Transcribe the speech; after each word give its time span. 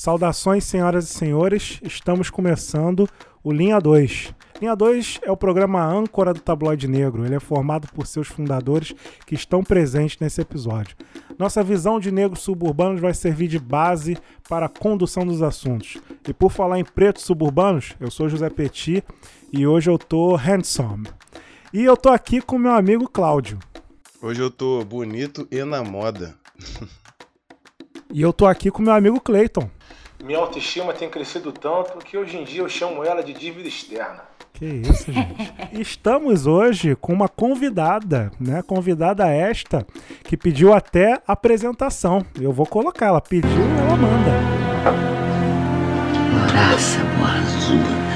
Saudações, 0.00 0.64
senhoras 0.64 1.04
e 1.04 1.12
senhores. 1.12 1.78
Estamos 1.82 2.30
começando 2.30 3.06
o 3.44 3.52
Linha 3.52 3.78
2. 3.78 4.34
Linha 4.58 4.74
2 4.74 5.20
é 5.22 5.30
o 5.30 5.36
programa 5.36 5.84
âncora 5.84 6.32
do 6.32 6.40
Tabloide 6.40 6.88
Negro. 6.88 7.26
Ele 7.26 7.34
é 7.34 7.38
formado 7.38 7.86
por 7.88 8.06
seus 8.06 8.26
fundadores 8.26 8.94
que 9.26 9.34
estão 9.34 9.62
presentes 9.62 10.18
nesse 10.18 10.40
episódio. 10.40 10.96
Nossa 11.38 11.62
visão 11.62 12.00
de 12.00 12.10
negros 12.10 12.40
suburbanos 12.40 12.98
vai 12.98 13.12
servir 13.12 13.46
de 13.46 13.58
base 13.58 14.16
para 14.48 14.64
a 14.64 14.70
condução 14.70 15.26
dos 15.26 15.42
assuntos. 15.42 15.98
E 16.26 16.32
por 16.32 16.50
falar 16.50 16.78
em 16.78 16.84
pretos 16.84 17.24
suburbanos, 17.24 17.94
eu 18.00 18.10
sou 18.10 18.26
José 18.26 18.48
Petit 18.48 19.04
e 19.52 19.66
hoje 19.66 19.90
eu 19.90 19.98
tô 19.98 20.34
handsome. 20.34 21.08
E 21.74 21.84
eu 21.84 21.94
tô 21.94 22.08
aqui 22.08 22.40
com 22.40 22.56
meu 22.56 22.72
amigo 22.72 23.06
Cláudio. 23.06 23.58
Hoje 24.22 24.40
eu 24.40 24.50
tô 24.50 24.82
bonito 24.82 25.46
e 25.50 25.62
na 25.62 25.84
moda. 25.84 26.34
E 28.12 28.22
eu 28.22 28.32
tô 28.32 28.44
aqui 28.44 28.72
com 28.72 28.82
meu 28.82 28.92
amigo 28.92 29.20
Clayton. 29.20 29.70
Minha 30.24 30.38
autoestima 30.38 30.92
tem 30.92 31.08
crescido 31.08 31.50
tanto 31.50 31.96
que 32.04 32.16
hoje 32.16 32.36
em 32.36 32.44
dia 32.44 32.60
eu 32.60 32.68
chamo 32.68 33.02
ela 33.02 33.22
de 33.22 33.32
dívida 33.32 33.66
externa. 33.66 34.20
Que 34.52 34.66
isso, 34.66 35.10
gente. 35.10 35.52
Estamos 35.72 36.46
hoje 36.46 36.94
com 36.94 37.12
uma 37.12 37.26
convidada, 37.28 38.30
né? 38.38 38.60
Convidada 38.62 39.26
esta 39.28 39.86
que 40.24 40.36
pediu 40.36 40.74
até 40.74 41.22
apresentação. 41.26 42.22
Eu 42.38 42.52
vou 42.52 42.66
colocar, 42.66 43.06
ela 43.06 43.20
pediu 43.20 43.50
e 43.50 43.78
ela 43.78 43.96
manda. 43.96 44.30
Noraça 46.34 47.00
boazuda. 47.18 48.10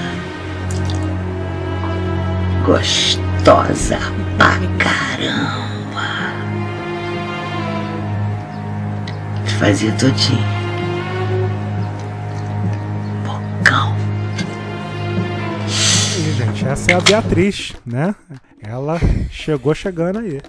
Gostosa 2.66 3.98
pra 4.36 4.59
caramba. 4.79 6.04
Te 9.46 9.54
fazia 9.54 9.92
todinho. 9.92 10.63
Bocão. 13.65 13.96
E, 16.18 16.32
gente, 16.32 16.66
essa 16.66 16.93
é 16.93 16.95
a 16.95 17.01
Beatriz, 17.01 17.73
né? 17.84 18.15
Ela 18.60 19.01
chegou 19.30 19.74
chegando 19.74 20.18
aí. 20.18 20.40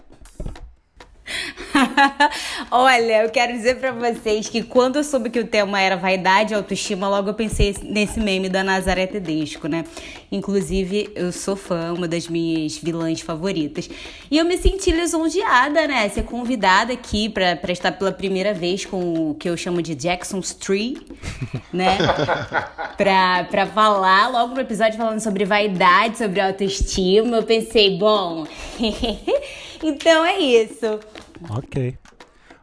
Olha, 2.71 3.23
eu 3.23 3.29
quero 3.29 3.53
dizer 3.53 3.75
pra 3.75 3.91
vocês 3.91 4.47
que 4.47 4.63
quando 4.63 4.97
eu 4.97 5.03
soube 5.03 5.29
que 5.29 5.39
o 5.39 5.47
tema 5.47 5.79
era 5.79 5.95
vaidade 5.95 6.53
e 6.53 6.55
autoestima, 6.55 7.09
logo 7.09 7.29
eu 7.29 7.33
pensei 7.33 7.75
nesse 7.83 8.19
meme 8.19 8.49
da 8.49 8.63
Nazaré 8.63 9.07
Tedesco, 9.07 9.67
né? 9.67 9.83
Inclusive, 10.31 11.11
eu 11.15 11.31
sou 11.31 11.55
fã, 11.55 11.93
uma 11.93 12.07
das 12.07 12.27
minhas 12.27 12.77
vilãs 12.77 13.21
favoritas. 13.21 13.89
E 14.29 14.37
eu 14.37 14.45
me 14.45 14.57
senti 14.57 14.91
lisonjeada, 14.91 15.87
né? 15.87 16.09
Ser 16.09 16.23
convidada 16.23 16.93
aqui 16.93 17.29
pra, 17.29 17.55
pra 17.55 17.71
estar 17.71 17.91
pela 17.91 18.11
primeira 18.11 18.53
vez 18.53 18.85
com 18.85 19.31
o 19.31 19.35
que 19.35 19.49
eu 19.49 19.55
chamo 19.55 19.81
de 19.81 19.95
Jackson's 19.95 20.53
Tree, 20.53 20.97
né? 21.71 21.97
pra, 22.97 23.43
pra 23.45 23.65
falar 23.67 24.29
logo 24.29 24.55
no 24.55 24.61
episódio 24.61 24.97
falando 24.97 25.19
sobre 25.19 25.45
vaidade, 25.45 26.17
sobre 26.17 26.41
autoestima. 26.41 27.37
Eu 27.37 27.43
pensei, 27.43 27.97
bom. 27.97 28.45
então 29.83 30.25
é 30.25 30.39
isso. 30.39 30.99
Ok. 31.49 31.97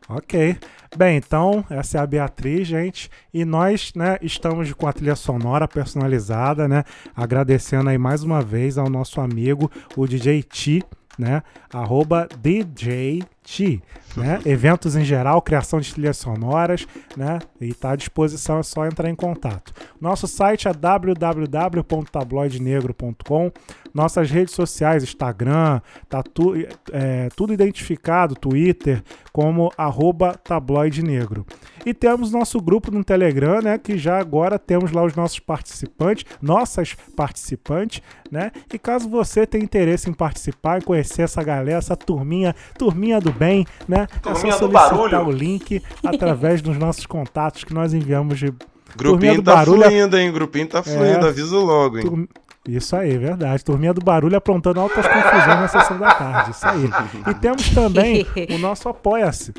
Ok. 0.08 0.58
Bem, 0.96 1.16
então, 1.16 1.64
essa 1.70 1.98
é 1.98 2.00
a 2.00 2.06
Beatriz, 2.06 2.68
gente. 2.68 3.10
E 3.32 3.44
nós, 3.44 3.92
né, 3.94 4.18
estamos 4.20 4.70
com 4.74 4.86
a 4.86 4.92
trilha 4.92 5.16
sonora 5.16 5.66
personalizada, 5.66 6.68
né? 6.68 6.84
Agradecendo 7.16 7.88
aí 7.88 7.96
mais 7.96 8.22
uma 8.22 8.42
vez 8.42 8.76
ao 8.76 8.90
nosso 8.90 9.20
amigo, 9.20 9.70
o 9.96 10.06
DJ 10.06 10.42
T, 10.42 10.82
né? 11.18 11.42
Arroba 11.72 12.28
DJ 12.40 13.22
T, 13.42 13.82
né? 14.16 14.40
Eventos 14.46 14.94
em 14.94 15.04
geral, 15.04 15.42
criação 15.42 15.80
de 15.80 15.92
trilhas 15.92 16.16
sonoras, 16.16 16.86
né? 17.16 17.40
E 17.60 17.66
está 17.68 17.90
à 17.90 17.96
disposição, 17.96 18.58
é 18.58 18.62
só 18.62 18.86
entrar 18.86 19.10
em 19.10 19.14
contato. 19.14 19.74
Nosso 20.00 20.28
site 20.28 20.68
é 20.68 20.72
www.tabloidenegro.com. 20.72 23.50
Nossas 23.92 24.30
redes 24.30 24.54
sociais, 24.54 25.02
Instagram, 25.02 25.82
tá 26.08 26.22
tu, 26.22 26.54
é, 26.92 27.28
tudo 27.36 27.52
identificado, 27.52 28.34
Twitter, 28.34 29.02
como 29.32 29.70
arroba 29.76 30.32
tabloide 30.32 31.02
negro. 31.02 31.44
E 31.84 31.92
temos 31.92 32.32
nosso 32.32 32.58
grupo 32.60 32.90
no 32.90 33.04
Telegram, 33.04 33.60
né? 33.60 33.76
Que 33.76 33.98
já 33.98 34.18
agora 34.18 34.58
temos 34.58 34.92
lá 34.92 35.04
os 35.04 35.14
nossos 35.14 35.40
participantes, 35.40 36.24
nossas 36.40 36.94
participantes, 37.16 38.00
né? 38.30 38.50
E 38.72 38.78
caso 38.78 39.08
você 39.08 39.46
tenha 39.46 39.64
interesse 39.64 40.08
em 40.08 40.14
participar 40.14 40.80
e 40.80 40.84
conhecer 40.84 41.22
essa 41.22 41.42
galera, 41.42 41.78
essa 41.78 41.96
turminha, 41.96 42.54
turminha 42.78 43.20
do 43.20 43.32
bem, 43.44 43.66
né? 43.88 44.06
Turminha 44.22 44.54
é 44.54 44.58
só 44.58 44.66
do 44.66 44.72
solicitar 44.72 45.10
barulho. 45.10 45.26
o 45.26 45.30
link 45.32 45.82
através 46.04 46.62
dos 46.62 46.76
nossos 46.78 47.06
contatos 47.06 47.64
que 47.64 47.74
nós 47.74 47.92
enviamos 47.92 48.38
de 48.38 48.46
Turminha 48.52 48.96
Grupinho 48.96 49.34
do 49.36 49.42
tá 49.42 49.54
barulho 49.56 49.82
é- 49.84 49.88
fluindo, 49.90 50.18
hein? 50.18 50.32
Grupinho 50.32 50.66
tá 50.68 50.82
fluindo, 50.82 51.26
aviso 51.26 51.58
logo, 51.58 51.98
hein? 51.98 52.04
Tur- 52.04 52.28
Isso 52.68 52.94
aí, 52.94 53.16
verdade. 53.18 53.64
Turminha 53.64 53.92
do 53.94 54.00
barulho 54.04 54.36
aprontando 54.36 54.78
altas 54.80 55.06
confusões 55.06 55.46
na 55.46 55.68
sessão 55.68 55.98
da 55.98 56.14
tarde. 56.14 56.50
Isso 56.52 56.66
aí. 56.68 56.90
E 57.30 57.34
temos 57.34 57.68
também 57.70 58.26
o 58.54 58.58
nosso 58.58 58.88
Apoia-se. 58.88 59.52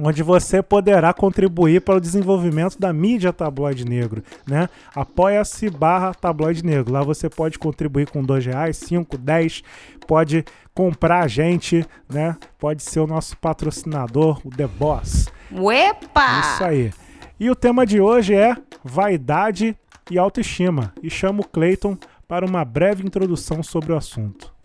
Onde 0.00 0.22
você 0.22 0.62
poderá 0.62 1.12
contribuir 1.12 1.80
para 1.80 1.96
o 1.96 2.00
desenvolvimento 2.00 2.78
da 2.78 2.92
mídia 2.92 3.32
tabloide 3.32 3.84
negro, 3.84 4.22
né? 4.46 4.68
Apoia-se 4.94 5.68
barra 5.68 6.14
tabloide 6.14 6.64
negro. 6.64 6.92
Lá 6.92 7.02
você 7.02 7.28
pode 7.28 7.58
contribuir 7.58 8.08
com 8.08 8.22
dois 8.22 8.46
reais, 8.46 8.76
cinco, 8.76 9.18
dez, 9.18 9.62
pode 10.06 10.44
comprar 10.72 11.24
a 11.24 11.28
gente, 11.28 11.84
né? 12.08 12.36
Pode 12.58 12.82
ser 12.82 13.00
o 13.00 13.06
nosso 13.06 13.36
patrocinador, 13.38 14.40
o 14.44 14.50
The 14.50 14.66
Boss. 14.66 15.28
Uepa! 15.50 16.40
Isso 16.40 16.64
aí. 16.64 16.92
E 17.40 17.50
o 17.50 17.56
tema 17.56 17.84
de 17.84 18.00
hoje 18.00 18.34
é 18.34 18.56
vaidade 18.84 19.76
e 20.10 20.18
autoestima. 20.18 20.92
E 21.02 21.10
chamo 21.10 21.42
o 21.42 21.48
Clayton 21.48 21.96
para 22.26 22.46
uma 22.46 22.64
breve 22.64 23.04
introdução 23.04 23.62
sobre 23.62 23.92
o 23.92 23.96
assunto. 23.96 24.57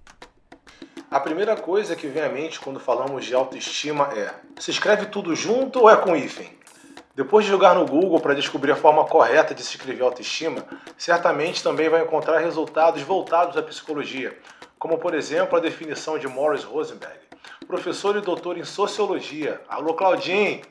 A 1.13 1.19
primeira 1.19 1.56
coisa 1.56 1.96
que 1.96 2.07
vem 2.07 2.24
à 2.24 2.29
mente 2.29 2.59
quando 2.59 2.79
falamos 2.79 3.24
de 3.24 3.35
autoestima 3.35 4.09
é: 4.18 4.34
se 4.59 4.72
escreve 4.72 5.06
tudo 5.06 5.35
junto 5.35 5.81
ou 5.81 5.88
é 5.88 5.96
com 5.96 6.16
hífen? 6.16 6.50
Depois 7.13 7.46
de 7.46 7.51
jogar 7.51 7.75
no 7.75 7.85
Google 7.85 8.19
para 8.19 8.34
descobrir 8.34 8.72
a 8.72 8.75
forma 8.75 9.06
correta 9.06 9.53
de 9.53 9.62
se 9.62 9.75
escrever 9.78 10.02
autoestima, 10.02 10.66
certamente 10.97 11.62
também 11.62 11.88
vai 11.88 12.02
encontrar 12.02 12.40
resultados 12.40 13.03
voltados 13.03 13.56
à 13.56 13.62
psicologia, 13.62 14.35
como 14.79 14.97
por 14.97 15.13
exemplo 15.13 15.56
a 15.56 15.62
definição 15.62 16.18
de 16.18 16.28
Morris 16.28 16.63
Rosenberg, 16.63 17.19
professor 17.68 18.18
e 18.18 18.22
doutor 18.22 18.57
em 18.57 18.63
sociologia. 18.63 19.62
Alô, 19.69 19.94
Claudinho! 19.94 20.63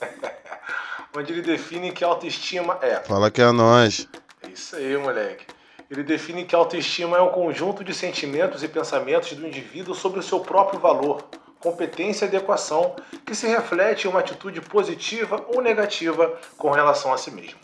Onde 1.14 1.30
ele 1.30 1.42
define 1.42 1.92
que 1.92 2.02
autoestima 2.02 2.78
é 2.80 3.00
Fala 3.00 3.30
que 3.30 3.42
é 3.42 3.52
nós. 3.52 4.08
é 4.42 4.48
isso 4.48 4.76
aí, 4.76 4.96
moleque. 4.96 5.59
Ele 5.90 6.04
define 6.04 6.44
que 6.44 6.54
a 6.54 6.58
autoestima 6.58 7.16
é 7.16 7.20
um 7.20 7.30
conjunto 7.30 7.82
de 7.82 7.92
sentimentos 7.92 8.62
e 8.62 8.68
pensamentos 8.68 9.32
do 9.32 9.44
indivíduo 9.44 9.92
sobre 9.92 10.20
o 10.20 10.22
seu 10.22 10.38
próprio 10.38 10.78
valor, 10.78 11.24
competência 11.58 12.26
e 12.26 12.28
adequação, 12.28 12.94
que 13.26 13.34
se 13.34 13.48
reflete 13.48 14.06
em 14.06 14.10
uma 14.10 14.20
atitude 14.20 14.60
positiva 14.60 15.44
ou 15.48 15.60
negativa 15.60 16.38
com 16.56 16.70
relação 16.70 17.12
a 17.12 17.18
si 17.18 17.32
mesmo. 17.32 17.58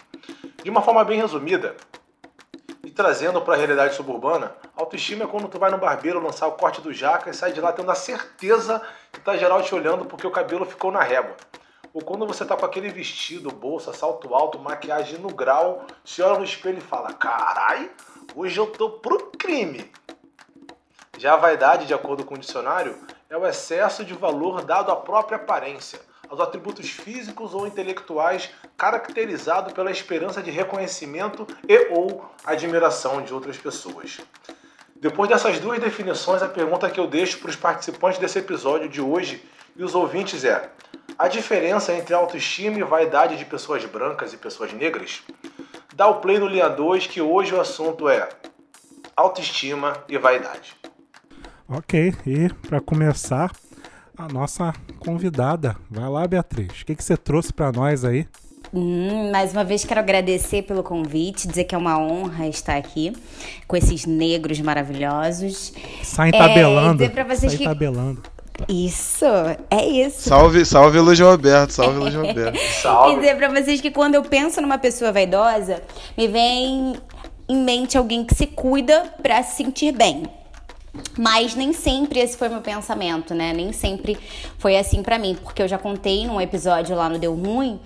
De 0.60 0.68
uma 0.68 0.82
forma 0.82 1.04
bem 1.04 1.20
resumida, 1.20 1.76
e 2.84 2.90
trazendo 2.90 3.40
para 3.40 3.54
a 3.54 3.56
realidade 3.56 3.94
suburbana, 3.94 4.56
autoestima 4.74 5.22
é 5.22 5.28
quando 5.28 5.46
tu 5.46 5.58
vai 5.58 5.70
no 5.70 5.78
barbeiro 5.78 6.20
lançar 6.20 6.48
o 6.48 6.52
corte 6.52 6.80
do 6.80 6.92
jaca 6.92 7.30
e 7.30 7.34
sai 7.34 7.52
de 7.52 7.60
lá 7.60 7.72
tendo 7.72 7.92
a 7.92 7.94
certeza 7.94 8.82
que 9.12 9.20
tá 9.20 9.36
geral 9.36 9.62
te 9.62 9.72
olhando 9.72 10.04
porque 10.04 10.26
o 10.26 10.32
cabelo 10.32 10.64
ficou 10.64 10.90
na 10.90 11.00
régua. 11.00 11.36
Ou 11.94 12.02
quando 12.02 12.26
você 12.26 12.44
tá 12.44 12.56
com 12.56 12.66
aquele 12.66 12.90
vestido, 12.90 13.50
bolsa, 13.50 13.92
salto 13.92 14.34
alto, 14.34 14.58
maquiagem 14.58 15.18
no 15.18 15.28
grau, 15.28 15.86
se 16.04 16.20
olha 16.20 16.38
no 16.38 16.44
espelho 16.44 16.76
e 16.76 16.82
fala: 16.82 17.12
Carai, 17.14 17.90
hoje 18.36 18.60
eu 18.60 18.66
tô 18.66 18.90
pro 18.90 19.32
crime. 19.38 19.90
Já 21.16 21.32
a 21.32 21.38
vaidade, 21.38 21.86
de 21.86 21.94
acordo 21.94 22.22
com 22.22 22.34
o 22.34 22.38
dicionário, 22.38 22.94
é 23.30 23.36
o 23.36 23.46
excesso 23.46 24.04
de 24.04 24.12
valor 24.12 24.62
dado 24.62 24.92
à 24.92 24.96
própria 24.96 25.36
aparência, 25.36 25.98
aos 26.28 26.38
atributos 26.38 26.90
físicos 26.90 27.54
ou 27.54 27.66
intelectuais 27.66 28.50
caracterizado 28.76 29.72
pela 29.72 29.90
esperança 29.90 30.42
de 30.42 30.50
reconhecimento 30.50 31.46
e 31.66 31.88
ou 31.90 32.30
admiração 32.44 33.22
de 33.22 33.32
outras 33.32 33.56
pessoas. 33.56 34.18
Depois 34.94 35.30
dessas 35.30 35.58
duas 35.58 35.78
definições, 35.80 36.42
a 36.42 36.48
pergunta 36.48 36.90
que 36.90 37.00
eu 37.00 37.06
deixo 37.06 37.38
para 37.38 37.48
os 37.48 37.56
participantes 37.56 38.18
desse 38.18 38.38
episódio 38.38 38.88
de 38.88 39.00
hoje 39.00 39.42
e 39.74 39.82
os 39.82 39.94
ouvintes 39.94 40.44
é: 40.44 40.70
a 41.18 41.26
diferença 41.26 41.94
entre 41.94 42.14
autoestima 42.14 42.78
e 42.78 42.82
vaidade 42.82 43.38
de 43.38 43.46
pessoas 43.46 43.82
brancas 43.86 44.34
e 44.34 44.36
pessoas 44.36 44.74
negras? 44.74 45.22
Dá 45.96 46.06
o 46.08 46.16
play 46.16 46.38
no 46.38 46.46
Linha 46.46 46.68
2 46.68 47.06
que 47.06 47.22
hoje 47.22 47.54
o 47.54 47.60
assunto 47.60 48.06
é 48.08 48.28
autoestima 49.16 49.96
e 50.08 50.18
vaidade. 50.18 50.74
Ok, 51.66 52.14
e 52.26 52.48
para 52.68 52.80
começar, 52.82 53.50
a 54.16 54.28
nossa 54.28 54.74
convidada. 54.98 55.74
Vai 55.90 56.08
lá, 56.08 56.26
Beatriz. 56.26 56.82
O 56.82 56.84
que, 56.86 56.94
que 56.94 57.02
você 57.02 57.16
trouxe 57.16 57.50
para 57.52 57.72
nós 57.72 58.04
aí? 58.04 58.28
Hum, 58.74 59.30
mais 59.32 59.52
uma 59.52 59.64
vez 59.64 59.84
quero 59.84 60.00
agradecer 60.00 60.62
pelo 60.62 60.82
convite, 60.82 61.48
dizer 61.48 61.64
que 61.64 61.74
é 61.74 61.78
uma 61.78 61.98
honra 61.98 62.46
estar 62.46 62.76
aqui 62.76 63.12
com 63.66 63.74
esses 63.76 64.04
negros 64.04 64.60
maravilhosos. 64.60 65.72
Sai 66.02 66.28
É, 66.28 66.32
tabelando. 66.32 66.98
dizer 66.98 67.10
pra 67.10 67.24
vocês 67.24 67.52
sai 67.52 67.58
que- 67.58 67.64
tabelando. 67.64 68.22
Isso, 68.68 69.24
é 69.70 69.86
isso. 69.86 70.28
Salve, 70.28 70.64
salve 70.64 70.98
Luiz 70.98 71.20
Roberto, 71.20 71.70
salve 71.72 71.98
Luiz 71.98 72.14
Roberto. 72.14 72.58
salve. 72.82 73.14
Quer 73.14 73.20
dizer 73.20 73.36
pra 73.36 73.48
vocês 73.48 73.80
que 73.80 73.90
quando 73.90 74.14
eu 74.14 74.22
penso 74.22 74.60
numa 74.60 74.78
pessoa 74.78 75.12
vaidosa, 75.12 75.82
me 76.16 76.26
vem 76.26 76.94
em 77.48 77.56
mente 77.56 77.96
alguém 77.96 78.24
que 78.24 78.34
se 78.34 78.46
cuida 78.46 79.12
para 79.22 79.42
se 79.42 79.56
sentir 79.56 79.92
bem. 79.92 80.24
Mas 81.16 81.54
nem 81.54 81.74
sempre 81.74 82.20
esse 82.20 82.36
foi 82.36 82.48
meu 82.48 82.60
pensamento, 82.62 83.34
né? 83.34 83.52
Nem 83.52 83.72
sempre 83.72 84.18
foi 84.58 84.78
assim 84.78 85.02
para 85.02 85.18
mim, 85.18 85.36
porque 85.42 85.62
eu 85.62 85.68
já 85.68 85.76
contei 85.76 86.26
num 86.26 86.40
episódio 86.40 86.96
lá 86.96 87.08
no 87.08 87.18
Deu 87.18 87.34
Ruim 87.34 87.78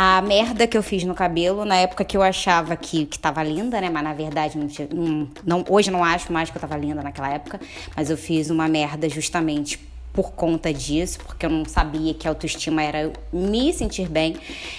a 0.00 0.22
merda 0.22 0.64
que 0.64 0.78
eu 0.78 0.82
fiz 0.82 1.02
no 1.02 1.12
cabelo 1.12 1.64
na 1.64 1.74
época 1.74 2.04
que 2.04 2.16
eu 2.16 2.22
achava 2.22 2.76
que, 2.76 3.04
que 3.06 3.18
tava 3.18 3.42
linda, 3.42 3.80
né? 3.80 3.90
Mas 3.90 4.04
na 4.04 4.12
verdade 4.12 4.56
não, 4.56 4.68
não, 4.92 5.28
não 5.44 5.64
hoje 5.68 5.90
não 5.90 6.04
acho 6.04 6.32
mais 6.32 6.50
que 6.50 6.56
eu 6.56 6.60
tava 6.60 6.76
linda 6.76 7.02
naquela 7.02 7.28
época, 7.30 7.60
mas 7.96 8.08
eu 8.08 8.16
fiz 8.16 8.48
uma 8.48 8.68
merda 8.68 9.08
justamente 9.08 9.80
por 10.12 10.32
conta 10.32 10.72
disso, 10.72 11.18
porque 11.24 11.46
eu 11.46 11.50
não 11.50 11.64
sabia 11.64 12.14
que 12.14 12.26
autoestima 12.26 12.82
era 12.82 13.12
me 13.32 13.72
sentir 13.72 14.08
bem. 14.08 14.36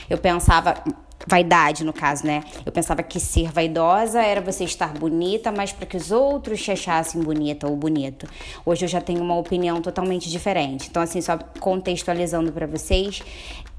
Eu 0.09 0.17
pensava, 0.17 0.83
vaidade, 1.27 1.83
no 1.83 1.93
caso, 1.93 2.25
né? 2.25 2.43
Eu 2.65 2.71
pensava 2.71 3.03
que 3.03 3.19
ser 3.19 3.51
vaidosa 3.51 4.21
era 4.21 4.41
você 4.41 4.63
estar 4.63 4.93
bonita, 4.93 5.51
mas 5.51 5.71
para 5.71 5.85
que 5.85 5.97
os 5.97 6.11
outros 6.11 6.61
te 6.61 6.71
achassem 6.71 7.21
bonita 7.21 7.67
ou 7.67 7.75
bonito. 7.75 8.27
Hoje 8.65 8.85
eu 8.85 8.89
já 8.89 9.01
tenho 9.01 9.21
uma 9.21 9.35
opinião 9.35 9.81
totalmente 9.81 10.29
diferente. 10.29 10.87
Então, 10.89 11.01
assim, 11.01 11.21
só 11.21 11.37
contextualizando 11.59 12.51
para 12.51 12.67
vocês, 12.67 13.21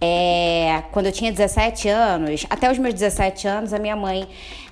é... 0.00 0.82
quando 0.92 1.06
eu 1.06 1.12
tinha 1.12 1.32
17 1.32 1.88
anos, 1.88 2.46
até 2.50 2.70
os 2.70 2.78
meus 2.78 2.94
17 2.94 3.48
anos, 3.48 3.72
a 3.72 3.78
minha 3.78 3.96
mãe 3.96 4.28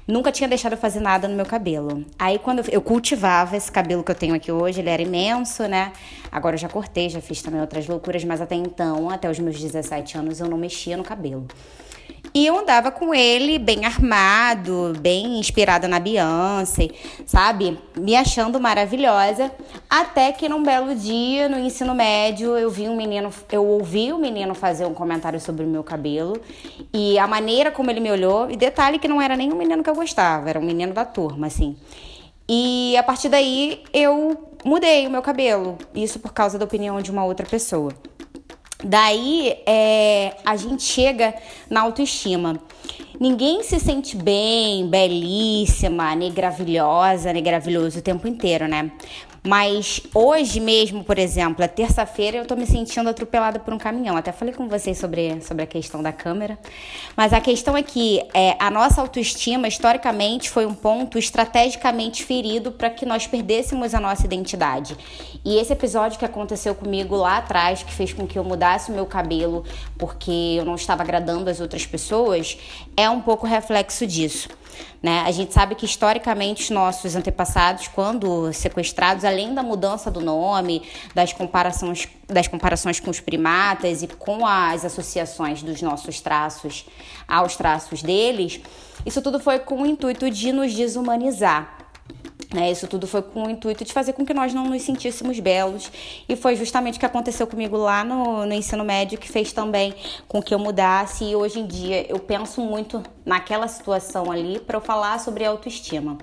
nunca 0.08 0.32
tinha 0.32 0.48
deixado 0.48 0.72
eu 0.72 0.78
fazer 0.78 1.00
nada 1.00 1.28
no 1.28 1.36
meu 1.36 1.44
cabelo. 1.44 2.04
Aí 2.18 2.38
quando 2.38 2.66
eu 2.70 2.80
cultivava 2.80 3.56
esse 3.56 3.70
cabelo 3.70 4.02
que 4.02 4.10
eu 4.10 4.14
tenho 4.14 4.34
aqui 4.34 4.50
hoje, 4.50 4.80
ele 4.80 4.88
era 4.88 5.02
imenso, 5.02 5.68
né? 5.68 5.92
Agora 6.32 6.54
eu 6.56 6.58
já 6.58 6.68
cortei, 6.68 7.10
já 7.10 7.20
fiz 7.20 7.42
também 7.42 7.60
outras 7.60 7.86
loucuras, 7.86 8.24
mas 8.24 8.40
até 8.40 8.54
então, 8.54 9.10
até 9.10 9.30
os 9.30 9.38
meus 9.38 9.60
17 9.60 10.16
anos, 10.16 10.40
eu 10.40 10.48
não 10.48 10.56
mexia 10.56 10.96
no 10.96 11.04
cabelo. 11.04 11.46
E 12.34 12.46
eu 12.46 12.58
andava 12.58 12.90
com 12.90 13.14
ele 13.14 13.58
bem 13.58 13.84
armado, 13.84 14.92
bem 15.00 15.38
inspirada 15.38 15.88
na 15.88 15.98
Beyoncé, 15.98 16.90
sabe? 17.26 17.78
Me 17.96 18.14
achando 18.14 18.60
maravilhosa. 18.60 19.50
Até 19.88 20.32
que 20.32 20.48
num 20.48 20.62
belo 20.62 20.94
dia, 20.94 21.48
no 21.48 21.58
ensino 21.58 21.94
médio, 21.94 22.56
eu 22.56 22.70
vi 22.70 22.88
um 22.88 22.96
menino, 22.96 23.30
eu 23.50 23.64
ouvi 23.64 24.12
o 24.12 24.18
menino 24.18 24.54
fazer 24.54 24.84
um 24.84 24.94
comentário 24.94 25.40
sobre 25.40 25.64
o 25.64 25.68
meu 25.68 25.82
cabelo 25.82 26.40
e 26.92 27.18
a 27.18 27.26
maneira 27.26 27.70
como 27.70 27.90
ele 27.90 28.00
me 28.00 28.10
olhou, 28.10 28.50
e 28.50 28.56
detalhe 28.56 28.98
que 28.98 29.08
não 29.08 29.20
era 29.20 29.36
nem 29.36 29.52
um 29.52 29.56
menino 29.56 29.82
que 29.82 29.90
eu 29.90 29.94
gostava, 29.94 30.48
era 30.50 30.58
um 30.58 30.64
menino 30.64 30.92
da 30.92 31.04
turma, 31.04 31.46
assim. 31.46 31.76
E 32.48 32.96
a 32.96 33.02
partir 33.02 33.28
daí 33.28 33.82
eu 33.92 34.50
mudei 34.64 35.06
o 35.06 35.10
meu 35.10 35.22
cabelo, 35.22 35.78
isso 35.94 36.18
por 36.18 36.32
causa 36.32 36.58
da 36.58 36.64
opinião 36.64 37.00
de 37.00 37.10
uma 37.10 37.24
outra 37.24 37.46
pessoa. 37.46 37.92
Daí 38.84 39.56
é, 39.66 40.36
a 40.44 40.56
gente 40.56 40.82
chega 40.82 41.34
na 41.68 41.80
autoestima. 41.80 42.60
Ninguém 43.18 43.64
se 43.64 43.80
sente 43.80 44.16
bem, 44.16 44.88
belíssima, 44.88 46.14
negravilhosa, 46.14 47.32
negravilhoso 47.32 47.98
o 47.98 48.02
tempo 48.02 48.28
inteiro, 48.28 48.68
né? 48.68 48.92
Mas 49.48 50.00
hoje 50.14 50.60
mesmo, 50.60 51.04
por 51.04 51.18
exemplo, 51.18 51.64
é 51.64 51.68
terça-feira, 51.68 52.36
eu 52.36 52.44
tô 52.44 52.56
me 52.56 52.66
sentindo 52.66 53.08
atropelada 53.08 53.58
por 53.58 53.72
um 53.72 53.78
caminhão. 53.78 54.16
Até 54.16 54.32
falei 54.32 54.52
com 54.52 54.68
vocês 54.68 54.98
sobre, 54.98 55.40
sobre 55.40 55.62
a 55.62 55.66
questão 55.66 56.02
da 56.02 56.12
câmera. 56.12 56.58
Mas 57.16 57.32
a 57.32 57.40
questão 57.40 57.76
é 57.76 57.82
que 57.82 58.20
é, 58.34 58.56
a 58.58 58.70
nossa 58.70 59.00
autoestima, 59.00 59.68
historicamente, 59.68 60.50
foi 60.50 60.66
um 60.66 60.74
ponto 60.74 61.18
estrategicamente 61.18 62.24
ferido 62.24 62.72
para 62.72 62.90
que 62.90 63.06
nós 63.06 63.26
perdêssemos 63.26 63.94
a 63.94 64.00
nossa 64.00 64.26
identidade. 64.26 64.96
E 65.44 65.56
esse 65.58 65.72
episódio 65.72 66.18
que 66.18 66.24
aconteceu 66.24 66.74
comigo 66.74 67.16
lá 67.16 67.38
atrás, 67.38 67.82
que 67.82 67.92
fez 67.92 68.12
com 68.12 68.26
que 68.26 68.38
eu 68.38 68.44
mudasse 68.44 68.90
o 68.90 68.94
meu 68.94 69.06
cabelo 69.06 69.64
porque 69.96 70.56
eu 70.58 70.64
não 70.64 70.74
estava 70.74 71.02
agradando 71.02 71.48
as 71.48 71.60
outras 71.60 71.86
pessoas, 71.86 72.58
é 72.98 73.08
um 73.08 73.20
pouco 73.20 73.46
reflexo 73.46 74.04
disso. 74.04 74.48
Né? 75.00 75.22
A 75.24 75.30
gente 75.30 75.54
sabe 75.54 75.76
que 75.76 75.84
historicamente 75.84 76.64
os 76.64 76.70
nossos 76.70 77.14
antepassados, 77.14 77.86
quando 77.86 78.52
sequestrados, 78.52 79.24
além 79.24 79.54
da 79.54 79.62
mudança 79.62 80.10
do 80.10 80.20
nome, 80.20 80.82
das 81.14 81.32
comparações, 81.32 82.08
das 82.26 82.48
comparações 82.48 82.98
com 82.98 83.08
os 83.08 83.20
primatas 83.20 84.02
e 84.02 84.08
com 84.08 84.44
as 84.44 84.84
associações 84.84 85.62
dos 85.62 85.80
nossos 85.80 86.20
traços 86.20 86.86
aos 87.28 87.54
traços 87.54 88.02
deles, 88.02 88.60
isso 89.06 89.22
tudo 89.22 89.38
foi 89.38 89.60
com 89.60 89.82
o 89.82 89.86
intuito 89.86 90.28
de 90.28 90.50
nos 90.50 90.74
desumanizar. 90.74 91.77
Né, 92.52 92.70
isso 92.70 92.88
tudo 92.88 93.06
foi 93.06 93.20
com 93.20 93.44
o 93.44 93.50
intuito 93.50 93.84
de 93.84 93.92
fazer 93.92 94.14
com 94.14 94.24
que 94.24 94.32
nós 94.32 94.54
não 94.54 94.68
nos 94.68 94.80
sentíssemos 94.80 95.38
belos. 95.38 95.92
E 96.26 96.34
foi 96.34 96.56
justamente 96.56 96.96
o 96.96 96.98
que 96.98 97.04
aconteceu 97.04 97.46
comigo 97.46 97.76
lá 97.76 98.02
no, 98.02 98.46
no 98.46 98.54
ensino 98.54 98.82
médio 98.84 99.18
que 99.18 99.28
fez 99.28 99.52
também 99.52 99.94
com 100.26 100.42
que 100.42 100.54
eu 100.54 100.58
mudasse. 100.58 101.24
E 101.24 101.36
hoje 101.36 101.60
em 101.60 101.66
dia 101.66 102.10
eu 102.10 102.18
penso 102.18 102.62
muito 102.62 103.02
naquela 103.24 103.68
situação 103.68 104.32
ali 104.32 104.58
para 104.60 104.78
eu 104.78 104.80
falar 104.80 105.20
sobre 105.20 105.44
autoestima. 105.44 106.16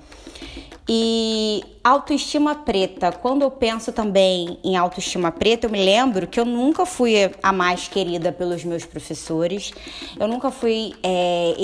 E 0.88 1.64
autoestima 1.84 2.54
preta, 2.54 3.12
quando 3.12 3.42
eu 3.42 3.50
penso 3.50 3.92
também 3.92 4.60
em 4.64 4.76
autoestima 4.76 5.32
preta, 5.32 5.66
eu 5.66 5.72
me 5.72 5.84
lembro 5.84 6.28
que 6.28 6.40
eu 6.40 6.46
nunca 6.46 6.86
fui 6.86 7.16
a 7.42 7.52
mais 7.52 7.88
querida 7.88 8.32
pelos 8.32 8.64
meus 8.64 8.86
professores, 8.86 9.74
eu 10.20 10.28
nunca 10.28 10.52
fui 10.52 10.94
é, 11.02 11.56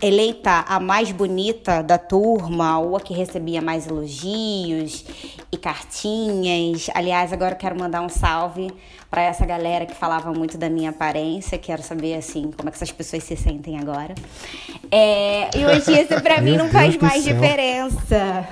eleita 0.00 0.64
a 0.66 0.80
mais 0.80 1.12
bonita 1.12 1.82
da 1.82 1.98
turma 1.98 2.78
ou 2.78 2.96
a 2.96 3.00
que 3.00 3.12
recebia 3.12 3.60
mais 3.60 3.86
elogios 3.86 5.04
e 5.50 5.56
cartinhas. 5.58 6.88
Aliás, 6.94 7.30
agora 7.30 7.54
eu 7.54 7.58
quero 7.58 7.78
mandar 7.78 8.00
um 8.00 8.08
salve 8.08 8.70
para 9.12 9.20
essa 9.24 9.44
galera 9.44 9.84
que 9.84 9.94
falava 9.94 10.32
muito 10.32 10.56
da 10.56 10.70
minha 10.70 10.88
aparência. 10.88 11.58
Quero 11.58 11.82
saber, 11.82 12.14
assim, 12.14 12.50
como 12.50 12.70
é 12.70 12.72
que 12.72 12.78
essas 12.78 12.90
pessoas 12.90 13.22
se 13.22 13.36
sentem 13.36 13.78
agora. 13.78 14.14
É, 14.90 15.50
e 15.54 15.66
hoje 15.66 16.00
isso 16.00 16.18
para 16.22 16.40
mim 16.42 16.56
não 16.56 16.70
faz 16.70 16.96
mais 16.96 17.22
céu. 17.22 17.34
diferença. 17.34 18.48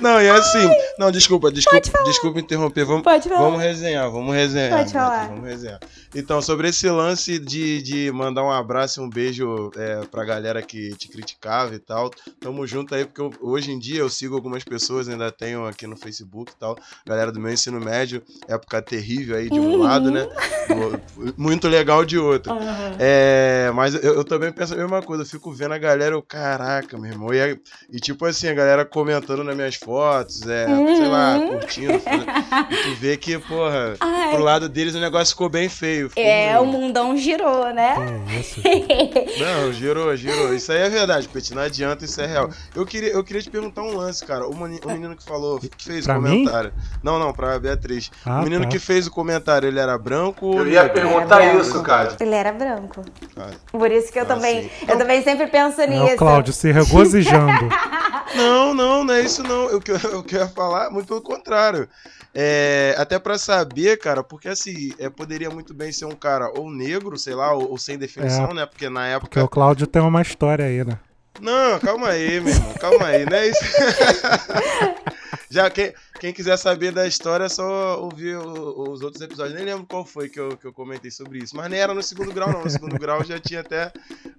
não, 0.00 0.14
não, 0.14 0.20
e 0.20 0.26
é 0.26 0.30
assim. 0.30 0.68
Não, 0.98 1.12
desculpa, 1.12 1.52
desculpa, 1.52 2.02
desculpa 2.02 2.40
interromper. 2.40 2.84
Vamos, 2.84 3.04
vamos 3.28 3.62
resenhar, 3.62 4.10
vamos 4.10 4.34
resenhar. 4.34 4.78
Pode 4.78 4.92
falar. 4.92 5.28
Vamos 5.28 5.44
resenhar. 5.44 5.78
Então, 6.12 6.42
sobre 6.42 6.68
esse 6.68 6.90
lance 6.90 7.38
de, 7.38 7.80
de 7.82 8.10
mandar 8.10 8.42
um 8.42 8.50
abraço 8.50 9.00
e 9.00 9.04
um 9.04 9.08
beijo 9.08 9.70
é, 9.76 10.04
pra 10.06 10.24
galera 10.24 10.60
que 10.60 10.96
te 10.96 11.08
criticava 11.08 11.72
e 11.76 11.78
tal. 11.78 12.10
Tamo 12.40 12.66
junto 12.66 12.92
aí, 12.92 13.04
porque 13.04 13.20
eu, 13.20 13.32
hoje 13.40 13.70
em 13.70 13.78
dia 13.78 14.00
eu 14.00 14.10
sigo 14.10 14.34
algumas 14.34 14.64
pessoas, 14.64 15.08
ainda 15.08 15.30
tenho 15.30 15.64
aqui 15.66 15.86
no 15.86 15.96
Facebook 15.96 16.50
e 16.50 16.56
tal. 16.56 16.76
Galera 17.06 17.30
do 17.30 17.38
meu 17.38 17.52
ensino 17.52 17.78
médio, 17.78 17.99
época 18.48 18.80
terrível 18.80 19.36
aí 19.36 19.50
de 19.50 19.58
um 19.58 19.72
uhum. 19.72 19.82
lado, 19.82 20.10
né? 20.10 20.26
Muito 21.36 21.68
legal 21.68 22.04
de 22.04 22.18
outro. 22.18 22.52
Uhum. 22.52 22.96
É, 22.98 23.70
mas 23.74 23.94
eu, 23.94 24.14
eu, 24.14 24.24
também 24.24 24.52
penso 24.52 24.74
a 24.74 24.76
mesma 24.76 25.02
coisa, 25.02 25.22
eu 25.22 25.26
fico 25.26 25.52
vendo 25.52 25.74
a 25.74 25.78
galera, 25.78 26.14
eu, 26.14 26.22
caraca, 26.22 26.96
meu 26.96 27.10
irmão. 27.10 27.34
E, 27.34 27.58
e 27.90 27.98
tipo 27.98 28.24
assim, 28.24 28.48
a 28.48 28.54
galera 28.54 28.84
comentando 28.84 29.44
nas 29.44 29.56
minhas 29.56 29.74
fotos, 29.74 30.46
é, 30.46 30.66
uhum. 30.66 30.96
sei 30.96 31.08
lá, 31.08 31.36
uhum. 31.36 31.48
curtindo. 31.48 31.94
e 31.94 32.76
tu 32.76 32.94
vê 33.00 33.16
que, 33.16 33.38
porra, 33.38 33.96
Ai. 34.00 34.30
pro 34.30 34.42
lado 34.42 34.68
deles 34.68 34.94
o 34.94 35.00
negócio 35.00 35.34
ficou 35.34 35.48
bem 35.48 35.68
feio 35.68 35.90
feio. 35.90 36.10
é, 36.16 36.58
o 36.58 36.66
mundão 36.66 37.16
girou, 37.16 37.72
né? 37.72 37.94
É 38.28 38.40
isso. 38.40 38.60
não, 39.40 39.72
girou, 39.72 40.14
girou. 40.16 40.54
Isso 40.54 40.70
aí 40.72 40.78
é 40.78 40.88
verdade, 40.88 41.28
Peti. 41.28 41.54
Não 41.54 41.62
adianta, 41.62 42.04
isso 42.04 42.20
é 42.20 42.26
real. 42.26 42.50
Eu 42.74 42.86
queria, 42.86 43.10
eu 43.10 43.24
queria 43.24 43.42
te 43.42 43.50
perguntar 43.50 43.82
um 43.82 43.96
lance, 43.96 44.24
cara. 44.24 44.46
O, 44.46 44.52
o 44.52 44.92
menino 44.92 45.16
que 45.16 45.24
falou, 45.24 45.58
que 45.58 45.84
fez 45.84 46.04
pra 46.04 46.18
o 46.18 46.22
comentário. 46.22 46.72
Mim? 46.76 46.82
Não, 47.02 47.18
não, 47.18 47.32
pra 47.32 47.58
Beatriz. 47.58 47.89
Ah, 48.24 48.40
o 48.40 48.44
menino 48.44 48.64
tá. 48.64 48.68
que 48.68 48.78
fez 48.78 49.06
o 49.06 49.10
comentário, 49.10 49.68
ele 49.68 49.78
era 49.78 49.96
branco 49.98 50.54
Eu 50.54 50.66
ia 50.66 50.88
perguntar 50.88 51.54
isso, 51.54 51.82
cara. 51.82 52.16
Ele 52.20 52.34
era 52.34 52.52
branco. 52.52 53.02
Ah. 53.36 53.50
Por 53.70 53.90
isso 53.90 54.12
que 54.12 54.18
eu 54.18 54.24
ah, 54.24 54.26
também. 54.26 54.70
Eu 54.86 54.98
também 54.98 55.22
sempre 55.22 55.46
penso 55.46 55.80
nisso. 55.82 56.06
Não, 56.06 56.16
Cláudio, 56.16 56.52
se 56.52 56.70
regozijando. 56.70 57.68
não, 58.36 58.74
não, 58.74 59.04
não 59.04 59.14
é 59.14 59.20
isso 59.22 59.42
não. 59.42 59.68
Eu, 59.68 59.80
eu, 59.86 60.24
eu 60.30 60.38
ia 60.38 60.48
falar, 60.48 60.90
muito 60.90 61.06
pelo 61.06 61.22
contrário. 61.22 61.88
É, 62.32 62.94
até 62.96 63.18
para 63.18 63.36
saber, 63.38 63.98
cara, 63.98 64.22
porque 64.22 64.48
assim, 64.48 64.92
é, 64.98 65.10
poderia 65.10 65.50
muito 65.50 65.74
bem 65.74 65.90
ser 65.90 66.04
um 66.04 66.14
cara 66.14 66.48
ou 66.56 66.70
negro, 66.70 67.18
sei 67.18 67.34
lá, 67.34 67.52
ou, 67.52 67.72
ou 67.72 67.78
sem 67.78 67.98
definição, 67.98 68.50
é, 68.50 68.54
né? 68.54 68.66
Porque 68.66 68.88
na 68.88 69.06
época. 69.06 69.28
Porque 69.28 69.40
o 69.40 69.48
Cláudio 69.48 69.86
tem 69.86 70.00
uma 70.00 70.22
história 70.22 70.64
aí, 70.64 70.84
né? 70.84 70.98
Não, 71.38 71.78
calma 71.78 72.08
aí, 72.08 72.40
meu 72.40 72.52
irmão, 72.52 72.74
calma 72.74 73.06
aí, 73.06 73.24
não 73.24 73.36
é 73.36 73.48
isso. 73.48 73.60
Já 75.50 75.68
quem, 75.68 75.92
quem 76.20 76.32
quiser 76.32 76.56
saber 76.56 76.92
da 76.92 77.08
história 77.08 77.44
é 77.44 77.48
só 77.48 78.00
ouvir 78.00 78.36
o, 78.36 78.88
os 78.88 79.02
outros 79.02 79.20
episódios. 79.20 79.56
Nem 79.56 79.64
lembro 79.64 79.84
qual 79.84 80.04
foi 80.04 80.28
que 80.28 80.38
eu, 80.38 80.56
que 80.56 80.64
eu 80.64 80.72
comentei 80.72 81.10
sobre 81.10 81.38
isso. 81.38 81.56
Mas 81.56 81.68
nem 81.68 81.80
era 81.80 81.92
no 81.92 82.02
segundo 82.04 82.32
grau, 82.32 82.52
não. 82.52 82.62
No 82.62 82.70
segundo 82.70 82.94
grau 83.00 83.24
já 83.24 83.40
tinha 83.40 83.60
até 83.60 83.92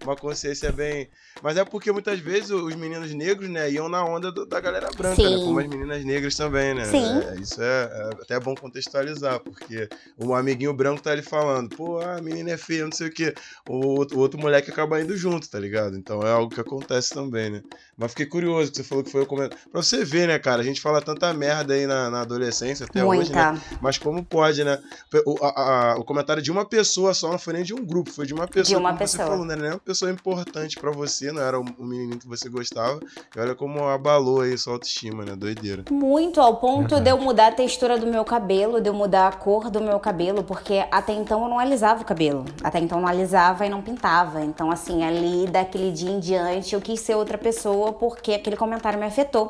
uma 0.03 0.15
consciência 0.15 0.71
bem. 0.71 1.09
Mas 1.41 1.57
é 1.57 1.65
porque 1.65 1.91
muitas 1.91 2.17
vezes 2.19 2.51
os 2.51 2.75
meninos 2.75 3.13
negros, 3.13 3.49
né, 3.49 3.69
iam 3.69 3.89
na 3.89 4.05
onda 4.05 4.31
do, 4.31 4.45
da 4.45 4.61
galera 4.61 4.89
branca, 4.95 5.21
né? 5.21 5.35
Como 5.37 5.59
as 5.59 5.67
meninas 5.67 6.05
negras 6.05 6.35
também, 6.35 6.73
né? 6.73 6.85
Sim. 6.85 7.19
É, 7.27 7.35
isso 7.41 7.61
é, 7.61 7.83
é, 7.83 8.09
até 8.21 8.39
bom 8.39 8.55
contextualizar, 8.55 9.41
porque 9.41 9.89
um 10.17 10.33
amiguinho 10.33 10.73
branco 10.73 11.01
tá 11.01 11.11
ali 11.11 11.21
falando, 11.21 11.75
pô, 11.75 11.99
a 11.99 12.21
menina 12.21 12.51
é 12.51 12.57
feia, 12.57 12.85
não 12.85 12.91
sei 12.91 13.07
o 13.07 13.11
quê. 13.11 13.33
O, 13.67 14.05
o 14.15 14.19
outro 14.19 14.39
moleque 14.39 14.71
acaba 14.71 15.01
indo 15.01 15.17
junto, 15.17 15.49
tá 15.49 15.59
ligado? 15.59 15.97
Então 15.97 16.21
é 16.21 16.31
algo 16.31 16.53
que 16.53 16.61
acontece 16.61 16.80
acontece 16.81 17.09
também, 17.13 17.49
né? 17.49 17.61
Mas 17.97 18.11
fiquei 18.11 18.25
curioso 18.25 18.71
que 18.71 18.77
você 18.77 18.83
falou 18.83 19.03
que 19.03 19.11
foi 19.11 19.21
o 19.21 19.25
comentário. 19.25 19.63
Pra 19.71 19.81
você 19.81 20.03
ver, 20.03 20.27
né, 20.27 20.39
cara? 20.39 20.61
A 20.61 20.63
gente 20.63 20.81
fala 20.81 21.01
tanta 21.01 21.31
merda 21.33 21.73
aí 21.73 21.85
na, 21.85 22.09
na 22.09 22.21
adolescência 22.21 22.85
até 22.85 23.03
Muita. 23.03 23.21
hoje, 23.23 23.33
né? 23.33 23.61
Mas 23.81 23.97
como 23.97 24.23
pode, 24.23 24.63
né? 24.63 24.79
O, 25.25 25.37
a- 25.45 25.91
a- 25.93 25.95
o 25.99 26.03
comentário 26.03 26.41
de 26.41 26.51
uma 26.51 26.65
pessoa 26.65 27.13
só, 27.13 27.31
não 27.31 27.37
foi 27.39 27.53
nem 27.53 27.63
de 27.63 27.73
um 27.73 27.85
grupo, 27.85 28.11
foi 28.11 28.25
de 28.25 28.33
uma 28.33 28.47
pessoa. 28.47 28.79
uma 28.79 28.89
como 28.89 28.99
pessoa. 28.99 29.23
Você 29.23 29.29
falou, 29.31 29.45
né? 29.45 29.55
Não 29.55 29.65
é 29.65 29.69
uma 29.71 29.79
pessoa 29.79 30.09
importante 30.11 30.79
pra 30.79 30.91
você, 30.91 31.31
não 31.31 31.41
era 31.41 31.59
o, 31.59 31.63
o 31.77 31.85
menininho 31.85 32.17
que 32.19 32.27
você 32.27 32.49
gostava. 32.49 32.99
E 33.35 33.39
olha 33.39 33.53
como 33.55 33.87
abalou 33.87 34.41
aí 34.41 34.57
sua 34.57 34.73
autoestima, 34.73 35.23
né? 35.23 35.35
Doideira. 35.35 35.83
Muito, 35.91 36.41
ao 36.41 36.57
ponto 36.57 36.95
Uhum. 36.95 37.03
de 37.03 37.09
eu 37.11 37.17
mudar 37.17 37.47
a 37.47 37.51
textura 37.51 37.97
do 37.97 38.07
meu 38.07 38.25
cabelo, 38.25 38.81
de 38.81 38.89
eu 38.89 38.93
mudar 38.93 39.27
a 39.27 39.31
cor 39.31 39.69
do 39.69 39.79
meu 39.81 39.99
cabelo, 39.99 40.43
porque 40.43 40.83
até 40.91 41.13
então 41.13 41.43
eu 41.43 41.49
não 41.49 41.59
alisava 41.59 42.01
o 42.01 42.05
cabelo. 42.05 42.45
Até 42.63 42.79
então 42.79 42.97
eu 42.97 43.01
não 43.03 43.07
alisava 43.09 43.65
e 43.65 43.69
não 43.69 43.81
pintava. 43.81 44.41
Então, 44.43 44.71
assim, 44.71 45.03
ali 45.03 45.45
daquele 45.47 45.91
dia 45.91 46.09
em 46.09 46.19
diante 46.19 46.70
eu 46.75 46.81
quis 46.81 46.99
ser 46.99 47.15
outra 47.15 47.37
pessoa 47.37 47.93
porque 47.93 48.33
aquele 48.33 48.55
comentário 48.55 48.99
me 48.99 49.05
afetou. 49.05 49.49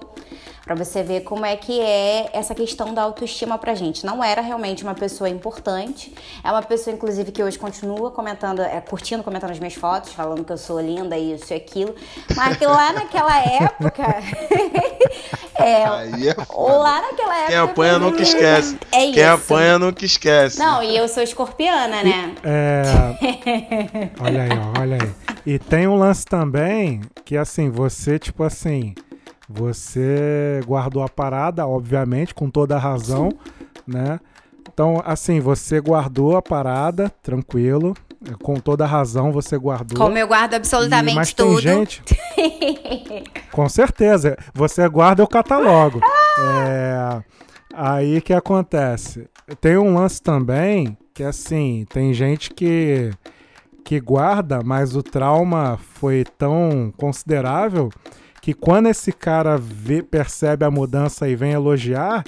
Pra 0.64 0.76
você 0.76 1.02
ver 1.02 1.22
como 1.22 1.46
é 1.46 1.56
que 1.56 1.80
é 1.80 2.30
essa 2.34 2.54
questão 2.54 2.94
da 2.94 3.02
autoestima 3.02 3.58
pra 3.58 3.74
gente. 3.74 4.06
Não 4.06 4.24
era 4.24 4.42
realmente 4.42 4.84
uma 4.84 4.94
pessoa 4.94 5.28
importante. 5.28 6.14
É 6.44 6.52
uma 6.52 6.62
pessoa, 6.62 6.96
inclusive, 6.96 7.32
que 7.32 7.44
hoje 7.44 7.58
continua 7.58 8.12
comentando, 8.12 8.62
é, 8.62 8.80
curtindo, 8.80 9.24
comentando 9.24 9.52
as 9.52 9.60
minhas 9.60 9.74
fotos, 9.74 10.14
falando 10.14 10.44
que 10.44 10.54
eu 10.54 10.58
sou 10.58 10.80
linda, 10.80 11.18
isso 11.18 11.52
e 11.52 11.56
aquilo. 11.56 11.96
Mas 12.36 12.58
que 12.58 12.66
lá 12.66 12.94
naquela 12.94 13.38
época. 13.40 14.04
é, 15.56 15.84
Aí 15.84 16.30
é 16.30 16.36
foda. 16.46 16.78
Lá 16.78 17.02
naquela 17.02 17.36
época. 17.36 17.48
Quem 17.48 17.58
apanha 17.58 18.00
nunca 18.00 18.22
esquece. 18.22 18.78
É 18.92 19.06
isso. 19.06 19.14
Quem 19.16 19.24
apanha 19.24 19.80
nunca 19.80 20.06
esquece. 20.06 20.60
Não, 20.60 20.84
e 20.84 20.96
eu 20.96 21.08
sou 21.08 21.24
escorpiana, 21.24 22.04
né? 22.04 22.36
É. 22.44 22.84
olha 24.22 24.44
aí, 24.44 24.50
olha 24.80 24.98
aí. 25.02 25.12
E 25.44 25.58
tem 25.58 25.88
um 25.88 25.98
lance 25.98 26.24
também 26.24 27.02
que, 27.26 27.36
assim, 27.36 27.70
você, 27.70 28.20
tipo 28.20 28.44
assim, 28.44 28.94
você 29.54 30.62
guardou 30.66 31.04
a 31.04 31.10
parada, 31.10 31.68
obviamente, 31.68 32.34
com 32.34 32.50
toda 32.50 32.76
a 32.76 32.80
razão, 32.80 33.30
né? 33.88 34.20
Então, 34.74 35.02
assim, 35.06 35.40
você 35.40 35.80
guardou 35.82 36.38
a 36.38 36.42
parada, 36.42 37.10
tranquilo, 37.22 37.94
com 38.42 38.56
toda 38.56 38.84
a 38.84 38.88
razão 38.88 39.32
você 39.32 39.58
guardou. 39.58 39.98
Como 40.04 40.18
eu 40.18 40.28
guardo 40.28 40.54
E- 40.54 40.56
absolutamente 40.56 41.16
mas 41.16 41.34
tudo. 41.34 41.56
tem 41.56 41.62
gente. 41.62 42.04
Com 43.52 43.68
certeza. 43.68 44.38
Você 44.54 44.88
guarda, 44.88 45.22
eu 45.22 45.28
catalogo. 45.28 46.00
É, 46.40 47.22
aí 47.74 48.22
que 48.22 48.34
acontece? 48.34 49.28
Tem 49.60 49.78
um 49.78 49.96
lance 49.96 50.22
também 50.22 50.98
que 51.14 51.24
assim, 51.24 51.86
tem 51.90 52.14
gente 52.14 52.50
que 52.52 53.12
que 53.84 54.00
guarda, 54.00 54.62
mas 54.64 54.96
o 54.96 55.02
trauma 55.04 55.78
foi 55.96 56.24
tão 56.38 56.94
considerável 56.96 57.90
que 58.42 58.54
quando 58.54 58.88
esse 58.88 59.12
cara 59.12 59.58
vê, 59.58 60.02
percebe 60.02 60.66
a 60.66 60.72
mudança 60.72 61.28
e 61.28 61.36
vem 61.36 61.52
elogiar, 61.52 62.24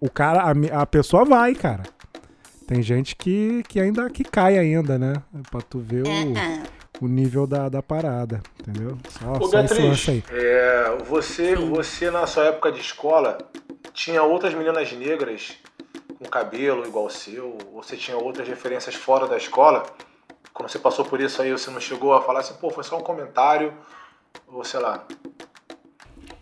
o 0.00 0.10
cara, 0.10 0.42
a, 0.42 0.82
a 0.82 0.86
pessoa 0.86 1.24
vai, 1.24 1.54
cara. 1.54 1.82
Tem 2.66 2.82
gente 2.82 3.16
que, 3.16 3.62
que 3.68 3.80
ainda 3.80 4.08
que 4.10 4.24
cai 4.24 4.58
ainda, 4.58 4.98
né? 4.98 5.14
Pra 5.50 5.60
tu 5.60 5.78
ver 5.78 6.02
o, 6.06 6.10
Ah, 6.36 6.62
o 7.00 7.08
nível 7.08 7.46
da, 7.46 7.68
da 7.68 7.82
parada, 7.82 8.40
entendeu? 8.60 8.96
Só, 9.08 9.32
Ô, 9.32 9.42
só 9.44 9.58
Beatriz, 9.58 10.08
aí. 10.08 10.24
é, 10.30 10.96
você, 11.04 11.54
você 11.56 12.10
na 12.10 12.26
sua 12.26 12.44
época 12.46 12.70
de 12.70 12.80
escola 12.80 13.38
tinha 13.92 14.22
outras 14.22 14.54
meninas 14.54 14.92
negras 14.92 15.52
com 16.18 16.24
cabelo 16.26 16.86
igual 16.86 17.06
o 17.06 17.10
seu? 17.10 17.56
Ou 17.72 17.82
você 17.82 17.96
tinha 17.96 18.16
outras 18.16 18.46
referências 18.46 18.94
fora 18.94 19.26
da 19.26 19.36
escola? 19.36 19.84
Quando 20.52 20.68
você 20.68 20.78
passou 20.78 21.04
por 21.04 21.20
isso 21.20 21.40
aí, 21.42 21.50
você 21.50 21.70
não 21.70 21.80
chegou 21.80 22.14
a 22.14 22.22
falar 22.22 22.40
assim, 22.40 22.54
pô, 22.54 22.70
foi 22.70 22.84
só 22.84 22.98
um 22.98 23.02
comentário? 23.02 23.72
Ou 24.48 24.64
sei 24.64 24.80
lá. 24.80 25.06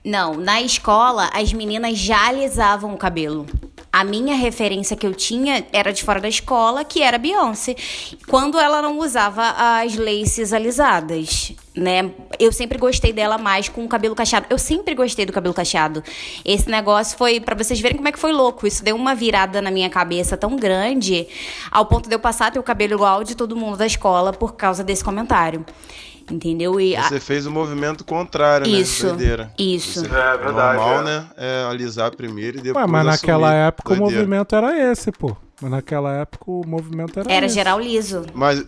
Não, 0.04 0.34
na 0.34 0.62
escola 0.62 1.30
as 1.34 1.52
meninas 1.52 1.98
já 1.98 2.28
alisavam 2.28 2.94
o 2.94 2.98
cabelo. 2.98 3.46
A 3.90 4.04
minha 4.04 4.36
referência 4.36 4.96
que 4.96 5.06
eu 5.06 5.14
tinha 5.14 5.66
era 5.72 5.92
de 5.92 6.04
fora 6.04 6.20
da 6.20 6.28
escola, 6.28 6.84
que 6.84 7.02
era 7.02 7.16
Beyoncé. 7.16 7.74
Quando 8.26 8.58
ela 8.58 8.82
não 8.82 8.98
usava 8.98 9.54
as 9.80 9.96
laces 9.96 10.52
alisadas, 10.52 11.52
né? 11.74 12.10
Eu 12.38 12.52
sempre 12.52 12.76
gostei 12.78 13.12
dela 13.14 13.38
mais 13.38 13.68
com 13.68 13.84
o 13.84 13.88
cabelo 13.88 14.14
cacheado. 14.14 14.46
Eu 14.50 14.58
sempre 14.58 14.94
gostei 14.94 15.24
do 15.24 15.32
cabelo 15.32 15.54
cacheado. 15.54 16.04
Esse 16.44 16.68
negócio 16.70 17.16
foi 17.16 17.40
pra 17.40 17.56
vocês 17.56 17.80
verem 17.80 17.96
como 17.96 18.08
é 18.08 18.12
que 18.12 18.18
foi 18.18 18.30
louco. 18.30 18.66
Isso 18.66 18.84
deu 18.84 18.94
uma 18.94 19.14
virada 19.14 19.62
na 19.62 19.70
minha 19.70 19.88
cabeça 19.88 20.36
tão 20.36 20.54
grande, 20.54 21.26
ao 21.70 21.86
ponto 21.86 22.08
de 22.08 22.14
eu 22.14 22.20
passar 22.20 22.48
a 22.48 22.50
ter 22.50 22.58
o 22.58 22.62
cabelo 22.62 22.94
igual 22.94 23.24
de 23.24 23.34
todo 23.34 23.56
mundo 23.56 23.78
da 23.78 23.86
escola 23.86 24.32
por 24.32 24.54
causa 24.54 24.84
desse 24.84 25.02
comentário. 25.02 25.64
Entendeu? 26.30 26.80
E 26.80 26.94
a- 26.96 27.08
Você 27.08 27.18
fez 27.20 27.46
o 27.46 27.50
movimento 27.50 28.04
contrário, 28.04 28.66
Isso, 28.66 29.06
né? 29.06 29.12
Doideira. 29.12 29.52
isso. 29.58 30.00
Você- 30.00 30.06
É 30.06 30.36
verdade, 30.36 30.76
normal, 30.78 31.00
é. 31.00 31.04
né? 31.04 31.26
É 31.36 31.66
alisar 31.70 32.14
primeiro 32.14 32.58
e 32.58 32.60
depois 32.60 32.84
Ué, 32.84 32.90
mas 32.90 33.06
naquela 33.06 33.48
assumir. 33.48 33.66
época 33.68 33.92
o 33.92 33.96
Doideira. 33.96 34.20
movimento 34.22 34.54
era 34.56 34.90
esse, 34.92 35.10
pô. 35.12 35.36
Mas 35.60 35.70
naquela 35.70 36.12
época 36.14 36.44
o 36.50 36.66
movimento 36.66 37.18
era 37.20 37.32
era 37.32 37.46
esse. 37.46 37.54
geral 37.54 37.80
liso. 37.80 38.24
Mas, 38.34 38.64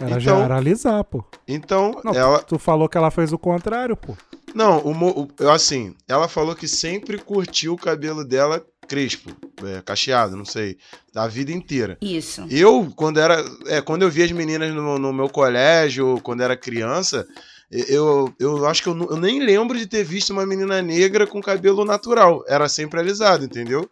Era 0.00 0.10
Então- 0.10 0.20
generalizar, 0.20 1.02
pô. 1.02 1.24
então, 1.46 2.00
Não, 2.04 2.12
ela... 2.14 2.38
tu 2.40 2.56
falou 2.56 2.88
que 2.88 2.96
ela 2.96 3.10
fez 3.10 3.32
o 3.32 3.38
contrário, 3.38 3.96
pô. 3.96 4.16
Não, 4.54 4.78
o, 4.78 4.94
mo- 4.94 5.10
o- 5.10 5.28
eu, 5.42 5.50
assim, 5.50 5.92
ela 6.08 6.28
falou 6.28 6.54
que 6.54 6.68
sempre 6.68 7.18
curtiu 7.18 7.74
o 7.74 7.76
cabelo 7.76 8.24
dela 8.24 8.64
crespo, 8.88 9.30
é, 9.64 9.82
cacheado, 9.82 10.36
não 10.36 10.44
sei, 10.44 10.78
a 11.14 11.28
vida 11.28 11.52
inteira. 11.52 11.98
Isso. 12.00 12.46
Eu, 12.50 12.90
quando 12.96 13.20
era. 13.20 13.44
É, 13.66 13.80
quando 13.80 14.02
eu 14.02 14.10
via 14.10 14.24
as 14.24 14.32
meninas 14.32 14.74
no, 14.74 14.98
no 14.98 15.12
meu 15.12 15.28
colégio, 15.28 16.20
quando 16.22 16.42
era 16.42 16.56
criança, 16.56 17.26
eu, 17.70 18.34
eu 18.38 18.66
acho 18.66 18.82
que 18.82 18.88
eu, 18.88 18.96
eu 19.10 19.16
nem 19.16 19.44
lembro 19.44 19.78
de 19.78 19.86
ter 19.86 20.02
visto 20.02 20.30
uma 20.30 20.46
menina 20.46 20.80
negra 20.80 21.26
com 21.26 21.40
cabelo 21.40 21.84
natural. 21.84 22.42
Era 22.48 22.68
sempre 22.68 22.98
alisado, 22.98 23.44
entendeu? 23.44 23.88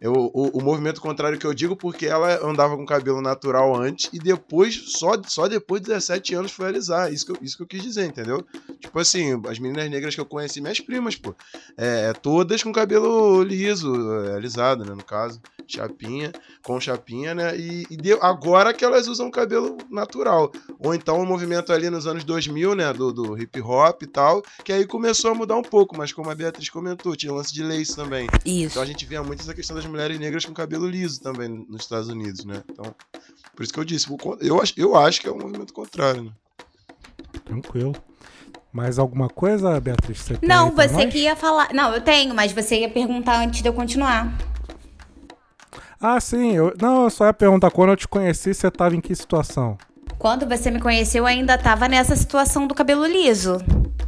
Eu, 0.00 0.12
o, 0.12 0.58
o 0.58 0.62
movimento 0.62 1.00
contrário 1.00 1.38
que 1.38 1.46
eu 1.46 1.54
digo 1.54 1.74
porque 1.74 2.06
ela 2.06 2.44
andava 2.46 2.76
com 2.76 2.84
cabelo 2.84 3.20
natural 3.20 3.74
antes 3.74 4.10
e 4.12 4.18
depois, 4.18 4.92
só, 4.92 5.12
só 5.26 5.48
depois 5.48 5.80
de 5.80 5.88
17 5.88 6.34
anos 6.34 6.52
foi 6.52 6.66
alisar. 6.66 7.12
Isso 7.12 7.26
que, 7.26 7.32
eu, 7.32 7.38
isso 7.40 7.56
que 7.56 7.62
eu 7.62 7.66
quis 7.66 7.82
dizer, 7.82 8.06
entendeu? 8.06 8.44
Tipo 8.80 8.98
assim, 8.98 9.40
as 9.48 9.58
meninas 9.58 9.90
negras 9.90 10.14
que 10.14 10.20
eu 10.20 10.26
conheci, 10.26 10.60
minhas 10.60 10.80
primas, 10.80 11.16
pô, 11.16 11.34
é, 11.76 12.12
todas 12.12 12.62
com 12.62 12.72
cabelo 12.72 13.42
liso, 13.42 13.94
é, 14.24 14.34
alisado, 14.34 14.84
né, 14.84 14.94
no 14.94 15.04
caso. 15.04 15.40
Chapinha, 15.68 16.32
com 16.62 16.78
chapinha, 16.78 17.34
né? 17.34 17.58
E, 17.58 17.84
e 17.90 17.96
deu, 17.96 18.22
agora 18.22 18.72
que 18.72 18.84
elas 18.84 19.08
usam 19.08 19.28
cabelo 19.32 19.76
natural. 19.90 20.52
Ou 20.78 20.94
então 20.94 21.20
o 21.20 21.26
movimento 21.26 21.72
ali 21.72 21.90
nos 21.90 22.06
anos 22.06 22.22
2000, 22.22 22.76
né? 22.76 22.92
Do, 22.92 23.12
do 23.12 23.36
hip 23.36 23.60
hop 23.60 24.02
e 24.02 24.06
tal, 24.06 24.42
que 24.62 24.72
aí 24.72 24.86
começou 24.86 25.32
a 25.32 25.34
mudar 25.34 25.56
um 25.56 25.62
pouco, 25.62 25.96
mas 25.96 26.12
como 26.12 26.30
a 26.30 26.34
Beatriz 26.36 26.70
comentou, 26.70 27.16
tinha 27.16 27.32
lance 27.32 27.52
de 27.52 27.64
lace 27.64 27.96
também. 27.96 28.28
Isso. 28.44 28.66
Então 28.66 28.82
a 28.82 28.86
gente 28.86 29.04
via 29.04 29.24
muito 29.24 29.40
essa 29.40 29.54
questão 29.54 29.74
das 29.74 29.85
mulheres 29.86 30.18
negras 30.18 30.44
com 30.44 30.52
cabelo 30.52 30.88
liso 30.88 31.20
também 31.20 31.48
nos 31.48 31.82
Estados 31.82 32.08
Unidos, 32.08 32.44
né? 32.44 32.62
Então, 32.70 32.94
por 33.54 33.62
isso 33.62 33.72
que 33.72 33.80
eu 33.80 33.84
disse, 33.84 34.06
eu 34.40 34.60
acho, 34.60 34.74
eu 34.76 34.96
acho 34.96 35.20
que 35.20 35.28
é 35.28 35.32
um 35.32 35.38
movimento 35.38 35.72
contrário, 35.72 36.24
né? 36.24 36.30
Tranquilo. 37.44 37.94
Mais 38.72 38.98
alguma 38.98 39.28
coisa, 39.28 39.80
Beatriz? 39.80 40.18
Você 40.18 40.38
Não, 40.42 40.70
você 40.70 41.06
que 41.06 41.18
ia 41.18 41.34
falar. 41.34 41.72
Não, 41.72 41.94
eu 41.94 42.00
tenho, 42.02 42.34
mas 42.34 42.52
você 42.52 42.80
ia 42.80 42.90
perguntar 42.90 43.40
antes 43.40 43.62
de 43.62 43.68
eu 43.68 43.72
continuar. 43.72 44.36
Ah, 45.98 46.20
sim. 46.20 46.52
Eu... 46.52 46.74
Não, 46.80 47.04
eu 47.04 47.10
só 47.10 47.26
ia 47.26 47.32
perguntar, 47.32 47.70
quando 47.70 47.90
eu 47.90 47.96
te 47.96 48.06
conheci, 48.06 48.52
você 48.52 48.70
tava 48.70 48.94
em 48.94 49.00
que 49.00 49.14
situação? 49.14 49.78
Quando 50.18 50.46
você 50.46 50.70
me 50.70 50.80
conheceu, 50.80 51.22
eu 51.22 51.26
ainda 51.26 51.56
tava 51.56 51.88
nessa 51.88 52.14
situação 52.16 52.66
do 52.66 52.74
cabelo 52.74 53.06
liso. 53.06 53.58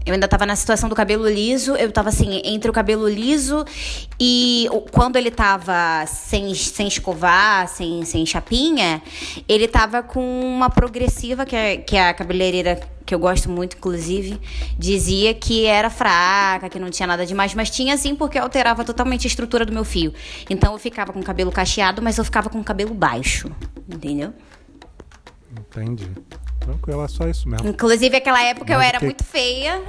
Eu 0.08 0.14
ainda 0.14 0.26
tava 0.26 0.46
na 0.46 0.56
situação 0.56 0.88
do 0.88 0.94
cabelo 0.94 1.28
liso, 1.28 1.76
eu 1.76 1.92
tava 1.92 2.08
assim, 2.08 2.40
entre 2.42 2.70
o 2.70 2.72
cabelo 2.72 3.06
liso 3.06 3.62
e 4.18 4.66
quando 4.90 5.16
ele 5.16 5.30
tava 5.30 6.06
sem, 6.06 6.54
sem 6.54 6.88
escovar, 6.88 7.68
sem, 7.68 8.02
sem 8.06 8.24
chapinha, 8.24 9.02
ele 9.46 9.68
tava 9.68 10.02
com 10.02 10.40
uma 10.40 10.70
progressiva, 10.70 11.44
que, 11.44 11.54
é, 11.54 11.76
que 11.76 11.94
a 11.94 12.14
cabeleireira, 12.14 12.80
que 13.04 13.14
eu 13.14 13.18
gosto 13.18 13.50
muito, 13.50 13.76
inclusive, 13.76 14.40
dizia 14.78 15.34
que 15.34 15.66
era 15.66 15.90
fraca, 15.90 16.70
que 16.70 16.78
não 16.78 16.88
tinha 16.88 17.06
nada 17.06 17.26
demais, 17.26 17.52
mas 17.52 17.68
tinha 17.68 17.94
sim, 17.98 18.14
porque 18.14 18.38
alterava 18.38 18.86
totalmente 18.86 19.26
a 19.26 19.28
estrutura 19.28 19.66
do 19.66 19.74
meu 19.74 19.84
fio. 19.84 20.14
Então 20.48 20.72
eu 20.72 20.78
ficava 20.78 21.12
com 21.12 21.20
o 21.20 21.22
cabelo 21.22 21.52
cacheado, 21.52 22.00
mas 22.00 22.16
eu 22.16 22.24
ficava 22.24 22.48
com 22.48 22.58
o 22.58 22.64
cabelo 22.64 22.94
baixo, 22.94 23.54
entendeu? 23.86 24.32
Entendi. 25.52 26.10
Tranquilo, 26.68 27.02
é 27.02 27.08
só 27.08 27.26
isso 27.26 27.48
mesmo. 27.48 27.66
Inclusive, 27.66 28.16
aquela 28.16 28.42
época 28.42 28.70
eu 28.72 28.78
Mas 28.78 28.86
o 28.86 28.88
era 28.88 28.98
que- 28.98 29.04
muito 29.06 29.24
feia. 29.24 29.82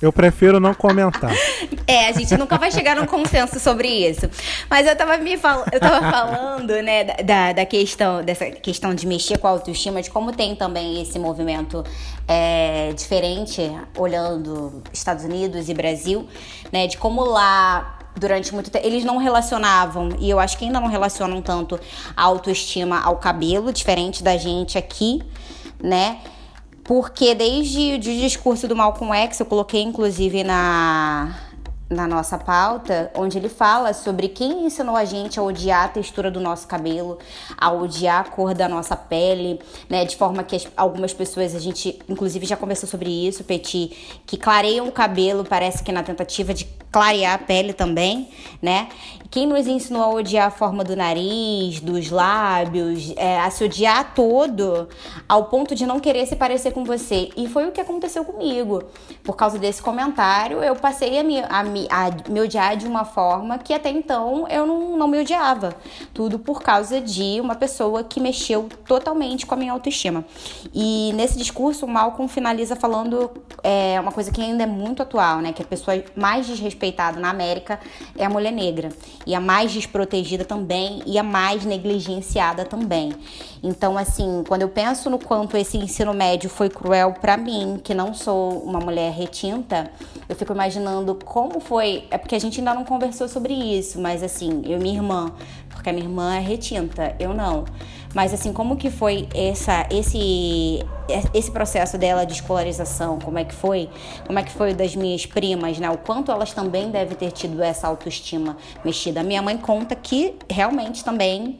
Eu 0.00 0.12
prefiro 0.12 0.60
não 0.60 0.74
comentar. 0.74 1.32
é, 1.86 2.08
a 2.08 2.12
gente 2.12 2.36
nunca 2.36 2.58
vai 2.58 2.70
chegar 2.70 2.94
num 2.94 3.06
consenso 3.06 3.58
sobre 3.58 3.88
isso. 3.88 4.28
Mas 4.68 4.86
eu 4.86 4.94
tava 4.94 5.16
me 5.16 5.36
fal... 5.36 5.64
eu 5.72 5.80
tava 5.80 6.10
falando, 6.10 6.74
né, 6.82 7.04
da, 7.22 7.52
da 7.52 7.64
questão, 7.66 8.22
dessa 8.22 8.50
questão 8.50 8.94
de 8.94 9.06
mexer 9.06 9.38
com 9.38 9.46
a 9.46 9.50
autoestima, 9.50 10.02
de 10.02 10.10
como 10.10 10.30
tem 10.32 10.54
também 10.54 11.00
esse 11.00 11.18
movimento 11.18 11.82
é, 12.28 12.92
diferente, 12.92 13.62
olhando 13.96 14.82
Estados 14.92 15.24
Unidos 15.24 15.68
e 15.68 15.74
Brasil, 15.74 16.28
né, 16.70 16.86
de 16.86 16.98
como 16.98 17.24
lá 17.24 17.98
durante 18.16 18.52
muito 18.54 18.70
tempo. 18.70 18.86
Eles 18.86 19.04
não 19.04 19.16
relacionavam, 19.16 20.10
e 20.18 20.30
eu 20.30 20.38
acho 20.38 20.56
que 20.58 20.64
ainda 20.64 20.80
não 20.80 20.88
relacionam 20.88 21.42
tanto 21.42 21.78
a 22.16 22.22
autoestima 22.22 23.00
ao 23.00 23.16
cabelo, 23.16 23.72
diferente 23.72 24.22
da 24.22 24.36
gente 24.36 24.78
aqui, 24.78 25.22
né? 25.82 26.18
Porque 26.82 27.34
desde 27.34 27.94
o 27.94 27.98
discurso 27.98 28.68
do 28.68 28.76
Malcolm 28.76 29.14
X, 29.16 29.40
eu 29.40 29.46
coloquei 29.46 29.82
inclusive 29.82 30.44
na, 30.44 31.34
na 31.94 32.06
nossa 32.06 32.36
pauta, 32.36 33.10
onde 33.14 33.38
ele 33.38 33.48
fala 33.48 33.92
sobre 33.92 34.28
quem 34.28 34.66
ensinou 34.66 34.96
a 34.96 35.04
gente 35.04 35.38
a 35.38 35.42
odiar 35.42 35.84
a 35.84 35.88
textura 35.88 36.30
do 36.30 36.40
nosso 36.40 36.66
cabelo, 36.66 37.18
a 37.56 37.72
odiar 37.72 38.20
a 38.20 38.24
cor 38.24 38.54
da 38.54 38.68
nossa 38.68 38.96
pele, 38.96 39.60
né? 39.88 40.04
De 40.04 40.16
forma 40.16 40.42
que 40.42 40.56
as, 40.56 40.68
algumas 40.76 41.14
pessoas, 41.14 41.54
a 41.54 41.58
gente 41.58 41.98
inclusive 42.08 42.44
já 42.44 42.56
conversou 42.56 42.88
sobre 42.88 43.10
isso, 43.10 43.44
Petit, 43.44 44.20
que 44.26 44.36
clareiam 44.36 44.86
o 44.88 44.92
cabelo, 44.92 45.44
parece 45.44 45.82
que 45.82 45.92
na 45.92 46.02
tentativa 46.02 46.52
de 46.52 46.66
clarear 46.90 47.34
a 47.34 47.38
pele 47.38 47.72
também, 47.72 48.28
né? 48.62 48.88
Quem 49.34 49.48
nos 49.48 49.66
ensinou 49.66 50.00
a 50.00 50.10
odiar 50.10 50.46
a 50.46 50.50
forma 50.52 50.84
do 50.84 50.94
nariz, 50.94 51.80
dos 51.80 52.08
lábios, 52.08 53.12
é, 53.16 53.40
a 53.40 53.50
se 53.50 53.64
odiar 53.64 54.14
todo, 54.14 54.88
ao 55.28 55.46
ponto 55.46 55.74
de 55.74 55.84
não 55.84 55.98
querer 55.98 56.24
se 56.26 56.36
parecer 56.36 56.70
com 56.70 56.84
você. 56.84 57.30
E 57.36 57.48
foi 57.48 57.66
o 57.66 57.72
que 57.72 57.80
aconteceu 57.80 58.24
comigo. 58.24 58.84
Por 59.24 59.34
causa 59.34 59.58
desse 59.58 59.82
comentário, 59.82 60.62
eu 60.62 60.76
passei 60.76 61.18
a 61.18 61.24
me, 61.24 61.40
a 61.40 61.64
me, 61.64 61.88
a 61.90 62.30
me 62.30 62.42
odiar 62.42 62.76
de 62.76 62.86
uma 62.86 63.04
forma 63.04 63.58
que 63.58 63.74
até 63.74 63.90
então 63.90 64.46
eu 64.48 64.64
não, 64.68 64.96
não 64.96 65.08
me 65.08 65.18
odiava. 65.18 65.74
Tudo 66.12 66.38
por 66.38 66.62
causa 66.62 67.00
de 67.00 67.40
uma 67.40 67.56
pessoa 67.56 68.04
que 68.04 68.20
mexeu 68.20 68.68
totalmente 68.86 69.46
com 69.46 69.54
a 69.54 69.56
minha 69.56 69.72
autoestima. 69.72 70.24
E 70.72 71.12
nesse 71.16 71.36
discurso, 71.36 71.86
o 71.86 71.88
Malcolm 71.88 72.28
finaliza 72.28 72.76
falando 72.76 73.32
é, 73.64 73.98
uma 73.98 74.12
coisa 74.12 74.30
que 74.30 74.40
ainda 74.40 74.62
é 74.62 74.66
muito 74.66 75.02
atual, 75.02 75.40
né? 75.40 75.52
Que 75.52 75.62
a 75.62 75.66
pessoa 75.66 76.00
mais 76.14 76.46
desrespeitada 76.46 77.18
na 77.18 77.30
América 77.30 77.80
é 78.16 78.24
a 78.24 78.30
mulher 78.30 78.52
negra 78.52 78.90
e 79.26 79.34
a 79.34 79.40
mais 79.40 79.72
desprotegida 79.72 80.44
também 80.44 81.02
e 81.06 81.18
a 81.18 81.22
mais 81.22 81.64
negligenciada 81.64 82.64
também. 82.64 83.12
Então, 83.62 83.96
assim, 83.96 84.44
quando 84.46 84.62
eu 84.62 84.68
penso 84.68 85.08
no 85.08 85.18
quanto 85.18 85.56
esse 85.56 85.78
ensino 85.78 86.12
médio 86.12 86.50
foi 86.50 86.68
cruel 86.68 87.14
para 87.20 87.36
mim, 87.36 87.80
que 87.82 87.94
não 87.94 88.12
sou 88.12 88.58
uma 88.60 88.78
mulher 88.78 89.12
retinta, 89.12 89.90
eu 90.28 90.36
fico 90.36 90.52
imaginando 90.52 91.14
como 91.24 91.60
foi. 91.60 92.04
É 92.10 92.18
porque 92.18 92.34
a 92.34 92.38
gente 92.38 92.60
ainda 92.60 92.74
não 92.74 92.84
conversou 92.84 93.28
sobre 93.28 93.54
isso, 93.54 94.00
mas 94.00 94.22
assim, 94.22 94.62
eu 94.64 94.78
e 94.78 94.82
minha 94.82 94.96
irmã, 94.96 95.32
porque 95.70 95.88
a 95.88 95.92
minha 95.92 96.04
irmã 96.04 96.34
é 96.34 96.40
retinta, 96.40 97.14
eu 97.18 97.32
não. 97.32 97.64
Mas 98.14 98.32
assim, 98.32 98.52
como 98.52 98.76
que 98.76 98.90
foi 98.90 99.28
essa, 99.34 99.86
esse, 99.90 100.80
esse 101.34 101.50
processo 101.50 101.98
dela 101.98 102.24
de 102.24 102.34
escolarização? 102.34 103.18
Como 103.18 103.38
é 103.38 103.44
que 103.44 103.54
foi? 103.54 103.90
Como 104.26 104.38
é 104.38 104.42
que 104.42 104.52
foi 104.52 104.72
das 104.72 104.94
minhas 104.94 105.26
primas, 105.26 105.78
né? 105.78 105.90
O 105.90 105.98
quanto 105.98 106.30
elas 106.30 106.52
também 106.52 106.90
devem 106.90 107.16
ter 107.16 107.32
tido 107.32 107.62
essa 107.62 107.88
autoestima 107.88 108.56
mexida. 108.84 109.22
Minha 109.22 109.42
mãe 109.42 109.58
conta 109.58 109.96
que 109.96 110.36
realmente 110.48 111.04
também 111.04 111.58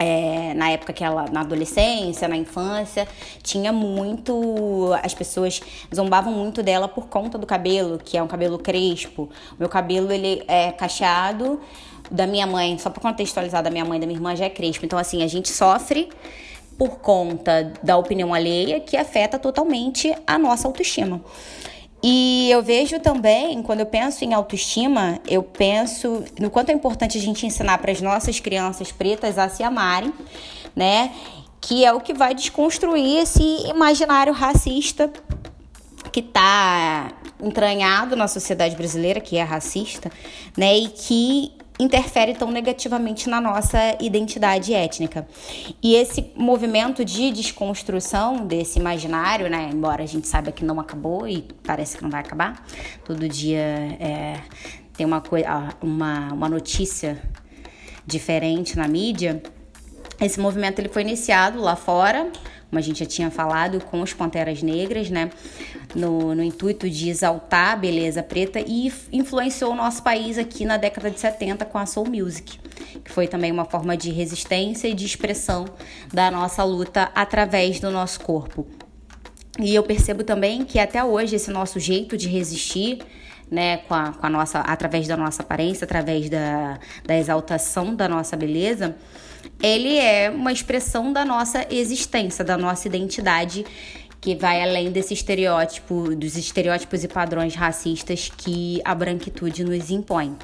é, 0.00 0.54
na 0.54 0.70
época 0.70 0.94
que 0.94 1.04
ela, 1.04 1.26
na 1.30 1.42
adolescência, 1.42 2.26
na 2.26 2.36
infância, 2.36 3.06
tinha 3.42 3.70
muito. 3.70 4.92
As 5.02 5.12
pessoas 5.12 5.60
zombavam 5.94 6.32
muito 6.32 6.62
dela 6.62 6.88
por 6.88 7.06
conta 7.08 7.36
do 7.36 7.46
cabelo, 7.46 7.98
que 8.02 8.16
é 8.16 8.22
um 8.22 8.26
cabelo 8.26 8.58
crespo. 8.58 9.24
O 9.52 9.56
meu 9.58 9.68
cabelo, 9.68 10.10
ele 10.10 10.42
é 10.48 10.72
cacheado. 10.72 11.60
Da 12.10 12.26
minha 12.26 12.46
mãe, 12.46 12.76
só 12.78 12.90
para 12.90 13.00
contextualizar, 13.00 13.62
da 13.62 13.70
minha 13.70 13.84
mãe 13.84 13.98
e 13.98 14.00
da 14.00 14.06
minha 14.06 14.16
irmã 14.16 14.34
já 14.34 14.46
é 14.46 14.50
crespo. 14.50 14.84
Então, 14.84 14.98
assim, 14.98 15.22
a 15.22 15.26
gente 15.26 15.48
sofre 15.48 16.08
por 16.76 16.98
conta 16.98 17.72
da 17.82 17.96
opinião 17.96 18.32
alheia 18.32 18.80
que 18.80 18.96
afeta 18.96 19.38
totalmente 19.38 20.14
a 20.26 20.38
nossa 20.38 20.66
autoestima. 20.66 21.20
E 22.02 22.50
eu 22.50 22.62
vejo 22.62 22.98
também, 22.98 23.62
quando 23.62 23.80
eu 23.80 23.86
penso 23.86 24.24
em 24.24 24.32
autoestima, 24.32 25.20
eu 25.28 25.42
penso 25.42 26.24
no 26.40 26.48
quanto 26.48 26.70
é 26.70 26.72
importante 26.72 27.18
a 27.18 27.20
gente 27.20 27.44
ensinar 27.44 27.76
para 27.78 27.92
as 27.92 28.00
nossas 28.00 28.40
crianças 28.40 28.90
pretas 28.90 29.36
a 29.36 29.48
se 29.50 29.62
amarem, 29.62 30.12
né? 30.74 31.12
Que 31.60 31.84
é 31.84 31.92
o 31.92 32.00
que 32.00 32.14
vai 32.14 32.34
desconstruir 32.34 33.18
esse 33.18 33.42
imaginário 33.68 34.32
racista 34.32 35.12
que 36.10 36.20
está 36.20 37.12
entranhado 37.38 38.16
na 38.16 38.26
sociedade 38.26 38.74
brasileira, 38.74 39.20
que 39.20 39.36
é 39.36 39.42
racista, 39.42 40.10
né? 40.56 40.74
E 40.78 40.88
que 40.88 41.52
interfere 41.82 42.34
tão 42.34 42.50
negativamente 42.50 43.28
na 43.28 43.40
nossa 43.40 43.78
identidade 44.00 44.74
étnica. 44.74 45.26
E 45.82 45.94
esse 45.94 46.30
movimento 46.36 47.04
de 47.04 47.30
desconstrução 47.30 48.46
desse 48.46 48.78
imaginário, 48.78 49.48
né, 49.48 49.70
embora 49.72 50.02
a 50.02 50.06
gente 50.06 50.28
saiba 50.28 50.52
que 50.52 50.64
não 50.64 50.78
acabou 50.78 51.26
e 51.26 51.48
parece 51.64 51.96
que 51.96 52.02
não 52.02 52.10
vai 52.10 52.20
acabar, 52.20 52.64
todo 53.04 53.28
dia 53.28 53.58
é, 53.98 54.40
tem 54.96 55.06
uma, 55.06 55.22
uma, 55.80 56.32
uma 56.32 56.48
notícia 56.48 57.20
diferente 58.06 58.76
na 58.76 58.86
mídia, 58.86 59.42
esse 60.20 60.38
movimento 60.38 60.78
ele 60.78 60.88
foi 60.88 61.02
iniciado 61.02 61.60
lá 61.60 61.76
fora 61.76 62.30
como 62.70 62.78
a 62.78 62.82
gente 62.82 63.00
já 63.00 63.06
tinha 63.06 63.30
falado, 63.30 63.84
com 63.84 64.00
os 64.00 64.14
Panteras 64.14 64.62
Negras, 64.62 65.10
né? 65.10 65.30
No, 65.94 66.34
no 66.36 66.42
intuito 66.42 66.88
de 66.88 67.10
exaltar 67.10 67.72
a 67.72 67.76
beleza 67.76 68.22
preta 68.22 68.60
e 68.60 68.92
influenciou 69.12 69.72
o 69.72 69.74
nosso 69.74 70.04
país 70.04 70.38
aqui 70.38 70.64
na 70.64 70.76
década 70.76 71.10
de 71.10 71.18
70 71.18 71.64
com 71.64 71.78
a 71.78 71.84
Soul 71.84 72.08
Music, 72.08 72.60
que 73.04 73.10
foi 73.10 73.26
também 73.26 73.50
uma 73.50 73.64
forma 73.64 73.96
de 73.96 74.12
resistência 74.12 74.86
e 74.86 74.94
de 74.94 75.04
expressão 75.04 75.64
da 76.12 76.30
nossa 76.30 76.62
luta 76.62 77.10
através 77.12 77.80
do 77.80 77.90
nosso 77.90 78.20
corpo. 78.20 78.64
E 79.58 79.74
eu 79.74 79.82
percebo 79.82 80.22
também 80.22 80.64
que 80.64 80.78
até 80.78 81.02
hoje 81.02 81.34
esse 81.34 81.50
nosso 81.50 81.80
jeito 81.80 82.16
de 82.16 82.28
resistir 82.28 83.00
né, 83.50 83.78
com 83.78 83.94
a, 83.94 84.12
com 84.12 84.26
a 84.26 84.30
nossa, 84.30 84.60
através 84.60 85.08
da 85.08 85.16
nossa 85.16 85.42
aparência, 85.42 85.84
através 85.84 86.30
da, 86.30 86.78
da 87.04 87.16
exaltação 87.16 87.96
da 87.96 88.08
nossa 88.08 88.36
beleza, 88.36 88.96
ele 89.62 89.96
é 89.96 90.30
uma 90.30 90.52
expressão 90.52 91.12
da 91.12 91.24
nossa 91.24 91.66
existência, 91.70 92.44
da 92.44 92.56
nossa 92.56 92.88
identidade, 92.88 93.64
que 94.20 94.34
vai 94.34 94.62
além 94.62 94.90
desse 94.90 95.14
estereótipo, 95.14 96.14
dos 96.14 96.36
estereótipos 96.36 97.04
e 97.04 97.08
padrões 97.08 97.54
racistas 97.54 98.30
que 98.36 98.80
a 98.84 98.94
branquitude 98.94 99.64
nos 99.64 99.90
impõe. 99.90 100.36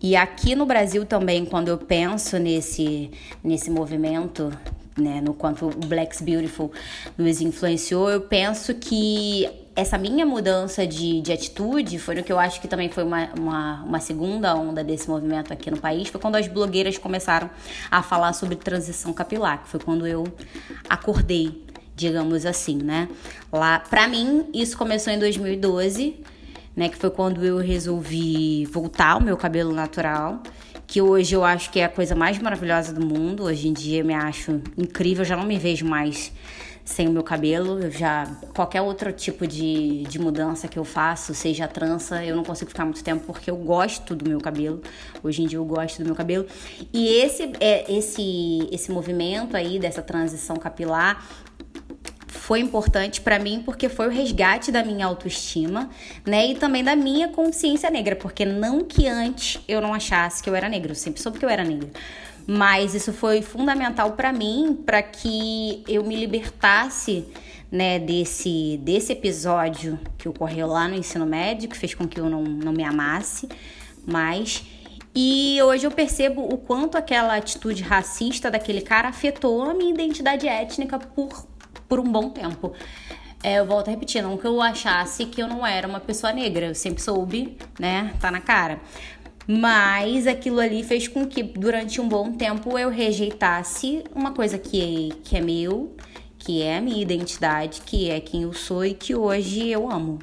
E 0.00 0.14
aqui 0.14 0.54
no 0.54 0.66
Brasil 0.66 1.04
também, 1.04 1.44
quando 1.44 1.68
eu 1.68 1.78
penso 1.78 2.38
nesse, 2.38 3.10
nesse 3.42 3.70
movimento, 3.70 4.52
né, 4.96 5.20
no 5.20 5.34
quanto 5.34 5.66
o 5.66 5.70
Black's 5.70 6.20
Beautiful 6.20 6.70
nos 7.16 7.40
influenciou, 7.40 8.10
eu 8.10 8.20
penso 8.20 8.74
que 8.74 9.48
essa 9.76 9.98
minha 9.98 10.24
mudança 10.24 10.86
de, 10.86 11.20
de 11.20 11.30
atitude 11.30 11.98
foi 11.98 12.14
no 12.14 12.24
que 12.24 12.32
eu 12.32 12.38
acho 12.38 12.60
que 12.62 12.66
também 12.66 12.88
foi 12.88 13.04
uma, 13.04 13.28
uma, 13.38 13.82
uma, 13.82 14.00
segunda 14.00 14.54
onda 14.56 14.82
desse 14.82 15.06
movimento 15.06 15.52
aqui 15.52 15.70
no 15.70 15.76
país, 15.76 16.08
foi 16.08 16.18
quando 16.18 16.36
as 16.36 16.48
blogueiras 16.48 16.96
começaram 16.96 17.50
a 17.90 18.02
falar 18.02 18.32
sobre 18.32 18.56
transição 18.56 19.12
capilar, 19.12 19.62
que 19.62 19.68
foi 19.68 19.78
quando 19.78 20.06
eu 20.06 20.24
acordei, 20.88 21.62
digamos 21.94 22.46
assim, 22.46 22.78
né? 22.78 23.06
Lá, 23.52 23.78
pra 23.78 24.08
mim, 24.08 24.46
isso 24.54 24.78
começou 24.78 25.12
em 25.12 25.18
2012, 25.18 26.16
né? 26.74 26.88
Que 26.88 26.96
foi 26.96 27.10
quando 27.10 27.44
eu 27.44 27.58
resolvi 27.58 28.64
voltar 28.64 29.12
ao 29.12 29.20
meu 29.20 29.36
cabelo 29.36 29.74
natural 29.74 30.42
que 30.86 31.02
hoje 31.02 31.34
eu 31.34 31.44
acho 31.44 31.70
que 31.70 31.80
é 31.80 31.84
a 31.84 31.88
coisa 31.88 32.14
mais 32.14 32.38
maravilhosa 32.38 32.92
do 32.92 33.04
mundo. 33.04 33.42
Hoje 33.42 33.66
em 33.66 33.72
dia 33.72 34.00
eu 34.00 34.04
me 34.04 34.14
acho 34.14 34.62
incrível, 34.78 35.22
eu 35.22 35.28
já 35.28 35.36
não 35.36 35.44
me 35.44 35.58
vejo 35.58 35.84
mais 35.84 36.32
sem 36.86 37.08
o 37.08 37.10
meu 37.10 37.22
cabelo. 37.22 37.80
Eu 37.80 37.90
já 37.90 38.24
qualquer 38.54 38.80
outro 38.80 39.12
tipo 39.12 39.46
de, 39.46 40.04
de 40.04 40.18
mudança 40.18 40.68
que 40.68 40.78
eu 40.78 40.84
faço, 40.84 41.34
seja 41.34 41.68
trança, 41.68 42.24
eu 42.24 42.34
não 42.34 42.44
consigo 42.44 42.70
ficar 42.70 42.84
muito 42.84 43.04
tempo 43.04 43.24
porque 43.26 43.50
eu 43.50 43.56
gosto 43.56 44.14
do 44.14 44.26
meu 44.26 44.40
cabelo. 44.40 44.80
Hoje 45.22 45.42
em 45.42 45.46
dia 45.46 45.58
eu 45.58 45.64
gosto 45.64 45.98
do 45.98 46.06
meu 46.06 46.14
cabelo. 46.14 46.46
E 46.94 47.08
esse 47.08 47.52
é 47.60 47.92
esse 47.92 48.68
esse 48.70 48.90
movimento 48.90 49.56
aí 49.56 49.78
dessa 49.78 50.00
transição 50.00 50.56
capilar 50.56 51.22
foi 52.28 52.60
importante 52.60 53.20
para 53.20 53.40
mim 53.40 53.60
porque 53.64 53.88
foi 53.88 54.06
o 54.06 54.10
resgate 54.10 54.70
da 54.70 54.84
minha 54.84 55.04
autoestima, 55.06 55.90
né? 56.24 56.46
E 56.46 56.54
também 56.54 56.84
da 56.84 56.94
minha 56.94 57.26
consciência 57.26 57.90
negra, 57.90 58.14
porque 58.14 58.44
não 58.44 58.84
que 58.84 59.08
antes 59.08 59.60
eu 59.66 59.80
não 59.80 59.92
achasse 59.92 60.40
que 60.40 60.48
eu 60.48 60.54
era 60.54 60.68
negra, 60.68 60.92
eu 60.92 60.94
sempre 60.94 61.20
soube 61.20 61.40
que 61.40 61.44
eu 61.44 61.48
era 61.48 61.64
negra. 61.64 61.90
Mas 62.46 62.94
isso 62.94 63.12
foi 63.12 63.42
fundamental 63.42 64.12
para 64.12 64.32
mim, 64.32 64.78
para 64.86 65.02
que 65.02 65.82
eu 65.88 66.04
me 66.04 66.14
libertasse 66.14 67.26
né, 67.70 67.98
desse, 67.98 68.78
desse 68.82 69.12
episódio 69.12 69.98
que 70.16 70.28
ocorreu 70.28 70.68
lá 70.68 70.86
no 70.86 70.94
ensino 70.94 71.26
médio, 71.26 71.68
que 71.68 71.76
fez 71.76 71.94
com 71.94 72.06
que 72.06 72.20
eu 72.20 72.30
não, 72.30 72.44
não 72.44 72.72
me 72.72 72.84
amasse 72.84 73.48
mais. 74.06 74.64
E 75.14 75.58
hoje 75.62 75.86
eu 75.86 75.90
percebo 75.90 76.42
o 76.42 76.58
quanto 76.58 76.96
aquela 76.96 77.36
atitude 77.36 77.82
racista 77.82 78.50
daquele 78.50 78.82
cara 78.82 79.08
afetou 79.08 79.62
a 79.62 79.74
minha 79.74 79.92
identidade 79.92 80.46
étnica 80.46 80.98
por, 80.98 81.46
por 81.88 81.98
um 81.98 82.04
bom 82.04 82.28
tempo. 82.28 82.74
É, 83.42 83.58
eu 83.58 83.66
volto 83.66 83.88
a 83.88 83.90
repetir, 83.90 84.22
não 84.22 84.36
que 84.36 84.46
eu 84.46 84.60
achasse 84.60 85.26
que 85.26 85.42
eu 85.42 85.46
não 85.46 85.66
era 85.66 85.86
uma 85.86 86.00
pessoa 86.00 86.32
negra, 86.32 86.66
eu 86.66 86.74
sempre 86.74 87.02
soube, 87.02 87.56
né, 87.78 88.14
tá 88.20 88.30
na 88.30 88.40
cara. 88.40 88.80
Mas 89.46 90.26
aquilo 90.26 90.58
ali 90.58 90.82
fez 90.82 91.06
com 91.06 91.24
que 91.24 91.42
durante 91.42 92.00
um 92.00 92.08
bom 92.08 92.32
tempo 92.32 92.76
eu 92.76 92.90
rejeitasse 92.90 94.02
uma 94.14 94.32
coisa 94.32 94.58
que, 94.58 95.12
que 95.22 95.36
é 95.36 95.40
meu, 95.40 95.94
que 96.36 96.62
é 96.62 96.78
a 96.78 96.80
minha 96.80 97.00
identidade, 97.00 97.82
que 97.86 98.10
é 98.10 98.18
quem 98.18 98.42
eu 98.42 98.52
sou 98.52 98.84
e 98.84 98.92
que 98.92 99.14
hoje 99.14 99.68
eu 99.68 99.90
amo. 99.90 100.18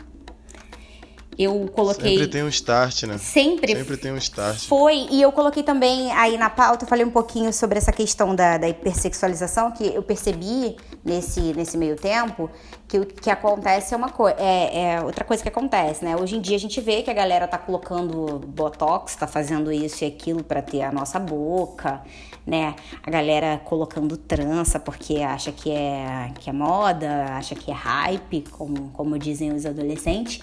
Eu 1.38 1.67
coloquei. 1.73 2.12
Sempre 2.12 2.27
tem 2.27 2.43
um 2.43 2.49
start, 2.49 3.03
né? 3.03 3.17
Sempre. 3.17 3.75
Sempre 3.75 3.97
tem 3.97 4.12
um 4.12 4.17
start. 4.17 4.67
Foi, 4.67 5.07
e 5.09 5.21
eu 5.21 5.31
coloquei 5.31 5.63
também 5.63 6.12
aí 6.12 6.38
na 6.38 6.49
pauta, 6.49 6.83
eu 6.83 6.88
falei 6.88 7.05
um 7.05 7.09
pouquinho 7.09 7.51
sobre 7.51 7.77
essa 7.77 7.91
questão 7.91 8.36
da, 8.36 8.57
da 8.57 8.69
hipersexualização, 8.69 9.71
que 9.71 9.86
eu 9.86 10.03
percebi 10.03 10.75
nesse, 11.03 11.41
nesse 11.53 11.77
meio 11.77 11.95
tempo 11.95 12.49
que 12.87 12.99
o 12.99 13.05
que 13.05 13.29
acontece 13.29 13.93
é 13.93 13.97
uma 13.97 14.09
coisa. 14.09 14.35
É, 14.39 14.93
é, 14.93 15.01
outra 15.01 15.25
coisa 15.25 15.41
que 15.41 15.49
acontece, 15.49 16.05
né? 16.05 16.15
Hoje 16.15 16.37
em 16.37 16.41
dia 16.41 16.55
a 16.55 16.59
gente 16.59 16.79
vê 16.79 17.01
que 17.01 17.09
a 17.09 17.13
galera 17.13 17.47
tá 17.47 17.57
colocando 17.57 18.39
botox, 18.47 19.15
tá 19.15 19.27
fazendo 19.27 19.71
isso 19.71 20.03
e 20.03 20.07
aquilo 20.07 20.43
para 20.43 20.61
ter 20.61 20.83
a 20.83 20.91
nossa 20.91 21.19
boca, 21.19 22.01
né? 22.45 22.75
A 23.01 23.09
galera 23.09 23.59
colocando 23.65 24.15
trança 24.15 24.79
porque 24.79 25.17
acha 25.17 25.51
que 25.51 25.71
é, 25.71 26.31
que 26.39 26.49
é 26.49 26.53
moda, 26.53 27.35
acha 27.35 27.55
que 27.55 27.71
é 27.71 27.73
hype, 27.73 28.43
como, 28.51 28.91
como 28.91 29.17
dizem 29.17 29.51
os 29.51 29.65
adolescentes. 29.65 30.39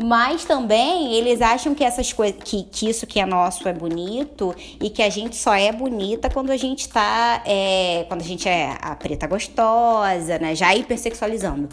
Mas 0.00 0.44
também 0.44 1.12
eles 1.14 1.42
acham 1.42 1.74
que 1.74 1.82
essas 1.82 2.12
coisas, 2.12 2.40
que, 2.44 2.62
que 2.62 2.88
isso 2.88 3.04
que 3.04 3.18
é 3.18 3.26
nosso 3.26 3.68
é 3.68 3.72
bonito 3.72 4.54
e 4.80 4.88
que 4.88 5.02
a 5.02 5.10
gente 5.10 5.34
só 5.34 5.52
é 5.52 5.72
bonita 5.72 6.30
quando 6.30 6.50
a 6.50 6.56
gente 6.56 6.88
tá. 6.88 7.42
É, 7.44 8.04
quando 8.06 8.20
a 8.20 8.24
gente 8.24 8.48
é 8.48 8.78
a 8.80 8.94
preta 8.94 9.26
gostosa, 9.26 10.38
né? 10.38 10.54
Já 10.54 10.72
hipersexualizando 10.72 11.68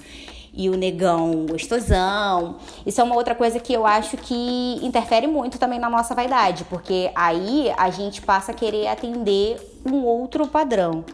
e 0.51 0.69
o 0.71 0.75
negão 0.75 1.45
gostosão. 1.45 2.57
Isso 2.83 2.99
é 2.99 3.03
uma 3.03 3.15
outra 3.15 3.35
coisa 3.35 3.59
que 3.59 3.73
eu 3.73 3.85
acho 3.85 4.17
que 4.17 4.79
interfere 4.81 5.27
muito 5.27 5.59
também 5.59 5.77
na 5.77 5.89
nossa 5.89 6.15
vaidade, 6.15 6.63
porque 6.63 7.11
aí 7.13 7.71
a 7.77 7.91
gente 7.91 8.23
passa 8.23 8.53
a 8.53 8.55
querer 8.55 8.87
atender 8.87 9.57
um 9.85 10.03
outro 10.03 10.47
padrão. 10.47 11.05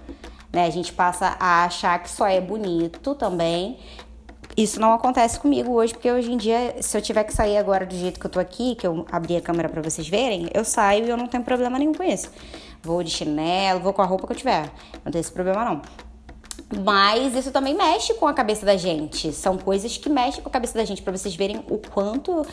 Né? 0.54 0.65
A 0.65 0.69
gente 0.69 0.93
passa 0.93 1.36
a 1.39 1.65
achar 1.65 2.02
que 2.02 2.10
só 2.10 2.26
é 2.26 2.39
bonito 2.39 3.15
também 3.15 3.80
isso 4.57 4.79
não 4.79 4.93
acontece 4.93 5.39
comigo 5.39 5.71
hoje, 5.71 5.93
porque 5.93 6.11
hoje 6.11 6.31
em 6.31 6.37
dia, 6.37 6.75
se 6.81 6.97
eu 6.97 7.01
tiver 7.01 7.23
que 7.23 7.33
sair 7.33 7.57
agora 7.57 7.85
do 7.85 7.95
jeito 7.95 8.19
que 8.19 8.25
eu 8.25 8.31
tô 8.31 8.39
aqui, 8.39 8.75
que 8.75 8.85
eu 8.85 9.05
abri 9.11 9.35
a 9.35 9.41
câmera 9.41 9.69
para 9.69 9.81
vocês 9.81 10.07
verem, 10.07 10.49
eu 10.53 10.65
saio 10.65 11.05
e 11.05 11.09
eu 11.09 11.17
não 11.17 11.27
tenho 11.27 11.43
problema 11.43 11.79
nenhum 11.79 11.93
com 11.93 12.03
isso. 12.03 12.29
Vou 12.83 13.03
de 13.03 13.09
chinelo, 13.09 13.79
vou 13.79 13.93
com 13.93 14.01
a 14.01 14.05
roupa 14.05 14.27
que 14.27 14.33
eu 14.33 14.37
tiver. 14.37 14.71
Não 15.05 15.11
tem 15.11 15.21
esse 15.21 15.31
problema 15.31 15.63
não. 15.63 15.81
Mas 16.83 17.35
isso 17.35 17.51
também 17.51 17.75
mexe 17.75 18.13
com 18.13 18.27
a 18.27 18.33
cabeça 18.33 18.65
da 18.65 18.77
gente. 18.77 19.31
São 19.33 19.57
coisas 19.57 19.97
que 19.97 20.09
mexem 20.09 20.41
com 20.41 20.49
a 20.49 20.51
cabeça 20.51 20.77
da 20.77 20.85
gente, 20.85 21.01
para 21.01 21.15
vocês 21.15 21.35
verem 21.35 21.63
o 21.69 21.77
quanto 21.77 22.45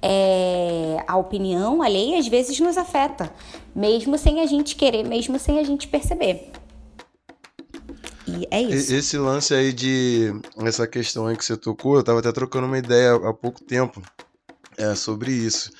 é, 0.00 1.02
a 1.06 1.16
opinião 1.16 1.82
alheia 1.82 2.18
às 2.18 2.26
vezes 2.26 2.58
nos 2.58 2.78
afeta, 2.78 3.30
mesmo 3.74 4.16
sem 4.16 4.40
a 4.40 4.46
gente 4.46 4.76
querer, 4.76 5.04
mesmo 5.04 5.38
sem 5.38 5.58
a 5.58 5.62
gente 5.62 5.88
perceber. 5.88 6.52
E 8.26 8.46
é 8.50 8.60
isso. 8.60 8.92
Esse 8.92 9.18
lance 9.18 9.54
aí 9.54 9.72
de. 9.72 10.32
Essa 10.58 10.86
questão 10.86 11.26
aí 11.26 11.36
que 11.36 11.44
você 11.44 11.56
tocou, 11.56 11.96
eu 11.96 12.02
tava 12.02 12.18
até 12.18 12.32
trocando 12.32 12.66
uma 12.66 12.78
ideia 12.78 13.14
há 13.14 13.32
pouco 13.32 13.62
tempo 13.62 14.02
é, 14.76 14.94
sobre 14.94 15.32
isso. 15.32 15.70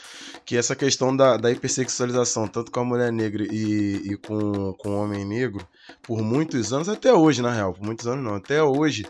Que 0.45 0.57
essa 0.57 0.77
questão 0.77 1.17
da, 1.17 1.37
da 1.37 1.51
hipersexualização, 1.51 2.47
tanto 2.47 2.71
com 2.71 2.81
a 2.81 2.85
mulher 2.85 3.13
negra 3.13 3.45
e, 3.45 4.13
e 4.13 4.17
com, 4.17 4.73
com 4.75 4.91
o 4.91 5.03
homem 5.03 5.25
negro, 5.25 5.67
por 6.03 6.23
muitos 6.23 6.73
anos, 6.73 6.89
até 6.89 7.13
hoje, 7.13 7.43
na 7.43 7.53
real, 7.53 7.75
por 7.75 7.85
muitos 7.85 8.07
anos 8.07 8.25
não, 8.25 8.37
até 8.37 8.63
hoje, 8.63 9.05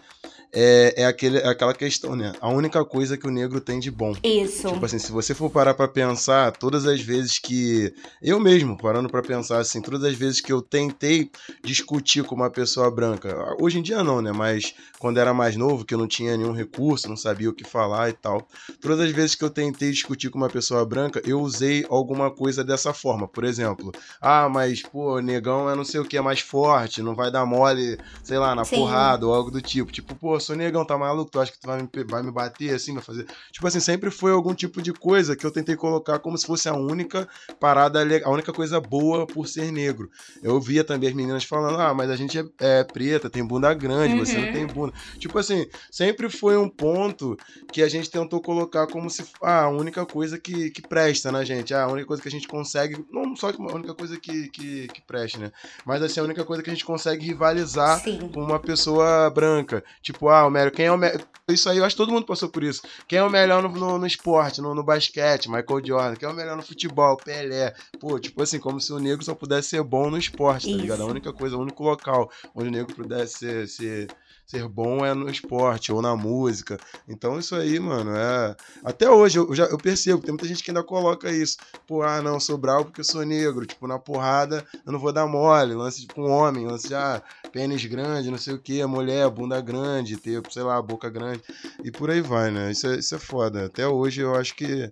é, 0.59 1.03
é 1.03 1.05
aquele, 1.05 1.37
é 1.37 1.49
aquela 1.49 1.75
questão, 1.75 2.17
né? 2.17 2.33
A 2.41 2.49
única 2.49 2.83
coisa 2.83 3.19
que 3.19 3.27
o 3.27 3.31
negro 3.31 3.61
tem 3.61 3.79
de 3.79 3.91
bom. 3.91 4.15
Isso. 4.25 4.73
Tipo 4.73 4.87
assim, 4.87 4.99
se 4.99 5.13
você 5.13 5.35
for 5.35 5.51
parar 5.51 5.75
pra 5.75 5.87
pensar, 5.87 6.51
todas 6.53 6.87
as 6.87 6.99
vezes 7.03 7.39
que. 7.39 7.93
Eu 8.23 8.41
mesmo, 8.41 8.75
parando 8.75 9.11
pra 9.11 9.21
pensar 9.21 9.59
assim, 9.59 9.83
todas 9.83 10.03
as 10.03 10.15
vezes 10.15 10.41
que 10.41 10.51
eu 10.51 10.63
tentei 10.63 11.31
discutir 11.63 12.25
com 12.25 12.35
uma 12.35 12.49
pessoa 12.49 12.91
branca, 12.91 13.55
hoje 13.61 13.79
em 13.79 13.83
dia 13.83 14.03
não, 14.03 14.23
né? 14.23 14.33
Mas 14.33 14.75
quando 14.99 15.19
era 15.19 15.35
mais 15.35 15.57
novo, 15.57 15.85
que 15.85 15.93
eu 15.93 15.99
não 15.99 16.09
tinha 16.09 16.35
nenhum 16.39 16.53
recurso, 16.53 17.07
não 17.07 17.19
sabia 17.19 17.51
o 17.51 17.55
que 17.55 17.65
falar 17.65 18.09
e 18.09 18.15
tal. 18.15 18.49
Todas 18.81 19.01
as 19.01 19.11
vezes 19.11 19.35
que 19.35 19.45
eu 19.45 19.51
tentei 19.51 19.91
discutir 19.91 20.31
com 20.31 20.39
uma 20.39 20.49
pessoa 20.49 20.87
branca, 20.87 21.21
eu 21.27 21.39
usei 21.39 21.85
alguma 21.91 22.31
coisa 22.31 22.65
dessa 22.65 22.95
forma. 22.95 23.29
Por 23.29 23.45
exemplo, 23.45 23.93
ah, 24.23 24.49
mas, 24.49 24.81
pô, 24.81 25.21
negão 25.21 25.69
é 25.69 25.75
não 25.75 25.85
sei 25.85 26.01
o 26.01 26.05
que, 26.05 26.17
é 26.17 26.23
mais 26.23 26.41
forte, 26.41 27.03
não 27.03 27.15
vai 27.15 27.31
dar 27.31 27.45
mole, 27.45 27.99
sei 28.25 28.39
lá, 28.39 28.55
na 28.55 28.65
Sim. 28.65 28.77
porrada 28.77 29.27
ou 29.27 29.35
algo 29.35 29.51
do 29.51 29.61
tipo. 29.61 29.93
Tipo, 29.93 30.15
pô, 30.15 30.41
sou 30.47 30.57
negão, 30.57 30.85
tá 30.85 30.97
maluco? 30.97 31.31
Tu 31.31 31.41
acha 31.41 31.53
que 31.53 31.59
tu 31.59 31.67
vai 31.67 31.83
me, 31.83 31.89
vai 32.05 32.23
me 32.23 32.31
bater 32.31 32.75
assim, 32.75 32.95
vai 32.95 33.03
fazer. 33.03 33.27
Tipo 33.51 33.67
assim, 33.67 33.81
sempre 33.81 34.11
foi 34.11 34.33
algum 34.33 34.55
tipo 34.55 34.81
de 34.81 34.93
coisa 34.93 35.37
que 35.37 35.45
eu 35.45 35.51
tentei 35.51 35.77
colocar 35.77 36.19
como 36.19 36.39
se 36.39 36.47
fosse 36.47 36.69
a 36.69 36.75
única 36.75 37.29
parada, 37.59 38.01
a 38.25 38.31
única 38.31 38.53
coisa 38.53 38.81
boa 38.81 39.27
por 39.27 39.47
ser 39.47 39.71
negro. 39.73 40.11
Eu 40.43 40.61
via 40.61 40.85
também 40.85 41.09
as 41.09 41.15
meninas 41.15 41.45
falando, 41.45 41.81
ah, 41.81 41.93
mas 41.93 42.11
a 42.11 42.17
gente 42.17 42.39
é, 42.39 42.45
é 42.61 42.85
preta, 42.85 43.29
tem 43.29 43.45
bunda 43.45 43.73
grande, 43.75 44.15
uhum. 44.15 44.25
você 44.25 44.39
não 44.39 44.53
tem 44.53 44.67
bunda. 44.67 44.93
Tipo 45.19 45.39
assim, 45.39 45.67
sempre 45.91 46.29
foi 46.29 46.57
um 46.57 46.69
ponto 46.69 47.37
que 47.73 47.83
a 47.83 47.89
gente 47.89 48.11
tentou 48.11 48.41
colocar 48.41 48.87
como 48.87 49.11
se 49.11 49.25
ah, 49.43 49.65
a 49.65 49.69
única 49.69 50.07
coisa 50.07 50.39
que, 50.39 50.71
que 50.71 50.83
presta 50.83 51.33
na 51.33 51.45
gente, 51.45 51.75
ah, 51.75 51.85
a 51.85 51.89
única 51.89 52.07
coisa 52.07 52.23
que 52.23 52.29
a 52.29 52.31
gente 52.31 52.49
consegue, 52.49 53.05
não 53.11 53.35
só 53.37 53.53
que 53.53 53.61
a 53.61 53.75
única 53.75 53.95
coisa 53.95 54.19
que, 54.19 54.49
que, 54.49 54.89
que 54.89 55.03
preste, 55.03 55.39
né? 55.39 55.51
Mas 55.85 56.03
assim, 56.03 56.21
a 56.21 56.23
única 56.23 56.45
coisa 56.45 56.63
que 56.63 56.71
a 56.71 56.73
gente 56.73 56.85
consegue 56.85 57.27
rivalizar 57.27 58.01
Sim. 58.03 58.31
com 58.33 58.43
uma 58.43 58.59
pessoa 58.59 59.29
branca. 59.31 59.85
Tipo, 60.03 60.26
ah, 60.29 60.41
ah, 60.41 60.47
o 60.47 60.51
melhor, 60.51 60.71
quem 60.71 60.87
é 60.87 60.93
o 60.93 60.97
melhor. 60.97 61.21
Isso 61.49 61.69
aí, 61.69 61.79
eu 61.79 61.85
acho 61.85 61.95
que 61.95 62.03
todo 62.03 62.13
mundo 62.13 62.27
passou 62.27 62.49
por 62.49 62.65
isso. 62.65 62.83
Quem 63.07 63.21
é 63.21 63.23
o 63.23 63.31
melhor 63.31 63.63
no, 63.63 63.69
no, 63.69 63.99
no 63.99 64.07
esporte, 64.07 64.61
no, 64.61 64.75
no, 64.75 64.83
basquete, 64.83 65.49
Michael 65.49 65.87
Jordan. 65.87 66.17
Quem 66.17 66.29
é 66.29 66.33
o 66.33 66.35
melhor 66.35 66.57
no 66.57 66.63
futebol, 66.63 67.17
Pelé. 67.17 67.73
Pô, 68.01 68.19
tipo 68.19 68.43
assim, 68.43 68.59
como 68.59 68.81
se 68.81 68.93
o 68.93 68.99
negro 68.99 69.25
só 69.25 69.33
pudesse 69.33 69.69
ser 69.69 69.83
bom 69.85 70.11
no 70.11 70.19
esporte, 70.19 70.67
tá 70.67 70.71
isso. 70.73 70.81
ligado? 70.81 71.03
A 71.03 71.07
única 71.07 71.33
coisa, 71.33 71.57
o 71.57 71.61
único 71.61 71.85
local 71.85 72.29
onde 72.53 72.69
o 72.69 72.73
negro 72.73 72.95
pudesse 72.97 73.39
ser, 73.39 73.69
ser 73.69 74.09
ser 74.47 74.69
bom 74.69 75.05
é 75.05 75.13
no 75.13 75.29
esporte 75.29 75.93
ou 75.93 76.01
na 76.01 76.15
música. 76.15 76.79
Então 77.09 77.39
isso 77.39 77.57
aí, 77.57 77.81
mano, 77.81 78.13
é. 78.17 78.57
Até 78.85 79.11
hoje 79.11 79.39
eu, 79.39 79.53
já, 79.55 79.65
eu 79.65 79.77
percebo, 79.77 80.23
tem 80.23 80.31
muita 80.31 80.47
gente 80.47 80.63
que 80.63 80.71
ainda 80.71 80.85
coloca 80.85 81.31
isso. 81.31 81.57
Pô, 81.87 82.03
ah, 82.03 82.23
não, 82.23 82.39
sou 82.39 82.57
bravo 82.57 82.87
porque 82.87 83.01
eu 83.01 83.05
sou 83.05 83.25
negro. 83.25 83.67
Tipo, 83.67 83.89
na 83.89 83.99
porrada 83.99 84.65
eu 84.87 84.93
não 84.93 85.01
vou 85.01 85.13
dar 85.13 85.27
mole. 85.27 85.75
Lance 85.75 86.03
tipo, 86.03 86.23
um 86.23 86.31
homem, 86.31 86.67
lance 86.67 86.87
de 86.87 86.95
ah, 86.95 87.21
pênis 87.53 87.85
grande, 87.87 88.31
não 88.31 88.39
sei 88.39 88.55
o 88.55 88.59
que, 88.59 88.85
mulher, 88.87 89.29
bunda 89.31 89.61
grande, 89.61 90.17
ter, 90.17 90.41
sei 90.51 90.63
lá, 90.63 90.81
boca 90.81 91.11
grande. 91.11 91.43
E 91.83 91.91
por 91.91 92.09
aí 92.11 92.21
vai, 92.21 92.51
né? 92.51 92.71
Isso 92.71 92.87
é, 92.87 92.97
isso 92.97 93.15
é 93.17 93.19
foda. 93.19 93.67
Até 93.67 93.89
hoje 93.89 94.21
eu 94.21 94.37
acho 94.37 94.55
que 94.55 94.91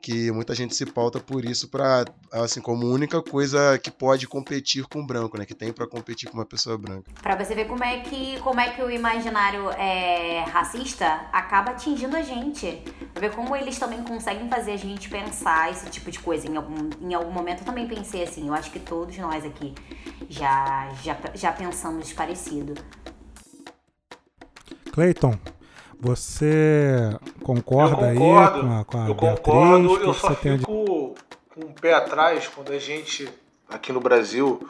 que 0.00 0.30
muita 0.30 0.54
gente 0.54 0.74
se 0.74 0.86
pauta 0.86 1.18
por 1.18 1.44
isso 1.44 1.68
para 1.68 2.04
assim 2.32 2.60
como 2.60 2.86
única 2.86 3.20
coisa 3.20 3.78
que 3.78 3.90
pode 3.90 4.28
competir 4.28 4.86
com 4.86 5.00
o 5.00 5.06
branco, 5.06 5.36
né, 5.36 5.44
que 5.44 5.54
tem 5.54 5.72
para 5.72 5.86
competir 5.86 6.30
com 6.30 6.38
uma 6.38 6.46
pessoa 6.46 6.78
branca. 6.78 7.10
Para 7.20 7.36
você 7.36 7.54
ver 7.54 7.66
como 7.66 7.82
é 7.82 8.00
que 8.00 8.38
como 8.40 8.60
é 8.60 8.70
que 8.70 8.82
o 8.82 8.90
imaginário 8.90 9.70
é, 9.70 10.44
racista 10.44 11.06
acaba 11.32 11.72
atingindo 11.72 12.16
a 12.16 12.22
gente, 12.22 12.82
pra 13.12 13.28
ver 13.28 13.34
como 13.34 13.56
eles 13.56 13.78
também 13.78 14.02
conseguem 14.02 14.48
fazer 14.48 14.72
a 14.72 14.76
gente 14.76 15.08
pensar 15.08 15.70
esse 15.70 15.90
tipo 15.90 16.10
de 16.10 16.18
coisa. 16.20 16.48
Em 16.48 16.56
algum 16.56 16.90
em 17.00 17.14
algum 17.14 17.32
momento 17.32 17.60
eu 17.60 17.66
também 17.66 17.88
pensei 17.88 18.22
assim. 18.22 18.46
Eu 18.46 18.54
acho 18.54 18.70
que 18.70 18.78
todos 18.78 19.16
nós 19.18 19.44
aqui 19.44 19.74
já 20.28 20.92
já 21.02 21.16
já 21.34 21.52
pensamos 21.52 22.12
parecido. 22.12 22.74
Clayton, 24.92 25.38
você 26.00 27.18
concorda 27.42 28.06
aí 28.06 28.16
com 28.16 28.38
a, 28.38 28.84
com 28.84 28.98
a 28.98 29.08
eu 29.08 29.14
Beatriz? 29.14 29.44
concordo, 29.44 29.96
eu 29.96 30.14
só 30.14 30.34
fico 30.34 31.14
com 31.48 31.60
um 31.60 31.72
pé 31.72 31.94
atrás 31.94 32.46
quando 32.46 32.72
a 32.72 32.78
gente, 32.78 33.28
aqui 33.68 33.92
no 33.92 34.00
Brasil, 34.00 34.60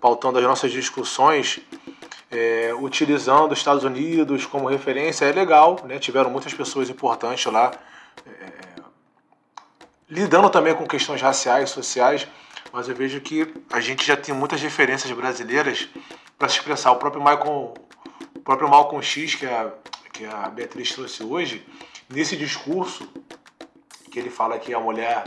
pautando 0.00 0.38
as 0.38 0.44
nossas 0.44 0.70
discussões, 0.70 1.60
é, 2.30 2.74
utilizando 2.74 3.52
os 3.52 3.58
Estados 3.58 3.84
Unidos 3.84 4.44
como 4.44 4.68
referência, 4.68 5.24
é 5.24 5.32
legal, 5.32 5.80
né? 5.84 5.98
tiveram 5.98 6.30
muitas 6.30 6.52
pessoas 6.52 6.90
importantes 6.90 7.50
lá, 7.50 7.72
é, 8.26 8.82
lidando 10.10 10.50
também 10.50 10.74
com 10.74 10.86
questões 10.86 11.22
raciais, 11.22 11.70
sociais, 11.70 12.26
mas 12.72 12.88
eu 12.88 12.94
vejo 12.94 13.20
que 13.20 13.54
a 13.72 13.80
gente 13.80 14.04
já 14.04 14.16
tem 14.16 14.34
muitas 14.34 14.60
referências 14.60 15.10
brasileiras 15.12 15.88
para 16.38 16.48
se 16.48 16.58
expressar. 16.58 16.92
O 16.92 16.96
próprio 16.96 17.22
Michael, 17.22 17.74
o 18.34 18.40
próprio 18.40 18.68
Malcolm 18.68 19.02
X, 19.02 19.36
que 19.36 19.46
é 19.46 19.72
que 20.14 20.24
a 20.24 20.48
Beatriz 20.48 20.92
trouxe 20.92 21.22
hoje, 21.22 21.66
nesse 22.08 22.36
discurso 22.36 23.06
que 24.10 24.18
ele 24.18 24.30
fala 24.30 24.58
que 24.58 24.72
a 24.72 24.78
mulher 24.78 25.24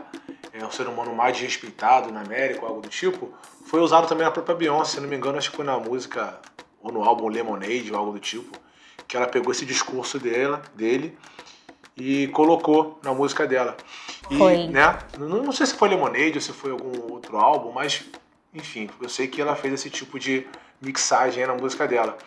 é 0.54 0.66
o 0.66 0.72
ser 0.72 0.88
humano 0.88 1.14
mais 1.14 1.38
respeitado 1.38 2.12
na 2.12 2.22
América, 2.22 2.62
ou 2.62 2.70
algo 2.70 2.82
do 2.82 2.88
tipo, 2.88 3.34
foi 3.66 3.82
usado 3.82 4.08
também 4.08 4.24
na 4.24 4.32
própria 4.32 4.56
Beyoncé, 4.56 4.96
se 4.96 5.02
não 5.02 5.10
me 5.10 5.18
engano, 5.18 5.38
acho 5.38 5.52
que 5.52 5.58
foi 5.58 5.66
na 5.66 5.78
música 5.78 6.40
ou 6.82 6.92
no 6.92 7.04
álbum 7.04 7.28
Lemonade 7.28 7.92
ou 7.92 7.98
algo 7.98 8.14
do 8.14 8.20
tipo, 8.20 8.58
que 9.06 9.18
ela 9.18 9.28
pegou 9.28 9.52
esse 9.52 9.66
discurso 9.66 10.18
dela, 10.18 10.62
dele 10.74 11.18
e 11.98 12.28
colocou 12.30 12.98
na 13.04 13.14
música 13.14 13.46
dela. 13.46 13.76
E, 14.32 14.38
foi. 14.38 14.68
né, 14.68 14.98
não, 15.20 15.44
não 15.44 15.52
sei 15.52 15.66
se 15.66 15.76
foi 15.76 15.90
Lemonade 15.90 16.36
ou 16.36 16.42
se 16.42 16.54
foi 16.54 16.72
algum 16.72 17.12
outro 17.12 17.38
álbum, 17.38 17.74
mas 17.74 18.06
enfim, 18.54 18.90
eu 19.02 19.10
sei 19.10 19.28
que 19.28 19.42
ela 19.42 19.56
fez 19.56 19.74
esse 19.74 19.90
tipo 19.90 20.18
de 20.18 20.48
mixagem 20.82 21.46
na 21.46 21.54
música 21.54 21.88
dela. 21.88 22.18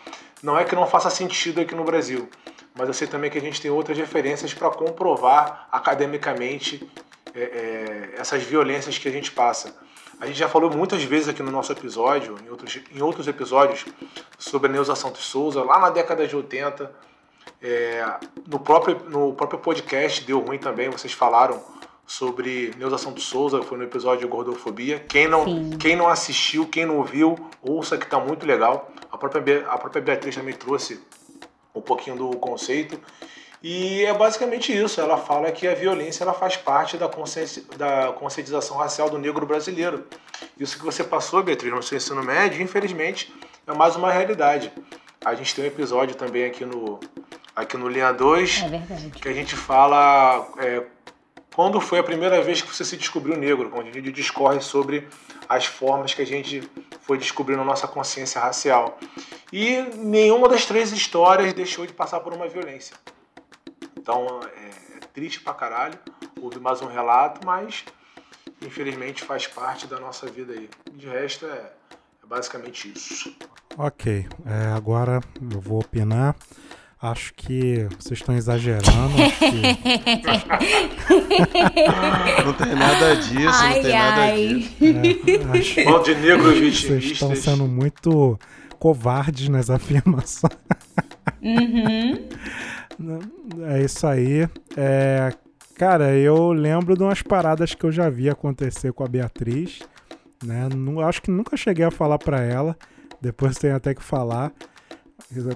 Não 0.42 0.58
é 0.58 0.64
que 0.64 0.74
não 0.74 0.86
faça 0.86 1.10
sentido 1.10 1.60
aqui 1.60 1.74
no 1.74 1.84
Brasil, 1.84 2.28
mas 2.74 2.88
eu 2.88 2.94
sei 2.94 3.06
também 3.06 3.30
que 3.30 3.38
a 3.38 3.40
gente 3.40 3.60
tem 3.60 3.70
outras 3.70 3.96
referências 3.96 4.54
para 4.54 4.70
comprovar 4.70 5.68
academicamente 5.70 6.88
é, 7.34 7.40
é, 7.40 8.14
essas 8.18 8.42
violências 8.42 8.96
que 8.98 9.08
a 9.08 9.12
gente 9.12 9.30
passa. 9.32 9.76
A 10.20 10.26
gente 10.26 10.38
já 10.38 10.48
falou 10.48 10.70
muitas 10.70 11.02
vezes 11.02 11.28
aqui 11.28 11.42
no 11.42 11.50
nosso 11.50 11.72
episódio, 11.72 12.36
em 12.44 12.50
outros, 12.50 12.78
em 12.94 13.00
outros 13.00 13.26
episódios, 13.26 13.86
sobre 14.38 14.68
a 14.68 14.72
Neuza 14.72 14.94
Santos 14.94 15.24
Souza, 15.24 15.62
lá 15.62 15.78
na 15.78 15.90
década 15.90 16.26
de 16.26 16.36
80. 16.36 16.90
É, 17.62 18.04
no, 18.46 18.58
próprio, 18.58 19.00
no 19.08 19.32
próprio 19.32 19.58
podcast 19.58 20.24
Deu 20.24 20.40
Ruim 20.40 20.58
também, 20.58 20.90
vocês 20.90 21.12
falaram 21.12 21.62
sobre 22.06 22.74
Neuza 22.76 22.98
Santos 22.98 23.24
Souza, 23.24 23.62
foi 23.62 23.78
no 23.78 23.84
episódio 23.84 24.20
de 24.20 24.26
Gordofobia. 24.26 24.98
Quem 24.98 25.28
não, 25.28 25.70
quem 25.78 25.96
não 25.96 26.08
assistiu, 26.08 26.66
quem 26.66 26.84
não 26.84 26.98
ouviu, 26.98 27.38
ouça 27.62 27.96
que 27.96 28.06
tá 28.06 28.18
muito 28.18 28.44
legal. 28.44 28.90
A 29.20 29.28
própria, 29.28 29.66
a 29.68 29.76
própria 29.76 30.00
Beatriz 30.00 30.34
também 30.34 30.54
trouxe 30.54 30.98
um 31.74 31.80
pouquinho 31.82 32.16
do 32.16 32.30
conceito. 32.38 32.98
E 33.62 34.02
é 34.04 34.14
basicamente 34.14 34.74
isso. 34.74 34.98
Ela 34.98 35.18
fala 35.18 35.52
que 35.52 35.68
a 35.68 35.74
violência 35.74 36.24
ela 36.24 36.32
faz 36.32 36.56
parte 36.56 36.96
da, 36.96 37.06
consciência, 37.06 37.62
da 37.76 38.12
conscientização 38.12 38.78
racial 38.78 39.10
do 39.10 39.18
negro 39.18 39.44
brasileiro. 39.44 40.06
Isso 40.58 40.78
que 40.78 40.84
você 40.84 41.04
passou, 41.04 41.42
Beatriz, 41.42 41.70
no 41.70 41.82
seu 41.82 41.98
ensino 41.98 42.22
médio, 42.22 42.62
infelizmente, 42.62 43.32
é 43.66 43.74
mais 43.74 43.94
uma 43.94 44.10
realidade. 44.10 44.72
A 45.22 45.34
gente 45.34 45.54
tem 45.54 45.64
um 45.64 45.68
episódio 45.68 46.14
também 46.14 46.46
aqui 46.46 46.64
no, 46.64 46.98
aqui 47.54 47.76
no 47.76 47.88
Linha 47.88 48.12
2 48.12 48.64
É 48.72 49.18
que 49.18 49.28
a 49.28 49.34
gente 49.34 49.54
fala 49.54 50.48
é, 50.56 50.82
quando 51.54 51.80
foi 51.80 51.98
a 51.98 52.02
primeira 52.02 52.40
vez 52.42 52.62
que 52.62 52.74
você 52.74 52.84
se 52.84 52.96
descobriu 52.96 53.36
negro, 53.36 53.70
onde 53.74 53.90
a 53.90 53.92
gente 53.92 54.12
discorre 54.12 54.60
sobre 54.60 55.08
as 55.48 55.66
formas 55.66 56.14
que 56.14 56.22
a 56.22 56.26
gente 56.26 56.62
foi 57.02 57.18
descobrindo 57.18 57.62
a 57.62 57.64
nossa 57.64 57.88
consciência 57.88 58.40
racial. 58.40 58.98
E 59.52 59.82
nenhuma 59.96 60.48
das 60.48 60.64
três 60.64 60.92
histórias 60.92 61.52
deixou 61.52 61.86
de 61.86 61.92
passar 61.92 62.20
por 62.20 62.32
uma 62.32 62.46
violência. 62.46 62.94
Então 63.98 64.40
é, 64.56 64.96
é 64.96 65.00
triste 65.12 65.40
pra 65.40 65.52
caralho. 65.52 65.98
Houve 66.40 66.60
mais 66.60 66.80
um 66.82 66.86
relato, 66.86 67.44
mas 67.44 67.84
infelizmente 68.62 69.24
faz 69.24 69.46
parte 69.46 69.86
da 69.86 69.98
nossa 69.98 70.26
vida 70.26 70.52
aí. 70.52 70.70
De 70.92 71.08
resto 71.08 71.46
é, 71.46 71.72
é 72.22 72.26
basicamente 72.26 72.92
isso. 72.92 73.36
Ok, 73.76 74.26
é, 74.46 74.66
agora 74.74 75.20
eu 75.52 75.60
vou 75.60 75.80
opinar. 75.80 76.36
Acho 77.02 77.32
que 77.34 77.86
vocês 77.98 78.18
estão 78.20 78.36
exagerando. 78.36 78.84
que- 79.38 79.62
Não 82.44 82.52
tem 82.52 82.74
nada 82.74 83.16
disso, 83.16 83.44
não 83.44 83.52
Ai, 83.52 83.80
tem 83.80 83.92
nada 83.92 84.20
ai. 84.22 84.36
disso. 84.46 85.80
é, 85.80 86.02
de 86.02 86.14
negros 86.16 86.58
que 86.58 86.70
vocês 86.86 87.04
estão 87.04 87.34
sendo 87.34 87.66
muito 87.66 88.38
covardes 88.78 89.48
nas 89.48 89.70
afirmações. 89.70 90.52
É 93.70 93.82
isso 93.82 94.06
aí. 94.06 94.46
É, 94.76 95.32
cara, 95.76 96.14
eu 96.14 96.52
lembro 96.52 96.94
de 96.96 97.02
umas 97.02 97.22
paradas 97.22 97.74
que 97.74 97.84
eu 97.84 97.92
já 97.92 98.10
vi 98.10 98.28
acontecer 98.28 98.92
com 98.92 99.04
a 99.04 99.08
Beatriz. 99.08 99.78
Né? 100.44 100.68
Nu- 100.74 101.00
acho 101.00 101.22
que 101.22 101.30
nunca 101.30 101.56
cheguei 101.56 101.84
a 101.84 101.90
falar 101.90 102.18
pra 102.18 102.42
ela. 102.42 102.76
Depois 103.20 103.56
tem 103.56 103.70
até 103.72 103.94
que 103.94 104.02
falar. 104.02 104.52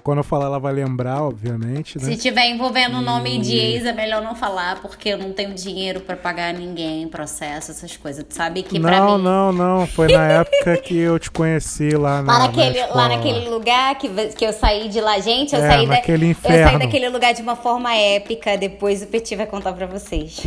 Quando 0.03 0.19
eu 0.19 0.23
falar, 0.23 0.45
ela 0.45 0.59
vai 0.59 0.73
lembrar, 0.73 1.21
obviamente. 1.23 1.97
Né? 1.97 2.05
Se 2.05 2.17
tiver 2.17 2.47
envolvendo 2.49 2.97
o 2.97 3.01
nome 3.01 3.37
de 3.39 3.55
ex, 3.57 3.85
é 3.85 3.91
melhor 3.93 4.21
não 4.21 4.35
falar, 4.35 4.81
porque 4.81 5.09
eu 5.09 5.17
não 5.17 5.33
tenho 5.33 5.53
dinheiro 5.53 5.99
pra 6.01 6.15
pagar 6.15 6.53
ninguém, 6.53 7.07
processo, 7.07 7.71
essas 7.71 7.95
coisas. 7.97 8.23
Tu 8.23 8.33
sabe 8.33 8.63
que 8.63 8.79
pra 8.79 8.99
não, 8.99 9.17
mim. 9.17 9.23
não, 9.23 9.51
não. 9.51 9.87
Foi 9.87 10.07
na 10.11 10.27
época 10.27 10.77
que 10.77 10.97
eu 10.97 11.17
te 11.19 11.29
conheci 11.31 11.89
lá 11.91 12.21
na, 12.21 12.33
Lá 12.33 12.39
na 12.39 12.47
naquele, 12.47 12.79
lá 12.79 12.85
escola. 12.85 13.07
naquele 13.09 13.49
lugar 13.49 13.95
que, 13.97 14.09
que 14.33 14.45
eu 14.45 14.53
saí 14.53 14.87
de 14.89 15.01
lá, 15.01 15.19
gente, 15.19 15.55
eu, 15.55 15.61
É, 15.63 15.67
saí 15.69 15.85
da, 15.87 15.95
naquele 15.95 16.31
eu 16.31 16.35
saí 16.41 16.51
inferno. 16.53 16.79
daquele 16.79 17.09
lugar 17.09 17.33
de 17.33 17.41
uma 17.41 17.55
forma 17.55 17.93
épica. 17.95 18.57
Depois 18.57 19.01
o 19.03 19.07
Petit 19.07 19.35
vai 19.35 19.45
contar 19.45 19.73
pra 19.73 19.85
vocês. 19.85 20.41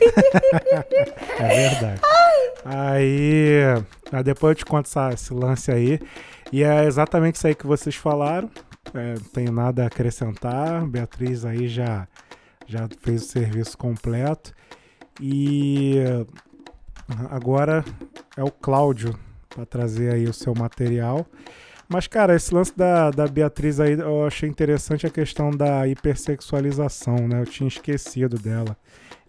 É 1.38 1.68
verdade. 1.70 2.00
Aí, 2.64 3.60
aí 4.12 4.22
depois 4.22 4.52
eu 4.52 4.54
te 4.56 4.64
conto 4.64 4.86
essa- 4.86 5.12
esse 5.12 5.32
lance 5.32 5.70
aí. 5.70 6.00
E 6.52 6.62
é 6.64 6.84
exatamente 6.84 7.36
isso 7.36 7.46
aí 7.46 7.54
que 7.54 7.66
vocês 7.66 7.94
falaram. 7.94 8.50
É, 8.94 9.14
não 9.14 9.28
tenho 9.32 9.52
nada 9.52 9.84
a 9.84 9.86
acrescentar. 9.86 10.86
Beatriz 10.86 11.44
aí 11.44 11.68
já, 11.68 12.08
já 12.66 12.88
fez 13.00 13.22
o 13.22 13.26
serviço 13.26 13.78
completo. 13.78 14.52
E 15.20 15.96
agora 17.30 17.84
é 18.36 18.42
o 18.42 18.50
Cláudio 18.50 19.18
para 19.48 19.66
trazer 19.66 20.14
aí 20.14 20.24
o 20.24 20.32
seu 20.32 20.54
material. 20.54 21.26
Mas, 21.88 22.06
cara, 22.06 22.36
esse 22.36 22.54
lance 22.54 22.72
da, 22.76 23.10
da 23.10 23.26
Beatriz 23.26 23.80
aí, 23.80 23.98
eu 23.98 24.24
achei 24.24 24.48
interessante 24.48 25.06
a 25.06 25.10
questão 25.10 25.50
da 25.50 25.88
hipersexualização, 25.88 27.16
né? 27.26 27.40
Eu 27.40 27.46
tinha 27.46 27.66
esquecido 27.66 28.38
dela. 28.38 28.76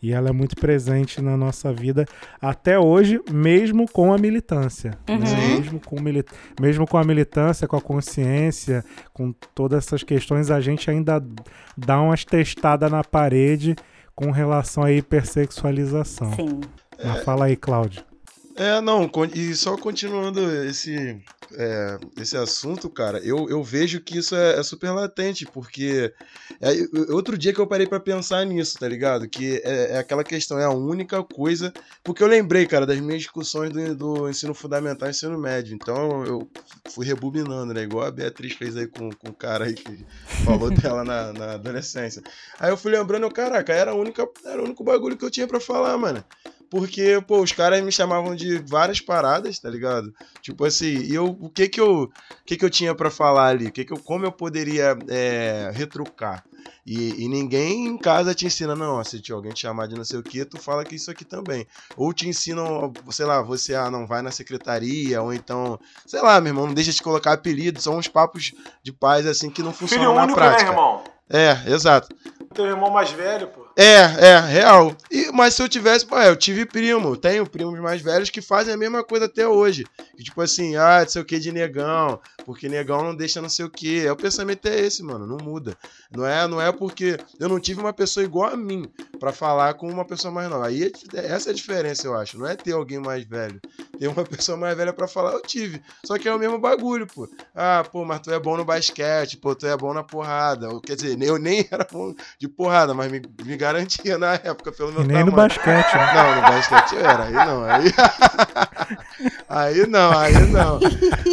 E 0.01 0.11
ela 0.11 0.29
é 0.29 0.31
muito 0.31 0.55
presente 0.55 1.21
na 1.21 1.37
nossa 1.37 1.71
vida 1.71 2.05
até 2.41 2.79
hoje, 2.79 3.21
mesmo 3.31 3.85
com 3.91 4.11
a 4.11 4.17
militância. 4.17 4.97
né? 5.07 5.17
Mesmo, 5.57 5.79
com 5.79 6.01
mili- 6.01 6.25
mesmo 6.59 6.87
com 6.87 6.97
a 6.97 7.03
militância, 7.03 7.67
com 7.67 7.75
a 7.75 7.81
consciência, 7.81 8.83
com 9.13 9.31
todas 9.53 9.85
essas 9.85 10.01
questões, 10.03 10.49
a 10.49 10.59
gente 10.59 10.89
ainda 10.89 11.23
dá 11.77 12.01
umas 12.01 12.25
testadas 12.25 12.91
na 12.91 13.03
parede 13.03 13.75
com 14.15 14.31
relação 14.31 14.83
à 14.83 14.91
hipersexualização. 14.91 16.33
Sim. 16.33 16.61
Mas 17.03 17.23
fala 17.23 17.45
aí, 17.45 17.55
Cláudio. 17.55 18.03
É, 18.55 18.81
não, 18.81 19.09
e 19.33 19.55
só 19.55 19.77
continuando 19.77 20.39
esse, 20.65 21.21
é, 21.53 21.97
esse 22.17 22.35
assunto, 22.37 22.89
cara, 22.89 23.19
eu, 23.19 23.49
eu 23.49 23.63
vejo 23.63 24.01
que 24.01 24.17
isso 24.17 24.35
é, 24.35 24.59
é 24.59 24.63
super 24.63 24.91
latente, 24.91 25.45
porque 25.45 26.13
é, 26.59 26.71
outro 27.13 27.37
dia 27.37 27.53
que 27.53 27.59
eu 27.59 27.67
parei 27.67 27.87
pra 27.87 27.99
pensar 27.99 28.45
nisso, 28.45 28.77
tá 28.77 28.87
ligado? 28.87 29.27
Que 29.27 29.61
é, 29.63 29.93
é 29.93 29.97
aquela 29.97 30.23
questão, 30.23 30.59
é 30.59 30.65
a 30.65 30.71
única 30.71 31.23
coisa. 31.23 31.73
Porque 32.03 32.23
eu 32.23 32.27
lembrei, 32.27 32.65
cara, 32.65 32.85
das 32.85 32.99
minhas 32.99 33.21
discussões 33.21 33.71
do, 33.71 33.95
do 33.95 34.29
ensino 34.29 34.53
fundamental 34.53 35.07
e 35.07 35.11
ensino 35.11 35.37
médio, 35.37 35.73
então 35.73 36.23
eu 36.25 36.49
fui 36.89 37.05
rebobinando, 37.05 37.73
né? 37.73 37.83
Igual 37.83 38.05
a 38.05 38.11
Beatriz 38.11 38.53
fez 38.53 38.75
aí 38.75 38.87
com, 38.87 39.09
com 39.11 39.29
o 39.29 39.33
cara 39.33 39.65
aí 39.65 39.73
que 39.73 40.05
falou 40.45 40.69
dela 40.75 41.03
na, 41.03 41.33
na 41.33 41.53
adolescência. 41.53 42.21
Aí 42.59 42.69
eu 42.69 42.77
fui 42.77 42.91
lembrando, 42.91 43.23
eu, 43.23 43.31
caraca, 43.31 43.73
era, 43.73 43.91
a 43.91 43.95
única, 43.95 44.27
era 44.45 44.61
o 44.61 44.65
único 44.65 44.83
bagulho 44.83 45.17
que 45.17 45.25
eu 45.25 45.31
tinha 45.31 45.47
pra 45.47 45.59
falar, 45.59 45.97
mano. 45.97 46.23
Porque, 46.71 47.21
pô, 47.27 47.41
os 47.43 47.51
caras 47.51 47.83
me 47.83 47.91
chamavam 47.91 48.35
de 48.35 48.59
várias 48.59 49.01
paradas, 49.01 49.59
tá 49.59 49.69
ligado? 49.69 50.11
Tipo 50.41 50.65
assim, 50.65 50.87
e 50.87 51.13
eu, 51.13 51.27
o 51.41 51.49
que 51.51 51.67
que 51.69 51.81
eu, 51.81 52.03
o 52.03 52.09
que 52.45 52.57
que 52.57 52.65
eu 52.65 52.69
tinha 52.69 52.95
pra 52.95 53.11
falar 53.11 53.47
ali? 53.49 53.67
O 53.67 53.73
que 53.73 53.85
que 53.85 53.93
eu, 53.93 53.99
como 53.99 54.25
eu 54.25 54.31
poderia 54.31 54.95
é, 55.09 55.69
retrucar? 55.73 56.45
E, 56.85 57.23
e 57.25 57.27
ninguém 57.29 57.87
em 57.87 57.97
casa 57.97 58.33
te 58.33 58.45
ensina, 58.45 58.75
não, 58.75 59.03
se 59.03 59.21
te- 59.21 59.31
alguém 59.31 59.53
te 59.53 59.61
chamar 59.61 59.87
de 59.87 59.95
não 59.95 60.03
sei 60.05 60.17
o 60.19 60.23
que, 60.23 60.45
tu 60.45 60.57
fala 60.57 60.85
que 60.85 60.95
isso 60.95 61.11
aqui 61.11 61.25
também. 61.25 61.67
Ou 61.95 62.13
te 62.13 62.27
ensinam, 62.27 62.95
sei 63.11 63.25
lá, 63.25 63.41
você 63.41 63.75
ah, 63.75 63.91
não 63.91 64.07
vai 64.07 64.21
na 64.21 64.31
secretaria, 64.31 65.21
ou 65.21 65.33
então, 65.33 65.79
sei 66.07 66.21
lá, 66.21 66.41
meu 66.41 66.51
irmão, 66.51 66.67
não 66.67 66.73
deixa 66.73 66.91
de 66.91 67.01
colocar 67.01 67.33
apelido, 67.33 67.79
são 67.81 67.97
uns 67.97 68.07
papos 68.07 68.53
de 68.83 68.91
paz 68.93 69.27
assim 69.27 69.51
que 69.51 69.61
não 69.61 69.73
Filho 69.73 69.79
funcionam 69.79 70.15
na 70.15 70.23
único, 70.23 70.39
né, 70.39 70.45
prática. 70.45 70.71
irmão? 70.71 71.03
É, 71.29 71.71
exato. 71.71 72.09
Teu 72.53 72.65
irmão 72.65 72.89
mais 72.89 73.11
velho, 73.11 73.47
pô. 73.47 73.70
É, 73.77 74.27
é, 74.27 74.39
real. 74.39 74.95
E, 75.09 75.31
mas 75.31 75.53
se 75.53 75.63
eu 75.63 75.69
tivesse, 75.69 76.05
pô, 76.05 76.17
eu 76.19 76.35
tive 76.35 76.65
primo, 76.65 77.15
tenho 77.15 77.47
primos 77.49 77.79
mais 77.79 78.01
velhos 78.01 78.29
que 78.29 78.41
fazem 78.41 78.73
a 78.73 78.77
mesma 78.77 79.01
coisa 79.01 79.25
até 79.25 79.47
hoje. 79.47 79.85
Que, 80.17 80.23
tipo 80.23 80.41
assim, 80.41 80.75
ah, 80.75 80.99
não 81.01 81.07
sei 81.09 81.21
o 81.21 81.25
que 81.25 81.39
de 81.39 81.53
negão, 81.53 82.19
porque 82.45 82.67
negão 82.67 83.01
não 83.01 83.15
deixa 83.15 83.41
não 83.41 83.47
sei 83.47 83.63
o 83.65 83.69
que. 83.69 84.05
É, 84.05 84.11
o 84.11 84.15
pensamento 84.15 84.67
é 84.67 84.77
esse, 84.77 85.01
mano, 85.01 85.25
não 85.25 85.37
muda. 85.37 85.75
Não 86.11 86.25
é, 86.25 86.45
não 86.47 86.61
é 86.61 86.69
porque 86.71 87.17
eu 87.39 87.47
não 87.47 87.61
tive 87.61 87.79
uma 87.79 87.93
pessoa 87.93 88.25
igual 88.25 88.49
a 88.53 88.57
mim 88.57 88.91
pra 89.19 89.31
falar 89.31 89.73
com 89.75 89.87
uma 89.89 90.03
pessoa 90.05 90.33
mais 90.33 90.49
nova. 90.49 90.67
Aí 90.67 90.91
é- 91.13 91.25
essa 91.27 91.49
é 91.49 91.51
a 91.51 91.55
diferença, 91.55 92.05
eu 92.05 92.13
acho. 92.15 92.37
Não 92.37 92.45
é 92.47 92.55
ter 92.55 92.73
alguém 92.73 92.99
mais 92.99 93.23
velho. 93.23 93.59
Ter 93.97 94.07
uma 94.07 94.23
pessoa 94.25 94.57
mais 94.57 94.75
velha 94.75 94.91
pra 94.91 95.07
falar, 95.07 95.31
eu 95.33 95.41
tive. 95.41 95.81
Só 96.05 96.17
que 96.17 96.27
é 96.27 96.33
o 96.35 96.39
mesmo 96.39 96.59
bagulho, 96.59 97.07
pô. 97.07 97.27
Ah, 97.55 97.85
pô, 97.89 98.03
mas 98.03 98.19
tu 98.19 98.31
é 98.31 98.39
bom 98.39 98.57
no 98.57 98.65
basquete, 98.65 99.37
pô, 99.37 99.55
tu 99.55 99.65
é 99.65 99.77
bom 99.77 99.93
na 99.93 100.03
porrada. 100.03 100.67
Quer 100.81 100.95
dizer, 100.95 101.21
eu 101.21 101.37
nem 101.37 101.65
era 101.71 101.87
bom 101.89 102.13
de 102.37 102.47
porrada, 102.49 102.93
mas 102.93 103.09
me, 103.11 103.21
me 103.45 103.57
garantia 103.61 104.17
na 104.17 104.33
época, 104.33 104.71
pelo 104.71 104.91
meu 104.91 105.03
E 105.03 105.07
nem 105.07 105.23
no 105.23 105.31
tamanho. 105.31 105.35
basquete, 105.49 105.93
né? 105.95 106.13
Não, 106.15 106.35
no 106.35 106.41
basquete 106.41 106.95
era, 106.97 107.23
aí 107.23 107.33
não, 107.33 107.63
aí. 107.63 107.93
aí 109.47 109.87
não, 109.87 110.17
aí 110.17 110.33
não. 110.47 110.79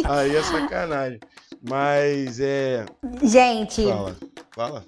Aí 0.09 0.35
é 0.35 0.43
sacanagem. 0.43 1.19
Mas 1.67 2.39
é. 2.39 2.85
Gente, 3.21 3.85
Fala, 3.85 4.15
fala. 4.55 4.83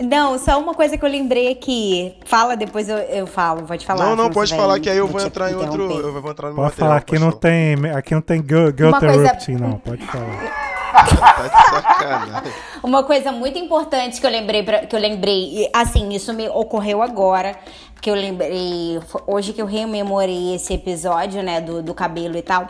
não, 0.00 0.38
só 0.38 0.60
uma 0.60 0.74
coisa 0.74 0.96
que 0.96 1.04
eu 1.04 1.08
lembrei 1.08 1.50
aqui. 1.50 2.16
Fala, 2.26 2.56
depois 2.56 2.88
eu, 2.88 2.98
eu 2.98 3.26
falo, 3.26 3.62
pode 3.64 3.84
falar. 3.84 4.04
não, 4.04 4.14
não, 4.16 4.30
pode 4.30 4.54
falar 4.54 4.78
que 4.78 4.88
aí 4.88 4.96
eu 4.98 5.06
vou 5.06 5.14
vou 5.14 5.20
te 5.22 5.26
entrar 5.26 5.50
em 5.50 5.54
outro. 5.56 5.90
Eu 5.90 6.20
vou 6.22 6.30
entrar 6.30 6.48
no 6.50 6.54
meu 6.54 6.64
Pode 6.64 6.76
falar, 6.76 6.96
aqui 6.96 7.18
material, 7.18 7.30
não 7.32 7.38
tem, 7.38 7.90
aqui 7.96 8.14
não 8.14 8.20
tem 8.20 8.40
girl, 8.46 8.68
girl 8.68 8.88
Uma 8.90 9.00
coisa- 9.00 9.14
interrupting, 9.16 9.52
não. 9.56 9.78
Pode 9.78 10.06
falar. 10.06 10.64
Uma 12.82 13.02
coisa 13.02 13.32
muito 13.32 13.58
importante 13.58 14.20
que 14.20 14.26
eu 14.26 14.30
lembrei, 14.30 14.62
pra- 14.62 14.86
que 14.86 14.94
eu 14.94 15.00
lembrei, 15.00 15.68
assim, 15.72 16.10
isso 16.14 16.32
me 16.32 16.48
ocorreu 16.48 17.02
agora, 17.02 17.56
que 18.00 18.10
eu 18.10 18.14
lembrei, 18.14 19.00
hoje 19.26 19.52
que 19.52 19.62
eu 19.62 19.66
rememorei 19.66 20.54
esse 20.54 20.74
episódio, 20.74 21.42
né, 21.42 21.60
do, 21.60 21.82
do 21.82 21.94
cabelo 21.94 22.36
e 22.36 22.42
tal. 22.42 22.68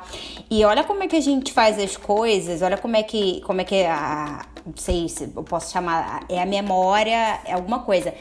E 0.51 0.65
olha 0.65 0.85
como 0.85 1.03
é 1.03 1.09
que 1.09 1.17
a 1.17 1.21
gente 1.21 1.53
faz 1.53 1.79
as 1.79 1.97
coisas, 1.97 2.63
olha 2.63 2.77
como 2.77 2.97
é 2.97 3.03
que, 3.03 3.41
como 3.41 3.61
é 3.61 3.65
que 3.65 3.85
a, 3.85 4.45
não 4.65 4.75
sei 4.77 5.09
se 5.09 5.31
eu 5.35 5.43
posso 5.43 5.73
chamar, 5.73 6.21
é 6.29 6.41
a 6.41 6.47
memória, 6.47 7.41
é 7.45 7.53
alguma 7.53 7.81
coisa. 7.81 8.15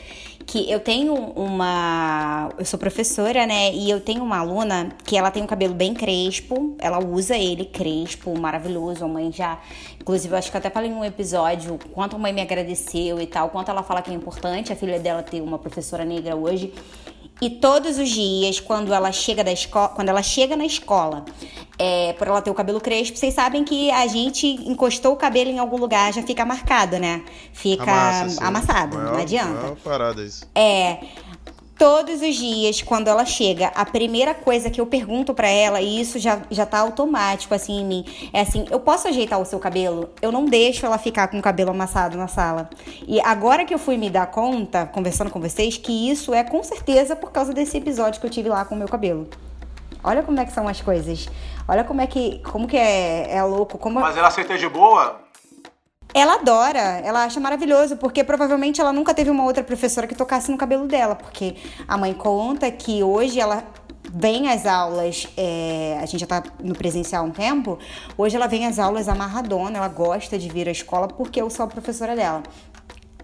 Que 0.46 0.70
eu 0.70 0.82
tenho 0.82 1.14
uma. 1.14 2.50
Eu 2.58 2.66
sou 2.66 2.78
professora, 2.78 3.48
né? 3.48 3.72
E 3.74 3.90
eu 3.90 4.02
tenho 4.02 4.22
uma 4.22 4.40
aluna 4.40 4.90
que 5.06 5.16
ela 5.16 5.32
tem 5.32 5.42
um 5.42 5.48
cabelo 5.48 5.74
bem 5.74 5.94
crespo, 5.94 6.76
ela 6.80 7.00
usa 7.00 7.38
ele 7.38 7.64
crespo, 7.64 8.38
maravilhoso. 8.38 9.06
A 9.06 9.08
mãe 9.08 9.32
já. 9.32 9.58
Inclusive, 10.04 10.34
eu 10.34 10.38
acho 10.38 10.52
que 10.52 10.58
até 10.58 10.70
falei 10.70 10.90
em 10.92 10.94
um 10.94 11.06
episódio 11.06 11.80
quanto 11.94 12.18
a 12.18 12.20
mãe 12.20 12.34
me 12.34 12.42
agradeceu 12.42 13.22
e 13.22 13.26
tal, 13.26 13.50
quanto 13.50 13.72
ela 13.72 13.82
fala 13.82 14.02
que 14.02 14.12
é 14.12 14.14
importante 14.14 14.74
a 14.74 14.76
filha 14.76 15.00
dela 15.00 15.24
ter 15.24 15.40
uma 15.40 15.58
professora 15.58 16.04
negra 16.04 16.36
hoje. 16.36 16.74
E 17.42 17.50
todos 17.50 17.98
os 17.98 18.10
dias, 18.10 18.60
quando 18.60 18.94
ela 18.94 19.14
chega 19.14 19.46
da 19.46 19.52
escola, 19.52 19.88
quando 19.90 20.10
ela 20.10 20.22
chega 20.22 20.58
na 20.58 20.66
escola, 20.66 21.24
é, 21.80 22.12
por 22.14 22.28
ela 22.28 22.42
ter 22.42 22.52
o 22.52 22.54
cabelo 22.54 22.82
crespo, 22.82 23.18
vocês 23.18 23.34
sabem 23.34 23.64
que 23.64 23.90
a 23.92 24.06
gente 24.08 24.46
encostou 24.46 25.14
o 25.14 25.16
cabelo 25.16 25.50
em 25.50 25.58
algum 25.58 25.78
lugar, 25.78 26.12
já 26.12 26.22
fica 26.22 26.44
marcado, 26.44 27.00
né? 27.00 27.24
Fica 27.54 27.84
Amassa, 27.84 28.46
amassado, 28.46 28.98
não 28.98 29.16
adianta. 29.16 29.54
maior 29.54 29.76
parada 29.78 30.22
isso. 30.22 30.46
É. 30.54 31.00
Todos 31.78 32.22
os 32.22 32.36
dias, 32.36 32.82
quando 32.82 33.08
ela 33.08 33.26
chega, 33.26 33.68
a 33.76 33.84
primeira 33.84 34.34
coisa 34.34 34.70
que 34.70 34.80
eu 34.80 34.86
pergunto 34.86 35.34
pra 35.34 35.48
ela, 35.48 35.82
e 35.82 36.00
isso 36.00 36.20
já, 36.20 36.40
já 36.52 36.66
tá 36.66 36.80
automático 36.80 37.54
assim 37.54 37.82
em 37.82 37.86
mim, 37.86 38.06
é 38.32 38.42
assim: 38.42 38.66
eu 38.70 38.80
posso 38.80 39.08
ajeitar 39.08 39.40
o 39.40 39.46
seu 39.46 39.60
cabelo? 39.60 40.10
Eu 40.22 40.32
não 40.32 40.46
deixo 40.46 40.86
ela 40.86 40.98
ficar 40.98 41.28
com 41.28 41.40
o 41.40 41.42
cabelo 41.42 41.72
amassado 41.72 42.18
na 42.18 42.28
sala. 42.28 42.70
E 43.08 43.20
agora 43.22 43.66
que 43.66 43.74
eu 43.74 43.80
fui 43.80 43.98
me 43.98 44.10
dar 44.10 44.28
conta, 44.28 44.86
conversando 44.86 45.32
com 45.32 45.42
vocês, 45.42 45.76
que 45.76 46.12
isso 46.12 46.34
é 46.34 46.44
com 46.44 46.62
certeza 46.64 47.16
por 47.16 47.32
causa 47.32 47.54
desse 47.54 47.78
episódio 47.78 48.22
que 48.22 48.28
eu 48.28 48.32
tive 48.32 48.50
lá 48.50 48.64
com 48.66 48.76
o 48.76 48.78
meu 48.78 48.88
cabelo. 48.88 49.28
Olha 50.04 50.22
como 50.22 50.40
é 50.40 50.46
que 50.46 50.52
são 50.52 50.68
as 50.68 50.82
coisas. 50.82 51.28
Olha 51.68 51.84
como 51.84 52.02
é 52.02 52.08
que. 52.08 52.40
Como 52.40 52.68
que 52.68 52.78
é, 52.78 53.36
é 53.36 53.44
louco. 53.44 53.78
Como 53.78 54.00
Mas 54.00 54.18
ela 54.18 54.28
aceita 54.28 54.58
de 54.58 54.68
boa? 54.68 55.22
Ela 56.14 56.36
adora, 56.36 56.80
ela 57.04 57.24
acha 57.24 57.40
maravilhoso, 57.40 57.98
porque 57.98 58.24
provavelmente 58.24 58.80
ela 58.80 58.94
nunca 58.94 59.14
teve 59.14 59.30
uma 59.30 59.44
outra 59.44 59.64
professora 59.64 60.06
que 60.06 60.16
tocasse 60.16 60.52
no 60.52 60.58
cabelo 60.58 60.88
dela, 60.88 61.16
porque 61.16 61.56
a 61.88 61.98
mãe 61.98 62.14
conta 62.14 62.70
que 62.72 63.02
hoje 63.04 63.40
ela 63.40 63.64
vem 64.14 64.50
às 64.50 64.66
aulas, 64.68 65.28
é, 65.36 65.98
a 66.00 66.06
gente 66.06 66.20
já 66.20 66.28
tá 66.28 66.44
no 66.64 66.76
presencial 66.76 67.24
há 67.24 67.28
um 67.28 67.32
tempo, 67.32 67.80
hoje 68.16 68.36
ela 68.36 68.46
vem 68.46 68.68
às 68.68 68.78
aulas 68.78 69.08
amarradona, 69.08 69.78
ela 69.78 69.88
gosta 69.88 70.38
de 70.38 70.48
vir 70.50 70.68
à 70.68 70.72
escola 70.72 71.08
porque 71.08 71.42
eu 71.42 71.50
sou 71.50 71.66
a 71.66 71.68
professora 71.68 72.16
dela. 72.16 72.44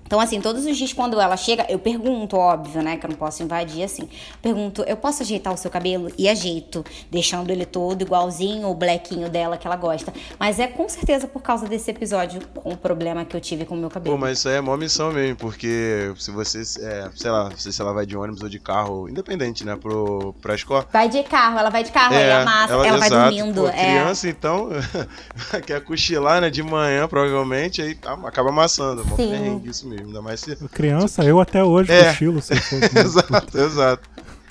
Então, 0.10 0.20
assim, 0.20 0.42
todos 0.42 0.66
os 0.66 0.76
dias 0.76 0.92
quando 0.92 1.22
ela 1.22 1.38
chega, 1.38 1.68
eu 1.70 1.78
pergunto, 1.78 2.36
óbvio, 2.36 2.82
né? 2.82 2.98
Que 2.98 3.06
eu 3.06 3.12
não 3.12 3.16
posso 3.16 3.44
invadir 3.44 3.84
assim. 3.84 4.10
Pergunto, 4.42 4.82
eu 4.88 4.98
posso 4.98 5.22
ajeitar 5.22 5.54
o 5.54 5.58
seu 5.58 5.70
cabelo? 5.70 6.12
E 6.18 6.28
ajeito, 6.28 6.84
deixando 7.12 7.52
ele 7.52 7.64
todo 7.64 8.02
igualzinho 8.02 8.68
o 8.68 8.74
blequinho 8.74 9.30
dela 9.30 9.56
que 9.56 9.68
ela 9.68 9.76
gosta. 9.76 10.12
Mas 10.40 10.58
é 10.58 10.66
com 10.66 10.90
certeza 10.90 11.28
por 11.28 11.44
causa 11.44 11.68
desse 11.68 11.92
episódio 11.92 12.42
o 12.64 12.76
problema 12.76 13.24
que 13.24 13.36
eu 13.36 13.40
tive 13.40 13.66
com 13.66 13.76
o 13.76 13.78
meu 13.78 13.90
cabelo. 13.92 14.16
Pô, 14.16 14.20
mas 14.20 14.40
isso 14.40 14.50
aí 14.50 14.56
é 14.56 14.62
mó 14.62 14.76
missão 14.76 15.12
mesmo, 15.12 15.36
porque 15.36 16.12
se 16.18 16.32
você, 16.32 16.62
é, 16.82 17.10
sei 17.16 17.30
lá, 17.30 17.52
se 17.56 17.72
se 17.72 17.80
ela 17.80 17.94
vai 17.94 18.06
de 18.08 18.18
ônibus 18.18 18.42
ou 18.42 18.50
de 18.50 18.60
carro, 18.60 19.08
independente, 19.08 19.64
né, 19.64 19.76
pro, 19.76 20.34
pra 20.42 20.56
escola. 20.56 20.88
Vai 20.92 21.08
de 21.08 21.22
carro, 21.22 21.60
ela 21.60 21.70
vai 21.70 21.84
de 21.84 21.92
carro, 21.92 22.16
aí 22.16 22.32
amassa, 22.32 22.74
ela, 22.74 22.98
vai 22.98 23.08
exato. 23.08 23.36
dormindo. 23.36 23.62
Pô, 23.62 23.68
é. 23.68 23.72
criança, 23.72 24.28
então, 24.28 24.70
quer 25.68 25.82
cochilar, 25.84 26.42
né, 26.42 26.50
de 26.50 26.64
manhã, 26.64 27.08
provavelmente, 27.08 27.82
aí 27.82 27.94
tá- 27.94 28.18
acaba 28.26 28.50
amassando. 28.50 29.02
É 29.02 29.06
Sim. 29.16 29.30
perrengue 29.30 29.70
isso 29.70 29.88
mesmo, 29.88 29.99
ainda 30.02 30.22
mais 30.22 30.40
se... 30.42 30.56
Criança, 30.70 31.24
eu 31.24 31.40
até 31.40 31.64
hoje 31.64 31.92
É. 31.92 32.06
cochilo. 32.10 32.42
Se 32.42 32.56
for- 32.56 32.80
exato, 33.00 33.58
exato. 33.58 34.10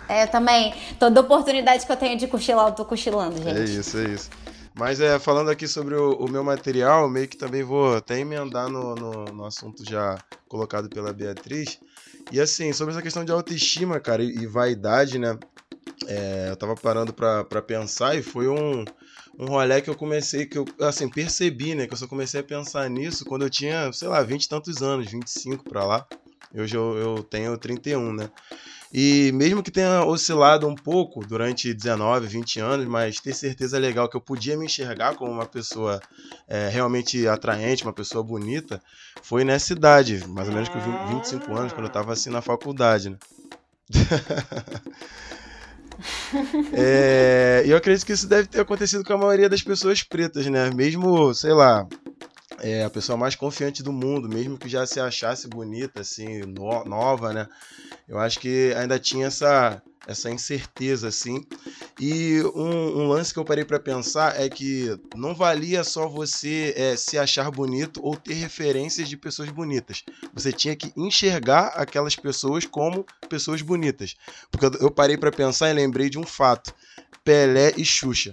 É, 0.08 0.24
eu 0.24 0.28
também. 0.28 0.72
Toda 0.98 1.20
oportunidade 1.20 1.84
que 1.84 1.92
eu 1.92 1.96
tenho 1.96 2.18
de 2.18 2.26
cochilar, 2.26 2.68
eu 2.68 2.72
tô 2.72 2.84
cochilando, 2.84 3.36
gente. 3.42 3.58
É 3.58 3.64
isso, 3.64 3.98
é 3.98 4.04
isso. 4.04 4.30
Mas 4.74 5.00
é, 5.00 5.18
falando 5.18 5.50
aqui 5.50 5.66
sobre 5.66 5.94
o, 5.96 6.12
o 6.14 6.30
meu 6.30 6.42
material, 6.44 7.08
meio 7.10 7.26
que 7.28 7.36
também 7.36 7.62
vou 7.62 7.96
até 7.96 8.18
emendar 8.20 8.68
no, 8.68 8.94
no, 8.94 9.24
no 9.24 9.44
assunto 9.44 9.84
já 9.88 10.16
colocado 10.48 10.88
pela 10.88 11.12
Beatriz. 11.12 11.78
E 12.30 12.40
assim, 12.40 12.72
sobre 12.72 12.92
essa 12.94 13.02
questão 13.02 13.24
de 13.24 13.32
autoestima, 13.32 13.98
cara, 13.98 14.22
e, 14.22 14.28
e 14.28 14.46
vaidade, 14.46 15.18
né? 15.18 15.36
É, 16.06 16.46
eu 16.50 16.56
tava 16.56 16.74
parando 16.76 17.12
pra, 17.12 17.42
pra 17.44 17.60
pensar 17.60 18.14
e 18.16 18.22
foi 18.22 18.46
um, 18.48 18.84
um 19.38 19.46
rolê 19.46 19.80
que 19.82 19.90
eu 19.90 19.96
comecei, 19.96 20.46
que 20.46 20.58
eu, 20.58 20.72
assim, 20.80 21.08
percebi, 21.08 21.74
né? 21.74 21.86
Que 21.86 21.94
eu 21.94 21.98
só 21.98 22.08
comecei 22.08 22.40
a 22.40 22.44
pensar 22.44 22.88
nisso 22.90 23.24
quando 23.26 23.42
eu 23.42 23.50
tinha, 23.50 23.92
sei 23.92 24.08
lá, 24.08 24.22
20 24.22 24.44
e 24.44 24.48
tantos 24.48 24.82
anos, 24.82 25.10
25 25.10 25.64
pra 25.66 25.84
lá. 25.86 26.06
Hoje 26.54 26.76
eu, 26.76 26.96
eu 26.96 27.24
tenho 27.24 27.56
31, 27.58 28.12
né? 28.12 28.30
E 28.92 29.30
mesmo 29.34 29.62
que 29.62 29.70
tenha 29.70 30.04
oscilado 30.04 30.66
um 30.66 30.76
pouco 30.76 31.24
durante 31.24 31.74
19, 31.74 32.26
20 32.26 32.58
anos, 32.60 32.86
mas 32.86 33.20
ter 33.20 33.34
certeza 33.34 33.78
legal 33.78 34.08
que 34.08 34.16
eu 34.16 34.20
podia 34.20 34.56
me 34.56 34.66
enxergar 34.66 35.14
como 35.14 35.30
uma 35.32 35.46
pessoa 35.46 36.02
é, 36.48 36.68
realmente 36.68 37.26
atraente, 37.28 37.84
uma 37.84 37.94
pessoa 37.94 38.24
bonita, 38.24 38.82
foi 39.20 39.44
nessa 39.44 39.72
idade, 39.74 40.26
mais 40.26 40.48
ou 40.48 40.54
menos 40.54 40.68
com 40.70 40.80
20, 40.80 41.04
25 41.04 41.54
anos, 41.54 41.72
quando 41.72 41.86
eu 41.86 41.92
tava 41.92 42.12
assim 42.12 42.30
na 42.30 42.42
faculdade, 42.42 43.10
né? 43.10 43.18
É, 46.72 47.62
eu 47.66 47.76
acredito 47.76 48.06
que 48.06 48.12
isso 48.12 48.28
deve 48.28 48.48
ter 48.48 48.60
acontecido 48.60 49.04
com 49.04 49.12
a 49.12 49.18
maioria 49.18 49.48
das 49.48 49.62
pessoas 49.62 50.02
pretas, 50.02 50.46
né? 50.46 50.70
Mesmo, 50.70 51.34
sei 51.34 51.52
lá, 51.52 51.86
é, 52.60 52.84
a 52.84 52.90
pessoa 52.90 53.16
mais 53.16 53.34
confiante 53.34 53.82
do 53.82 53.92
mundo, 53.92 54.28
mesmo 54.28 54.58
que 54.58 54.68
já 54.68 54.86
se 54.86 55.00
achasse 55.00 55.48
bonita, 55.48 56.00
assim, 56.00 56.40
no- 56.44 56.84
nova, 56.84 57.32
né? 57.32 57.46
Eu 58.08 58.18
acho 58.18 58.40
que 58.40 58.72
ainda 58.76 58.98
tinha 58.98 59.26
essa, 59.26 59.82
essa 60.06 60.30
incerteza, 60.30 61.08
assim. 61.08 61.44
E 61.98 62.40
um, 62.54 63.00
um 63.02 63.08
lance 63.08 63.32
que 63.32 63.38
eu 63.38 63.44
parei 63.44 63.64
pra 63.64 63.78
pensar 63.80 64.40
é 64.40 64.48
que 64.48 64.88
não 65.12 65.34
valia 65.34 65.82
só 65.84 66.08
você 66.08 66.72
é, 66.76 66.96
se 66.96 67.18
achar 67.18 67.50
bonito 67.50 68.00
ou 68.02 68.16
ter 68.16 68.34
referências 68.34 69.08
de 69.08 69.16
pessoas 69.16 69.50
bonitas. 69.50 70.04
Você 70.34 70.52
tinha 70.52 70.76
que 70.76 70.92
enxergar 70.96 71.68
aquelas 71.68 72.16
pessoas 72.16 72.64
como 72.64 73.04
pessoas 73.28 73.62
bonitas. 73.62 74.14
Porque 74.50 74.66
eu, 74.82 74.90
parei 74.90 75.16
pra 75.16 75.32
pensar 75.32 75.70
e 75.70 75.74
lembrei 75.74 76.08
de 76.08 76.18
um 76.18 76.24
fato: 76.26 76.72
Pelé 77.24 77.72
e 77.76 77.84
Xuxa. 77.84 78.32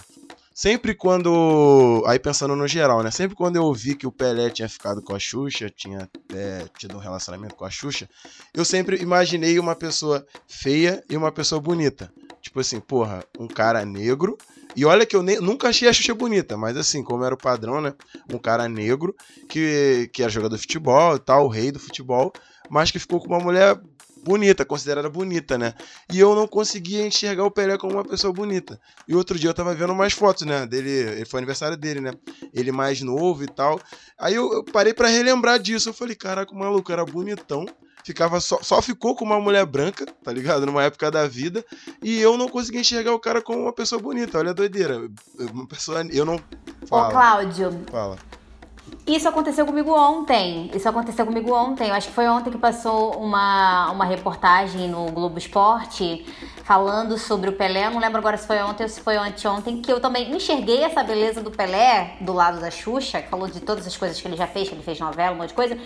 Sempre 0.57 0.95
quando. 0.95 2.01
Aí 2.07 2.17
pensando 2.17 2.55
no 2.55 2.65
geral, 2.65 3.03
né? 3.03 3.11
Sempre 3.11 3.35
quando 3.35 3.57
eu 3.57 3.63
ouvi 3.65 3.93
que 3.93 4.07
o 4.07 4.11
Pelé 4.11 4.49
tinha 4.49 4.69
ficado 4.69 5.01
com 5.01 5.13
a 5.13 5.19
Xuxa, 5.19 5.69
tinha 5.69 6.09
é, 6.33 6.65
tido 6.77 6.95
um 6.95 6.99
relacionamento 6.99 7.55
com 7.55 7.65
a 7.65 7.69
Xuxa, 7.69 8.09
eu 8.53 8.63
sempre 8.63 9.01
imaginei 9.01 9.59
uma 9.59 9.75
pessoa 9.75 10.25
feia 10.47 11.03
e 11.09 11.17
uma 11.17 11.29
pessoa 11.29 11.59
bonita. 11.59 12.09
Tipo 12.41 12.61
assim, 12.61 12.79
porra, 12.79 13.21
um 13.37 13.49
cara 13.49 13.83
negro. 13.83 14.37
E 14.77 14.85
olha 14.85 15.05
que 15.05 15.15
eu 15.17 15.21
nem- 15.23 15.41
nunca 15.41 15.67
achei 15.67 15.89
a 15.89 15.93
Xuxa 15.93 16.13
bonita, 16.13 16.55
mas 16.55 16.77
assim, 16.77 17.03
como 17.03 17.25
era 17.25 17.35
o 17.35 17.37
padrão, 17.37 17.81
né? 17.81 17.93
Um 18.33 18.37
cara 18.37 18.69
negro 18.69 19.13
que, 19.49 20.09
que 20.13 20.23
era 20.23 20.31
jogador 20.31 20.55
de 20.55 20.61
futebol 20.61 21.17
e 21.17 21.19
tal, 21.19 21.45
o 21.47 21.49
rei 21.49 21.69
do 21.69 21.79
futebol, 21.81 22.31
mas 22.69 22.91
que 22.91 22.99
ficou 22.99 23.19
com 23.19 23.27
uma 23.27 23.39
mulher 23.39 23.77
bonita, 24.25 24.65
considerada 24.65 25.07
bonita, 25.07 25.55
né? 25.55 25.75
E 26.11 26.19
eu 26.19 26.35
não 26.35 26.47
conseguia 26.47 27.05
enxergar 27.05 27.45
o 27.45 27.51
Pelé 27.51 27.77
como 27.77 27.93
uma 27.93 28.03
pessoa 28.03 28.33
bonita. 28.33 28.79
E 29.07 29.15
outro 29.15 29.37
dia 29.37 29.51
eu 29.51 29.53
tava 29.53 29.75
vendo 29.75 29.93
umas 29.93 30.13
fotos, 30.13 30.47
né? 30.47 30.65
Dele, 30.65 30.89
ele 30.89 31.25
foi 31.25 31.39
aniversário 31.39 31.77
dele, 31.77 32.01
né? 32.01 32.11
Ele 32.51 32.71
mais 32.71 33.01
novo 33.01 33.43
e 33.43 33.47
tal. 33.47 33.79
Aí 34.17 34.33
eu, 34.33 34.51
eu 34.51 34.63
parei 34.63 34.93
pra 34.93 35.07
relembrar 35.07 35.59
disso. 35.59 35.89
Eu 35.89 35.93
falei, 35.93 36.15
caraca, 36.15 36.51
o 36.51 36.57
maluco 36.57 36.91
era 36.91 37.05
bonitão. 37.05 37.67
Ficava 38.03 38.39
só, 38.39 38.59
só 38.61 38.81
ficou 38.81 39.15
com 39.15 39.25
uma 39.25 39.39
mulher 39.39 39.65
branca, 39.65 40.05
tá 40.23 40.31
ligado? 40.31 40.65
Numa 40.65 40.83
época 40.83 41.09
da 41.09 41.27
vida. 41.27 41.63
E 42.03 42.19
eu 42.19 42.37
não 42.37 42.47
conseguia 42.47 42.81
enxergar 42.81 43.13
o 43.13 43.19
cara 43.19 43.41
como 43.41 43.59
uma 43.59 43.73
pessoa 43.73 44.01
bonita. 44.01 44.39
Olha 44.39 44.51
a 44.51 44.53
doideira. 44.53 45.07
Uma 45.51 45.67
pessoa. 45.67 46.05
Eu 46.11 46.25
não. 46.25 46.35
Ô, 46.35 46.87
Fala, 46.87 47.11
Cláudio, 47.11 47.81
fala. 47.91 48.17
Isso 49.07 49.27
aconteceu 49.27 49.65
comigo 49.65 49.91
ontem. 49.91 50.71
Isso 50.73 50.89
aconteceu 50.89 51.25
comigo 51.25 51.53
ontem. 51.53 51.89
Eu 51.89 51.93
acho 51.93 52.07
que 52.07 52.13
foi 52.13 52.27
ontem 52.27 52.49
que 52.49 52.57
passou 52.57 53.15
uma, 53.17 53.91
uma 53.91 54.05
reportagem 54.05 54.89
no 54.89 55.11
Globo 55.11 55.37
Esporte 55.37 56.25
falando 56.63 57.15
sobre 57.17 57.49
o 57.49 57.53
Pelé. 57.53 57.85
Eu 57.85 57.91
não 57.91 57.99
lembro 57.99 58.17
agora 58.17 58.35
se 58.35 58.47
foi 58.47 58.57
ontem 58.63 58.81
ou 58.81 58.89
se 58.89 58.99
foi 58.99 59.15
anteontem, 59.15 59.79
que 59.79 59.91
eu 59.91 59.99
também 59.99 60.35
enxerguei 60.35 60.83
essa 60.83 61.03
beleza 61.03 61.41
do 61.41 61.51
Pelé 61.51 62.17
do 62.19 62.33
lado 62.33 62.59
da 62.59 62.71
Xuxa, 62.71 63.21
que 63.21 63.29
falou 63.29 63.47
de 63.47 63.59
todas 63.59 63.85
as 63.85 63.95
coisas 63.95 64.19
que 64.19 64.27
ele 64.27 64.35
já 64.35 64.47
fez, 64.47 64.67
que 64.67 64.73
ele 64.73 64.81
fez 64.81 64.99
novela, 64.99 65.35
um 65.35 65.37
monte 65.37 65.49
de 65.49 65.53
coisa. 65.53 65.77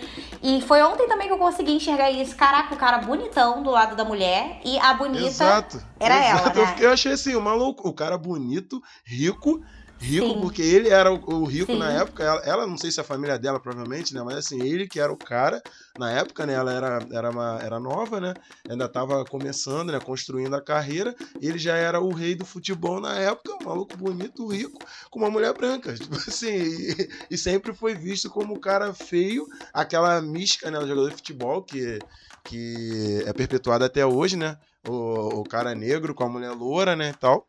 E 0.42 0.62
foi 0.62 0.82
ontem 0.82 1.06
também 1.06 1.26
que 1.26 1.34
eu 1.34 1.38
consegui 1.38 1.72
enxergar 1.72 2.10
isso. 2.10 2.34
Caraca, 2.34 2.74
o 2.74 2.78
cara 2.78 2.96
bonitão 2.96 3.62
do 3.62 3.70
lado 3.70 3.94
da 3.94 4.04
mulher 4.04 4.62
e 4.64 4.78
a 4.78 4.94
bonita 4.94 5.26
Exato. 5.26 5.84
era 5.98 6.16
exato. 6.16 6.58
ela, 6.58 6.66
né? 6.68 6.76
eu 6.80 6.90
achei 6.90 7.12
assim, 7.12 7.36
o 7.36 7.40
maluco, 7.42 7.86
o 7.86 7.92
cara 7.92 8.16
bonito, 8.16 8.82
rico. 9.04 9.60
Rico, 10.00 10.28
Sim. 10.28 10.40
porque 10.40 10.62
ele 10.62 10.88
era 10.88 11.12
o, 11.12 11.20
o 11.26 11.44
rico 11.44 11.72
Sim. 11.72 11.78
na 11.78 11.90
época. 11.90 12.24
Ela, 12.24 12.40
ela, 12.40 12.66
não 12.66 12.78
sei 12.78 12.90
se 12.90 12.98
a 13.00 13.04
família 13.04 13.38
dela, 13.38 13.60
provavelmente, 13.60 14.14
né? 14.14 14.22
Mas 14.22 14.38
assim, 14.38 14.62
ele 14.62 14.88
que 14.88 14.98
era 14.98 15.12
o 15.12 15.16
cara 15.16 15.62
na 15.98 16.10
época, 16.10 16.46
né? 16.46 16.54
Ela 16.54 16.72
era, 16.72 17.06
era, 17.12 17.30
uma, 17.30 17.58
era 17.62 17.78
nova, 17.78 18.18
né? 18.18 18.32
Ainda 18.68 18.88
tava 18.88 19.22
começando, 19.26 19.92
né? 19.92 20.00
Construindo 20.00 20.56
a 20.56 20.62
carreira. 20.62 21.14
Ele 21.40 21.58
já 21.58 21.76
era 21.76 22.00
o 22.00 22.14
rei 22.14 22.34
do 22.34 22.46
futebol 22.46 22.98
na 22.98 23.18
época, 23.18 23.58
um 23.60 23.66
maluco 23.66 23.94
bonito, 23.98 24.46
rico, 24.48 24.78
com 25.10 25.18
uma 25.18 25.30
mulher 25.30 25.52
branca. 25.52 25.92
Tipo 26.00 26.16
assim, 26.16 26.48
e, 26.48 27.08
e 27.32 27.36
sempre 27.36 27.74
foi 27.74 27.94
visto 27.94 28.30
como 28.30 28.54
um 28.54 28.60
cara 28.60 28.94
feio, 28.94 29.46
aquela 29.72 30.18
mística, 30.22 30.70
né? 30.70 30.78
Do 30.78 30.88
jogador 30.88 31.10
de 31.10 31.16
futebol, 31.16 31.62
que, 31.62 31.98
que 32.44 33.22
é 33.26 33.32
perpetuada 33.34 33.84
até 33.84 34.06
hoje, 34.06 34.34
né? 34.34 34.56
O, 34.88 35.40
o 35.40 35.44
cara 35.44 35.74
negro 35.74 36.14
com 36.14 36.24
a 36.24 36.28
mulher 36.28 36.52
loura, 36.52 36.96
né? 36.96 37.10
E 37.10 37.18
tal. 37.18 37.46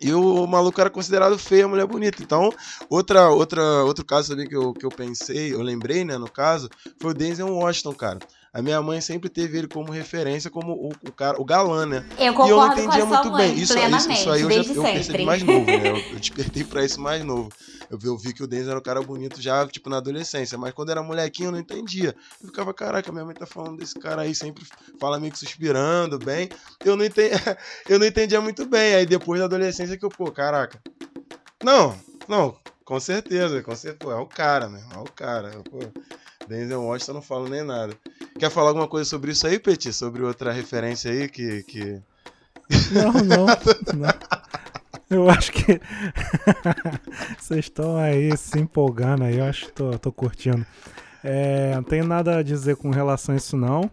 E 0.00 0.12
o 0.12 0.46
maluco 0.46 0.80
era 0.80 0.90
considerado 0.90 1.38
feio, 1.38 1.66
a 1.66 1.68
mulher 1.68 1.86
bonita. 1.86 2.22
Então, 2.22 2.54
outra, 2.88 3.30
outra, 3.30 3.62
outro 3.84 4.04
caso 4.04 4.30
também 4.30 4.46
que 4.48 4.56
eu, 4.56 4.74
que 4.74 4.84
eu 4.84 4.92
pensei, 4.92 5.54
eu 5.54 5.62
lembrei, 5.62 6.04
né, 6.04 6.18
no 6.18 6.28
caso, 6.28 6.70
foi 6.98 7.10
o 7.12 7.14
Denzel 7.14 7.48
Washington, 7.48 7.94
cara. 7.94 8.22
A 8.56 8.62
minha 8.62 8.80
mãe 8.80 9.02
sempre 9.02 9.28
teve 9.28 9.58
ele 9.58 9.68
como 9.68 9.92
referência, 9.92 10.50
como 10.50 10.72
o, 10.72 10.88
o 11.06 11.12
cara, 11.12 11.38
o 11.38 11.44
galã, 11.44 11.84
né? 11.84 12.02
Eu 12.18 12.24
e 12.24 12.24
eu 12.24 12.32
concordo 12.32 12.56
não 12.56 12.66
com 12.68 12.72
a 12.72 12.82
entendia 12.84 13.04
muito 13.04 13.30
mãe, 13.30 13.48
bem. 13.52 13.62
Isso, 13.62 13.78
isso, 13.78 14.10
isso 14.12 14.30
aí 14.30 14.40
eu, 14.40 14.48
já, 14.50 14.56
desde 14.56 14.76
eu 14.76 14.82
percebi 14.82 15.04
sempre. 15.04 15.24
mais 15.26 15.42
novo, 15.42 15.66
né? 15.66 15.90
Eu, 15.90 15.96
eu 16.10 16.18
despertei 16.18 16.64
pra 16.64 16.82
isso 16.82 16.98
mais 16.98 17.22
novo. 17.22 17.52
Eu, 17.90 17.98
vi- 17.98 18.06
eu 18.08 18.16
vi 18.16 18.32
que 18.32 18.42
o 18.42 18.46
Denzel 18.46 18.70
era 18.70 18.78
um 18.80 18.82
cara 18.82 19.02
bonito 19.02 19.42
já, 19.42 19.66
tipo, 19.66 19.90
na 19.90 19.98
adolescência. 19.98 20.56
Mas 20.56 20.72
quando 20.72 20.88
era 20.90 21.02
molequinho, 21.02 21.48
eu 21.48 21.52
não 21.52 21.58
entendia. 21.58 22.16
Eu 22.42 22.46
ficava, 22.48 22.72
caraca, 22.72 23.12
minha 23.12 23.26
mãe 23.26 23.34
tá 23.34 23.44
falando 23.44 23.76
desse 23.76 23.94
cara 23.98 24.22
aí, 24.22 24.34
sempre 24.34 24.64
fala 24.98 25.20
meio 25.20 25.32
que 25.34 25.38
suspirando, 25.38 26.18
bem. 26.18 26.48
Eu 26.82 26.96
não, 26.96 27.04
entendi, 27.04 27.34
eu 27.90 27.98
não 27.98 28.06
entendia 28.06 28.40
muito 28.40 28.64
bem. 28.64 28.94
Aí 28.94 29.04
depois 29.04 29.38
da 29.38 29.44
adolescência 29.44 29.98
que 29.98 30.04
eu, 30.06 30.10
pô, 30.10 30.32
caraca. 30.32 30.80
Não, 31.62 31.94
não, 32.26 32.56
com 32.86 32.98
certeza, 32.98 33.62
com 33.62 33.74
certeza. 33.76 33.98
Pô, 34.00 34.12
é 34.12 34.16
o 34.16 34.26
cara, 34.26 34.66
meu. 34.68 34.80
É 34.80 34.98
o 34.98 35.04
cara. 35.04 35.50
Pô, 35.70 35.78
Denzel 36.48 36.82
Washington 36.82 37.12
eu 37.12 37.14
não 37.16 37.22
falo 37.22 37.48
nem 37.48 37.62
nada. 37.64 37.94
Quer 38.38 38.50
falar 38.50 38.68
alguma 38.68 38.88
coisa 38.88 39.08
sobre 39.08 39.32
isso 39.32 39.46
aí, 39.46 39.58
Petit? 39.58 39.92
Sobre 39.92 40.22
outra 40.22 40.52
referência 40.52 41.10
aí 41.10 41.28
que. 41.28 41.62
que... 41.64 42.00
Não, 42.92 43.12
não, 43.12 43.46
não. 43.96 44.14
Eu 45.08 45.30
acho 45.30 45.52
que 45.52 45.80
vocês 47.38 47.66
estão 47.66 47.96
aí 47.96 48.36
se 48.36 48.58
empolgando 48.58 49.24
aí, 49.24 49.38
eu 49.38 49.44
acho 49.44 49.66
que 49.66 49.72
tô, 49.72 49.96
tô 49.98 50.10
curtindo. 50.12 50.64
É, 51.22 51.74
não 51.74 51.82
tenho 51.82 52.04
nada 52.06 52.38
a 52.38 52.42
dizer 52.42 52.76
com 52.76 52.90
relação 52.90 53.34
a 53.34 53.38
isso 53.38 53.56
não. 53.56 53.90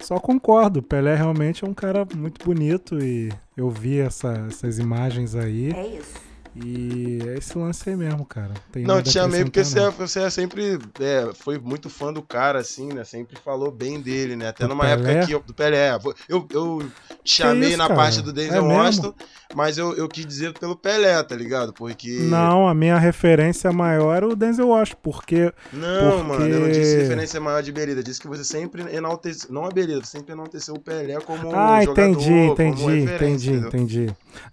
Só 0.00 0.18
concordo, 0.18 0.82
Pelé 0.82 1.14
realmente 1.14 1.64
é 1.64 1.68
um 1.68 1.72
cara 1.74 2.06
muito 2.14 2.44
bonito 2.44 2.98
e 3.02 3.30
eu 3.56 3.70
vi 3.70 4.00
essa- 4.00 4.46
essas 4.48 4.78
imagens 4.78 5.34
aí. 5.34 5.70
É 5.72 5.86
isso. 5.86 6.14
E 6.56 7.18
é 7.26 7.36
esse 7.38 7.58
lance 7.58 7.88
aí 7.90 7.96
mesmo, 7.96 8.24
cara. 8.24 8.54
Tem 8.70 8.84
Não, 8.84 9.02
te 9.02 9.10
chamei 9.10 9.42
porque 9.44 9.64
você, 9.64 9.80
é, 9.80 9.90
você 9.90 10.20
é 10.20 10.30
sempre 10.30 10.78
é, 11.00 11.34
foi 11.34 11.58
muito 11.58 11.90
fã 11.90 12.12
do 12.12 12.22
cara, 12.22 12.60
assim, 12.60 12.92
né? 12.92 13.02
Sempre 13.02 13.36
falou 13.40 13.72
bem 13.72 14.00
dele, 14.00 14.36
né? 14.36 14.48
Até 14.48 14.64
Do 14.64 14.68
numa 14.68 14.84
Pelé? 14.84 14.92
época 14.92 15.26
que 15.26 15.32
eu, 15.32 15.40
do 15.40 15.52
Pelé. 15.52 15.90
Eu, 16.28 16.46
eu 16.52 16.92
te 17.24 17.42
chamei 17.42 17.70
isso, 17.70 17.78
na 17.78 17.88
cara? 17.88 17.96
parte 17.96 18.22
do 18.22 18.30
É 18.30 18.32
Denzel 18.34 18.64
mesmo? 18.64 19.14
Mas 19.54 19.78
eu, 19.78 19.94
eu 19.94 20.08
quis 20.08 20.26
dizer 20.26 20.52
pelo 20.58 20.74
Pelé, 20.76 21.22
tá 21.22 21.36
ligado? 21.36 21.72
Porque. 21.72 22.10
Não, 22.22 22.66
a 22.66 22.74
minha 22.74 22.98
referência 22.98 23.70
maior 23.72 24.16
era 24.16 24.26
o 24.28 24.34
Denzel 24.34 24.68
Washington, 24.68 24.98
porque 25.02 25.52
Não, 25.72 26.18
Porque- 26.18 26.22
mano, 26.24 26.46
eu 26.48 26.60
não 26.60 26.68
disse 26.68 26.96
referência 26.96 27.40
maior 27.40 27.62
de 27.62 27.70
Berida. 27.72 28.02
Disse 28.02 28.20
que 28.20 28.26
você 28.28 28.42
sempre 28.44 28.82
enalteceu. 28.94 29.50
Não 29.52 29.64
a 29.64 29.70
Berida, 29.70 30.00
você 30.04 30.18
sempre 30.18 30.32
enalteceu 30.32 30.74
o 30.74 30.80
Pelé 30.80 31.20
como 31.20 31.54
Ah, 31.54 31.82
jogador, 31.84 32.10
entendi, 32.10 32.32
entendi, 32.32 32.82
entendi, 33.00 33.50
entendeu? 33.50 33.68
entendi. 33.68 34.06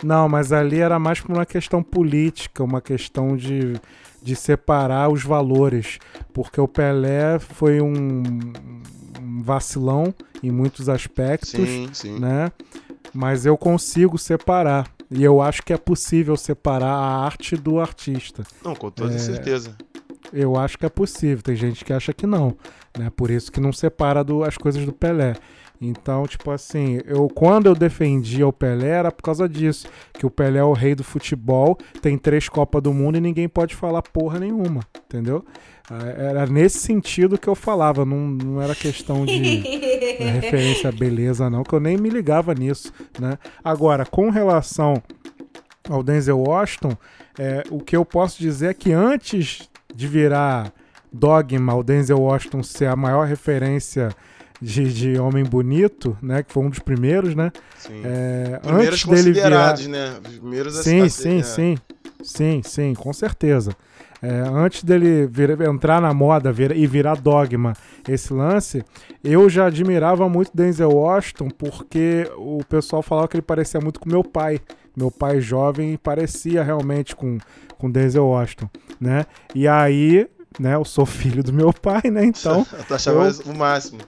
Não, 0.04 0.30
mas 0.30 0.52
ali 0.54 0.80
era 0.80 1.00
mais 1.00 1.20
por 1.20 1.32
uma 1.32 1.46
questão 1.46 1.82
política, 1.82 2.64
uma 2.64 2.80
questão 2.82 3.36
de, 3.36 3.74
de 4.22 4.36
separar 4.36 5.12
os 5.12 5.24
valores. 5.24 5.98
Porque 6.34 6.62
o 6.62 6.68
Pelé 6.68 7.40
foi 7.40 7.82
um, 7.82 8.22
um 9.22 9.42
vacilão 9.44 10.14
em 10.42 10.52
muitos 10.52 10.90
aspectos, 10.90 11.50
Sim, 11.52 11.90
sim. 11.94 12.20
né? 12.20 12.52
Mas 13.14 13.46
eu 13.46 13.58
consigo 13.58 14.18
separar. 14.18 14.88
E 15.10 15.22
eu 15.24 15.42
acho 15.42 15.62
que 15.64 15.74
é 15.74 15.78
possível 15.78 16.38
separar 16.38 16.94
a 16.94 17.26
arte 17.26 17.56
do 17.58 17.80
artista. 17.80 18.44
Não, 18.64 18.74
com 18.74 18.90
toda 18.90 19.14
É. 19.16 19.18
certeza. 19.18 19.76
Eu 20.32 20.56
acho 20.56 20.78
que 20.78 20.86
é 20.86 20.90
possível. 20.90 21.44
Tem 21.44 21.56
gente 21.56 21.84
que 21.84 21.92
acha 21.92 22.14
que 22.14 22.26
não, 22.26 22.56
né? 22.98 23.12
Por 23.16 23.30
isso 23.30 23.52
que 23.52 23.60
não 23.60 23.74
separa 23.74 24.24
do- 24.24 24.44
as 24.44 24.58
coisas 24.58 24.86
do 24.86 24.94
Pelé. 24.94 25.34
Então, 25.84 26.26
tipo 26.28 26.52
assim, 26.52 27.00
eu 27.06 27.28
quando 27.28 27.66
eu 27.66 27.74
defendia 27.76 28.48
o 28.48 28.54
Pelé 28.54 28.88
era 28.90 29.12
por 29.12 29.24
causa 29.24 29.50
disso, 29.50 29.88
que 30.14 30.26
o 30.26 30.30
Pelé 30.30 30.60
é 30.60 30.64
o 30.64 30.74
rei 30.74 30.94
do 30.94 31.04
futebol, 31.04 31.76
tem 32.02 32.18
três 32.20 32.48
Copas 32.48 32.84
do 32.84 32.94
Mundo 32.94 33.18
e 33.18 33.22
ninguém 33.22 33.50
pode 33.50 33.76
falar 33.76 34.04
porra 34.04 34.40
nenhuma, 34.40 34.82
entendeu? 35.08 35.44
Ah, 35.94 36.08
Era 36.18 36.46
nesse 36.46 36.78
sentido 36.80 37.38
que 37.38 37.48
eu 37.50 37.56
falava, 37.56 38.06
não, 38.06 38.18
não 38.30 38.62
era 38.62 38.74
questão 38.74 39.26
de 39.26 39.42
né, 40.20 40.32
referência 40.40 40.90
à 40.90 40.92
beleza 40.92 41.50
não, 41.50 41.64
que 41.64 41.74
eu 41.74 41.80
nem 41.82 41.98
me 41.98 42.10
ligava 42.10 42.54
nisso, 42.54 42.94
né? 43.20 43.38
Agora, 43.64 44.06
com 44.06 44.30
relação 44.30 45.02
ao 45.90 46.02
Denzel 46.02 46.40
Washington, 46.40 46.96
é, 47.38 47.64
o 47.70 47.80
que 47.82 47.96
eu 47.98 48.06
posso 48.06 48.40
dizer 48.40 48.70
é 48.70 48.74
que 48.74 48.94
antes 48.94 49.70
de 49.94 50.08
virar 50.08 50.72
dogma, 51.12 51.76
o 51.76 51.84
Denzel 51.84 52.20
Washington 52.22 52.64
ser 52.64 52.86
a 52.86 52.96
maior 52.96 53.28
referência 53.28 54.10
de, 54.62 54.94
de 54.94 55.20
homem 55.20 55.44
bonito, 55.44 56.16
né? 56.22 56.44
Que 56.44 56.54
foi 56.54 56.64
um 56.64 56.70
dos 56.70 56.80
primeiros, 56.80 57.36
né? 57.36 57.52
Sim. 57.80 58.02
É, 58.06 58.60
Primeiros 58.64 59.04
antes 59.06 59.24
dele 59.24 59.34
virar. 59.34 59.78
né? 59.80 60.20
Os 60.26 60.38
primeiros 60.38 60.76
Sim, 60.78 61.02
a- 61.02 61.10
sim, 61.10 61.40
é. 61.40 61.44
sim. 61.44 61.78
Sim, 62.24 62.62
sim, 62.64 62.94
com 62.94 63.12
certeza. 63.12 63.76
É, 64.22 64.30
antes 64.54 64.84
dele 64.84 65.26
vir- 65.26 65.60
entrar 65.62 66.00
na 66.00 66.14
moda 66.14 66.52
vir- 66.52 66.76
e 66.78 66.86
virar 66.86 67.16
dogma 67.16 67.74
esse 68.08 68.32
lance, 68.34 68.84
eu 69.24 69.50
já 69.50 69.66
admirava 69.66 70.30
muito 70.30 70.52
Denzel 70.54 70.92
Washington 70.92 71.50
porque 71.50 72.30
o 72.38 72.64
pessoal 72.64 73.02
falava 73.02 73.28
que 73.28 73.36
ele 73.38 73.42
parecia 73.42 73.80
muito 73.82 74.00
com 74.00 74.08
meu 74.10 74.24
pai. 74.24 74.60
Meu 74.96 75.10
pai 75.10 75.42
jovem 75.42 75.98
parecia 75.98 76.62
realmente 76.64 77.16
com, 77.16 77.38
com 77.78 77.90
Denzel 77.90 78.26
Washington, 78.28 78.70
né? 79.00 79.26
E 79.56 79.68
aí, 79.68 80.28
né, 80.60 80.76
eu 80.76 80.86
sou 80.86 81.06
filho 81.08 81.42
do 81.44 81.52
meu 81.54 81.74
pai, 81.74 82.04
né? 82.12 82.26
Então, 82.26 82.64
Tu 82.88 82.94
achava 82.94 83.24
eu- 83.24 83.30
isso 83.30 83.50
o 83.52 83.58
máximo. 83.58 84.02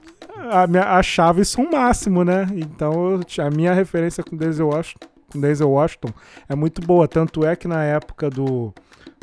a 0.51 0.67
minha, 0.67 0.83
achava 0.83 1.41
isso 1.41 1.59
um 1.59 1.71
máximo, 1.71 2.23
né? 2.23 2.45
Então 2.55 3.13
eu 3.13 3.45
a 3.45 3.49
minha 3.49 3.73
referência 3.73 4.23
com 4.23 4.35
Denzel 4.37 4.67
Washington, 4.67 5.07
com 5.31 5.39
Denzel 5.39 5.71
Washington 5.71 6.09
é 6.47 6.53
muito 6.53 6.81
boa. 6.85 7.07
Tanto 7.07 7.43
é 7.45 7.55
que 7.55 7.67
na 7.67 7.83
época 7.83 8.29
do, 8.29 8.73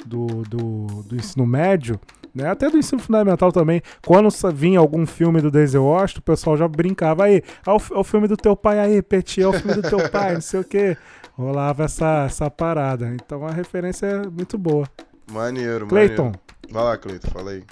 do, 0.04 0.26
do, 0.26 1.02
do 1.04 1.16
ensino 1.16 1.46
médio, 1.46 2.00
né? 2.34 2.48
Até 2.48 2.70
do 2.70 2.78
ensino 2.78 3.00
fundamental 3.00 3.52
também, 3.52 3.82
quando 4.06 4.28
vinha 4.54 4.78
algum 4.78 5.06
filme 5.06 5.40
do 5.40 5.50
Denzel 5.50 5.84
Washington, 5.84 6.20
o 6.20 6.22
pessoal 6.22 6.56
já 6.56 6.68
brincava 6.68 7.24
aí, 7.24 7.42
é 7.66 7.70
o, 7.70 7.76
é 7.76 7.98
o 7.98 8.04
filme 8.04 8.28
do 8.28 8.36
teu 8.36 8.56
pai 8.56 8.78
aí, 8.78 9.02
Petit, 9.02 9.42
é 9.42 9.48
o 9.48 9.52
filme 9.52 9.74
do 9.74 9.88
teu 9.88 10.08
pai, 10.10 10.34
não 10.34 10.40
sei 10.40 10.60
o 10.60 10.64
quê. 10.64 10.96
Rolava 11.32 11.84
essa, 11.84 12.24
essa 12.26 12.50
parada. 12.50 13.14
Então 13.14 13.46
a 13.46 13.50
referência 13.50 14.06
é 14.06 14.26
muito 14.28 14.58
boa. 14.58 14.86
Maneiro, 15.30 15.86
Cleiton, 15.86 16.24
maneiro. 16.24 16.40
Vai 16.70 16.84
lá, 16.84 16.98
Cleiton, 16.98 17.30
fala 17.30 17.52
aí. 17.52 17.64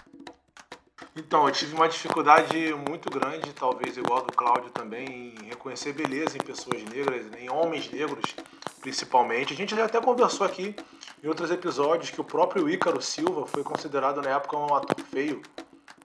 Então, 1.16 1.46
eu 1.46 1.52
tive 1.52 1.74
uma 1.74 1.88
dificuldade 1.88 2.72
muito 2.88 3.10
grande, 3.10 3.52
talvez 3.52 3.96
igual 3.96 4.20
a 4.20 4.22
do 4.22 4.32
Cláudio 4.32 4.70
também, 4.70 5.34
em 5.42 5.48
reconhecer 5.48 5.92
beleza 5.92 6.36
em 6.36 6.40
pessoas 6.40 6.80
negras, 6.84 7.26
em 7.40 7.50
homens 7.50 7.90
negros, 7.90 8.36
principalmente. 8.80 9.52
A 9.52 9.56
gente 9.56 9.74
já 9.74 9.84
até 9.84 10.00
conversou 10.00 10.46
aqui 10.46 10.76
em 11.22 11.28
outros 11.28 11.50
episódios 11.50 12.10
que 12.10 12.20
o 12.20 12.24
próprio 12.24 12.68
Ícaro 12.68 13.00
Silva 13.02 13.46
foi 13.46 13.62
considerado 13.62 14.22
na 14.22 14.30
época 14.30 14.56
um 14.56 14.74
ator 14.74 14.96
feio. 15.10 15.42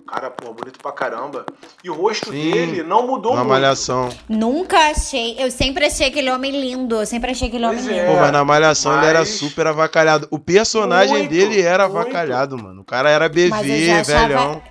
Cara, 0.06 0.30
pô, 0.30 0.54
bonito 0.54 0.80
pra 0.80 0.92
caramba. 0.92 1.46
E 1.82 1.90
o 1.90 1.94
rosto 1.94 2.30
Sim, 2.32 2.52
dele 2.52 2.84
não 2.84 3.08
mudou 3.08 3.32
Uma 3.32 3.40
muito. 3.46 3.50
malhação. 3.54 4.10
Nunca 4.28 4.78
achei. 4.92 5.36
Eu 5.42 5.50
sempre 5.50 5.86
achei 5.86 6.08
aquele 6.08 6.30
homem 6.30 6.52
lindo. 6.52 6.96
Eu 6.96 7.06
sempre 7.06 7.32
achei 7.32 7.48
aquele 7.48 7.66
Pois 7.66 7.86
homem 7.86 7.98
é. 7.98 8.02
lindo. 8.04 8.14
Pô, 8.16 8.20
mas 8.22 8.32
na 8.34 8.44
malhação 8.44 8.98
ele 8.98 9.06
era 9.06 9.20
mas- 9.20 9.30
super 9.30 9.66
avacalhado. 9.68 10.28
O 10.30 10.38
personagem 10.38 11.20
Muito, 11.20 11.30
dele 11.30 11.62
era 11.62 11.88
muito. 11.88 12.02
avacalhado, 12.02 12.58
mano. 12.62 12.82
O 12.82 12.86
cara 12.86 13.10
era 13.10 13.30
BV, 13.30 13.50
Mas 13.50 13.66
eu 13.70 13.78
já 13.86 14.02
achava- 14.02 14.28
velhão. 14.28 14.62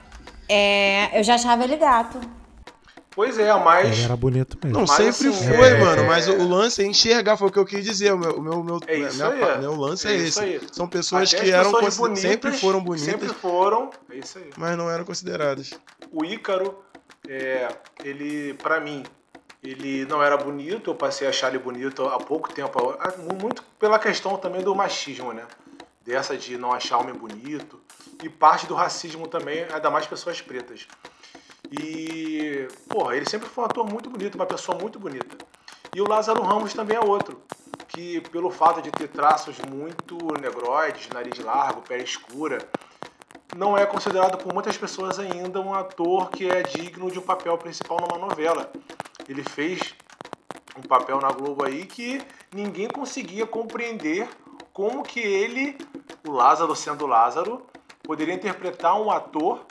É, 0.48 1.18
eu 1.18 1.24
já 1.24 1.34
achava 1.36 1.64
ele 1.64 1.76
gato. 1.76 2.20
Pois 3.14 3.38
é, 3.38 3.52
mas. 3.58 3.88
ele 3.96 4.04
era 4.04 4.16
bonito 4.16 4.56
mesmo. 4.62 4.78
Não, 4.80 4.86
Mas, 4.86 4.96
sempre 4.96 5.28
assim, 5.28 5.48
foi, 5.54 5.68
é- 5.68 5.78
mano. 5.78 6.04
Mas 6.06 6.28
o, 6.28 6.48
lance 6.48 6.82
é 6.82 6.86
enxergar, 6.86 7.36
foi 7.36 7.48
o 7.48 7.50
que 7.52 7.58
eu 7.58 7.64
quis 7.66 7.84
dizer. 7.84 8.12
O 8.14 8.18
meu, 8.18 8.36
o 8.38 8.42
meu, 8.42 8.64
meu, 8.64 8.80
É 8.86 8.96
isso 8.96 9.16
minha 9.16 9.28
aí. 9.28 9.38
pa- 9.40 9.56
meu 9.58 9.74
lance 9.74 10.08
é, 10.08 10.12
É 10.12 10.16
isso 10.16 10.42
esse. 10.42 10.56
aí. 10.56 10.60
São 10.72 10.88
pessoas 10.88 11.32
Até 11.34 11.44
que 11.44 11.50
eram 11.50 11.72
pessoas 11.72 11.96
consi- 11.98 12.20
sempre 12.22 12.36
bonitas, 12.50 12.60
foram 12.60 12.80
bonitas, 12.82 13.10
Sempre 13.10 13.28
foram. 13.28 13.90
É 14.10 14.16
isso 14.16 14.38
aí. 14.38 14.50
mas 14.56 14.76
não 14.78 14.90
eram 14.90 15.04
consideradas. 15.04 15.70
o 16.10 16.24
Ícaro, 16.24 16.78
é, 17.28 17.68
ele, 18.02 18.54
pra 18.54 18.80
mim, 18.80 19.02
ele 19.62 20.04
não 20.06 20.22
era 20.22 20.36
bonito, 20.36 20.90
eu 20.90 20.94
passei 20.94 21.26
a 21.26 21.30
achar 21.30 21.48
ele 21.48 21.58
bonito 21.58 22.02
há 22.06 22.18
pouco 22.18 22.52
tempo, 22.52 22.96
muito 23.40 23.62
pela 23.78 23.98
questão 23.98 24.36
também 24.36 24.62
do 24.62 24.74
machismo, 24.74 25.32
né? 25.32 25.44
Dessa 26.04 26.36
de 26.36 26.56
não 26.58 26.72
achar 26.72 26.98
homem 26.98 27.14
bonito, 27.14 27.78
e 28.22 28.28
parte 28.28 28.66
do 28.66 28.74
racismo 28.74 29.28
também, 29.28 29.64
ainda 29.72 29.90
mais 29.90 30.06
pessoas 30.06 30.40
pretas. 30.40 30.86
E, 31.72 32.68
porra, 32.88 33.16
ele 33.16 33.28
sempre 33.28 33.48
foi 33.48 33.64
um 33.64 33.66
ator 33.66 33.90
muito 33.90 34.10
bonito, 34.10 34.34
uma 34.34 34.46
pessoa 34.46 34.76
muito 34.78 34.98
bonita. 34.98 35.38
E 35.94 36.00
o 36.00 36.08
Lázaro 36.08 36.42
Ramos 36.42 36.74
também 36.74 36.96
é 36.96 37.00
outro, 37.00 37.42
que 37.88 38.20
pelo 38.30 38.50
fato 38.50 38.82
de 38.82 38.90
ter 38.90 39.08
traços 39.08 39.58
muito 39.58 40.16
negroides, 40.40 41.08
nariz 41.08 41.38
largo, 41.38 41.82
pele 41.82 42.02
escura, 42.02 42.58
não 43.56 43.76
é 43.76 43.86
considerado 43.86 44.38
por 44.38 44.52
muitas 44.52 44.76
pessoas 44.76 45.18
ainda 45.18 45.60
um 45.60 45.74
ator 45.74 46.30
que 46.30 46.48
é 46.48 46.62
digno 46.62 47.10
de 47.10 47.18
um 47.18 47.22
papel 47.22 47.56
principal 47.58 47.98
numa 48.00 48.18
novela. 48.18 48.70
Ele 49.28 49.42
fez 49.42 49.94
um 50.76 50.82
papel 50.82 51.20
na 51.20 51.30
Globo 51.30 51.64
aí 51.64 51.84
que 51.84 52.22
ninguém 52.52 52.88
conseguia 52.88 53.46
compreender 53.46 54.28
como 54.72 55.02
que 55.02 55.20
ele, 55.20 55.76
o 56.26 56.32
Lázaro 56.32 56.74
sendo 56.74 57.06
Lázaro, 57.06 57.66
poderia 58.02 58.34
interpretar 58.34 58.98
um 59.00 59.10
ator 59.10 59.66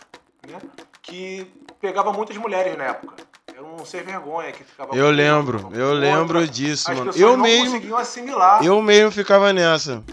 né, 0.47 0.59
que 1.01 1.45
pegava 1.79 2.11
muitas 2.13 2.37
mulheres 2.37 2.77
na 2.77 2.85
época. 2.85 3.15
Era 3.47 3.63
um 3.63 3.83
sem 3.85 4.01
vergonha 4.03 4.51
que 4.51 4.63
ficava. 4.63 4.95
Eu 4.95 5.09
lembro, 5.09 5.57
eu 5.57 5.63
Contra. 5.69 5.93
lembro 5.93 6.47
disso, 6.47 6.89
As 6.91 6.97
mano. 6.97 7.11
Eu 7.15 7.35
não 7.37 7.43
mesmo, 7.43 7.65
conseguiam 7.73 7.97
assimilar. 7.97 8.63
eu 8.65 8.81
mesmo 8.81 9.11
ficava 9.11 9.51
nessa. 9.51 10.03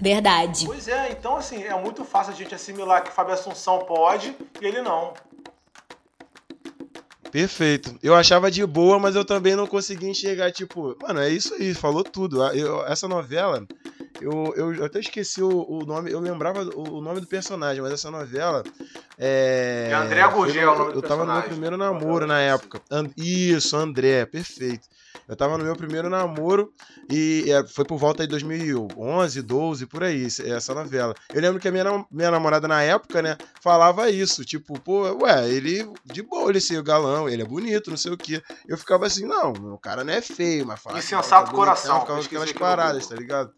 Verdade. 0.00 0.64
Pois 0.64 0.86
é, 0.86 1.10
então 1.10 1.36
assim, 1.36 1.62
é 1.64 1.74
muito 1.74 2.04
fácil 2.04 2.32
a 2.32 2.36
gente 2.36 2.54
assimilar 2.54 3.02
que 3.02 3.10
Fábio 3.12 3.34
Assunção 3.34 3.80
pode 3.80 4.34
e 4.60 4.66
ele 4.66 4.80
não. 4.80 5.12
Perfeito. 7.30 7.94
Eu 8.02 8.14
achava 8.14 8.50
de 8.50 8.64
boa, 8.64 8.98
mas 8.98 9.14
eu 9.14 9.24
também 9.24 9.54
não 9.54 9.66
conseguia 9.66 10.08
enxergar, 10.08 10.50
tipo, 10.50 10.96
mano, 11.02 11.20
é 11.20 11.28
isso 11.28 11.52
aí, 11.54 11.74
falou 11.74 12.02
tudo. 12.02 12.42
Eu- 12.54 12.86
essa 12.86 13.06
novela, 13.06 13.66
eu, 14.20 14.54
eu, 14.56 14.74
eu 14.74 14.84
até 14.84 15.00
esqueci 15.00 15.42
o, 15.42 15.48
o 15.48 15.84
nome, 15.84 16.10
eu 16.10 16.20
lembrava 16.20 16.62
o, 16.64 16.98
o 16.98 17.00
nome 17.00 17.20
do 17.20 17.26
personagem, 17.26 17.82
mas 17.82 17.92
essa 17.92 18.10
novela. 18.10 18.62
É. 19.16 19.88
É 19.90 19.94
André 19.94 20.26
o 20.26 20.30
nome 20.30 20.92
do 20.92 20.98
Eu 20.98 21.02
tava 21.02 21.24
no 21.24 21.32
meu 21.32 21.42
primeiro 21.42 21.76
namoro 21.76 22.26
na 22.26 22.40
época. 22.40 22.80
And- 22.90 23.10
isso, 23.16 23.76
André, 23.76 24.26
perfeito. 24.26 24.88
Eu 25.28 25.36
tava 25.36 25.58
no 25.58 25.64
meu 25.64 25.76
primeiro 25.76 26.08
namoro 26.08 26.72
e 27.10 27.44
é, 27.50 27.66
foi 27.66 27.84
por 27.84 27.98
volta 27.98 28.22
de 28.22 28.30
2011, 28.30 29.42
12, 29.42 29.86
por 29.86 30.02
aí, 30.02 30.26
essa 30.26 30.72
novela. 30.72 31.14
Eu 31.32 31.40
lembro 31.40 31.60
que 31.60 31.68
a 31.68 31.72
minha, 31.72 31.84
minha 32.10 32.30
namorada 32.30 32.66
na 32.66 32.82
época, 32.82 33.20
né, 33.20 33.36
falava 33.60 34.10
isso, 34.10 34.42
tipo, 34.44 34.80
pô, 34.80 35.02
ué, 35.22 35.48
ele 35.50 35.86
de 36.04 36.22
boa, 36.22 36.48
ele 36.48 36.60
ser 36.60 36.82
galão, 36.82 37.28
ele 37.28 37.42
é 37.42 37.44
bonito, 37.44 37.90
não 37.90 37.96
sei 37.98 38.12
o 38.12 38.16
quê. 38.16 38.42
Eu 38.66 38.78
ficava 38.78 39.06
assim, 39.06 39.26
não, 39.26 39.52
o 39.52 39.78
cara 39.78 40.02
não 40.02 40.12
é 40.14 40.22
feio, 40.22 40.66
mas 40.66 40.80
fala. 40.80 40.98
Insensato 40.98 41.50
que 41.50 41.56
coração, 41.56 42.00
Ficava 42.00 42.20
com 42.20 42.26
aquelas 42.26 42.52
paradas, 42.52 43.06
tá 43.06 43.14
ligado? 43.14 43.52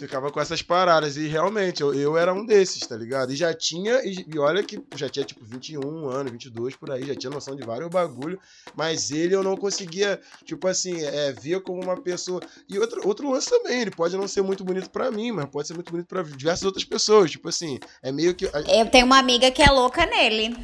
Ficava 0.00 0.30
com 0.30 0.40
essas 0.40 0.62
paradas. 0.62 1.16
E 1.16 1.28
realmente, 1.28 1.82
eu, 1.82 1.94
eu 1.94 2.16
era 2.16 2.32
um 2.32 2.44
desses, 2.44 2.80
tá 2.86 2.96
ligado? 2.96 3.32
E 3.32 3.36
já 3.36 3.52
tinha, 3.52 4.00
e, 4.04 4.24
e 4.32 4.38
olha 4.38 4.62
que 4.62 4.82
já 4.96 5.08
tinha 5.08 5.24
tipo 5.24 5.44
21 5.44 6.08
anos, 6.08 6.32
22 6.32 6.74
por 6.74 6.90
aí, 6.90 7.04
já 7.06 7.14
tinha 7.14 7.30
noção 7.30 7.54
de 7.54 7.62
vários 7.64 7.90
bagulho. 7.90 8.40
Mas 8.74 9.10
ele 9.10 9.34
eu 9.34 9.42
não 9.42 9.56
conseguia, 9.56 10.18
tipo 10.44 10.66
assim, 10.66 11.04
é, 11.04 11.32
ver 11.32 11.60
como 11.60 11.82
uma 11.82 12.00
pessoa. 12.00 12.40
E 12.68 12.78
outro, 12.78 13.06
outro 13.06 13.30
lance 13.30 13.50
também, 13.50 13.82
ele 13.82 13.90
pode 13.90 14.16
não 14.16 14.26
ser 14.26 14.40
muito 14.42 14.64
bonito 14.64 14.88
pra 14.90 15.10
mim, 15.10 15.30
mas 15.32 15.44
pode 15.46 15.68
ser 15.68 15.74
muito 15.74 15.90
bonito 15.92 16.06
pra 16.06 16.22
diversas 16.22 16.64
outras 16.64 16.84
pessoas. 16.84 17.30
Tipo 17.30 17.48
assim, 17.50 17.78
é 18.02 18.10
meio 18.10 18.34
que. 18.34 18.46
a- 18.46 18.60
Eu 18.80 18.86
tenho 18.90 19.04
uma 19.04 19.18
amiga 19.18 19.50
que 19.50 19.62
é 19.62 19.70
louca 19.70 20.06
nele. 20.06 20.56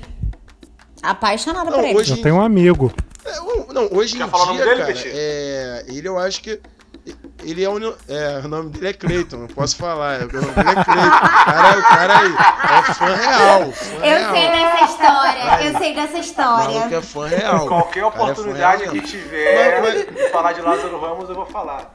Apaixonada 1.02 1.70
Não, 1.70 1.78
por 1.78 1.84
ele. 1.84 1.98
hoje- 1.98 2.12
Eu 2.12 2.22
tenho 2.22 2.36
um 2.36 2.40
amigo. 2.40 2.92
É, 3.24 3.38
não, 3.72 3.88
hoje 3.92 4.16
Quer 4.16 4.24
em 4.26 4.30
falar 4.30 4.44
o 4.44 4.46
nome 4.46 4.58
dia, 4.58 4.64
dele, 4.66 4.80
cara, 4.80 4.92
Petit? 4.94 5.10
é, 5.12 5.84
ele 5.88 6.08
eu 6.08 6.18
acho 6.18 6.40
que. 6.40 6.60
Ele 7.42 7.62
é, 7.62 7.68
uni- 7.68 7.94
é. 8.08 8.40
O 8.44 8.48
nome 8.48 8.70
dele 8.70 8.88
é 8.88 8.92
Cleiton, 8.92 9.36
não 9.36 9.46
posso 9.46 9.76
falar. 9.76 10.20
O 10.22 10.32
nome 10.32 10.32
dele 10.52 10.70
é 10.70 10.84
Cleiton. 10.84 11.16
O 11.16 11.44
cara, 11.44 11.78
o 11.78 11.82
cara 11.82 12.18
aí 12.18 12.34
é 12.34 12.94
fã 12.94 13.14
real. 13.14 13.72
Fã 13.72 13.94
Eu 13.96 14.18
real. 14.18 14.32
sei 14.32 14.50
dessa 14.50 14.84
história, 14.84 15.64
eu 15.64 15.78
sei 15.78 15.94
dessa 15.94 16.16
O 16.16 16.20
história. 16.20 16.96
é 16.96 17.02
fã 17.02 17.26
real. 17.26 17.66
Qualquer 17.68 18.04
O 18.04 18.08
é 18.08 18.10
fã 18.10 18.22
oportunidade 18.22 18.82
real 18.82 18.94
que 18.94 19.00
tiver 19.02 19.82
Mas- 19.82 20.06
de 20.16 20.30
falar 20.30 20.52
de 20.54 20.60
Lázaro 20.62 20.98
Ramos, 21.00 21.28
eu 21.28 21.34
vou 21.34 21.46
falar. 21.46 21.92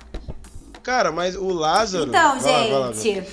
Cara, 0.84 1.12
mas 1.12 1.36
o 1.36 1.50
Lázaro. 1.50 2.08
Então, 2.08 2.39
vai 2.39 2.52
lá, 2.52 2.60
vai 2.60 2.88
lá, 2.88 2.94
gente. 2.94 3.28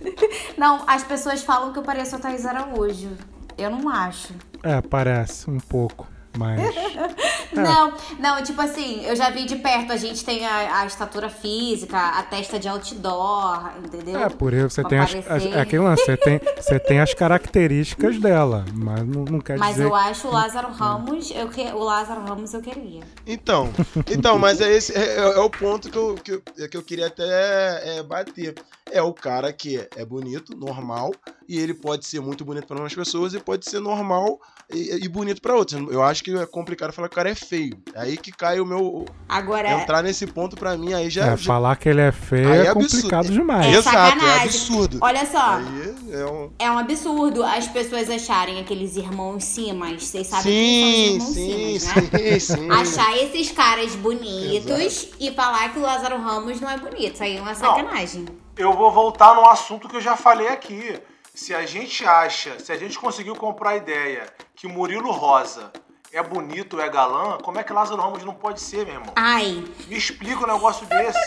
Não, 0.58 0.82
as 0.86 1.02
pessoas 1.02 1.42
falam 1.42 1.72
que 1.72 1.78
eu 1.78 1.82
pareço 1.82 2.16
a 2.16 2.18
Thaís 2.18 2.44
Araújo. 2.46 3.10
Eu 3.58 3.70
não 3.70 3.88
acho. 3.88 4.34
É, 4.62 4.80
parece 4.82 5.48
um 5.50 5.58
pouco, 5.58 6.06
mas. 6.36 6.60
Não, 7.62 7.92
não, 8.18 8.42
tipo 8.42 8.60
assim, 8.60 9.04
eu 9.04 9.14
já 9.16 9.30
vi 9.30 9.44
de 9.44 9.56
perto, 9.56 9.92
a 9.92 9.96
gente 9.96 10.24
tem 10.24 10.46
a, 10.46 10.80
a 10.80 10.86
estatura 10.86 11.28
física, 11.28 11.96
a 11.98 12.22
testa 12.22 12.58
de 12.58 12.68
outdoor, 12.68 13.70
entendeu? 13.84 14.18
É, 14.22 14.28
por 14.28 14.52
isso 14.52 14.70
você 14.70 14.80
Pra 14.82 14.90
tem 14.90 14.98
as, 14.98 15.14
as, 15.30 15.44
é 15.46 15.60
aquele 15.60 15.82
lance, 15.82 16.04
você 16.04 16.16
tem, 16.16 16.40
você 16.56 16.78
tem 16.78 17.00
as 17.00 17.14
características 17.14 18.18
dela, 18.18 18.64
mas 18.74 19.06
não, 19.06 19.24
não 19.24 19.40
quer 19.40 19.58
Mas 19.58 19.72
dizer. 19.76 19.84
eu 19.84 19.94
acho 19.94 20.28
o 20.28 20.32
Lázaro 20.32 20.72
Ramos, 20.72 21.30
eu 21.30 21.48
que, 21.48 21.62
o 21.72 21.78
Lázaro 21.82 22.20
Ramos 22.22 22.52
eu 22.54 22.60
queria. 22.60 23.02
Então, 23.26 23.70
então, 24.10 24.38
mas 24.38 24.60
é 24.60 24.72
esse 24.72 24.92
é, 24.96 25.16
é- 25.18 25.34
é 25.36 25.38
o 25.40 25.50
ponto 25.50 25.90
que 25.90 25.96
eu, 25.96 26.14
que, 26.14 26.32
eu, 26.32 26.42
é 26.58 26.68
que 26.68 26.76
eu 26.76 26.82
queria 26.82 27.06
até 27.08 27.98
é, 27.98 28.02
bater. 28.02 28.54
É 28.90 29.02
o 29.02 29.12
cara 29.12 29.52
que 29.52 29.84
é 29.96 30.04
bonito, 30.04 30.56
normal, 30.56 31.12
e 31.48 31.58
ele 31.58 31.74
pode 31.74 32.06
ser 32.06 32.20
muito 32.20 32.44
bonito 32.44 32.66
para 32.68 32.78
umas 32.78 32.94
pessoas 32.94 33.34
e 33.34 33.40
pode 33.40 33.68
ser 33.68 33.80
normal 33.80 34.40
e, 34.72 35.04
e 35.04 35.08
bonito 35.08 35.42
para 35.42 35.54
outras. 35.56 35.80
Eu 35.90 36.02
acho 36.02 36.22
que 36.22 36.30
é 36.36 36.46
complicado 36.46 36.92
falar 36.92 37.08
que 37.08 37.14
o 37.14 37.16
cara 37.16 37.28
é 37.30 37.34
feio. 37.34 37.76
É 37.94 38.00
aí 38.02 38.16
que 38.16 38.30
cai 38.30 38.60
o 38.60 38.64
meu. 38.64 39.04
Agora, 39.28 39.72
Entrar 39.72 40.02
nesse 40.02 40.24
ponto 40.26 40.54
pra 40.56 40.76
mim 40.78 40.92
aí 40.94 41.10
já. 41.10 41.26
É, 41.26 41.36
já- 41.36 41.36
falar 41.38 41.74
que 41.76 41.88
ele 41.88 42.00
é 42.00 42.12
feio 42.12 42.48
Aí 42.48 42.58
é, 42.60 42.64
é 42.66 42.68
absurdo. 42.68 42.92
complicado 42.94 43.28
demais. 43.32 43.66
É 43.66 43.76
Exato, 43.78 44.24
é 44.24 44.42
absurdo. 44.44 44.98
olha 45.00 45.26
só, 45.26 45.56
Aí 45.56 45.94
é 46.12 46.24
um. 46.26 46.50
é 46.58 46.70
um 46.70 46.78
absurdo 46.78 47.42
as 47.42 47.66
pessoas 47.66 48.08
acharem 48.08 48.60
aqueles 48.60 48.96
irmãos 48.96 49.42
Simas. 49.44 50.04
Vocês 50.04 50.28
sabem 50.28 50.44
Sim, 50.44 50.48
quem 50.52 51.20
são 51.20 51.28
os 51.28 51.34
sim, 51.34 51.50
irmãos 51.50 51.82
Simas, 51.82 52.12
né? 52.12 52.18
sim, 52.18 52.40
sim. 52.40 52.70
Achar 52.70 53.16
esses 53.18 53.50
caras 53.50 53.94
bonitos 53.96 55.08
e 55.18 55.32
falar 55.32 55.72
que 55.72 55.78
o 55.78 55.82
Lázaro 55.82 56.18
Ramos 56.20 56.60
não 56.60 56.70
é 56.70 56.78
bonito. 56.78 57.14
Isso 57.14 57.22
aí 57.24 57.36
é 57.36 57.40
uma 57.42 57.54
sacanagem. 57.54 58.26
Eu 58.58 58.72
vou 58.72 58.90
voltar 58.90 59.34
num 59.34 59.44
assunto 59.44 59.86
que 59.86 59.96
eu 59.96 60.00
já 60.00 60.16
falei 60.16 60.48
aqui. 60.48 60.98
Se 61.34 61.54
a 61.54 61.66
gente 61.66 62.06
acha, 62.06 62.58
se 62.58 62.72
a 62.72 62.76
gente 62.78 62.98
conseguiu 62.98 63.36
comprar 63.36 63.70
a 63.70 63.76
ideia 63.76 64.26
que 64.54 64.66
Murilo 64.66 65.10
Rosa 65.10 65.70
é 66.16 66.22
bonito, 66.22 66.80
é 66.80 66.88
galã, 66.88 67.38
como 67.42 67.58
é 67.58 67.62
que 67.62 67.72
Lázaro 67.72 68.00
Ramos 68.00 68.24
não 68.24 68.34
pode 68.34 68.60
ser, 68.60 68.84
meu 68.86 68.94
irmão? 68.94 69.12
Ai, 69.16 69.62
Me 69.88 69.96
explica 69.96 70.44
um 70.44 70.52
negócio 70.52 70.86
desse. 70.86 71.18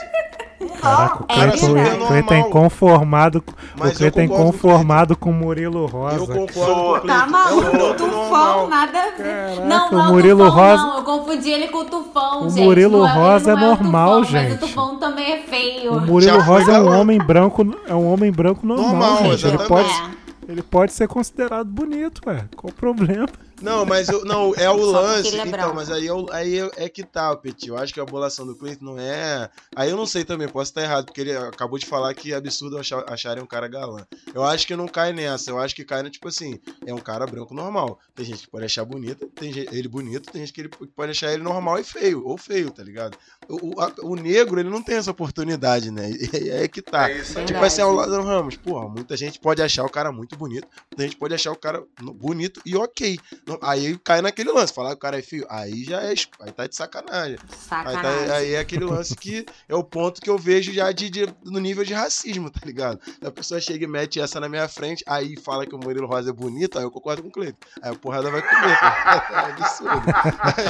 Não 0.60 0.68
Caraca, 0.70 1.24
o 1.24 1.26
dá. 1.28 1.34
É 1.36 1.94
o 1.94 2.08
Cleiton 2.08 2.34
é 2.34 2.40
inconformado, 2.40 3.44
Mas 3.78 3.94
o 3.94 3.98
Cleiton 3.98 4.20
é 4.22 4.28
com 4.28 4.34
o 4.34 4.36
inconformado 4.42 5.16
com 5.18 5.30
o 5.30 5.34
Murilo 5.34 5.86
Rosa. 5.86 6.18
Eu 6.18 6.28
concordo 6.28 6.54
Sou. 6.54 6.76
com 7.00 7.06
o 7.06 7.08
tá 7.08 7.28
maluco, 7.28 7.68
É 7.76 7.94
Tufão, 7.94 8.68
nada 8.68 9.00
a 9.00 9.12
ver. 9.12 9.24
Caraca, 9.56 9.66
não, 9.66 9.88
o 9.88 9.92
não, 9.92 10.06
é 10.08 10.12
Murilo 10.12 10.46
Tufão, 10.46 10.60
Rosa- 10.70 10.84
não. 10.84 10.98
Eu 10.98 11.04
confundi 11.04 11.50
ele 11.50 11.68
com 11.70 11.78
o 11.78 11.86
Tufão, 11.86 12.46
O 12.46 12.50
gente. 12.50 12.64
Murilo 12.66 12.98
Não 13.00 13.08
é- 13.08 13.14
Rosa 13.14 13.56
não 13.56 13.62
é 13.62 13.66
o 13.66 13.70
normal, 13.70 14.22
Tufão, 14.22 14.42
Mas 14.42 14.50
gente. 14.50 14.54
o 14.56 14.68
Tufão 14.68 15.00
também 15.00 15.32
é 15.32 15.38
feio. 15.44 15.94
O 15.94 16.02
Murilo 16.02 16.22
Já 16.22 16.42
Rosa 16.42 16.72
é 16.74 16.80
um 16.82 17.00
homem 17.00 17.18
branco, 17.20 17.66
é 17.88 17.96
um 17.96 18.12
homem 18.12 18.32
branco 18.32 18.66
normal, 18.66 18.90
Normal, 18.92 19.18
gente. 19.38 19.48
Ele 19.48 19.58
pode, 19.60 19.90
É. 19.90 20.52
ele 20.52 20.62
pode 20.62 20.92
ser 20.92 21.08
considerado 21.08 21.68
bonito, 21.70 22.22
ué. 22.28 22.46
Qual 22.58 22.70
o 22.72 22.76
problema? 22.76 23.28
Não, 23.62 23.86
mas 23.86 24.08
eu, 24.10 24.24
não, 24.24 24.54
é 24.56 24.70
o 24.70 24.76
lance. 24.92 25.28
é 25.38 25.46
então, 25.48 25.74
mas 25.76 25.92
aí, 25.92 26.08
é 26.08 26.14
o- 26.14 26.28
aí 26.32 26.60
é- 26.60 26.72
é 26.86 26.90
que 26.90 27.04
tá, 27.04 27.36
Petit. 27.36 27.68
Eu 27.70 27.78
acho 27.78 27.94
que 27.94 28.00
a 28.00 28.04
abolação 28.04 28.46
do 28.46 28.56
Cleiton 28.56 28.86
não 28.86 29.00
é. 29.00 29.50
Aí 29.76 29.90
eu 29.90 29.98
não 29.98 30.06
sei 30.06 30.24
também, 30.24 30.48
posso 30.48 30.72
estar 30.72 30.82
errado, 30.82 31.06
porque 31.06 31.22
ele 31.22 31.36
acabou 31.36 31.78
de 31.78 31.86
falar 31.86 32.14
que 32.14 32.32
é 32.32 32.36
absurdo 32.36 32.78
achar, 32.78 33.04
acharem 33.12 33.44
um 33.44 33.48
cara 33.48 33.68
galã. 33.68 34.06
Eu 34.34 34.44
acho 34.44 34.66
que 34.66 34.76
não 34.76 34.88
cai 34.88 35.12
nessa. 35.12 35.52
Eu 35.52 35.60
acho 35.60 35.76
que 35.76 35.84
cai 35.84 36.02
no 36.02 36.10
tipo 36.10 36.28
assim, 36.30 36.60
é 36.86 36.94
um 36.94 37.00
cara 37.00 37.26
branco 37.28 37.54
normal. 37.54 38.00
Tem 38.16 38.26
gente 38.26 38.44
que 38.44 38.50
pode 38.50 38.66
achar 38.66 38.86
bonito, 38.86 39.28
tem 39.36 39.52
gente, 39.52 39.76
ele 39.76 39.88
bonito, 39.88 40.32
tem 40.32 40.42
gente 40.42 40.54
que 40.54 40.62
ele 40.62 40.70
pode 40.70 41.12
achar 41.12 41.32
ele 41.34 41.44
normal 41.44 41.80
e 41.80 41.84
feio, 41.84 42.26
ou 42.26 42.38
feio, 42.38 42.72
tá 42.72 42.82
ligado? 42.84 43.18
O, 43.50 43.82
a- 43.82 43.92
o 44.04 44.16
negro, 44.16 44.60
ele 44.60 44.70
não 44.70 44.82
tem 44.82 44.96
essa 44.96 45.10
oportunidade, 45.12 45.90
né? 45.92 46.12
E 46.12 46.50
é 46.52 46.68
que 46.68 46.82
tá. 46.82 47.10
É 47.10 47.18
isso 47.18 47.40
aí. 47.40 47.46
Tipo 47.46 47.64
assim, 47.64 47.82
é 47.82 47.86
o 47.86 47.92
Lázaro 47.94 48.24
Ramos, 48.24 48.56
porra, 48.56 48.88
muita 48.88 49.18
gente 49.18 49.40
pode 49.40 49.62
achar 49.62 49.84
o 49.84 49.90
cara 49.90 50.12
muito 50.12 50.38
bonito, 50.38 50.68
muita 50.92 51.04
gente 51.04 51.18
pode 51.18 51.34
achar 51.34 51.52
o 51.52 51.56
cara 51.56 51.84
bonito 52.00 52.62
e 52.66 52.76
ok. 52.78 53.18
Aí 53.62 53.98
cai 54.04 54.22
naquele 54.22 54.52
lance, 54.52 54.72
falar 54.74 54.90
que 54.92 54.96
o 54.96 55.00
cara 55.00 55.18
é 55.18 55.22
feio, 55.22 55.46
aí 55.50 55.84
já 55.84 56.02
é, 56.02 56.14
aí 56.42 56.52
tá 56.52 56.68
de 56.68 56.76
sacanagem. 56.76 57.38
Aí, 57.42 57.56
Sacanagem. 57.58 58.28
tá- 58.28 58.36
aí 58.36 58.54
é 58.54 58.60
aquele 58.60 58.86
lance 58.86 59.16
que 59.16 59.46
é 59.68 59.76
o 59.76 59.84
ponto 59.84 60.22
que 60.22 60.30
eu 60.30 60.38
vejo 60.38 60.72
já 60.72 60.92
de, 60.92 61.10
de- 61.10 61.34
no 61.44 61.60
nível 61.60 61.84
de 61.84 61.94
racismo, 61.94 62.50
tá 62.52 62.62
ligado? 62.64 63.00
A 63.26 63.32
pessoa 63.32 63.60
chega 63.60 63.84
e 63.84 63.88
mete 63.88 64.20
essa 64.20 64.40
na 64.40 64.48
minha 64.48 64.68
frente, 64.68 65.04
aí 65.08 65.36
fala 65.38 65.66
que 65.66 65.74
o 65.74 65.80
Murilo 65.80 66.06
Rosa 66.08 66.30
é 66.30 66.34
bonito, 66.34 66.78
aí 66.78 66.84
eu 66.84 66.92
concordo 66.92 67.24
com 67.24 67.30
o 67.30 67.32
Cleiton. 67.32 67.58
Aí 67.82 67.92
a 67.92 67.96
porrada 67.96 68.30
vai 68.30 68.42
comer, 68.42 68.80
tá? 68.80 69.28
É 69.50 69.64
absurdo. 69.64 70.10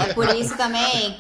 É 0.10 0.14
por 0.14 0.34
isso 0.36 0.56
também. 0.56 1.20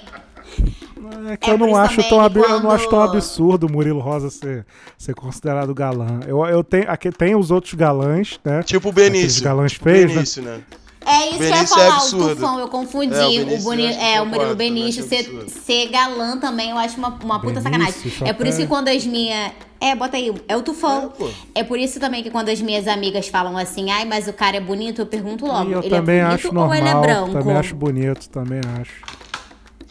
É 1.31 1.37
que 1.37 1.49
É 1.49 1.53
eu 1.53 1.57
não 1.57 1.75
acho 1.75 2.03
tão 2.09 2.19
ab- 2.21 2.37
eu 2.37 2.59
não 2.61 2.71
acho 2.71 2.89
tão 2.89 2.99
quando- 2.99 3.11
absurdo 3.13 3.67
o 3.67 3.71
Murilo 3.71 3.99
Rosa 3.99 4.29
ser, 4.29 4.65
ser 4.97 5.13
considerado 5.15 5.73
galã. 5.73 6.19
Eu, 6.27 6.43
eu 6.45 6.63
tenho 6.63 6.89
aqui 6.89 7.11
tem 7.11 7.35
os 7.35 7.51
outros 7.51 7.73
galãs, 7.73 8.39
né? 8.43 8.61
Tipo 8.63 8.89
o 8.89 8.91
Benício. 8.91 9.43
galãs 9.43 9.73
O 9.75 9.79
feios, 9.83 10.09
né? 10.09 10.13
Benício, 10.15 10.43
né? 10.43 10.61
É 11.05 11.29
isso 11.29 11.37
que 11.37 11.43
eu 11.43 11.49
ia 11.49 11.55
é 11.55 11.65
falar, 11.65 11.87
o 11.87 11.91
absurdo. 11.93 12.35
Tufão, 12.35 12.59
eu 12.59 12.67
confundi. 12.67 13.15
É, 13.15 13.25
o 13.25 13.29
o, 13.29 13.45
Benício 13.45 13.63
boni... 13.63 13.87
que 13.87 13.93
é, 14.03 14.21
o 14.21 14.25
Murilo 14.25 14.55
Benício 14.55 15.03
ser, 15.07 15.45
ser 15.47 15.87
galã 15.87 16.37
também, 16.37 16.69
eu 16.71 16.77
acho 16.77 16.97
uma, 16.97 17.07
uma 17.23 17.39
puta 17.39 17.61
Benício, 17.61 17.63
sacanagem. 17.63 18.27
É 18.27 18.33
por 18.33 18.45
isso 18.45 18.57
que 18.57 18.67
quando 18.67 18.89
as 18.89 19.05
minhas. 19.05 19.51
É, 19.81 19.95
bota 19.95 20.17
aí, 20.17 20.31
é 20.45 20.57
o 20.57 20.61
Tufão. 20.61 21.13
É. 21.55 21.61
É, 21.61 21.63
por 21.63 21.79
isso 21.79 22.01
também 22.01 22.21
que 22.21 22.29
quando 22.29 22.49
as 22.49 22.59
minhas 22.61 22.85
amigas 22.85 23.29
falam 23.29 23.57
assim, 23.57 23.89
ai, 23.89 24.03
mas 24.03 24.27
o 24.27 24.33
cara 24.33 24.57
é 24.57 24.59
bonito, 24.59 25.01
eu 25.01 25.05
pergunto 25.05 25.45
logo, 25.45 25.69
E 25.69 25.73
eu 25.73 25.79
ele 25.79 25.89
também 25.89 26.17
é 26.17 26.23
bonito 26.25 26.35
acho 26.35 26.47
ou 26.49 26.53
normal. 26.53 26.75
ele 26.75 26.89
é 26.89 26.95
branco? 26.95 27.31
Também 27.31 27.55
acho 27.55 27.75
bonito, 27.75 28.29
também 28.29 28.59
acho. 28.81 29.18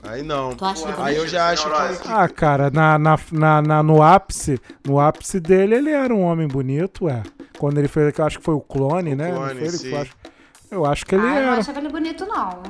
Aí 0.02 0.22
não. 0.22 0.54
Tu 0.54 0.64
acha 0.64 0.88
ele 0.88 0.94
Aí 1.02 1.16
eu 1.16 1.26
já 1.26 1.48
acho 1.50 1.64
que. 1.68 2.08
Ah, 2.08 2.28
cara, 2.28 2.70
na, 2.70 2.98
na, 2.98 3.18
na, 3.32 3.62
na- 3.62 3.82
no 3.82 4.02
ápice, 4.02 4.60
no 4.86 5.00
ápice 5.00 5.40
dele, 5.40 5.74
ele 5.74 5.90
era 5.90 6.14
um 6.14 6.22
homem 6.22 6.46
bonito, 6.46 7.06
ué. 7.06 7.22
Quando 7.58 7.78
ele 7.78 7.88
fez, 7.88 8.16
eu 8.16 8.24
acho 8.24 8.38
que 8.38 8.44
foi 8.44 8.54
o 8.54 8.60
clone, 8.60 9.12
O 9.12 9.16
né? 9.16 9.32
Clone, 9.32 9.54
foi 9.54 9.66
ele 9.68 9.78
foi, 9.78 9.94
acho- 10.00 10.12
eu 10.70 10.86
acho 10.86 11.04
que 11.04 11.14
ele 11.16 11.22
Ah, 11.26 11.26
eu 11.26 11.42
não 11.42 11.52
era. 11.52 11.60
achava 11.60 11.78
ele 11.80 11.88
bonito, 11.88 12.24
não. 12.26 12.62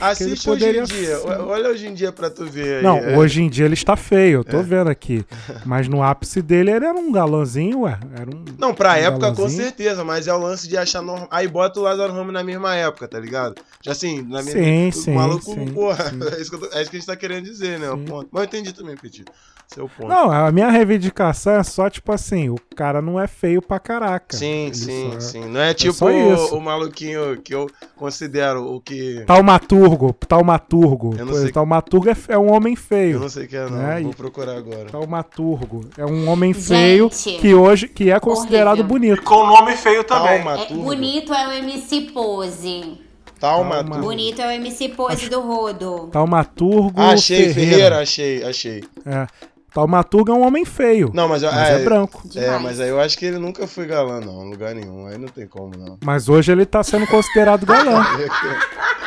Acho 0.00 0.22
ele 0.22 0.32
Assiste 0.32 0.50
hoje 0.50 0.64
em 0.64 0.68
poderia 0.68 0.84
dia. 0.84 1.20
Olha 1.46 1.68
hoje 1.70 1.86
em 1.86 1.94
dia 1.94 2.12
pra 2.12 2.30
tu 2.30 2.46
ver 2.46 2.76
aí. 2.78 2.82
Não, 2.82 2.98
É. 2.98 3.16
hoje 3.18 3.42
em 3.42 3.48
dia 3.48 3.64
ele 3.64 3.74
está 3.74 3.96
feio, 3.96 4.40
eu 4.40 4.44
tô 4.44 4.62
vendo 4.62 4.88
aqui. 4.88 5.24
Mas 5.66 5.88
no 5.88 6.02
ápice 6.02 6.40
dele 6.42 6.70
ele 6.70 6.84
era 6.84 6.94
um 6.98 7.10
galãzinho, 7.10 7.80
ué. 7.80 7.98
Era 8.14 8.30
um, 8.30 8.44
Não, 8.58 8.74
pra 8.74 8.92
um 8.92 8.96
época 8.96 9.32
com 9.32 9.48
certeza, 9.48 10.04
mas 10.04 10.26
é 10.26 10.34
o 10.34 10.38
lance 10.38 10.68
de 10.68 10.76
achar 10.76 11.02
normal. 11.02 11.28
Aí 11.30 11.46
bota 11.48 11.80
o 11.80 11.82
Lázaro 11.82 12.12
Ramos 12.12 12.32
na 12.32 12.42
mesma 12.44 12.74
época, 12.76 13.08
tá 13.08 13.18
ligado? 13.18 13.54
Já 13.82 13.92
assim, 13.92 14.22
na 14.22 14.42
mesma. 14.42 14.52
Sim, 14.62 14.88
o 14.88 14.92
sim, 14.92 15.12
maluco, 15.14 15.44
sim, 15.54 15.66
porra, 15.68 16.10
sim. 16.10 16.20
É, 16.36 16.40
isso 16.40 16.58
tô- 16.58 16.66
é 16.76 16.82
isso 16.82 16.90
que 16.90 16.96
a 16.96 17.00
gente 17.00 17.06
tá 17.06 17.16
querendo 17.16 17.44
dizer, 17.44 17.78
né? 17.78 17.90
O 17.90 17.98
ponto. 17.98 18.28
Mas 18.30 18.42
eu 18.42 18.46
entendi 18.46 18.72
também, 18.72 18.96
Petit. 18.96 19.24
Seu 19.66 19.88
ponto. 19.88 20.08
Não, 20.08 20.30
a 20.32 20.50
minha 20.50 20.68
reivindicação 20.68 21.52
é 21.54 21.62
só, 21.62 21.88
tipo 21.88 22.10
assim, 22.12 22.48
o 22.48 22.56
cara 22.74 23.00
não 23.00 23.20
é 23.20 23.26
feio 23.28 23.62
pra 23.62 23.78
caraca. 23.78 24.36
sim, 24.36 24.70
sim, 24.72 25.12
é- 25.16 25.20
sim. 25.20 25.44
Não 25.48 25.60
é 25.60 25.72
tipo 25.72 25.92
só 25.92 26.10
isso. 26.10 26.54
o, 26.54 26.58
o 26.58 26.60
maluquinho 26.60 27.40
que 27.40 27.54
eu 27.54 27.68
considero 27.96 28.64
o 28.64 28.80
que. 28.80 29.22
Taumaturgo, 29.70 30.12
taumaturgo. 30.26 31.14
Eu 31.16 31.26
não 31.26 31.34
sei- 31.34 31.52
Taumaturgo 31.52 32.08
é, 32.10 32.16
é 32.28 32.38
um 32.38 32.52
homem 32.52 32.74
Eu 32.74 32.80
feio. 32.80 33.20
não 33.20 33.28
sei 33.28 33.44
o 33.44 33.48
que 33.48 33.56
é, 33.56 33.68
não. 33.70 33.90
É, 33.90 34.00
Vou 34.02 34.12
procurar 34.12 34.56
agora. 34.56 34.86
Taumaturgo. 34.90 35.82
É 35.96 36.04
um 36.04 36.28
homem 36.28 36.52
feio 36.52 37.08
Gente. 37.12 37.38
que 37.40 37.54
hoje 37.54 37.86
que 37.88 38.10
é 38.10 38.18
considerado 38.18 38.80
Horrível. 38.80 38.96
E 38.96 38.98
bonito. 39.10 39.22
com 39.22 39.46
nome 39.46 39.76
feio 39.76 40.02
também. 40.02 40.42
Talma. 40.42 40.60
É, 40.60 40.74
bonito 40.74 41.32
é 41.32 41.48
o 41.48 41.52
MC 41.52 42.00
Pose. 42.12 42.98
Turbo. 43.38 44.00
Bonito 44.00 44.42
é 44.42 44.48
o 44.48 44.50
MC 44.50 44.88
Pose 44.90 45.30
do 45.30 45.40
Rodo. 45.40 46.08
Taumaturgo 46.12 47.00
achei, 47.00 47.36
Ferreira. 47.54 47.70
Ferreira, 47.70 47.98
achei, 48.00 48.44
achei. 48.44 48.84
É. 49.06 49.26
Taumaturgo 49.72 50.32
é 50.32 50.34
um 50.34 50.44
homem 50.44 50.64
feio. 50.64 51.10
Não, 51.14 51.28
mas, 51.28 51.42
eu- 51.44 51.50
mas 51.52 51.68
é, 51.70 51.78
branco. 51.84 52.22
É, 52.34 52.40
Demais. 52.40 52.62
mas 52.62 52.80
aí 52.80 52.88
eu 52.88 53.00
acho 53.00 53.16
que 53.16 53.24
ele 53.24 53.38
nunca 53.38 53.66
foi 53.68 53.86
galã, 53.86 54.20
não, 54.20 54.44
em 54.44 54.50
lugar 54.50 54.74
nenhum. 54.74 55.06
Aí 55.06 55.16
não 55.16 55.28
tem 55.28 55.46
como, 55.46 55.70
não. 55.78 55.96
Mas 56.04 56.28
hoje 56.28 56.50
ele 56.50 56.66
tá 56.66 56.82
sendo 56.82 57.06
considerado 57.06 57.64
galã. 57.64 58.04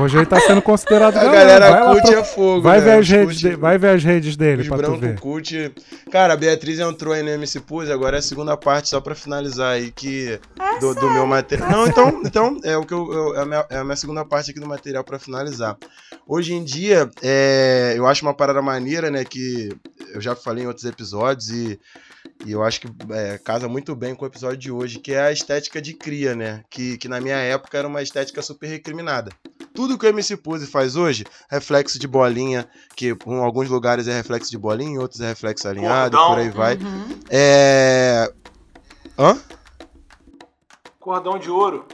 Hoje 0.00 0.16
ele 0.16 0.26
tá 0.26 0.40
sendo 0.40 0.62
considerado 0.62 1.16
A 1.18 1.24
galera 1.24 1.68
lá 1.68 1.80
cult 1.92 2.02
pro- 2.02 2.14
é 2.14 2.24
fogo, 2.24 2.62
vai 2.62 2.78
né? 2.78 2.84
ver 2.84 2.98
as 2.98 3.08
redes 3.08 3.38
de- 3.38 3.56
vai 3.56 3.78
ver 3.78 3.88
as 3.96 4.04
redes 4.04 4.36
dele 4.36 4.64
pra 4.68 4.76
tu 4.76 4.82
branco 4.82 4.98
ver. 4.98 5.18
cult. 5.20 5.74
Cara, 6.10 6.34
a 6.34 6.36
Beatriz 6.36 6.78
entrou 6.78 7.12
aí 7.14 7.22
no 7.22 7.30
MC 7.30 7.60
Pose, 7.60 7.90
agora 7.92 8.16
é 8.16 8.20
a 8.20 8.22
segunda 8.22 8.56
parte, 8.56 8.88
só 8.88 9.00
pra 9.00 9.14
finalizar 9.14 9.72
aí 9.72 9.90
que. 9.90 10.38
do, 10.80 10.94
do 10.94 11.10
meu 11.10 11.26
material. 11.26 11.70
Não, 11.70 11.86
então, 11.86 12.20
então 12.24 12.60
é 12.64 12.76
o 12.76 12.84
que 12.84 12.94
eu, 12.94 13.12
eu- 13.12 13.36
é, 13.36 13.40
a 13.42 13.44
minha, 13.44 13.66
é 13.70 13.76
a 13.78 13.84
minha 13.84 13.96
segunda 13.96 14.24
parte 14.24 14.50
aqui 14.50 14.60
do 14.60 14.66
material 14.68 15.02
pra 15.04 15.18
finalizar. 15.18 15.76
Hoje 16.26 16.54
em 16.54 16.62
dia, 16.62 17.10
é, 17.22 17.94
eu 17.96 18.06
acho 18.06 18.24
uma 18.24 18.34
parada 18.34 18.62
maneira, 18.62 19.10
né? 19.10 19.24
Que 19.24 19.70
eu 20.14 20.20
já 20.20 20.34
falei 20.36 20.64
em 20.64 20.66
outros 20.66 20.86
episódios 20.86 21.50
e. 21.50 21.78
E 22.44 22.52
eu 22.52 22.62
acho 22.62 22.80
que 22.80 22.88
é, 23.10 23.38
casa 23.38 23.68
muito 23.68 23.94
bem 23.94 24.14
com 24.14 24.24
o 24.24 24.28
episódio 24.28 24.56
de 24.56 24.70
hoje, 24.70 24.98
que 24.98 25.12
é 25.12 25.20
a 25.20 25.32
estética 25.32 25.80
de 25.80 25.92
cria, 25.92 26.34
né? 26.34 26.64
Que, 26.70 26.96
que 26.96 27.08
na 27.08 27.20
minha 27.20 27.36
época 27.36 27.76
era 27.76 27.86
uma 27.86 28.02
estética 28.02 28.40
super 28.40 28.66
recriminada. 28.66 29.30
Tudo 29.74 29.98
que 29.98 30.06
o 30.06 30.08
MC 30.08 30.36
Pose 30.36 30.66
faz 30.66 30.96
hoje, 30.96 31.24
reflexo 31.50 31.98
de 31.98 32.08
bolinha, 32.08 32.68
que 32.96 33.08
em 33.08 33.38
alguns 33.38 33.68
lugares 33.68 34.08
é 34.08 34.12
reflexo 34.12 34.50
de 34.50 34.58
bolinha, 34.58 34.90
em 34.90 34.98
outros 34.98 35.20
é 35.20 35.28
reflexo 35.28 35.68
alinhado, 35.68 36.16
Cordão. 36.16 36.34
por 36.34 36.40
aí 36.40 36.50
vai. 36.50 36.76
Uhum. 36.76 37.20
É. 37.28 38.32
Hã? 39.18 39.38
Cordão 40.98 41.38
de 41.38 41.50
ouro. 41.50 41.86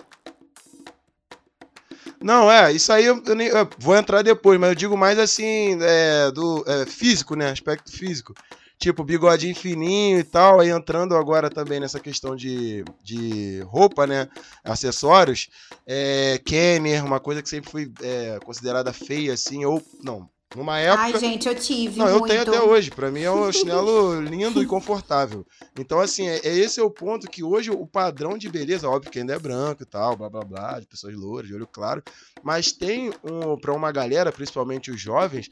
Não, 2.23 2.51
é, 2.51 2.73
isso 2.73 2.93
aí 2.93 3.05
eu, 3.05 3.23
eu 3.27 3.35
nem, 3.35 3.49
eu 3.49 3.69
vou 3.79 3.97
entrar 3.97 4.23
depois, 4.23 4.59
mas 4.59 4.71
eu 4.71 4.75
digo 4.75 4.97
mais 4.97 5.19
assim, 5.19 5.79
é, 5.81 6.31
do 6.31 6.65
é, 6.67 6.87
físico, 6.87 7.35
né? 7.37 7.51
Aspecto 7.51 7.93
físico. 7.93 8.33
Tipo, 8.79 9.03
bigodinho 9.03 9.55
fininho 9.55 10.19
e 10.19 10.25
tal, 10.25 10.61
aí 10.61 10.69
entrando 10.69 11.17
agora 11.17 11.49
também 11.49 11.81
nessa 11.81 11.99
questão 11.99 12.37
de, 12.37 12.85
de 13.03 13.61
roupa, 13.63 14.07
né? 14.07 14.29
Acessórios. 14.63 15.49
É, 15.87 16.39
Kenner, 16.45 17.05
uma 17.05 17.19
coisa 17.19 17.43
que 17.43 17.49
sempre 17.49 17.71
foi 17.71 17.91
é, 18.03 18.39
considerada 18.45 18.93
feia, 18.93 19.33
assim, 19.33 19.65
ou. 19.65 19.83
Não, 20.03 20.29
numa 20.55 20.79
época. 20.79 21.03
Ai, 21.03 21.19
gente, 21.19 21.49
eu 21.49 21.55
tive 21.55 21.99
Não, 21.99 22.07
eu 22.07 22.19
muito. 22.19 22.31
tenho 22.31 22.43
até 22.43 22.61
hoje. 22.61 22.91
Pra 22.91 23.11
mim 23.11 23.23
é 23.23 23.31
um 23.31 23.51
chinelo 23.51 24.21
lindo 24.23 24.63
e 24.63 24.67
confortável. 24.67 25.47
Então, 25.79 26.01
assim, 26.01 26.29
é, 26.29 26.37
é 26.39 26.57
esse 26.57 26.79
é 26.79 26.83
o 26.83 26.91
ponto 26.91 27.29
que 27.29 27.43
hoje 27.43 27.71
o 27.71 27.87
padrão 27.87 28.39
de 28.39 28.49
beleza, 28.49 28.89
óbvio 28.89 29.11
que 29.11 29.19
ainda 29.19 29.35
é 29.35 29.39
branco 29.39 29.83
e 29.83 29.87
tal, 29.87 30.17
blá 30.17 30.29
blá 30.29 30.43
blá, 30.43 30.81
de 30.81 30.87
pessoas 30.87 31.15
louras, 31.15 31.49
de 31.49 31.55
olho 31.55 31.67
claro. 31.67 32.03
Mas 32.43 32.73
tem 32.73 33.11
um, 33.25 33.57
pra 33.59 33.75
uma 33.75 33.91
galera, 33.91 34.31
principalmente 34.31 34.91
os 34.91 35.01
jovens, 35.01 35.49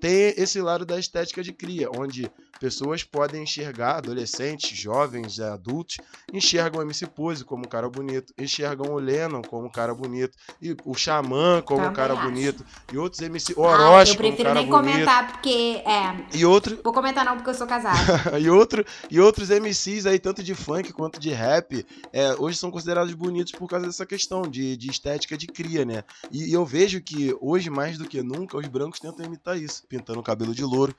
tem 0.00 0.34
esse 0.36 0.60
lado 0.60 0.86
da 0.86 0.98
estética 0.98 1.42
de 1.42 1.52
cria, 1.52 1.88
onde 1.96 2.30
pessoas 2.60 3.04
podem 3.04 3.42
enxergar, 3.42 3.96
adolescentes, 3.96 4.76
jovens, 4.76 5.40
adultos, 5.40 5.98
enxergam 6.32 6.80
o 6.80 6.82
MC 6.84 7.06
Pose 7.06 7.44
como 7.44 7.64
um 7.64 7.68
cara 7.68 7.88
bonito, 7.88 8.32
enxergam 8.38 8.92
o 8.92 8.98
Lennon 8.98 9.42
como 9.42 9.66
um 9.66 9.70
cara 9.70 9.94
bonito, 9.94 10.36
e 10.60 10.76
o 10.84 10.94
Xamã 10.94 11.62
como 11.62 11.80
um 11.80 11.84
Também 11.84 11.96
cara 11.96 12.14
acho. 12.14 12.22
bonito, 12.22 12.64
e 12.92 12.98
outros 12.98 13.20
MC, 13.22 13.54
o 13.56 13.64
Ah, 13.64 13.70
Orochi 13.72 14.10
eu 14.12 14.16
como 14.16 14.28
um 14.28 14.32
prefiro 14.32 14.48
cara 14.48 14.54
nem 14.60 14.68
bonito. 14.68 14.90
comentar, 14.92 15.32
porque. 15.32 15.82
É. 15.86 16.36
E 16.36 16.44
outro, 16.44 16.78
Vou 16.82 16.92
comentar 16.92 17.24
não, 17.24 17.36
porque 17.36 17.50
eu 17.50 17.54
sou 17.54 17.66
casada. 17.66 17.98
e, 18.38 18.48
outro, 18.50 18.84
e 19.10 19.20
outros 19.20 19.50
MCs 19.50 20.06
aí, 20.06 20.18
tanto 20.18 20.42
de 20.42 20.54
funk 20.54 20.92
quanto 20.92 21.18
de 21.20 21.30
rap, 21.30 21.84
é, 22.12 22.34
hoje 22.34 22.56
são 22.58 22.70
considerados 22.70 23.12
bonitos 23.14 23.52
por 23.52 23.68
causa 23.68 23.86
dessa 23.86 24.04
questão 24.06 24.42
de, 24.42 24.76
de 24.76 24.90
estética 24.90 25.36
de 25.36 25.46
cria, 25.46 25.84
né? 25.84 26.02
E, 26.30 26.50
e 26.50 26.52
eu 26.52 26.64
vejo 26.64 27.00
que 27.00 27.34
hoje, 27.40 27.70
mais 27.70 27.96
do 27.98 28.06
que 28.06 28.22
nunca, 28.22 28.56
os 28.56 28.66
brancos 28.66 29.00
tentam 29.00 29.24
imitar 29.24 29.58
isso, 29.58 29.84
pintando 29.88 30.20
o 30.20 30.22
cabelo 30.22 30.54
de 30.54 30.64
louro. 30.64 30.94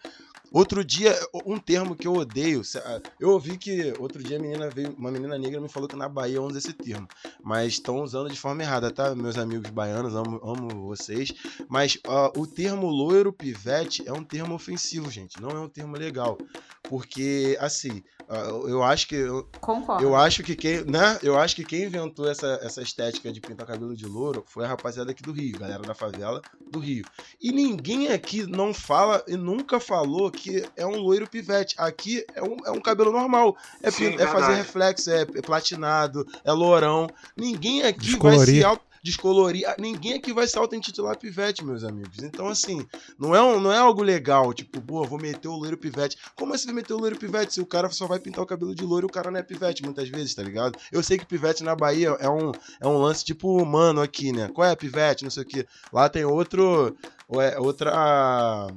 Outro 0.51 0.83
dia, 0.83 1.15
um 1.45 1.59
termo 1.59 1.95
que 1.95 2.07
eu 2.07 2.13
odeio, 2.15 2.61
ah, 2.83 3.01
eu 3.19 3.29
ouvi 3.29 3.57
que 3.57 3.93
outro 3.99 4.23
dia 4.23 4.37
a 4.37 4.39
menina 4.39 4.69
veio, 4.69 4.95
uma 4.97 5.11
menina 5.11 5.37
negra 5.37 5.61
me 5.61 5.69
falou 5.69 5.87
que 5.87 5.95
na 5.95 6.09
Bahia 6.09 6.41
usa 6.41 6.57
esse 6.57 6.73
termo, 6.73 7.07
mas 7.43 7.73
estão 7.73 8.01
usando 8.01 8.29
de 8.29 8.39
forma 8.39 8.63
errada, 8.63 8.89
tá? 8.89 9.13
Meus 9.13 9.37
amigos 9.37 9.69
baianos, 9.69 10.15
amo, 10.15 10.39
amo 10.43 10.87
vocês, 10.87 11.31
mas 11.67 11.99
ah, 12.07 12.31
o 12.35 12.47
termo 12.47 12.87
loiro 12.87 13.31
pivete 13.31 14.03
é 14.07 14.11
um 14.13 14.23
termo 14.23 14.55
ofensivo, 14.55 15.09
gente, 15.11 15.39
não 15.39 15.51
é 15.51 15.59
um 15.59 15.69
termo 15.69 15.95
legal, 15.95 16.37
porque 16.83 17.55
assim, 17.59 18.03
ah, 18.31 18.47
eu 18.67 18.83
acho 18.83 19.07
que 19.07 19.15
eu, 19.15 19.49
Concordo. 19.59 20.03
eu 20.03 20.15
acho 20.15 20.43
que 20.43 20.55
quem, 20.55 20.83
né? 20.85 21.17
Eu 21.23 21.35
acho 21.35 21.55
que 21.55 21.65
quem 21.65 21.85
inventou 21.85 22.29
essa, 22.29 22.59
essa 22.61 22.79
estética 22.79 23.31
de 23.31 23.41
pintar 23.41 23.65
cabelo 23.65 23.95
de 23.95 24.05
louro 24.05 24.43
foi 24.47 24.65
a 24.65 24.67
rapaziada 24.67 25.09
aqui 25.09 25.23
do 25.23 25.31
Rio, 25.31 25.57
galera 25.57 25.81
da 25.81 25.95
favela 25.95 26.39
do 26.69 26.77
Rio. 26.77 27.03
E 27.41 27.51
ninguém 27.51 28.09
aqui 28.09 28.45
não 28.45 28.71
fala 28.71 29.23
e 29.27 29.35
nunca 29.35 29.79
falou 29.79 30.29
que 30.39 30.63
é 30.75 30.85
um 30.85 30.97
loiro 30.97 31.29
pivete. 31.29 31.75
Aqui 31.77 32.25
é 32.33 32.41
um, 32.41 32.55
é 32.65 32.71
um 32.71 32.79
cabelo 32.81 33.11
normal. 33.11 33.55
É, 33.83 33.91
Sim, 33.91 34.15
é 34.15 34.25
fazer 34.27 34.53
reflexo, 34.53 35.09
é, 35.11 35.21
é 35.21 35.41
platinado, 35.41 36.25
é 36.43 36.51
lourão. 36.51 37.07
Ninguém 37.35 37.83
aqui 37.83 37.99
vai 38.17 38.31
Descolorir. 38.35 38.55
se 38.55 38.63
auto 38.63 38.89
descolorir. 39.01 39.65
Ah, 39.67 39.75
Ninguém 39.79 40.13
aqui 40.15 40.33
vai 40.33 40.45
se 40.45 40.57
auto-intitular 40.57 41.17
pivete, 41.17 41.63
meus 41.63 41.85
amigos. 41.85 42.21
Então, 42.21 42.47
assim, 42.49 42.85
não 43.17 43.33
é, 43.33 43.41
um, 43.41 43.57
não 43.59 43.71
é 43.71 43.77
algo 43.77 44.01
legal. 44.03 44.53
Tipo, 44.53 44.81
pô, 44.81 45.03
vou 45.05 45.17
meter 45.17 45.47
o 45.47 45.55
loiro 45.55 45.77
pivete. 45.77 46.17
Como 46.35 46.53
assim 46.53 46.65
vai 46.65 46.75
meter 46.75 46.93
o 46.93 46.97
loiro 46.99 47.17
pivete? 47.17 47.53
Se 47.53 47.61
o 47.61 47.65
cara 47.65 47.89
só 47.91 48.07
vai 48.07 48.19
pintar 48.19 48.43
o 48.43 48.47
cabelo 48.47 48.75
de 48.75 48.83
loiro, 48.83 49.07
o 49.07 49.11
cara 49.11 49.31
não 49.31 49.39
é 49.39 49.43
pivete 49.43 49.83
muitas 49.83 50.09
vezes, 50.09 50.35
tá 50.35 50.43
ligado? 50.43 50.77
Eu 50.91 51.01
sei 51.01 51.17
que 51.17 51.25
pivete 51.25 51.63
na 51.63 51.75
Bahia 51.75 52.09
é 52.19 52.29
um, 52.29 52.51
é 52.81 52.87
um 52.87 52.97
lance 52.97 53.23
tipo 53.23 53.57
humano 53.61 54.01
aqui, 54.01 54.33
né? 54.33 54.49
Qual 54.53 54.67
é 54.67 54.75
pivete? 54.75 55.23
Não 55.23 55.31
sei 55.31 55.43
o 55.43 55.45
que. 55.45 55.65
Lá 55.93 56.09
tem 56.09 56.25
outro. 56.25 56.93
é, 57.41 57.57
Outra 57.57 58.67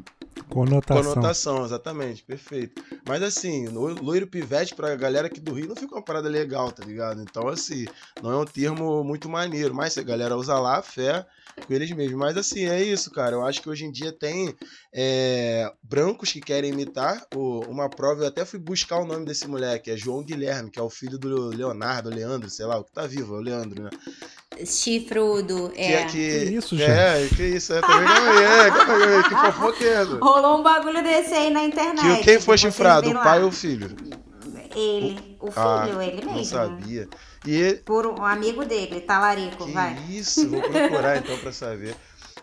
Conotação. 0.52 1.12
conotação, 1.14 1.64
exatamente, 1.64 2.22
perfeito. 2.22 2.82
Mas 3.08 3.22
assim, 3.22 3.66
lo- 3.68 3.94
loiro 4.02 4.26
pivete 4.26 4.74
pra 4.74 4.94
galera 4.94 5.26
aqui 5.26 5.40
do 5.40 5.52
Rio 5.52 5.68
não 5.68 5.76
fica 5.76 5.94
uma 5.94 6.02
parada 6.04 6.28
legal, 6.28 6.70
tá 6.70 6.84
ligado? 6.84 7.20
Então, 7.22 7.48
assim, 7.48 7.86
não 8.22 8.30
é 8.32 8.36
um 8.36 8.44
termo 8.44 9.02
muito 9.02 9.28
maneiro. 9.28 9.74
Mas 9.74 9.94
se 9.94 10.00
a 10.00 10.02
galera 10.02 10.36
usa 10.36 10.58
lá, 10.58 10.82
fé 10.82 11.24
com 11.66 11.72
eles 11.72 11.90
mesmos. 11.92 12.18
Mas 12.18 12.36
assim, 12.36 12.66
é 12.66 12.82
isso, 12.82 13.10
cara. 13.10 13.36
Eu 13.36 13.44
acho 13.46 13.60
que 13.62 13.68
hoje 13.68 13.84
em 13.84 13.90
dia 13.92 14.10
tem 14.12 14.54
é, 14.94 15.70
brancos 15.82 16.32
que 16.32 16.40
querem 16.40 16.70
imitar. 16.70 17.26
O- 17.34 17.60
uma 17.68 17.88
prova, 17.88 18.22
eu 18.22 18.28
até 18.28 18.44
fui 18.44 18.58
buscar 18.58 18.98
o 18.98 19.06
nome 19.06 19.24
desse 19.26 19.46
moleque, 19.48 19.90
é 19.90 19.96
João 19.96 20.22
Guilherme, 20.22 20.70
que 20.70 20.78
é 20.78 20.82
o 20.82 20.90
filho 20.90 21.18
do 21.18 21.48
Leonardo, 21.48 22.08
Leandro, 22.10 22.48
sei 22.50 22.66
lá, 22.66 22.78
o 22.78 22.84
que 22.84 22.92
tá 22.92 23.06
vivo, 23.06 23.34
é 23.34 23.38
o 23.38 23.42
Leandro, 23.42 23.82
né? 23.84 23.90
Chifrudo, 24.66 25.70
Que 25.70 25.80
é. 25.80 26.04
que, 26.04 26.10
Que 26.12 26.54
isso, 26.56 26.80
É, 26.80 27.26
que 27.34 27.42
isso, 27.42 27.72
é 27.72 27.80
também. 27.80 28.06
Aí, 28.06 28.42
é, 28.42 28.60
aí, 28.60 29.22
que 29.24 29.30
fofoqueiro. 29.52 30.18
Rolou 30.42 30.58
um 30.58 30.62
bagulho 30.64 31.00
desse 31.04 31.32
aí 31.32 31.50
na 31.50 31.62
internet. 31.62 32.02
Que, 32.18 32.24
quem 32.24 32.40
foi 32.40 32.58
Vocês 32.58 32.74
chifrado, 32.74 33.08
o 33.08 33.14
pai 33.14 33.40
ou 33.44 33.48
o 33.50 33.52
filho? 33.52 33.94
Ele. 34.74 35.36
O 35.40 35.52
filho, 35.52 35.56
Ah, 35.56 35.86
ele 36.04 36.16
mesmo. 36.16 36.32
Não 36.36 36.44
sabia. 36.44 37.08
E 37.46 37.54
ele- 37.54 37.76
Por 37.78 38.06
um 38.08 38.24
amigo 38.24 38.64
dele, 38.64 39.00
talarico, 39.02 39.66
que 39.66 39.72
vai. 39.72 39.96
isso, 40.10 40.48
vou 40.48 40.60
procurar 40.60 41.18
então 41.18 41.38
pra 41.38 41.52
saber. 41.52 41.94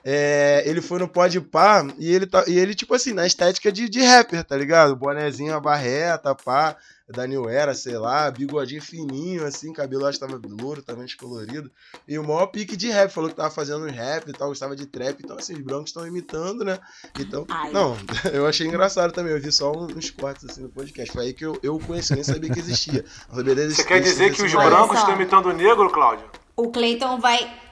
É, 0.06 0.64
ele 0.66 0.80
foi 0.82 0.98
no 1.00 1.10
Pode 1.10 1.42
Pá 1.42 1.86
e 1.98 2.14
ele, 2.14 2.26
tá, 2.26 2.46
e 2.48 2.58
ele, 2.58 2.74
tipo 2.74 2.94
assim, 2.96 3.12
na 3.12 3.28
estética 3.28 3.70
de, 3.70 3.90
de 3.90 4.02
rapper, 4.02 4.46
tá 4.46 4.56
ligado? 4.56 4.96
Bonezinho, 4.96 5.54
a 5.54 5.60
barreta, 5.60 6.34
pá, 6.34 6.78
da 7.12 7.26
New 7.26 7.50
Era, 7.50 7.74
sei 7.74 7.98
lá, 7.98 8.30
bigodinho 8.30 8.82
fininho, 8.82 9.44
assim, 9.46 9.74
cabelo 9.74 10.06
acho 10.06 10.20
que 10.20 10.26
tava 10.28 10.40
louro, 10.62 10.82
também 10.84 11.06
descolorido. 11.06 11.72
E 12.08 12.18
o 12.20 12.24
maior 12.24 12.48
pique 12.48 12.78
de 12.78 12.90
rap, 12.90 13.12
falou 13.12 13.30
que 13.30 13.36
tava 13.36 13.50
fazendo 13.50 13.86
um 13.86 13.90
rap 13.90 14.28
e 14.30 14.34
tal, 14.34 14.50
gostava 14.50 14.76
de 14.76 14.86
trap, 14.86 15.20
então 15.24 15.38
assim, 15.38 15.54
os 15.54 15.62
brancos 15.62 15.90
estão 15.90 16.06
imitando, 16.06 16.64
né? 16.64 16.78
Então, 17.20 17.46
Ai. 17.50 17.72
não, 17.72 17.98
eu 18.32 18.46
achei 18.46 18.68
engraçado 18.68 19.12
também, 19.12 19.34
eu 19.34 19.42
vi 19.42 19.52
só 19.52 19.72
um- 19.72 19.86
uns 19.86 20.12
cortes 20.12 20.48
assim 20.50 20.62
no 20.62 20.70
podcast, 20.70 21.12
foi 21.12 21.26
aí 21.26 21.34
que 21.34 21.46
eu, 21.46 21.60
eu 21.64 21.80
conheci, 21.80 22.14
nem 22.14 22.24
sabia 22.24 22.52
que 22.52 22.60
existia. 22.60 23.04
Não 23.28 23.38
sabia 23.38 23.56
da 23.56 23.70
Você 23.70 23.84
quer 23.84 24.02
dizer 24.02 24.34
que 24.34 24.44
os 24.44 24.52
brancos 24.54 24.98
estão 25.00 25.16
imitando 25.16 25.48
o 25.48 25.54
negro, 25.54 25.90
Cláudio? 25.90 26.26
O 26.56 26.70
Cleiton 26.70 27.20
vai. 27.20 27.69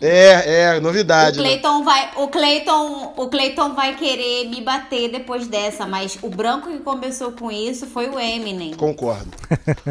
É, 0.00 0.74
é, 0.74 0.78
O 0.78 0.80
novidade. 0.80 1.38
né? 1.38 1.44
Cleiton 1.44 1.84
vai, 1.84 2.10
o 2.16 2.28
Cleiton, 2.28 3.14
o 3.16 3.28
Cleiton 3.28 3.74
vai 3.74 3.94
querer 3.94 4.48
me 4.48 4.60
bater 4.60 5.08
depois 5.10 5.46
dessa, 5.46 5.86
mas 5.86 6.18
o 6.20 6.28
branco 6.28 6.68
que 6.68 6.78
começou 6.80 7.32
com 7.32 7.50
isso 7.50 7.86
foi 7.86 8.08
o 8.08 8.18
Eminem. 8.18 8.74
Concordo. 8.74 9.30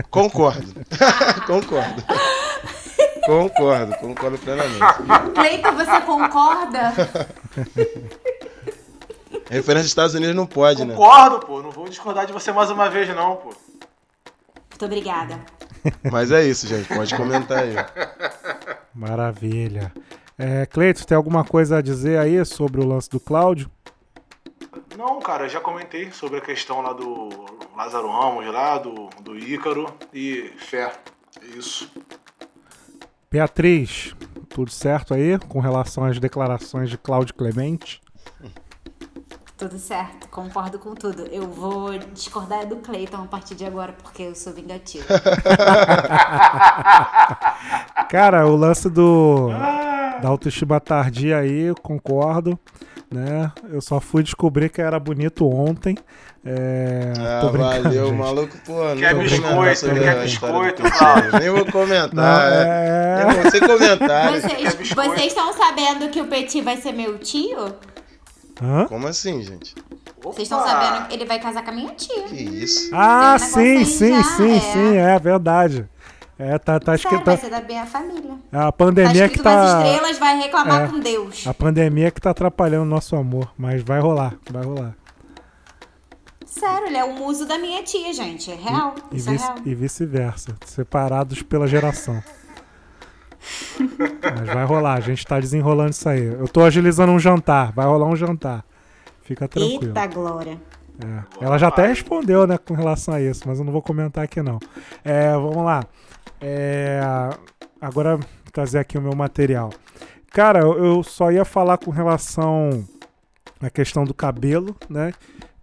Concordo. 0.10 0.74
concordo. 1.48 2.04
Concordo, 3.26 3.96
concordo 3.96 4.38
plenamente. 4.38 4.80
Cleiton, 5.34 5.72
você 5.74 6.02
concorda? 6.02 6.94
Referência 9.50 9.84
dos 9.84 9.92
Estados 9.92 10.16
Unidos 10.16 10.36
não 10.36 10.46
pode, 10.46 10.84
né? 10.84 10.96
Concordo, 10.96 11.40
pô. 11.40 11.62
Não 11.62 11.72
vou 11.72 11.88
discordar 11.88 12.26
de 12.26 12.34
você 12.34 12.52
mais 12.52 12.70
uma 12.70 12.90
vez, 12.90 13.08
não, 13.10 13.38
pô. 13.38 13.54
Muito 14.70 14.86
obrigada. 14.86 15.40
Mas 16.12 16.32
é 16.32 16.44
isso, 16.44 16.68
gente. 16.68 16.88
Pode 16.88 17.16
comentar 17.16 17.60
aí. 17.60 17.76
Maravilha. 18.94 19.94
É, 20.38 20.66
Cleiton, 20.66 21.04
tem 21.04 21.16
alguma 21.16 21.44
coisa 21.44 21.78
a 21.78 21.82
dizer 21.82 22.18
aí 22.20 22.44
sobre 22.46 22.82
o 22.82 22.86
lance 22.86 23.10
do 23.10 23.20
Cláudio? 23.20 23.70
Não, 24.98 25.20
cara, 25.20 25.46
eu 25.46 25.50
já 25.50 25.60
comentei 25.60 26.12
sobre 26.12 26.38
a 26.38 26.42
questão 26.42 26.82
lá 26.82 26.94
do 26.94 27.30
Lázaro 27.76 28.10
Ramos, 28.10 28.46
lá, 28.48 28.78
do, 28.78 29.10
do 29.22 29.38
Ícaro 29.38 29.92
e 30.14 30.52
fé. 30.58 30.92
É 31.42 31.46
Isso. 31.58 31.92
Beatriz, 33.30 34.16
tudo 34.50 34.70
certo 34.70 35.14
aí 35.14 35.40
com 35.40 35.60
relação 35.60 36.06
às 36.06 36.20
declarações 36.20 36.90
de 36.90 36.98
Cláudio 36.98 37.34
Clemente? 37.34 38.03
Tudo 39.58 39.78
certo, 39.78 40.28
concordo 40.30 40.80
com 40.80 40.96
tudo. 40.96 41.28
Eu 41.32 41.48
vou 41.48 41.98
discordar 42.14 42.66
do 42.66 42.78
Cleiton 42.78 43.22
a 43.24 43.28
partir 43.28 43.56
de 43.56 43.66
agora, 43.66 43.94
porque 44.02 44.24
eu 44.24 44.36
sou 44.36 44.52
vingativa. 44.52 45.06
Cara, 48.10 48.48
o 48.48 48.56
lance 48.56 48.90
do 48.90 49.50
da 50.22 50.30
autoestima 50.30 50.80
tardia 50.80 51.38
aí, 51.38 51.64
eu 51.68 51.76
concordo, 51.76 52.58
né? 53.12 53.52
Eu 53.70 53.82
só 53.82 54.00
fui 54.00 54.24
descobrir 54.24 54.70
que 54.70 54.82
era 54.82 55.00
bonito 55.00 55.48
ontem. 55.48 55.98
É, 56.46 57.14
Ah, 57.20 57.46
valeu, 57.48 58.08
gente. 58.08 58.18
maluco. 58.18 58.58
Pô, 58.66 58.74
Quer 58.98 59.16
biscoito, 59.16 59.50
comentar 59.50 59.94
quer 59.94 60.22
biscoito. 60.24 60.84
Cláudio? 60.98 61.40
Nem 61.40 61.50
vou 61.52 61.66
comentar. 61.72 62.14
Não, 62.14 62.42
é... 62.42 63.22
é... 63.22 63.26
Nem 63.26 63.42
vou- 63.42 63.52
Sem 63.52 63.60
comentário. 63.62 64.42
Vocês, 64.42 64.90
vocês 64.94 65.28
estão 65.28 65.54
sabendo 65.54 66.10
que 66.10 66.20
o 66.22 66.28
Petit 66.28 66.62
vai 66.62 66.78
ser 66.78 66.92
meu 66.92 67.18
tio? 67.18 67.74
Hã? 68.62 68.86
Como 68.88 69.08
assim, 69.08 69.42
gente? 69.42 69.76
Vocês 70.22 70.44
estão 70.44 70.62
sabendo 70.64 71.08
que 71.08 71.14
ele 71.16 71.26
vai 71.26 71.40
casar 71.40 71.64
com 71.64 71.72
a 71.72 71.74
minha 71.74 71.94
tia. 71.96 72.24
Que 72.24 72.36
isso? 72.36 72.90
Ah, 72.94 73.38
sim, 73.40 73.84
sim, 73.84 74.14
já, 74.16 74.24
sim, 74.24 74.52
é. 74.56 74.60
sim, 74.60 74.96
é 74.98 75.20
verdade. 75.20 75.90
É, 76.40 76.58
tá, 76.58 76.80
tá 76.80 76.96
escrito. 76.96 77.24
vai 77.24 77.38
ser 77.38 77.50
da 77.50 77.62
minha 77.62 77.86
família. 77.86 78.34
A 78.52 78.58
Tá 78.66 78.72
pandemia 78.72 79.30
que 79.30 79.36
escrito 79.38 79.44
nas 79.44 79.72
tá. 79.72 79.84
estrelas, 79.88 80.18
vai 80.18 80.38
reclamar 80.38 80.84
É. 80.84 80.88
com 80.88 81.00
Deus. 81.00 81.46
A 81.48 81.54
pandemia 81.54 82.10
que 82.12 82.20
tá 82.22 82.32
atrapalhando 82.32 82.84
o 82.84 82.88
nosso 82.90 83.16
amor, 83.16 83.52
mas 83.58 83.82
vai 83.84 84.00
rolar, 84.00 84.34
vai 84.50 84.64
rolar. 84.64 84.96
Sério, 86.46 86.88
ele 86.88 86.98
é 86.98 87.04
o 87.04 87.14
muso 87.16 87.46
da 87.46 87.58
minha 87.58 87.82
tia, 87.84 88.14
gente. 88.14 88.52
É 88.52 88.56
real. 88.56 88.96
E, 89.12 89.18
Isso 89.18 89.30
é 89.30 89.34
vice- 89.34 89.46
real. 89.46 89.58
e 89.66 89.76
vice-versa, 89.76 90.56
separados 90.66 91.42
pela 91.42 91.68
geração. 91.68 92.22
Mas 93.80 94.48
vai 94.54 94.66
rolar, 94.66 94.94
a 94.94 95.00
gente 95.00 95.26
tá 95.26 95.40
desenrolando 95.40 95.92
isso 95.92 96.08
aí. 96.08 96.26
Eu 96.26 96.48
tô 96.48 96.64
agilizando 96.64 97.12
um 97.12 97.20
jantar, 97.20 97.72
vai 97.72 97.86
rolar 97.86 98.08
um 98.08 98.16
jantar. 98.16 98.64
Fica 99.24 99.48
tranquilo. 99.48 99.86
Eita 99.86 100.08
glória. 100.08 100.60
É. 101.04 101.44
Ela 101.46 101.58
já 101.58 101.70
até 101.70 101.88
respondeu, 101.88 102.46
né, 102.46 102.58
com 102.58 102.74
relação 102.74 103.14
a 103.14 103.22
isso, 103.22 103.44
mas 103.46 103.60
eu 103.60 103.66
não 103.66 103.72
vou 103.72 103.82
comentar 103.82 104.24
aqui 104.24 104.42
não. 104.42 104.60
É, 105.04 105.32
vamos 105.34 105.64
lá. 105.64 105.84
É, 106.40 107.00
agora 107.82 108.18
vou 108.18 108.26
trazer 108.52 108.80
aqui 108.80 108.98
o 108.98 109.02
meu 109.02 109.16
material. 109.16 109.72
Cara, 110.32 110.60
eu 110.60 110.84
eu 110.84 111.04
só 111.04 111.32
ia 111.32 111.46
falar 111.46 111.78
com 111.78 111.92
relação 111.92 112.86
à 113.62 113.70
questão 113.70 114.04
do 114.04 114.14
cabelo, 114.14 114.76
né? 114.90 115.14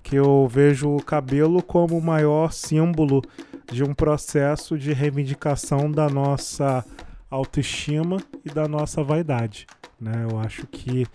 Que 0.03 0.17
eu 0.17 0.49
vejo 0.49 0.97
o 0.97 1.03
cabelo 1.03 1.63
como 1.63 1.97
o 1.97 2.03
maior 2.03 2.53
símbolo 2.53 3.23
de 3.71 3.85
um 3.85 3.95
processo 3.95 4.79
de 4.79 4.93
reivindicação 4.93 5.91
da 5.91 6.09
nossa 6.09 6.85
autoestima 7.31 8.19
e 8.45 8.51
da 8.51 8.67
nossa 8.67 9.03
vaidade, 9.03 9.67
né? 10.01 10.27
Eu 10.29 10.39
acho 10.39 10.67
que 10.67 11.07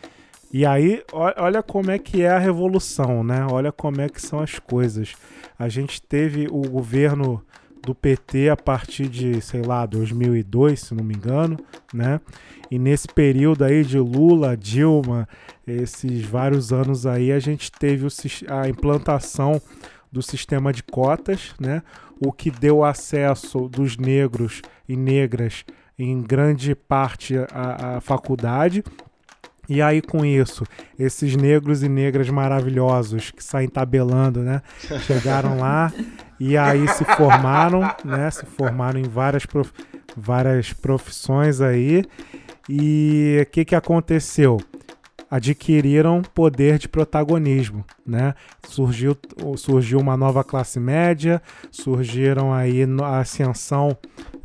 e 0.58 0.66
aí, 0.66 1.04
olha 1.12 1.62
como 1.62 1.92
é 1.92 2.00
que 2.00 2.22
é 2.22 2.30
a 2.30 2.40
revolução, 2.40 3.26
né? 3.26 3.46
Olha 3.52 3.74
como 3.74 4.00
é 4.00 4.08
que 4.08 4.22
são 4.22 4.40
as 4.40 4.58
coisas. 4.58 5.14
A 5.60 5.68
gente 5.68 6.02
teve 6.02 6.48
o 6.50 6.62
governo 6.62 7.44
do 7.86 7.94
PT 7.94 8.50
a 8.50 8.56
partir 8.56 9.10
de, 9.10 9.42
sei 9.42 9.62
lá, 9.62 9.86
2002, 9.86 10.80
se 10.80 10.96
não 10.96 11.04
me 11.04 11.14
engano, 11.14 11.58
né? 11.94 12.22
E 12.72 12.80
nesse 12.80 13.08
período 13.08 13.66
aí 13.66 13.84
de 13.84 14.00
Lula, 14.00 14.56
Dilma, 14.56 15.28
esses 15.68 16.24
vários 16.24 16.72
anos 16.72 17.06
aí, 17.06 17.34
a 17.34 17.40
gente 17.40 17.72
teve 17.72 18.08
a 18.48 18.70
implantação 18.70 19.62
do 20.12 20.22
sistema 20.22 20.72
de 20.72 20.84
cotas, 20.84 21.54
né? 21.60 21.84
O 22.20 22.32
que 22.32 22.50
deu 22.50 22.84
acesso 22.84 23.68
dos 23.68 23.98
negros 23.98 24.62
e 24.88 24.96
negras 24.96 25.66
em 25.98 26.22
grande 26.22 26.76
parte 26.76 27.36
à, 27.52 27.98
à 27.98 28.02
faculdade. 28.02 28.84
E 29.68 29.82
aí, 29.82 30.00
com 30.02 30.24
isso, 30.24 30.64
esses 31.00 31.36
negros 31.36 31.82
e 31.82 31.90
negras 31.90 32.30
maravilhosos 32.30 33.32
que 33.32 33.44
saem 33.44 33.68
tabelando, 33.68 34.42
né? 34.42 34.62
Chegaram 35.08 35.58
lá 35.58 35.92
e 36.40 36.56
aí 36.56 36.88
se 36.90 37.04
formaram, 37.04 37.82
né? 38.04 38.30
Se 38.30 38.46
formaram 38.46 39.00
em 39.00 39.10
várias, 39.10 39.46
prof- 39.46 39.74
várias 40.16 40.72
profissões 40.72 41.62
aí. 41.62 42.04
E 42.70 43.40
o 43.42 43.46
que, 43.52 43.66
que 43.66 43.76
aconteceu? 43.76 44.58
Adquiriram 45.30 46.22
poder 46.22 46.78
de 46.78 46.88
protagonismo, 46.88 47.84
né? 48.06 48.36
Surgiu, 48.68 49.18
surgiu 49.58 50.00
uma 50.00 50.16
nova 50.16 50.44
classe 50.44 50.80
média, 50.80 51.42
surgiram 51.72 52.54
aí 52.54 52.82
a 53.04 53.20
ascensão 53.20 53.98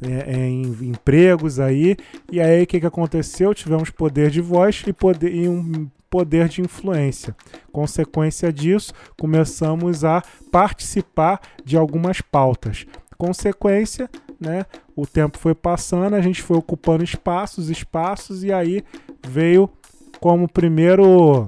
é, 0.02 0.48
em 0.48 0.62
empregos 0.82 1.60
aí, 1.60 1.96
e 2.32 2.40
aí 2.40 2.62
o 2.62 2.66
que, 2.66 2.80
que 2.80 2.86
aconteceu? 2.86 3.54
Tivemos 3.54 3.90
poder 3.90 4.30
de 4.30 4.40
voz 4.40 4.82
e, 4.86 4.92
poder, 4.92 5.34
e 5.34 5.48
um 5.48 5.88
poder 6.08 6.48
de 6.48 6.60
influência. 6.60 7.36
Consequência 7.70 8.52
disso, 8.52 8.92
começamos 9.18 10.04
a 10.04 10.22
participar 10.50 11.40
de 11.64 11.76
algumas 11.76 12.20
pautas. 12.20 12.84
Consequência, 13.16 14.10
né? 14.40 14.64
O 14.96 15.06
tempo 15.06 15.38
foi 15.38 15.54
passando, 15.54 16.14
a 16.14 16.20
gente 16.20 16.42
foi 16.42 16.56
ocupando 16.56 17.04
espaços, 17.04 17.70
espaços, 17.70 18.42
e 18.42 18.52
aí 18.52 18.82
veio 19.26 19.70
como 20.20 20.48
primeiro 20.48 21.46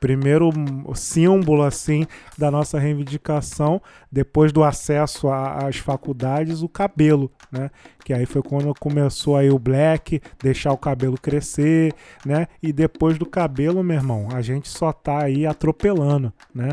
primeiro 0.00 0.50
símbolo 0.94 1.62
assim 1.62 2.06
da 2.36 2.50
nossa 2.50 2.78
reivindicação 2.78 3.80
depois 4.12 4.52
do 4.52 4.62
acesso 4.62 5.28
às 5.30 5.78
faculdades 5.78 6.62
o 6.62 6.68
cabelo 6.68 7.30
né? 7.50 7.70
Que 8.04 8.12
aí 8.12 8.26
foi 8.26 8.42
quando 8.42 8.72
começou 8.78 9.36
aí 9.36 9.50
o 9.50 9.58
black 9.58 10.20
deixar 10.42 10.72
o 10.72 10.78
cabelo 10.78 11.16
crescer 11.16 11.94
né? 12.24 12.46
E 12.62 12.72
depois 12.72 13.18
do 13.18 13.26
cabelo 13.26 13.82
meu 13.82 13.96
irmão 13.96 14.28
a 14.32 14.42
gente 14.42 14.68
só 14.68 14.92
tá 14.92 15.22
aí 15.22 15.46
atropelando 15.46 16.32
né? 16.54 16.72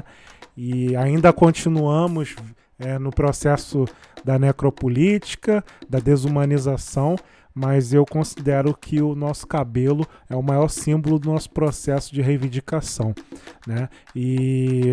E 0.57 0.95
ainda 0.95 1.32
continuamos 1.32 2.36
é, 2.78 2.99
no 2.99 3.11
processo 3.11 3.86
da 4.24 4.38
necropolítica 4.38 5.63
da 5.89 5.99
desumanização 5.99 7.16
mas 7.56 7.93
eu 7.93 8.06
considero 8.06 8.76
que 8.76 9.01
o 9.01 9.16
nosso 9.16 9.47
cabelo 9.47 10.06
é 10.30 10.36
o 10.36 10.43
maior 10.43 10.68
símbolo 10.68 11.18
do 11.18 11.32
nosso 11.32 11.49
processo 11.49 12.14
de 12.14 12.22
reivindicação, 12.22 13.16
né? 13.66 13.88
E, 14.14 14.89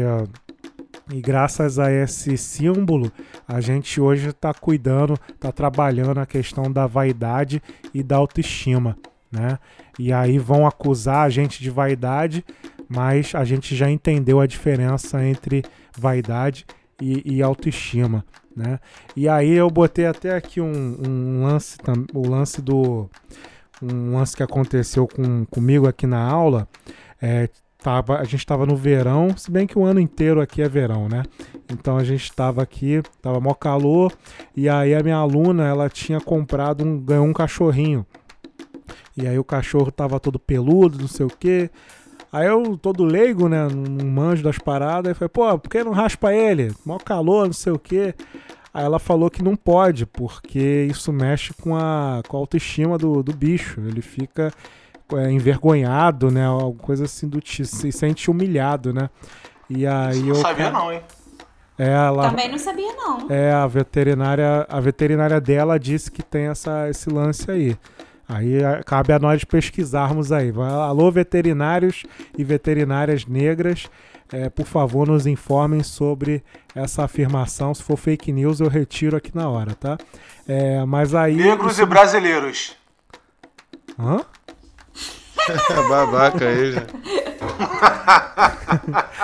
e 1.12 1.20
graças 1.20 1.80
a 1.80 1.90
esse 1.90 2.38
símbolo, 2.38 3.10
a 3.48 3.60
gente 3.60 4.00
hoje 4.00 4.28
está 4.28 4.54
cuidando, 4.54 5.18
está 5.34 5.50
trabalhando 5.50 6.18
a 6.18 6.26
questão 6.26 6.70
da 6.70 6.86
vaidade 6.86 7.60
e 7.92 8.00
da 8.00 8.16
autoestima, 8.16 8.96
né? 9.30 9.58
E 9.98 10.12
aí 10.12 10.38
vão 10.38 10.64
acusar 10.64 11.26
a 11.26 11.28
gente 11.28 11.60
de 11.60 11.68
vaidade, 11.68 12.44
mas 12.88 13.34
a 13.34 13.44
gente 13.44 13.74
já 13.74 13.90
entendeu 13.90 14.40
a 14.40 14.46
diferença 14.46 15.24
entre 15.26 15.64
vaidade 15.98 16.64
e, 17.00 17.38
e 17.38 17.42
autoestima, 17.42 18.24
né? 18.56 18.78
E 19.16 19.28
aí 19.28 19.52
eu 19.52 19.70
botei 19.70 20.06
até 20.06 20.34
aqui 20.34 20.60
um, 20.60 20.96
um 21.06 21.42
lance, 21.44 21.76
o 22.14 22.28
lance 22.28 22.60
do 22.60 23.08
um 23.82 24.16
lance 24.16 24.36
que 24.36 24.42
aconteceu 24.42 25.08
com, 25.08 25.44
comigo 25.46 25.88
aqui 25.88 26.06
na 26.06 26.22
aula. 26.22 26.68
É, 27.20 27.48
tava, 27.82 28.18
a 28.18 28.24
gente 28.24 28.36
estava 28.36 28.64
no 28.64 28.76
verão, 28.76 29.36
se 29.36 29.50
bem 29.50 29.66
que 29.66 29.78
o 29.78 29.84
ano 29.84 29.98
inteiro 29.98 30.40
aqui 30.40 30.62
é 30.62 30.68
verão, 30.68 31.08
né? 31.08 31.24
Então 31.70 31.96
a 31.96 32.04
gente 32.04 32.22
estava 32.22 32.62
aqui, 32.62 33.02
tava 33.20 33.40
mó 33.40 33.54
calor, 33.54 34.12
e 34.56 34.68
aí 34.68 34.94
a 34.94 35.02
minha 35.02 35.16
aluna 35.16 35.66
ela 35.66 35.88
tinha 35.88 36.20
comprado 36.20 36.84
um, 36.84 36.98
ganhou 36.98 37.26
um 37.26 37.32
cachorrinho. 37.32 38.06
E 39.16 39.26
aí 39.26 39.38
o 39.38 39.44
cachorro 39.44 39.90
tava 39.90 40.20
todo 40.20 40.38
peludo, 40.38 40.98
não 40.98 41.08
sei 41.08 41.26
o 41.26 41.30
quê. 41.30 41.70
Aí 42.32 42.46
eu, 42.46 42.78
todo 42.78 43.04
leigo, 43.04 43.46
né, 43.48 43.68
não 43.68 44.06
manjo 44.08 44.42
das 44.42 44.58
paradas, 44.58 45.08
aí 45.10 45.14
falei, 45.14 45.28
pô, 45.28 45.58
por 45.58 45.68
que 45.68 45.84
não 45.84 45.92
raspa 45.92 46.32
ele? 46.32 46.72
Mó 46.84 46.98
calor, 46.98 47.44
não 47.46 47.52
sei 47.52 47.72
o 47.72 47.78
quê. 47.78 48.14
Aí 48.72 48.84
ela 48.84 48.98
falou 48.98 49.28
que 49.30 49.42
não 49.44 49.54
pode, 49.54 50.06
porque 50.06 50.88
isso 50.90 51.12
mexe 51.12 51.52
com 51.52 51.76
a, 51.76 52.22
com 52.26 52.36
a 52.38 52.40
autoestima 52.40 52.96
do, 52.96 53.22
do 53.22 53.34
bicho. 53.34 53.80
Ele 53.82 54.00
fica 54.00 54.50
é, 55.12 55.30
envergonhado, 55.30 56.30
né? 56.30 56.46
Alguma 56.46 56.82
coisa 56.82 57.04
assim 57.04 57.28
do 57.28 57.38
tipo, 57.38 57.66
se 57.68 57.92
sente 57.92 58.30
humilhado, 58.30 58.94
né? 58.94 59.10
E 59.68 59.86
aí 59.86 60.20
Não 60.22 60.28
eu. 60.28 60.34
sabia 60.36 60.70
não, 60.70 60.90
hein? 60.90 61.02
É, 61.78 61.88
ela, 61.88 62.30
Também 62.30 62.50
não 62.50 62.58
sabia, 62.58 62.92
não. 62.94 63.26
é, 63.30 63.52
a 63.52 63.66
veterinária, 63.66 64.66
a 64.68 64.78
veterinária 64.80 65.40
dela 65.40 65.78
disse 65.78 66.10
que 66.10 66.22
tem 66.22 66.46
essa, 66.46 66.88
esse 66.88 67.10
lance 67.10 67.50
aí. 67.50 67.76
Aí 68.28 68.64
a- 68.64 68.82
cabe 68.82 69.12
a 69.12 69.18
nós 69.18 69.44
pesquisarmos 69.44 70.32
aí. 70.32 70.52
Alô, 70.56 71.10
veterinários 71.10 72.04
e 72.36 72.42
veterinárias 72.44 73.26
negras, 73.26 73.90
é, 74.32 74.48
por 74.48 74.66
favor, 74.66 75.06
nos 75.06 75.26
informem 75.26 75.82
sobre 75.82 76.42
essa 76.74 77.04
afirmação. 77.04 77.74
Se 77.74 77.82
for 77.82 77.96
fake 77.96 78.32
news, 78.32 78.60
eu 78.60 78.68
retiro 78.68 79.16
aqui 79.16 79.30
na 79.34 79.48
hora, 79.48 79.74
tá? 79.74 79.98
É, 80.48 80.84
mas 80.84 81.14
aí. 81.14 81.36
Negros 81.36 81.72
isso- 81.74 81.82
e 81.82 81.86
brasileiros. 81.86 82.76
Hã? 83.98 84.20
Babaca 85.88 86.46
aí, 86.46 86.72
já. 86.72 86.82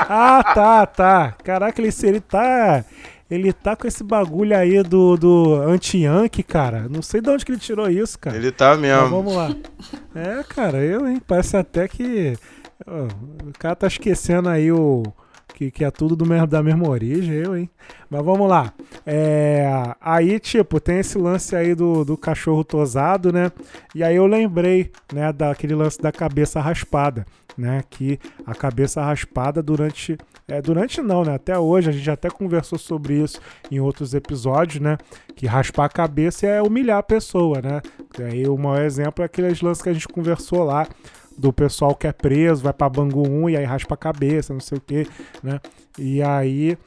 Ah, 0.09 0.43
tá, 0.55 0.87
tá. 0.87 1.35
Caraca, 1.45 1.81
ele, 1.81 1.93
ele 2.03 2.21
tá. 2.21 2.85
Ele 3.31 3.53
tá 3.53 3.77
com 3.77 3.87
esse 3.87 4.03
bagulho 4.03 4.57
aí 4.57 4.83
do, 4.83 5.17
do 5.17 5.55
anti-yankee, 5.55 6.43
cara. 6.43 6.89
Não 6.89 7.03
sei 7.03 7.21
de 7.21 7.29
onde 7.29 7.45
que 7.45 7.53
ele 7.53 7.59
tirou 7.59 7.89
isso, 7.91 8.19
cara. 8.19 8.37
Ele 8.37 8.51
tá 8.51 8.71
Mas 8.71 8.81
mesmo. 8.81 9.09
vamos 9.11 9.35
lá. 9.35 9.55
É, 10.15 10.43
cara, 10.49 10.79
eu, 10.79 11.07
hein? 11.07 11.21
Parece 11.27 11.57
até 11.57 11.87
que. 11.87 12.37
ó, 12.87 13.05
o 13.47 13.53
cara 13.59 13.77
tá 13.77 13.87
esquecendo 13.87 14.49
aí 14.49 14.73
o. 14.73 15.03
Que, 15.55 15.71
que 15.73 15.85
é 15.85 15.91
tudo 15.91 16.15
do 16.15 16.25
mesmo, 16.25 16.47
da 16.47 16.63
mesma 16.63 16.89
origem, 16.89 17.35
eu, 17.35 17.57
hein? 17.57 17.69
Mas 18.09 18.25
vamos 18.25 18.49
lá. 18.49 18.73
É, 19.05 19.67
aí, 20.01 20.39
tipo, 20.39 20.79
tem 20.79 21.01
esse 21.01 21.19
lance 21.19 21.57
aí 21.57 21.75
do, 21.75 22.05
do 22.05 22.17
cachorro 22.17 22.63
tosado, 22.63 23.33
né? 23.33 23.51
E 23.93 24.05
aí 24.05 24.15
eu 24.15 24.27
lembrei, 24.27 24.93
né, 25.13 25.33
daquele 25.33 25.75
lance 25.75 26.01
da 26.01 26.13
cabeça 26.13 26.61
raspada, 26.61 27.27
né? 27.57 27.83
Que 27.91 28.21
a 28.47 28.55
cabeça 28.55 29.03
raspada 29.03 29.61
durante. 29.63 30.17
É, 30.49 30.63
durante 30.63 31.03
não, 31.03 31.25
né? 31.25 31.35
Até 31.35 31.59
hoje, 31.59 31.91
a 31.91 31.93
gente 31.93 32.11
até 32.11 32.31
conversou 32.31 32.79
sobre 32.79 33.23
isso 33.23 33.39
em 33.71 33.81
outros 33.81 34.15
episódios, 34.15 34.81
né? 34.81 34.97
Que 35.37 35.47
raspar 35.47 35.85
a 35.85 35.89
cabeça 35.91 36.47
é 36.47 36.63
humilhar 36.63 36.99
a 36.99 37.03
pessoa, 37.03 37.61
né? 37.61 37.83
Aí 38.19 38.49
o 38.49 38.57
maior 38.57 38.83
exemplo 38.83 39.23
é 39.23 39.27
aqueles 39.27 39.61
lances 39.61 39.83
que 39.83 39.91
a 39.91 39.93
gente 39.93 40.09
conversou 40.09 40.65
lá 40.65 40.89
do 41.37 41.53
pessoal 41.53 41.95
que 41.95 42.07
é 42.07 42.13
preso, 42.13 42.63
vai 42.63 42.73
pra 42.73 42.89
Bangu 42.89 43.29
1 43.29 43.51
e 43.51 43.57
aí 43.59 43.65
raspa 43.65 43.95
a 43.95 43.99
cabeça, 43.99 44.55
não 44.55 44.61
sei 44.61 44.79
o 44.79 44.81
que, 44.81 45.07
né? 45.43 45.61
E 45.99 46.23
aí 46.23 46.79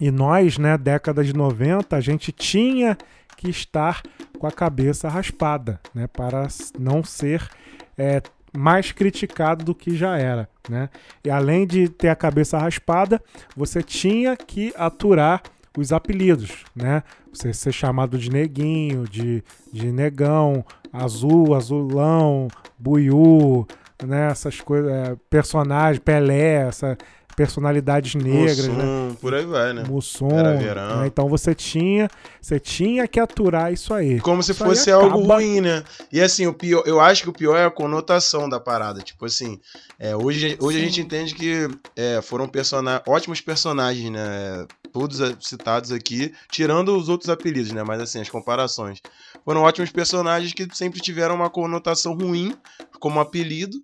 e 0.00 0.10
nós, 0.10 0.58
né, 0.58 0.78
década 0.78 1.24
de 1.24 1.34
90, 1.34 1.96
a 1.96 2.00
gente 2.00 2.32
tinha 2.32 2.96
que 3.36 3.50
estar 3.50 4.02
com 4.38 4.46
a 4.46 4.52
cabeça 4.52 5.08
raspada, 5.08 5.80
né, 5.94 6.06
para 6.06 6.46
não 6.78 7.02
ser 7.02 7.48
é, 7.96 8.22
mais 8.56 8.92
criticado 8.92 9.64
do 9.64 9.74
que 9.74 9.96
já 9.96 10.16
era, 10.16 10.48
né? 10.68 10.88
E 11.24 11.30
além 11.30 11.66
de 11.66 11.88
ter 11.88 12.08
a 12.08 12.16
cabeça 12.16 12.58
raspada, 12.58 13.22
você 13.56 13.82
tinha 13.82 14.36
que 14.36 14.72
aturar 14.76 15.42
os 15.76 15.92
apelidos, 15.92 16.64
né? 16.74 17.02
Você 17.32 17.52
ser 17.52 17.72
chamado 17.72 18.18
de 18.18 18.30
neguinho, 18.30 19.04
de, 19.04 19.42
de 19.72 19.92
negão, 19.92 20.64
azul, 20.92 21.54
azulão, 21.54 22.48
buiú, 22.78 23.66
né? 24.04 24.30
Essas 24.30 24.60
coisas, 24.60 24.90
é, 24.90 25.16
personagem, 25.30 26.00
Pelé, 26.00 26.68
essa 26.68 26.96
personalidades 27.38 28.16
negras, 28.16 28.66
né? 28.66 28.74
Mussum, 28.84 29.14
por 29.20 29.32
aí 29.32 29.46
vai, 29.46 29.72
né? 29.72 29.84
Mussum. 29.88 30.28
Era 30.36 30.56
verão. 30.56 31.00
né? 31.02 31.06
Então 31.06 31.28
você 31.28 31.54
tinha, 31.54 32.10
você 32.40 32.58
tinha 32.58 33.06
que 33.06 33.20
aturar 33.20 33.72
isso 33.72 33.94
aí. 33.94 34.18
Como 34.20 34.42
se 34.42 34.50
Isso 34.50 34.64
fosse 34.64 34.90
algo 34.90 35.18
acaba- 35.20 35.34
ruim, 35.36 35.60
né? 35.60 35.84
E 36.12 36.20
assim, 36.20 36.48
o 36.48 36.52
pior, 36.52 36.82
eu 36.84 37.00
acho 37.00 37.22
que 37.22 37.30
o 37.30 37.32
pior 37.32 37.56
é 37.56 37.64
a 37.64 37.70
conotação 37.70 38.48
da 38.48 38.58
parada. 38.58 39.00
Tipo 39.00 39.24
assim, 39.26 39.60
é, 40.00 40.16
hoje, 40.16 40.58
hoje 40.60 40.78
a 40.78 40.80
gente 40.80 41.00
entende 41.00 41.32
que 41.32 41.68
é, 41.94 42.20
foram 42.20 42.48
persona 42.48 43.00
ótimos 43.06 43.40
personagens, 43.40 44.10
né? 44.10 44.66
Todos 44.92 45.20
a- 45.22 45.34
citados 45.40 45.92
aqui, 45.92 46.32
tirando 46.50 46.96
os 46.96 47.08
outros 47.08 47.30
apelidos, 47.30 47.70
né? 47.70 47.84
Mas 47.84 48.00
assim, 48.00 48.20
as 48.20 48.28
comparações. 48.28 49.00
Foram 49.44 49.62
ótimos 49.62 49.90
personagens 49.90 50.52
que 50.52 50.66
sempre 50.72 51.00
tiveram 51.00 51.36
uma 51.36 51.48
conotação 51.48 52.14
ruim 52.14 52.52
como 52.98 53.20
apelido. 53.20 53.80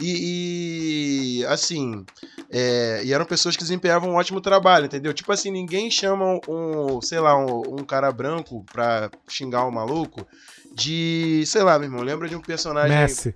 E, 0.00 1.40
e, 1.40 1.46
assim, 1.46 2.04
é, 2.50 3.02
e 3.04 3.12
eram 3.12 3.24
pessoas 3.24 3.56
que 3.56 3.62
desempenhavam 3.62 4.10
um 4.10 4.14
ótimo 4.14 4.40
trabalho, 4.40 4.86
entendeu? 4.86 5.12
Tipo 5.12 5.32
assim, 5.32 5.50
ninguém 5.50 5.90
chama 5.90 6.38
um, 6.48 7.00
sei 7.02 7.18
lá, 7.18 7.36
um, 7.36 7.80
um 7.80 7.84
cara 7.84 8.12
branco 8.12 8.64
pra 8.72 9.10
xingar 9.28 9.64
o 9.64 9.72
maluco 9.72 10.26
de, 10.72 11.42
sei 11.46 11.62
lá, 11.62 11.78
meu 11.78 11.88
irmão, 11.88 12.02
lembra 12.02 12.28
de 12.28 12.36
um 12.36 12.40
personagem... 12.40 12.96
Messi. 12.96 13.34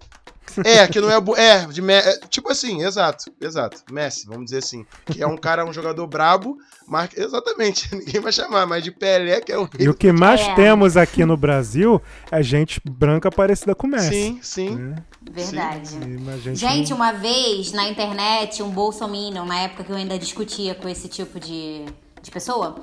É, 0.64 0.86
que 0.86 1.00
não 1.00 1.10
é, 1.10 1.18
bu- 1.20 1.36
é, 1.36 1.64
de 1.66 1.80
é, 1.90 2.18
tipo 2.28 2.50
assim, 2.50 2.84
exato, 2.84 3.32
exato, 3.40 3.82
Messi, 3.90 4.26
vamos 4.26 4.46
dizer 4.46 4.58
assim, 4.58 4.84
que 5.06 5.22
é 5.22 5.26
um 5.26 5.36
cara, 5.36 5.64
um 5.64 5.72
jogador 5.72 6.06
brabo, 6.06 6.58
marca, 6.86 7.18
exatamente, 7.22 7.88
ninguém 7.96 8.20
vai 8.20 8.32
chamar, 8.32 8.66
mas 8.66 8.84
de 8.84 8.90
Pelé, 8.90 9.40
que 9.40 9.50
é 9.52 9.58
o 9.58 9.68
E 9.78 9.88
o 9.88 9.94
que 9.94 10.12
mais 10.12 10.40
É. 10.40 10.54
temos 10.54 10.96
aqui 10.96 11.24
no 11.24 11.36
Brasil 11.36 12.02
é 12.30 12.42
gente 12.42 12.80
branca 12.84 13.30
parecida 13.30 13.74
com 13.74 13.86
Messi. 13.86 14.10
Sim, 14.10 14.38
sim. 14.42 14.74
né? 14.76 14.96
Verdade. 15.30 15.96
Mas 16.20 16.42
gente, 16.42 16.58
Gente, 16.58 16.90
não- 16.90 16.96
uma 16.96 17.12
vez 17.12 17.72
na 17.72 17.88
internet, 17.88 18.62
um 18.62 18.70
bolsominion, 18.70 19.44
na 19.46 19.60
época 19.60 19.84
que 19.84 19.92
eu 19.92 19.96
ainda 19.96 20.18
discutia 20.18 20.74
com 20.74 20.88
esse 20.88 21.08
tipo 21.08 21.38
de, 21.40 21.86
de 22.20 22.30
pessoa, 22.30 22.76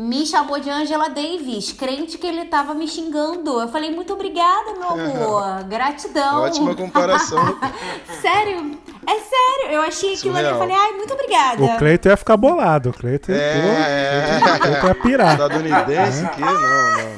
me 0.00 0.24
chamou 0.24 0.60
de 0.60 0.70
Angela 0.70 1.08
Davis, 1.10 1.72
crente 1.72 2.16
que 2.18 2.24
ele 2.26 2.44
tava 2.44 2.72
me 2.72 2.86
xingando. 2.86 3.60
Eu 3.60 3.66
falei, 3.66 3.90
muito 3.92 4.12
obrigada, 4.12 4.72
meu 4.78 4.90
amor. 4.90 5.64
Gratidão. 5.68 6.42
Ótima 6.42 6.72
comparação. 6.76 7.38
sério, 8.22 8.78
é 9.04 9.14
sério. 9.18 9.74
Eu 9.74 9.82
achei 9.82 10.14
aquilo 10.14 10.36
ali, 10.36 10.46
eu 10.46 10.52
Surreal. 10.54 10.58
falei, 10.58 10.76
ai, 10.76 10.92
muito 10.96 11.12
obrigada. 11.12 11.64
O 11.64 11.76
Cleiton 11.78 12.10
ia 12.10 12.16
ficar 12.16 12.36
bolado. 12.36 12.90
O 12.90 12.92
Cleiton, 12.92 13.32
É, 13.32 14.38
pô, 14.40 14.46
o 14.46 14.58
Cleiton 14.60 14.86
ia 14.86 14.94
pirar. 14.94 15.32
Estadunidense 15.32 16.24
aqui? 16.26 16.40
Não, 16.42 16.52
não, 16.54 16.60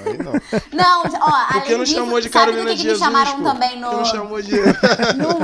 aí 0.06 0.18
não. 0.18 0.32
Não, 0.72 1.02
ó, 1.02 1.04
Por 1.04 1.12
que 1.12 1.58
além 1.58 1.76
não 1.76 1.84
disso, 1.84 1.94
chamou 1.96 2.18
de 2.20 2.28
sabe 2.30 2.52
Carolina 2.52 2.64
do 2.64 2.68
que, 2.70 2.76
que 2.76 2.82
me 2.82 2.94
Jesus, 2.94 2.98
chamaram 2.98 3.36
pô? 3.36 3.42
também 3.44 3.78
no... 3.78 3.90
que 3.90 3.96
não 3.96 4.04
chamou 4.06 4.40
de... 4.40 4.56
No- 5.20 5.38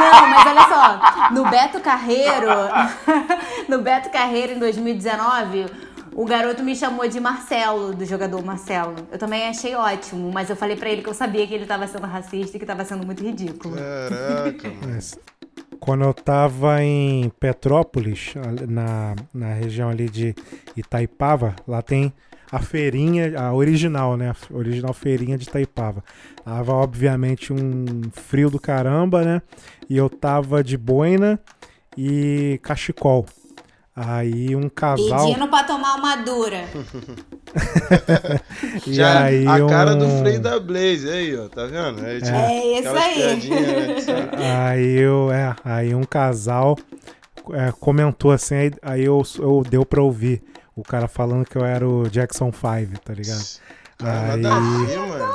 Não, 0.00 0.26
mas 0.28 0.46
olha 0.46 0.62
só, 0.68 0.71
no 1.32 1.48
Beto 1.48 1.80
Carreiro, 1.80 2.48
no 3.68 3.80
Beto 3.80 4.10
Carreiro 4.10 4.52
em 4.52 4.58
2019, 4.58 5.66
o 6.14 6.24
garoto 6.24 6.62
me 6.62 6.76
chamou 6.76 7.08
de 7.08 7.18
Marcelo, 7.18 7.94
do 7.94 8.04
jogador 8.04 8.44
Marcelo. 8.44 8.94
Eu 9.10 9.18
também 9.18 9.48
achei 9.48 9.74
ótimo, 9.74 10.30
mas 10.32 10.50
eu 10.50 10.56
falei 10.56 10.76
pra 10.76 10.90
ele 10.90 11.02
que 11.02 11.08
eu 11.08 11.14
sabia 11.14 11.46
que 11.46 11.54
ele 11.54 11.66
tava 11.66 11.86
sendo 11.86 12.06
racista 12.06 12.56
e 12.56 12.60
que 12.60 12.66
tava 12.66 12.84
sendo 12.84 13.04
muito 13.06 13.22
ridículo. 13.22 13.76
Caraca. 13.76 14.72
Mas, 14.86 15.18
Quando 15.80 16.04
eu 16.04 16.12
tava 16.12 16.82
em 16.82 17.30
Petrópolis, 17.40 18.34
na, 18.68 19.14
na 19.32 19.54
região 19.54 19.88
ali 19.88 20.08
de 20.08 20.34
Itaipava, 20.76 21.56
lá 21.66 21.80
tem 21.80 22.12
a 22.52 22.58
feirinha, 22.58 23.32
a 23.40 23.54
original, 23.54 24.16
né? 24.16 24.30
A 24.30 24.54
original 24.56 24.92
feirinha 24.92 25.38
de 25.38 25.44
Itaipava. 25.48 26.04
Tava, 26.44 26.72
obviamente, 26.74 27.52
um 27.52 28.02
frio 28.12 28.50
do 28.50 28.60
caramba, 28.60 29.22
né? 29.24 29.42
E 29.88 29.96
eu 29.96 30.10
tava 30.10 30.62
de 30.62 30.76
boina 30.76 31.40
e 31.96 32.60
cachecol. 32.62 33.24
Aí 33.94 34.54
um 34.56 34.68
casal. 34.68 35.26
Pedindo 35.26 35.48
pra 35.48 35.64
tomar 35.64 35.96
uma 35.96 36.16
dura. 36.16 36.64
E 38.86 38.94
Já 38.94 39.24
aí 39.24 39.46
a 39.46 39.66
cara 39.66 39.94
um- 39.94 39.98
do 39.98 40.08
Frei 40.20 40.38
da 40.38 40.58
Blaze, 40.58 41.08
aí, 41.08 41.36
ó, 41.36 41.48
tá 41.48 41.66
vendo? 41.66 42.04
Aí, 42.04 42.20
tipo, 42.20 42.34
É 42.34 42.78
isso 42.78 42.88
aí. 42.90 43.50
né. 43.50 44.66
Aí 44.68 44.98
eu, 44.98 45.30
é, 45.30 45.54
aí 45.64 45.94
um 45.94 46.04
casal 46.04 46.78
é, 47.52 47.72
comentou 47.78 48.30
assim, 48.30 48.54
aí, 48.54 48.72
aí 48.82 49.04
eu, 49.04 49.22
eu 49.38 49.62
deu 49.68 49.84
pra 49.84 50.02
ouvir 50.02 50.42
o 50.76 50.82
cara 50.82 51.08
falando 51.08 51.44
que 51.44 51.56
eu 51.56 51.64
era 51.64 51.86
o 51.86 52.08
Jackson 52.08 52.50
5, 52.52 53.00
tá 53.04 53.12
ligado? 53.14 53.44
Cara, 53.98 54.32
Aí- 54.34 54.40
nada 54.40 54.56
a 54.56 54.84
ver, 54.86 54.98
mano. 54.98 55.34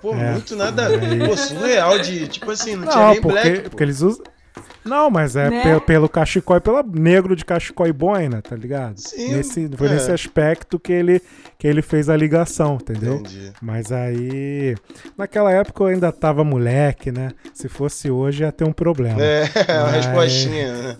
Pô, 0.00 0.14
É. 0.14 0.30
muito 0.32 0.54
nada 0.54 0.86
a 0.86 0.88
ver. 0.90 1.26
Pô, 1.28 1.36
surreal 1.36 1.98
de, 1.98 2.28
tipo 2.28 2.50
assim, 2.50 2.76
não, 2.76 2.86
tinha 2.88 3.02
Não, 3.04 3.10
nem 3.12 3.20
porque, 3.20 3.40
black, 3.42 3.60
pô. 3.62 3.70
porque 3.70 3.82
eles 3.82 4.00
usam. 4.00 4.24
Não, 4.84 5.08
mas 5.10 5.34
é 5.34 5.48
Né? 5.48 5.62
pe- 5.62 5.86
pelo 5.86 6.08
cachecol 6.08 6.56
e 6.56 6.60
pelo 6.60 6.82
negro 6.82 7.34
de 7.34 7.44
cachecol 7.44 7.86
e 7.86 7.92
boina, 7.92 8.42
tá 8.42 8.54
ligado? 8.54 8.98
Sim, 8.98 9.34
Nesse, 9.34 9.68
foi 9.76 9.86
é. 9.88 9.90
nesse 9.92 10.10
aspecto 10.10 10.78
que 10.78 10.92
ele, 10.92 11.22
que 11.58 11.66
ele 11.66 11.80
fez 11.82 12.08
a 12.08 12.16
ligação, 12.16 12.74
entendeu? 12.80 13.14
Entendi. 13.14 13.52
Mas 13.62 13.90
aí, 13.92 14.76
naquela 15.16 15.50
época 15.52 15.84
eu 15.84 15.86
ainda 15.86 16.12
tava 16.12 16.44
moleque, 16.44 17.10
né? 17.10 17.30
Se 17.54 17.68
fosse 17.68 18.10
hoje 18.10 18.42
ia 18.42 18.52
ter 18.52 18.64
um 18.64 18.72
problema. 18.72 19.22
É, 19.22 19.44
uma 19.70 19.82
Mas- 19.92 20.04
respostinha, 20.06 20.72
né? 20.72 20.96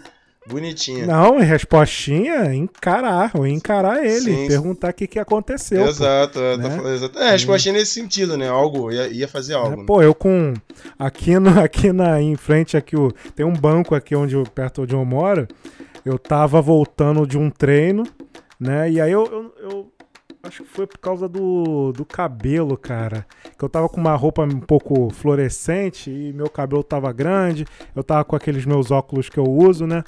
Bonitinha. 0.49 1.07
Não, 1.07 1.39
respostinha, 1.39 2.53
encarar, 2.55 3.31
ou 3.35 3.47
encarar 3.47 4.05
ele, 4.05 4.21
Sim. 4.21 4.49
perguntar 4.49 4.91
o 4.91 4.93
que, 4.93 5.07
que 5.07 5.19
aconteceu. 5.19 5.85
pô. 5.85 5.89
Exato, 5.89 6.41
é, 6.41 6.57
tá 6.57 6.63
né? 6.63 6.77
falando 6.77 6.95
exato. 6.95 7.19
É, 7.19 7.31
respostinha 7.31 7.75
nesse 7.75 7.93
sentido, 7.93 8.37
né? 8.37 8.49
Algo, 8.49 8.91
ia, 8.91 9.07
ia 9.09 9.29
fazer 9.29 9.53
É, 9.53 9.57
algo. 9.57 9.77
né? 9.77 9.85
pô, 9.87 10.03
eu 10.03 10.15
com. 10.15 10.53
Aqui, 10.99 11.39
no, 11.39 11.49
aqui 11.63 11.93
na, 11.93 12.21
em 12.21 12.35
frente, 12.37 12.77
aqui, 12.77 12.97
o, 12.97 13.13
tem 13.37 13.47
um 13.47 13.53
banco 13.53 13.95
aqui 13.95 14.17
onde 14.17 14.35
perto 14.55 14.83
onde 14.83 14.95
eu 14.95 15.05
moro. 15.05 15.47
Eu 16.05 16.19
tava 16.19 16.61
voltando 16.61 17.25
de 17.25 17.39
um 17.39 17.49
treino, 17.49 18.03
né? 18.59 18.91
E 18.91 19.01
aí 19.01 19.13
eu, 19.13 19.25
eu, 19.25 19.55
eu 19.71 19.93
Acho 20.43 20.65
que 20.65 20.71
foi 20.71 20.89
por 20.89 20.99
causa 20.99 21.29
do, 21.29 21.93
do 21.93 22.05
cabelo, 22.05 22.77
cara. 22.77 23.25
Que 23.57 23.65
eu 23.65 23.69
tava 23.69 23.89
com 23.89 24.01
uma 24.01 24.17
roupa 24.17 24.43
um 24.43 24.59
pouco 24.59 25.09
fluorescente 25.15 26.11
e 26.11 26.33
meu 26.33 26.51
cabelo 26.51 26.83
tava 26.83 27.13
grande. 27.13 27.65
Eu 27.95 28.03
tava 28.03 28.25
com 28.25 28.35
aqueles 28.35 28.67
meus 28.67 28.91
óculos 28.91 29.29
que 29.29 29.39
eu 29.39 29.45
uso, 29.45 29.87
né? 29.87 30.03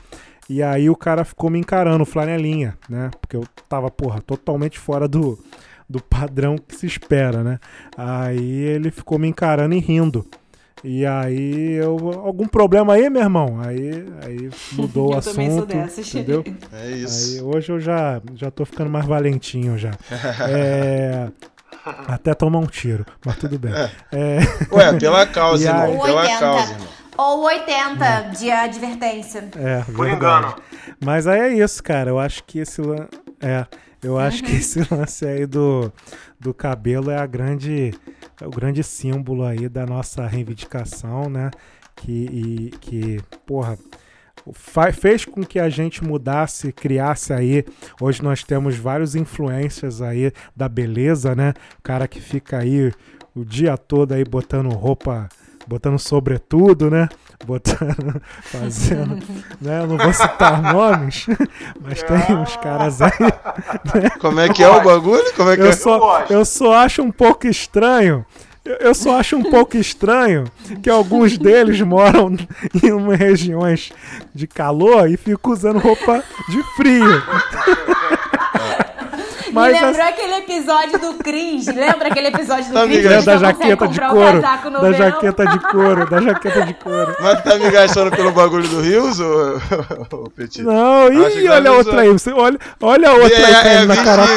E 0.49 0.61
aí 0.61 0.91
o 0.91 0.97
cara 0.97 1.25
ficou 1.25 1.49
me 1.49 1.59
encarando, 1.59 2.05
flanelinha, 2.05 2.77
né? 2.89 3.11
Porque 3.21 3.37
eu 3.37 3.45
tava, 3.69 3.91
porra, 3.93 4.21
totalmente 4.21 4.77
fora 4.77 5.07
do, 5.07 5.39
do 5.89 6.03
padrão 6.03 6.57
que 6.59 6.75
se 6.75 6.87
espera, 6.87 7.45
né? 7.45 7.61
Aí 7.97 8.63
ele 8.63 8.91
ficou 8.91 9.21
me 9.21 9.29
encarando 9.29 9.75
e 9.75 9.79
rindo. 9.79 10.27
E 10.87 11.07
aí, 11.07 11.73
eu, 11.77 11.97
algum 12.25 12.47
problema 12.47 12.93
aí, 12.93 13.09
meu 13.09 13.23
irmão? 13.23 13.59
Aí, 13.67 14.07
aí 14.23 14.51
mudou 14.73 15.09
o 15.11 15.13
Eu 15.15 15.19
assunto. 15.19 15.33
também 15.35 15.51
sou 15.51 15.65
dessas. 15.67 16.15
Entendeu? 16.15 16.45
É 16.73 16.91
isso. 16.91 17.37
Aí, 17.37 17.43
hoje 17.43 17.73
eu 17.73 17.81
já, 17.81 18.21
já 18.35 18.51
tô 18.51 18.67
ficando 18.67 18.91
mais 18.91 19.07
valentinho 19.07 19.79
já. 19.79 19.93
É, 20.47 21.29
até 22.07 22.35
tomar 22.35 22.59
um 22.59 22.67
tiro, 22.67 23.05
mas 23.25 23.37
tudo 23.37 23.59
bem. 23.59 23.73
É, 24.13 24.39
Ué, 24.71 24.99
pela 24.99 25.25
causa, 25.27 25.73
aí- 25.75 25.91
irmão. 25.93 26.05
Pela 26.05 26.21
80. 26.23 26.39
causa, 26.41 26.73
irmão. 26.73 26.89
Ou 27.17 27.45
80 27.45 28.21
de 28.39 28.51
advertência. 28.51 29.49
é, 29.57 29.79
Por 29.85 30.05
verdade. 30.07 30.17
engano. 30.17 30.55
Mas 31.03 31.27
aí 31.27 31.41
é 31.41 31.49
isso, 31.55 31.83
cara. 31.83 32.11
Eu 32.11 32.19
acho 32.19 32.43
que 32.45 32.59
esse 32.59 32.83
é, 33.41 33.65
eu 34.05 34.19
acho 34.19 34.43
que 34.43 34.53
esse 34.53 34.81
lance 34.93 35.27
aí 35.27 35.47
do, 35.47 35.93
do 36.39 36.53
cabelo 36.53 37.11
é 37.11 37.19
a 37.19 37.27
grande 37.27 37.93
é 38.41 38.47
o 38.47 38.51
grande 38.51 38.83
símbolo 38.83 39.45
aí 39.45 39.69
da 39.69 39.87
nossa 39.87 40.27
reivindicação, 40.27 41.29
né? 41.29 41.51
Que 41.97 42.13
e, 42.13 42.71
que, 42.81 43.21
porra, 43.47 43.79
fez 44.93 45.25
com 45.25 45.45
que 45.45 45.59
a 45.59 45.69
gente 45.69 46.05
mudasse, 46.05 46.73
criasse 46.73 47.33
aí. 47.33 47.65
Hoje 48.01 48.23
nós 48.23 48.43
temos 48.43 48.77
vários 48.77 49.15
influencers 49.15 50.03
aí 50.03 50.33
da 50.55 50.69
beleza, 50.69 51.35
né? 51.35 51.55
Cara 51.83 52.07
que 52.07 52.21
fica 52.21 52.59
aí 52.59 52.93
o 53.35 53.45
dia 53.45 53.77
todo 53.77 54.13
aí 54.13 54.25
botando 54.25 54.69
roupa, 54.71 55.29
botando 55.67 55.99
sobretudo, 55.99 56.91
né? 56.91 57.09
Botando, 57.47 58.21
fazendo, 58.45 59.17
né? 59.61 59.81
Eu 59.83 59.87
não 59.87 59.99
vou 59.99 60.13
citar 60.13 60.61
nomes, 60.73 61.27
mas 61.83 62.03
tem 62.03 62.37
uns 62.37 62.57
caras 62.57 63.03
aí. 63.03 63.11
Como 64.21 64.41
é 64.41 64.49
que 64.49 64.63
é 64.63 64.69
o 64.69 64.83
bagulho? 64.83 65.33
Como 65.35 65.51
é 65.51 65.57
que 65.57 65.63
Eu 65.63 65.69
é? 65.69 65.73
só, 65.73 66.25
eu 66.31 66.45
só 66.45 66.75
acho 66.75 67.03
um 67.03 67.11
pouco 67.11 67.47
estranho. 67.47 68.25
eu- 68.65 68.95
só 68.95 69.19
acho 69.19 69.37
um 69.37 69.43
pouco 69.43 69.77
estranho 69.77 70.45
que 70.83 70.89
alguns 70.89 71.37
deles 71.37 71.81
moram 71.83 72.35
em 72.83 73.17
regiões 73.17 73.93
de 74.35 74.47
calor 74.47 75.11
e 75.11 75.17
ficam 75.19 75.53
usando 75.53 75.79
roupa 75.79 76.23
de 76.49 76.63
frio. 76.77 77.23
Mas 79.55 79.73
Me 79.73 79.79
as- 79.79 79.85
lembrou 79.87 80.07
aquele 80.09 80.35
episódio 80.35 80.99
do 80.99 81.15
Cris. 81.15 81.67
Lembra 81.67 82.09
aquele 82.09 82.29
episódio 82.29 82.65
do 82.67 82.73
Tá 82.75 82.85
da 83.25 83.37
jaqueta 83.39 83.89
de 83.89 84.01
couro, 84.01 84.35
no 84.71 84.81
da 84.81 84.91
verão? 84.91 85.11
jaqueta 85.11 85.47
de 85.47 85.59
couro, 85.61 86.11
da 86.11 86.21
jaqueta 86.21 86.67
de 86.67 86.75
couro. 86.75 87.17
Mas 87.21 87.43
tá 87.43 87.57
me 87.59 87.71
gastando 87.71 88.11
pelo 88.11 88.33
bagulho 88.33 88.67
do 88.69 88.81
Rios, 88.81 89.21
ô, 89.21 89.61
ô 90.13 90.31
Petit? 90.31 90.63
Não, 90.63 91.07
Acho 91.27 91.39
ih, 91.39 91.49
olha 91.49 91.71
a 91.71 91.75
outra 91.75 92.01
aí, 92.03 92.09
você 92.09 92.33
olha, 92.33 92.59
olha 92.83 93.09
a 93.09 93.13
outra 93.13 93.47
aí 93.47 93.55
é, 93.55 93.75
é, 93.83 93.85
na 93.87 93.97
cara. 93.97 94.23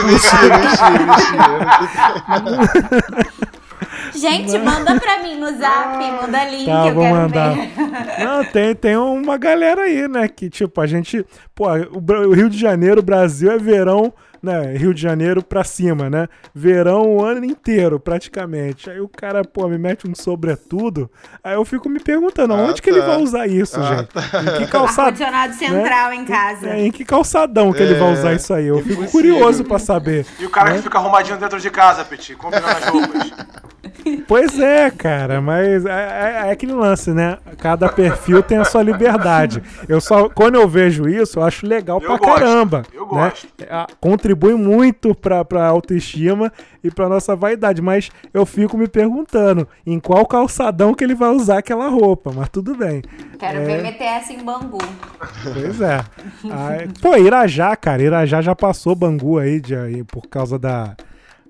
Gente, 4.15 4.57
manda 4.59 4.99
pra 4.99 5.21
mim 5.21 5.35
no 5.39 5.47
zap, 5.57 5.97
manda 6.21 6.45
link, 6.45 6.65
Tá, 6.65 6.87
eu 6.87 6.93
vou 6.93 7.03
quero 7.03 7.15
mandar. 7.15 7.55
ver. 7.55 7.71
Não, 8.25 8.43
tem, 8.45 8.73
tem 8.75 8.97
uma 8.97 9.37
galera 9.37 9.81
aí, 9.83 10.07
né? 10.07 10.27
Que, 10.27 10.49
tipo, 10.49 10.81
a 10.81 10.87
gente. 10.87 11.25
Pô, 11.53 11.65
o 11.69 12.33
Rio 12.33 12.49
de 12.49 12.57
Janeiro, 12.57 12.99
o 12.99 13.03
Brasil 13.03 13.51
é 13.51 13.57
verão, 13.57 14.11
né? 14.41 14.75
Rio 14.77 14.93
de 14.93 15.01
Janeiro 15.01 15.41
pra 15.43 15.63
cima, 15.63 16.09
né? 16.09 16.27
Verão 16.53 17.03
o 17.03 17.23
ano 17.23 17.45
inteiro, 17.45 17.99
praticamente. 17.99 18.89
Aí 18.89 18.99
o 18.99 19.07
cara, 19.07 19.43
pô, 19.43 19.67
me 19.67 19.77
mete 19.77 20.07
um 20.09 20.13
sobretudo. 20.15 21.09
Aí 21.43 21.55
eu 21.55 21.65
fico 21.65 21.89
me 21.89 21.99
perguntando, 21.99 22.53
Ah, 22.53 22.57
onde 22.57 22.81
que 22.81 22.89
ele 22.89 23.01
tá. 23.01 23.07
vai 23.07 23.21
usar 23.21 23.47
isso, 23.47 23.79
Ah, 23.79 23.83
gente? 23.83 24.09
Em 24.55 24.57
que 24.59 24.67
calçado. 24.71 25.01
Ar-condicionado 25.07 25.53
central 25.53 26.13
em 26.13 26.25
casa. 26.25 26.69
É, 26.69 26.85
em 26.85 26.91
que 26.91 27.03
calçadão 27.05 27.71
que 27.73 27.81
ele 27.81 27.95
vai 27.95 28.13
usar 28.13 28.33
isso 28.33 28.53
aí? 28.53 28.67
Eu 28.67 28.77
fico 28.79 29.01
impossível. 29.03 29.11
curioso 29.11 29.63
pra 29.63 29.79
saber. 29.79 30.25
E 30.39 30.45
o 30.45 30.49
cara 30.49 30.73
que 30.73 30.81
fica 30.81 30.97
arrumadinho 30.97 31.37
dentro 31.37 31.59
de 31.59 31.69
casa, 31.69 32.03
Petit, 32.05 32.35
combinando 32.35 32.67
as 32.67 32.85
roupas. 32.85 33.31
Pois 34.27 34.57
é, 34.59 34.89
cara, 34.89 35.41
mas 35.41 35.85
é, 35.85 35.89
é- 35.91 36.47
é 36.47 36.51
aquele 36.51 36.73
lance, 36.73 37.11
né? 37.11 37.37
Cada 37.57 37.89
perfil 37.89 38.41
tem 38.41 38.57
a 38.57 38.63
sua 38.65 38.81
liberdade. 38.81 39.61
Eu 39.87 39.99
só, 39.99 40.29
quando 40.29 40.55
eu 40.55 40.67
vejo 40.67 41.09
isso, 41.09 41.39
eu 41.39 41.43
acho 41.43 41.65
legal 41.65 41.99
Eu 42.01 42.07
pra 42.07 42.17
gosto, 42.17 42.33
caramba. 42.39 42.83
Né? 43.15 43.29
gosto. 43.29 43.47
É, 43.59 43.85
Contribui 43.99 44.53
muito 44.55 45.13
pra, 45.15 45.43
pra 45.45 45.65
autoestima 45.67 46.51
e 46.83 46.89
pra 46.91 47.07
nossa 47.09 47.35
vaidade, 47.35 47.81
mas 47.81 48.09
eu 48.33 48.45
fico 48.45 48.77
me 48.77 48.87
perguntando 48.87 49.67
em 49.85 49.99
qual 49.99 50.25
calçadão 50.25 50.93
que 50.93 51.03
ele 51.03 51.15
vai 51.15 51.29
usar 51.29 51.59
aquela 51.59 51.87
roupa, 51.89 52.31
mas 52.33 52.49
tudo 52.49 52.75
bem. 52.75 53.01
Quero 53.39 53.59
É. 53.59 53.63
ver 53.65 53.81
MTS 53.83 54.33
em 54.33 54.43
Bangu. 54.43 54.77
Pois 55.43 55.81
é. 55.81 55.99
Aí, 56.51 56.87
pô, 57.01 57.15
Irajá, 57.17 57.75
cara, 57.75 58.01
Irajá 58.01 58.41
já 58.41 58.55
passou 58.55 58.95
Bangu 58.95 59.37
aí, 59.37 59.59
de, 59.59 59.75
aí 59.75 60.03
por 60.03 60.27
causa 60.27 60.57
da, 60.59 60.95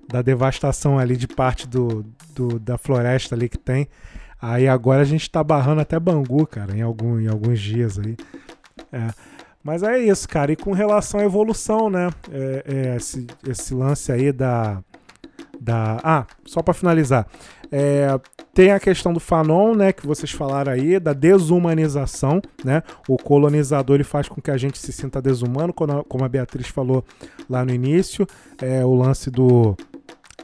da 0.08 0.22
devastação 0.22 0.98
ali 0.98 1.16
de 1.16 1.26
parte 1.28 1.66
do, 1.68 2.04
do- 2.34 2.58
da 2.58 2.76
floresta 2.78 3.34
ali 3.34 3.48
que 3.48 3.58
tem. 3.58 3.88
Aí 4.40 4.68
agora 4.68 5.02
a 5.02 5.04
gente 5.04 5.28
tá 5.28 5.42
barrando 5.42 5.80
até 5.80 5.98
Bangu, 5.98 6.46
cara, 6.46 6.76
em, 6.76 6.80
algum, 6.82 7.18
em 7.18 7.26
alguns 7.26 7.58
dias 7.60 7.98
aí. 7.98 8.16
É. 8.92 9.08
Mas 9.62 9.82
é 9.82 9.98
isso, 9.98 10.28
cara. 10.28 10.52
E 10.52 10.56
com 10.56 10.72
relação 10.72 11.20
à 11.20 11.24
evolução, 11.24 11.90
né? 11.90 12.10
É, 12.30 12.64
é, 12.66 12.96
esse, 12.96 13.26
esse 13.46 13.74
lance 13.74 14.10
aí 14.12 14.32
da. 14.32 14.82
da 15.60 15.98
ah, 16.02 16.26
só 16.44 16.62
pra 16.62 16.74
finalizar. 16.74 17.26
É, 17.70 18.18
tem 18.54 18.70
a 18.72 18.80
questão 18.80 19.12
do 19.12 19.20
Fanon, 19.20 19.74
né, 19.74 19.92
que 19.92 20.06
vocês 20.06 20.32
falaram 20.32 20.72
aí, 20.72 20.98
da 20.98 21.12
desumanização, 21.12 22.40
né? 22.64 22.82
O 23.06 23.16
colonizador 23.16 23.96
ele 23.96 24.04
faz 24.04 24.28
com 24.28 24.40
que 24.40 24.50
a 24.50 24.56
gente 24.56 24.78
se 24.78 24.90
sinta 24.90 25.20
desumano, 25.20 25.72
como 25.72 26.24
a 26.24 26.28
Beatriz 26.28 26.68
falou 26.68 27.04
lá 27.48 27.64
no 27.64 27.72
início, 27.72 28.26
é 28.60 28.84
o 28.84 28.94
lance 28.94 29.30
do 29.30 29.76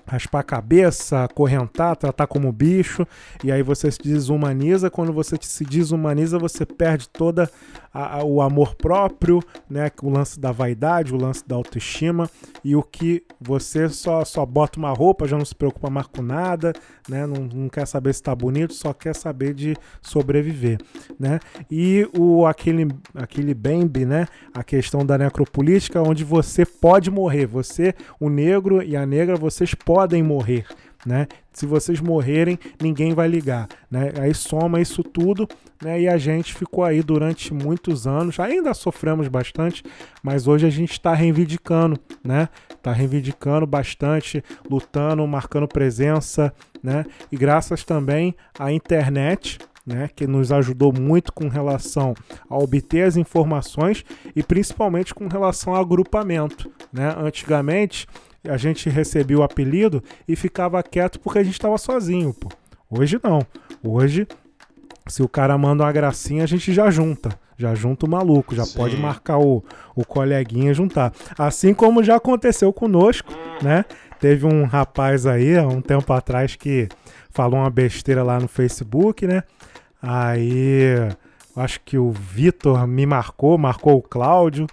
raspar 0.06 0.40
a 0.40 0.42
cabeça, 0.42 1.24
acorrentar, 1.24 1.96
tratar 1.96 2.26
como 2.26 2.52
bicho, 2.52 3.06
e 3.42 3.50
aí 3.50 3.62
você 3.62 3.90
se 3.90 4.02
desumaniza. 4.02 4.90
Quando 4.90 5.12
você 5.12 5.36
se 5.40 5.64
desumaniza, 5.64 6.38
você 6.38 6.66
perde 6.66 7.08
toda 7.08 7.50
a- 7.92 8.18
a- 8.18 8.24
o 8.24 8.42
amor 8.42 8.74
próprio, 8.74 9.40
né? 9.68 9.90
O 10.02 10.10
lance 10.10 10.38
da 10.38 10.52
vaidade, 10.52 11.14
o 11.14 11.16
lance 11.16 11.46
da 11.46 11.56
autoestima, 11.56 12.28
e 12.62 12.74
o 12.76 12.82
que 12.82 13.22
você 13.40 13.88
só, 13.88 14.24
só 14.24 14.44
bota 14.44 14.78
uma 14.78 14.90
roupa, 14.92 15.26
já 15.26 15.38
não 15.38 15.44
se 15.44 15.54
preocupa 15.54 15.88
mais 15.88 16.06
com 16.06 16.20
nada, 16.22 16.72
né? 17.08 17.26
Não, 17.26 17.44
não 17.46 17.68
quer 17.68 17.86
saber 17.86 18.12
se 18.12 18.20
está 18.20 18.34
bonito, 18.34 18.74
só 18.74 18.92
quer 18.92 19.14
saber 19.14 19.54
de 19.54 19.76
sobreviver, 20.02 20.78
né? 21.18 21.40
E 21.70 22.08
o 22.18 22.46
aquele 22.46 22.88
aquele 23.14 23.54
Bembe, 23.54 24.04
né? 24.04 24.26
A 24.52 24.62
questão 24.62 25.04
da 25.06 25.16
necropolítica, 25.16 26.02
onde 26.02 26.24
você 26.24 26.66
pode 26.66 27.10
morrer, 27.10 27.46
você, 27.46 27.94
o 28.20 28.28
negro 28.28 28.82
e 28.82 28.96
a 28.96 29.06
negra, 29.06 29.36
vocês 29.36 29.74
podem 29.74 29.93
morrer, 30.22 30.66
né? 31.06 31.26
Se 31.52 31.66
vocês 31.66 32.00
morrerem, 32.00 32.58
ninguém 32.80 33.14
vai 33.14 33.28
ligar, 33.28 33.68
né? 33.90 34.12
Aí 34.20 34.34
soma 34.34 34.80
isso 34.80 35.02
tudo, 35.02 35.46
né? 35.82 36.00
E 36.00 36.08
a 36.08 36.18
gente 36.18 36.54
ficou 36.54 36.82
aí 36.82 37.02
durante 37.02 37.52
muitos 37.52 38.06
anos, 38.06 38.40
ainda 38.40 38.74
sofremos 38.74 39.28
bastante, 39.28 39.82
mas 40.22 40.48
hoje 40.48 40.66
a 40.66 40.70
gente 40.70 40.92
está 40.92 41.14
reivindicando, 41.14 41.98
né? 42.24 42.48
Tá 42.82 42.92
reivindicando 42.92 43.66
bastante, 43.66 44.42
lutando, 44.68 45.26
marcando 45.26 45.68
presença, 45.68 46.52
né? 46.82 47.04
E 47.30 47.36
graças 47.36 47.84
também 47.84 48.34
à 48.58 48.72
internet, 48.72 49.58
né, 49.86 50.08
que 50.14 50.26
nos 50.26 50.50
ajudou 50.50 50.92
muito 50.92 51.32
com 51.32 51.48
relação 51.48 52.14
a 52.48 52.56
obter 52.56 53.02
as 53.02 53.16
informações 53.16 54.04
e 54.34 54.42
principalmente 54.42 55.14
com 55.14 55.28
relação 55.28 55.74
ao 55.74 55.80
agrupamento. 55.82 56.70
Né? 56.92 57.14
Antigamente, 57.18 58.06
a 58.48 58.56
gente 58.56 58.88
recebia 58.88 59.38
o 59.38 59.42
apelido 59.42 60.02
e 60.26 60.36
ficava 60.36 60.82
quieto 60.82 61.18
porque 61.20 61.38
a 61.38 61.42
gente 61.42 61.54
estava 61.54 61.78
sozinho. 61.78 62.32
Pô. 62.32 62.48
Hoje 62.90 63.18
não. 63.22 63.40
Hoje, 63.82 64.26
se 65.06 65.22
o 65.22 65.28
cara 65.28 65.56
manda 65.58 65.84
uma 65.84 65.92
gracinha, 65.92 66.44
a 66.44 66.46
gente 66.46 66.72
já 66.72 66.90
junta. 66.90 67.38
Já 67.56 67.74
junta 67.74 68.04
o 68.04 68.08
maluco, 68.08 68.54
já 68.54 68.64
Sim. 68.64 68.76
pode 68.76 68.96
marcar 68.96 69.38
o, 69.38 69.62
o 69.94 70.04
coleguinha 70.04 70.74
juntar. 70.74 71.12
Assim 71.38 71.72
como 71.72 72.02
já 72.02 72.16
aconteceu 72.16 72.72
conosco, 72.72 73.32
né? 73.62 73.84
Teve 74.18 74.46
um 74.46 74.64
rapaz 74.64 75.26
aí, 75.26 75.56
há 75.56 75.66
um 75.66 75.80
tempo 75.80 76.12
atrás, 76.12 76.56
que 76.56 76.88
falou 77.30 77.60
uma 77.60 77.70
besteira 77.70 78.22
lá 78.22 78.40
no 78.40 78.48
Facebook, 78.48 79.26
né? 79.26 79.42
Aí 80.02 80.94
acho 81.56 81.80
que 81.84 81.96
o 81.96 82.10
Vitor 82.10 82.86
me 82.86 83.06
marcou, 83.06 83.56
marcou 83.56 83.98
o 83.98 84.02
Cláudio. 84.02 84.66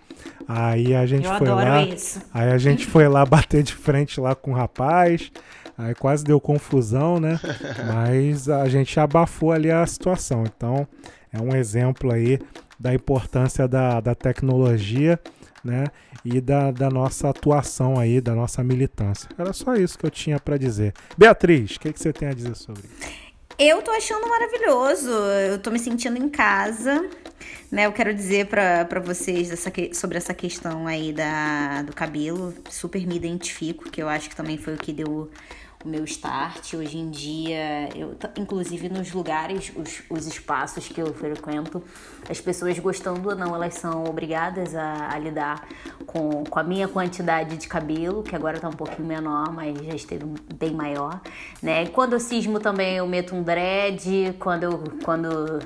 Aí 0.53 0.93
a 0.95 1.05
gente 1.05 1.25
Eu 1.25 1.35
foi 1.35 1.47
adoro 1.47 1.69
lá. 1.69 1.83
isso. 1.83 2.21
Aí 2.33 2.51
a 2.51 2.57
gente 2.57 2.85
foi 2.85 3.07
lá 3.07 3.25
bater 3.25 3.63
de 3.63 3.73
frente 3.73 4.19
lá 4.19 4.35
com 4.35 4.51
o 4.51 4.53
rapaz. 4.53 5.31
Aí 5.77 5.95
quase 5.95 6.23
deu 6.23 6.39
confusão, 6.39 7.19
né? 7.19 7.39
Mas 7.93 8.49
a 8.49 8.67
gente 8.67 8.99
abafou 8.99 9.51
ali 9.51 9.71
a 9.71 9.85
situação. 9.85 10.43
Então 10.45 10.87
é 11.31 11.41
um 11.41 11.55
exemplo 11.55 12.11
aí 12.11 12.39
da 12.79 12.93
importância 12.93 13.67
da, 13.67 13.99
da 14.01 14.13
tecnologia, 14.13 15.19
né? 15.63 15.85
E 16.25 16.41
da, 16.41 16.71
da 16.71 16.89
nossa 16.89 17.29
atuação 17.29 17.97
aí, 17.99 18.19
da 18.19 18.35
nossa 18.35 18.63
militância. 18.63 19.29
Era 19.37 19.53
só 19.53 19.75
isso 19.75 19.97
que 19.97 20.05
eu 20.05 20.11
tinha 20.11 20.39
para 20.39 20.57
dizer. 20.57 20.93
Beatriz, 21.17 21.75
o 21.75 21.79
que, 21.79 21.93
que 21.93 21.99
você 21.99 22.11
tem 22.11 22.27
a 22.27 22.33
dizer 22.33 22.55
sobre 22.55 22.83
isso? 22.83 23.30
Eu 23.63 23.79
tô 23.83 23.91
achando 23.91 24.27
maravilhoso. 24.27 25.11
Eu 25.11 25.59
tô 25.59 25.69
me 25.69 25.77
sentindo 25.77 26.17
em 26.17 26.27
casa. 26.27 27.07
Né, 27.71 27.85
eu 27.85 27.93
quero 27.93 28.11
dizer 28.11 28.47
para 28.47 28.99
vocês 28.99 29.51
essa, 29.51 29.71
sobre 29.93 30.17
essa 30.17 30.33
questão 30.33 30.87
aí 30.87 31.13
da, 31.13 31.83
do 31.83 31.93
cabelo. 31.93 32.55
Super 32.71 33.05
me 33.05 33.15
identifico, 33.15 33.87
que 33.91 34.01
eu 34.01 34.09
acho 34.09 34.31
que 34.31 34.35
também 34.35 34.57
foi 34.57 34.73
o 34.73 34.77
que 34.77 34.91
deu 34.91 35.29
meu 35.85 36.03
start. 36.05 36.73
Hoje 36.73 36.97
em 36.97 37.09
dia, 37.09 37.89
eu, 37.95 38.15
inclusive 38.37 38.89
nos 38.89 39.11
lugares, 39.11 39.71
os, 39.75 40.01
os 40.09 40.27
espaços 40.27 40.87
que 40.87 41.01
eu 41.01 41.13
frequento, 41.13 41.83
as 42.29 42.39
pessoas 42.39 42.77
gostando 42.79 43.29
ou 43.29 43.35
não, 43.35 43.53
elas 43.55 43.75
são 43.75 44.03
obrigadas 44.05 44.75
a, 44.75 45.09
a 45.13 45.19
lidar 45.19 45.67
com, 46.05 46.43
com 46.43 46.59
a 46.59 46.63
minha 46.63 46.87
quantidade 46.87 47.57
de 47.57 47.67
cabelo, 47.67 48.23
que 48.23 48.35
agora 48.35 48.59
tá 48.59 48.69
um 48.69 48.73
pouquinho 48.73 49.07
menor, 49.07 49.51
mas 49.51 49.77
já 49.79 49.95
esteve 49.95 50.25
bem 50.55 50.73
maior, 50.73 51.19
né? 51.61 51.85
quando 51.87 52.13
eu 52.13 52.19
cismo 52.19 52.59
também 52.59 52.97
eu 52.97 53.07
meto 53.07 53.35
um 53.35 53.43
dread, 53.43 54.35
quando 54.39 54.63
eu, 54.63 54.83
quando 55.03 55.59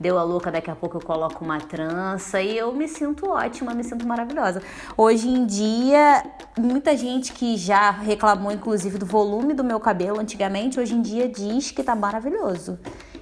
deu 0.00 0.18
a 0.18 0.22
louca, 0.22 0.50
daqui 0.50 0.70
a 0.70 0.74
pouco 0.74 0.96
eu 0.96 1.00
coloco 1.02 1.44
uma 1.44 1.60
trança 1.60 2.40
e 2.40 2.56
eu 2.56 2.72
me 2.72 2.88
sinto 2.88 3.28
ótima, 3.28 3.74
me 3.74 3.84
sinto 3.84 4.06
maravilhosa. 4.08 4.62
Hoje 4.96 5.28
em 5.28 5.44
dia, 5.44 6.24
muita 6.58 6.96
gente 6.96 7.34
que 7.34 7.58
já 7.58 7.90
reclamou, 7.90 8.50
inclusive, 8.50 8.96
do 8.96 9.04
volume 9.04 9.52
do 9.52 9.62
meu 9.62 9.78
cabelo 9.78 10.18
antigamente, 10.18 10.80
hoje 10.80 10.94
em 10.94 11.02
dia 11.02 11.28
diz 11.28 11.70
que 11.70 11.82
tá 11.82 11.94
maravilhoso. 11.94 12.78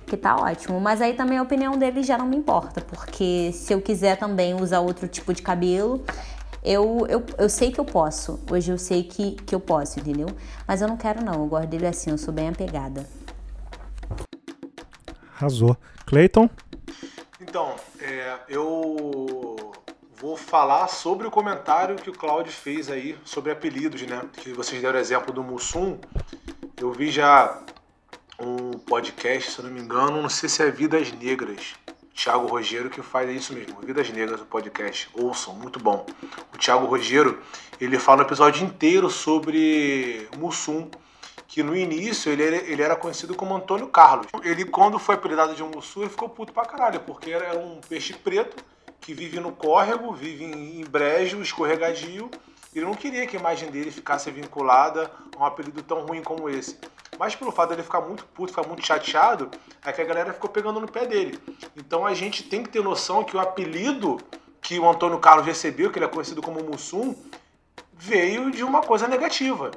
Que 0.07 0.17
tá 0.17 0.37
ótimo, 0.37 0.81
mas 0.81 1.03
aí 1.03 1.15
também 1.15 1.37
a 1.37 1.43
opinião 1.43 1.77
deles 1.77 2.07
já 2.07 2.17
não 2.17 2.27
me 2.27 2.37
importa, 2.37 2.81
porque 2.81 3.51
se 3.53 3.75
eu 3.75 3.83
quiser 3.83 4.17
também 4.17 4.55
usar 4.55 4.79
outro 4.79 5.09
tipo 5.09 5.35
de 5.35 5.43
cabelo, 5.43 6.03
eu, 6.63 7.05
eu, 7.09 7.25
eu 7.37 7.49
sei 7.49 7.73
que 7.73 7.81
eu 7.81 7.85
posso. 7.85 8.39
Hoje 8.51 8.71
eu 8.71 8.79
sei 8.79 9.03
que, 9.03 9.33
que 9.33 9.55
eu 9.55 9.61
posso, 9.61 9.99
entendeu? 9.99 10.29
Mas 10.67 10.81
eu 10.81 10.87
não 10.87 10.97
quero, 10.97 11.23
não. 11.25 11.35
Eu 11.35 11.47
gosto 11.47 11.67
dele 11.67 11.89
assim, 11.89 12.11
eu 12.11 12.19
sou 12.19 12.33
bem 12.33 12.49
apegada. 12.49 13.05
Arrasou. 15.37 15.77
Clayton? 16.09 16.49
Então, 17.49 17.77
é, 17.99 18.37
eu 18.47 19.73
vou 20.21 20.37
falar 20.37 20.87
sobre 20.87 21.27
o 21.27 21.31
comentário 21.31 21.97
que 21.97 22.11
o 22.11 22.13
Claudio 22.13 22.53
fez 22.53 22.91
aí 22.91 23.17
sobre 23.25 23.51
apelidos, 23.51 24.03
né? 24.03 24.21
Que 24.37 24.53
vocês 24.53 24.83
deram 24.83 24.99
exemplo 24.99 25.33
do 25.33 25.43
Mussum. 25.43 25.99
Eu 26.79 26.93
vi 26.93 27.11
já 27.11 27.63
um 28.39 28.73
podcast, 28.73 29.51
se 29.51 29.59
eu 29.61 29.65
não 29.65 29.71
me 29.71 29.81
engano, 29.81 30.21
não 30.21 30.29
sei 30.29 30.47
se 30.47 30.63
é 30.63 30.71
Vidas 30.71 31.11
Negras. 31.11 31.75
Thiago 32.15 32.47
Rogero 32.49 32.91
que 32.91 33.01
faz 33.01 33.31
isso 33.31 33.55
mesmo, 33.55 33.81
Vidas 33.81 34.11
Negras, 34.11 34.43
o 34.43 34.45
podcast. 34.45 35.09
Ouçam, 35.15 35.55
muito 35.55 35.81
bom. 35.81 36.05
O 36.55 36.59
Thiago 36.59 36.85
Rogero, 36.85 37.43
ele 37.81 37.99
fala 37.99 38.19
um 38.21 38.27
episódio 38.27 38.63
inteiro 38.63 39.09
sobre 39.09 40.29
Mussum 40.37 40.91
que 41.49 41.63
no 41.63 41.75
início 41.75 42.31
ele, 42.31 42.45
ele 42.45 42.83
era 42.83 42.95
conhecido 42.95 43.35
como 43.35 43.57
Antônio 43.57 43.89
Carlos. 43.89 44.27
Ele, 44.45 44.67
quando 44.67 44.99
foi 44.99 45.15
apelidado 45.15 45.55
de 45.55 45.65
Mussu, 45.65 46.03
ele 46.03 46.11
ficou 46.11 46.29
puto 46.29 46.53
pra 46.53 46.67
caralho, 46.67 47.01
porque 47.01 47.31
era 47.31 47.59
um 47.59 47.81
peixe 47.81 48.13
preto 48.13 48.63
que 49.01 49.15
vive 49.15 49.41
no 49.41 49.51
córrego, 49.51 50.13
vive 50.13 50.45
em 50.45 50.85
brejo, 50.85 51.41
escorregadio. 51.41 52.31
Ele 52.75 52.85
não 52.85 52.95
queria 52.95 53.27
que 53.27 53.35
a 53.37 53.41
imagem 53.41 53.71
dele 53.71 53.91
ficasse 53.91 54.31
vinculada 54.31 55.11
a 55.35 55.43
um 55.43 55.47
apelido 55.47 55.83
tão 55.83 56.05
ruim 56.05 56.23
como 56.23 56.51
esse. 56.51 56.79
Mas 57.19 57.35
pelo 57.35 57.51
fato 57.51 57.71
dele 57.71 57.83
ficar 57.83 58.03
muito 58.03 58.27
puto, 58.27 58.53
ficar 58.53 58.69
muito 58.69 58.85
chateado, 58.85 59.51
é 59.83 59.91
que 59.91 60.03
a 60.03 60.05
galera 60.05 60.35
ficou 60.35 60.51
pegando 60.51 60.79
no 60.79 60.87
pé 60.87 61.07
dele. 61.07 61.41
Então 61.75 62.05
a 62.05 62.13
gente 62.13 62.43
tem 62.43 62.63
que 62.63 62.69
ter 62.69 62.83
noção 62.83 63.25
que 63.25 63.35
o 63.35 63.41
apelido 63.41 64.19
que 64.61 64.79
o 64.79 64.89
Antônio 64.89 65.19
Carlos 65.19 65.47
recebeu, 65.47 65.91
que 65.91 65.99
ele 65.99 66.05
é 66.05 66.09
conhecido 66.09 66.43
como 66.43 66.63
Mussum, 66.63 67.17
veio 67.95 68.51
de 68.51 68.63
uma 68.63 68.83
coisa 68.83 69.09
negativa. 69.09 69.71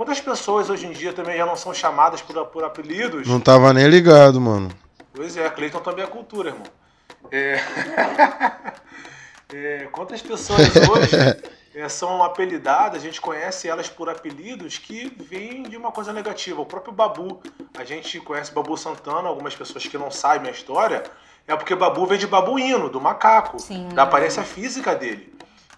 Quantas 0.00 0.18
pessoas 0.18 0.70
hoje 0.70 0.86
em 0.86 0.92
dia 0.92 1.12
também 1.12 1.36
já 1.36 1.44
não 1.44 1.54
são 1.54 1.74
chamadas 1.74 2.22
por, 2.22 2.46
por 2.46 2.64
apelidos? 2.64 3.28
Não 3.28 3.38
tava 3.38 3.70
nem 3.74 3.86
ligado, 3.86 4.40
mano. 4.40 4.70
Pois 5.12 5.36
é, 5.36 5.46
Cleiton 5.50 5.80
também 5.80 6.02
é 6.02 6.08
cultura, 6.08 6.48
irmão. 6.48 6.64
É... 7.30 7.60
é... 9.52 9.88
Quantas 9.92 10.22
pessoas 10.22 10.70
hoje 10.88 11.16
é, 11.74 11.86
são 11.90 12.24
apelidadas, 12.24 13.02
a 13.02 13.04
gente 13.04 13.20
conhece 13.20 13.68
elas 13.68 13.90
por 13.90 14.08
apelidos 14.08 14.78
que 14.78 15.14
vêm 15.18 15.64
de 15.64 15.76
uma 15.76 15.92
coisa 15.92 16.14
negativa. 16.14 16.62
O 16.62 16.64
próprio 16.64 16.94
Babu, 16.94 17.42
a 17.76 17.84
gente 17.84 18.20
conhece 18.20 18.54
Babu 18.54 18.78
Santana, 18.78 19.28
algumas 19.28 19.54
pessoas 19.54 19.86
que 19.86 19.98
não 19.98 20.10
sabem 20.10 20.48
a 20.48 20.50
história, 20.50 21.02
é 21.46 21.54
porque 21.54 21.74
Babu 21.74 22.06
vem 22.06 22.18
de 22.18 22.26
babuíno, 22.26 22.88
do 22.88 23.02
macaco, 23.02 23.58
Sim. 23.58 23.90
da 23.90 24.04
aparência 24.04 24.44
física 24.44 24.94
dele. 24.94 25.30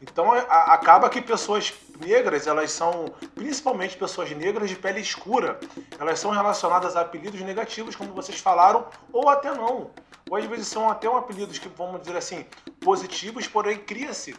Então 0.02 0.32
a, 0.32 0.74
acaba 0.74 1.08
que 1.08 1.22
pessoas 1.22 1.72
negras, 2.04 2.46
elas 2.46 2.72
são, 2.72 3.06
principalmente 3.34 3.96
pessoas 3.96 4.30
negras 4.32 4.68
de 4.68 4.76
pele 4.76 5.00
escura, 5.00 5.60
elas 5.98 6.18
são 6.18 6.32
relacionadas 6.32 6.96
a 6.96 7.02
apelidos 7.02 7.40
negativos, 7.40 7.94
como 7.94 8.12
vocês 8.12 8.40
falaram, 8.40 8.86
ou 9.12 9.28
até 9.28 9.54
não. 9.54 9.90
Ou 10.28 10.36
às 10.36 10.44
vezes 10.44 10.66
são 10.66 10.90
até 10.90 11.08
um 11.08 11.16
apelidos 11.16 11.58
que, 11.58 11.68
vamos 11.68 12.00
dizer 12.00 12.16
assim, 12.16 12.44
positivos, 12.80 13.46
porém 13.46 13.78
cria-se 13.78 14.34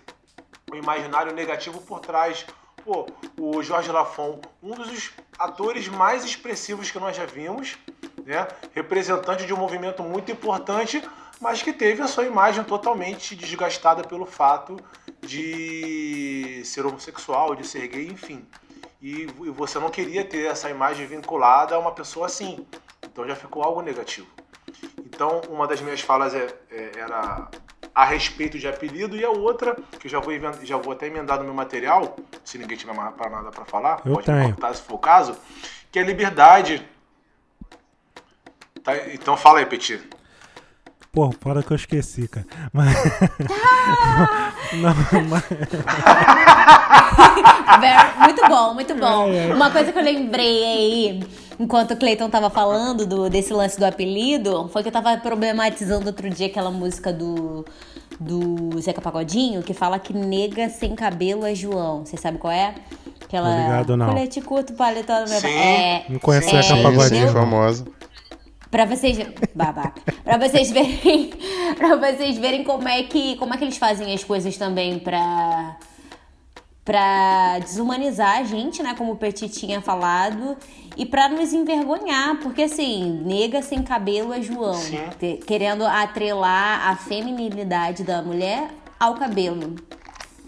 um 0.72 0.76
imaginário 0.76 1.34
negativo 1.34 1.80
por 1.82 2.00
trás. 2.02 2.46
Pô, 2.84 3.06
o 3.40 3.64
Jorge 3.64 3.90
Lafon, 3.90 4.42
um 4.62 4.72
dos 4.72 5.12
atores 5.40 5.88
mais 5.88 6.26
expressivos 6.26 6.92
que 6.92 7.00
nós 7.00 7.16
já 7.16 7.26
vimos, 7.26 7.78
né? 8.26 8.46
representante 8.74 9.46
de 9.46 9.54
um 9.54 9.58
movimento 9.58 10.04
muito 10.04 10.32
importante, 10.32 11.02
mas 11.40 11.62
que 11.62 11.72
teve 11.72 12.02
a 12.02 12.08
sua 12.08 12.26
imagem 12.26 12.64
totalmente 12.66 13.36
desgastada 13.36 14.04
pelo 14.04 14.26
fato 14.26 14.78
de 15.26 16.62
ser 16.66 16.86
homossexual, 16.86 17.56
de 17.56 17.66
ser 17.66 17.88
gay, 17.88 18.08
enfim. 18.08 18.46
E 19.02 19.26
você 19.52 19.80
não 19.80 19.90
queria 19.90 20.24
ter 20.24 20.46
essa 20.46 20.70
imagem 20.70 21.06
vinculada 21.06 21.76
a 21.76 21.80
uma 21.80 21.92
pessoa 21.92 22.28
assim. 22.28 22.66
Então 23.04 23.28
já 23.28 23.36
ficou 23.36 23.64
algo 23.64 23.82
negativo. 23.82 24.28
Então, 24.98 25.42
uma 25.50 25.68
das 25.68 25.82
minhas 25.82 26.02
falas 26.02 26.34
é, 26.34 26.48
é, 26.72 26.92
era 26.98 27.50
a 27.94 28.06
respeito 28.06 28.58
de 28.58 28.68
apelido 28.68 29.16
e 29.16 29.24
a 29.24 29.30
outra, 29.30 29.76
que 30.00 30.08
eu 30.08 30.12
já 30.12 30.20
vou, 30.20 30.34
já 30.64 30.78
vou 30.78 30.94
até 30.94 31.08
emendar 31.08 31.38
no 31.38 31.44
meu 31.44 31.54
material, 31.54 32.16
se 32.44 32.58
ninguém 32.58 32.78
tiver 32.78 32.94
mais 32.94 33.14
para 33.14 33.30
nada 33.30 33.52
para 33.52 33.66
falar, 33.66 34.02
eu 34.06 34.14
pode 34.14 34.26
tenho. 34.26 34.46
cortar 34.46 34.74
se 34.74 34.82
for 34.82 34.96
o 34.96 34.98
caso, 34.98 35.38
que 35.92 36.00
é 36.00 36.04
liberdade. 36.04 36.88
Tá, 38.84 38.98
então 39.14 39.38
fala 39.38 39.60
aí, 39.60 39.66
Petit. 39.66 40.02
Pô, 41.14 41.32
fora 41.32 41.62
que 41.62 41.70
eu 41.70 41.76
esqueci, 41.76 42.28
cara. 42.28 42.48
Mas. 42.74 42.92
não, 44.74 44.96
mas... 45.30 45.44
muito 48.26 48.48
bom, 48.50 48.74
muito 48.74 48.96
bom. 48.96 49.28
É, 49.28 49.50
é. 49.50 49.54
Uma 49.54 49.70
coisa 49.70 49.92
que 49.92 50.00
eu 50.00 50.04
lembrei 50.04 50.64
aí, 50.64 51.24
enquanto 51.60 51.92
o 51.92 51.98
Cleiton 51.98 52.32
tava 52.32 52.50
falando 52.50 53.06
do, 53.06 53.30
desse 53.30 53.54
lance 53.54 53.78
do 53.78 53.86
apelido, 53.86 54.68
foi 54.70 54.82
que 54.82 54.88
eu 54.88 54.92
tava 54.92 55.16
problematizando 55.18 56.08
outro 56.08 56.28
dia 56.32 56.48
aquela 56.48 56.72
música 56.72 57.14
do, 57.14 57.64
do 58.20 58.82
Zeca 58.82 59.00
Pagodinho, 59.00 59.62
que 59.62 59.76
fala 59.76 60.00
que 60.00 60.14
nega 60.18 60.68
sem 60.68 60.96
cabelo 60.96 61.46
é 61.46 61.54
João. 61.54 62.04
Você 62.04 62.18
sabe 62.18 62.40
qual 62.40 62.52
é? 62.52 62.74
Aquela. 63.24 63.52
Obrigado, 63.52 63.96
não. 63.98 64.08
Colete 64.08 64.42
curto, 64.42 64.74
paletó. 64.74 65.28
Sim. 65.28 65.48
É, 65.48 66.06
não 66.10 66.18
conhece 66.18 66.56
é, 66.56 66.64
Zeca 66.64 66.82
Pagodinho. 66.82 67.32
famosa. 67.32 67.86
Pra 68.74 68.86
vocês. 68.86 69.20
Babaca. 69.54 70.02
pra 70.24 70.36
vocês 70.40 70.72
verem. 70.72 71.30
pra 71.78 71.96
vocês 71.96 72.40
verem 72.40 72.64
como 72.64 72.88
é 72.88 73.04
que. 73.04 73.36
como 73.36 73.54
é 73.54 73.58
que 73.58 73.66
eles 73.66 73.78
fazem 73.78 74.12
as 74.12 74.24
coisas 74.24 74.58
também 74.58 74.98
pra. 74.98 75.78
Pra 76.84 77.60
desumanizar 77.60 78.40
a 78.40 78.44
gente, 78.44 78.82
né? 78.82 78.96
Como 78.98 79.12
o 79.12 79.16
Petit 79.16 79.48
tinha 79.48 79.80
falado. 79.80 80.58
E 80.98 81.06
pra 81.06 81.30
nos 81.30 81.54
envergonhar. 81.54 82.40
Porque 82.40 82.64
assim, 82.64 83.22
nega 83.24 83.62
sem 83.62 83.84
cabelo 83.84 84.34
é 84.34 84.42
João. 84.42 84.82
Querendo 85.46 85.86
atrelar 85.86 86.90
a 86.90 86.96
feminilidade 86.96 88.04
da 88.04 88.24
mulher 88.24 88.72
ao 89.00 89.14
cabelo. 89.14 89.76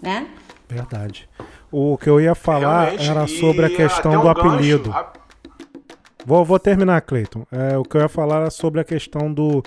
Né? 0.02 0.26
Verdade. 0.68 1.28
O 1.70 1.96
que 1.96 2.10
eu 2.10 2.20
ia 2.20 2.34
falar 2.34 2.86
Realmente, 2.86 3.08
era 3.08 3.26
sobre 3.28 3.66
a 3.66 3.70
questão 3.70 4.20
do 4.20 4.28
apelido. 4.28 4.90
Gancho, 4.90 5.25
Vou, 6.26 6.44
vou 6.44 6.58
terminar, 6.58 7.00
Cleiton. 7.02 7.46
É, 7.52 7.78
o 7.78 7.84
que 7.84 7.96
eu 7.96 8.00
ia 8.00 8.08
falar 8.08 8.38
era 8.40 8.50
sobre 8.50 8.80
a 8.80 8.84
questão 8.84 9.32
do, 9.32 9.62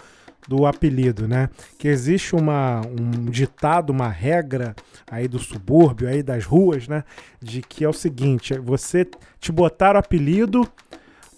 do 0.46 0.66
apelido, 0.66 1.26
né? 1.26 1.50
Que 1.78 1.88
existe 1.88 2.36
uma, 2.36 2.82
um 2.82 3.32
ditado, 3.32 3.92
uma 3.92 4.10
regra 4.10 4.76
aí 5.10 5.26
do 5.26 5.40
subúrbio, 5.40 6.10
aí 6.10 6.22
das 6.22 6.44
ruas, 6.44 6.86
né? 6.86 7.06
De 7.42 7.62
que 7.62 7.86
é 7.86 7.88
o 7.88 7.94
seguinte: 7.94 8.60
você 8.60 9.08
te 9.40 9.54
botar 9.54 9.96
o 9.96 10.00
apelido, 10.00 10.68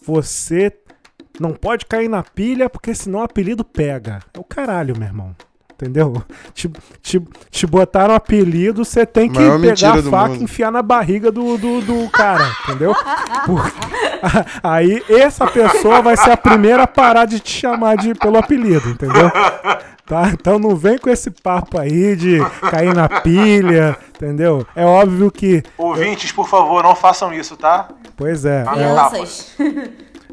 você 0.03 0.73
não 1.39 1.53
pode 1.53 1.85
cair 1.85 2.09
na 2.09 2.23
pilha, 2.23 2.67
porque 2.67 2.95
senão 2.95 3.19
o 3.19 3.23
apelido 3.23 3.63
pega. 3.63 4.21
É 4.33 4.39
o 4.39 4.43
caralho, 4.43 4.97
meu 4.97 5.07
irmão. 5.07 5.35
Entendeu? 5.81 6.21
Te, 6.53 6.69
te, 7.01 7.21
te 7.49 7.65
botaram 7.65 8.13
apelido, 8.13 8.85
você 8.85 9.05
tem 9.05 9.29
que 9.29 9.39
Maior 9.39 9.59
pegar 9.59 9.97
a 9.97 10.03
faca 10.03 10.35
e 10.35 10.43
enfiar 10.43 10.71
na 10.71 10.81
barriga 10.81 11.31
do, 11.31 11.57
do, 11.57 11.81
do 11.81 12.09
cara, 12.09 12.45
entendeu? 12.63 12.93
Por- 13.45 13.71
aí 14.61 15.03
essa 15.09 15.47
pessoa 15.47 16.01
vai 16.01 16.15
ser 16.15 16.31
a 16.31 16.37
primeira 16.37 16.83
a 16.83 16.87
parar 16.87 17.25
de 17.25 17.39
te 17.39 17.51
chamar 17.51 17.97
de, 17.97 18.13
pelo 18.13 18.37
apelido, 18.37 18.89
entendeu? 18.89 19.31
Tá? 20.05 20.29
Então 20.33 20.59
não 20.59 20.75
vem 20.75 20.97
com 20.97 21.09
esse 21.09 21.31
papo 21.31 21.79
aí 21.79 22.15
de 22.15 22.37
cair 22.69 22.93
na 22.93 23.07
pilha, 23.21 23.97
entendeu? 24.15 24.65
É 24.75 24.85
óbvio 24.85 25.31
que. 25.31 25.63
Ouvintes, 25.77 26.31
por 26.31 26.47
favor, 26.47 26.83
não 26.83 26.95
façam 26.95 27.33
isso, 27.33 27.55
tá? 27.55 27.87
Pois 28.17 28.43
é, 28.45 28.63
Ah, 28.67 28.71
é. 28.71 28.73
Crianças. 29.09 29.55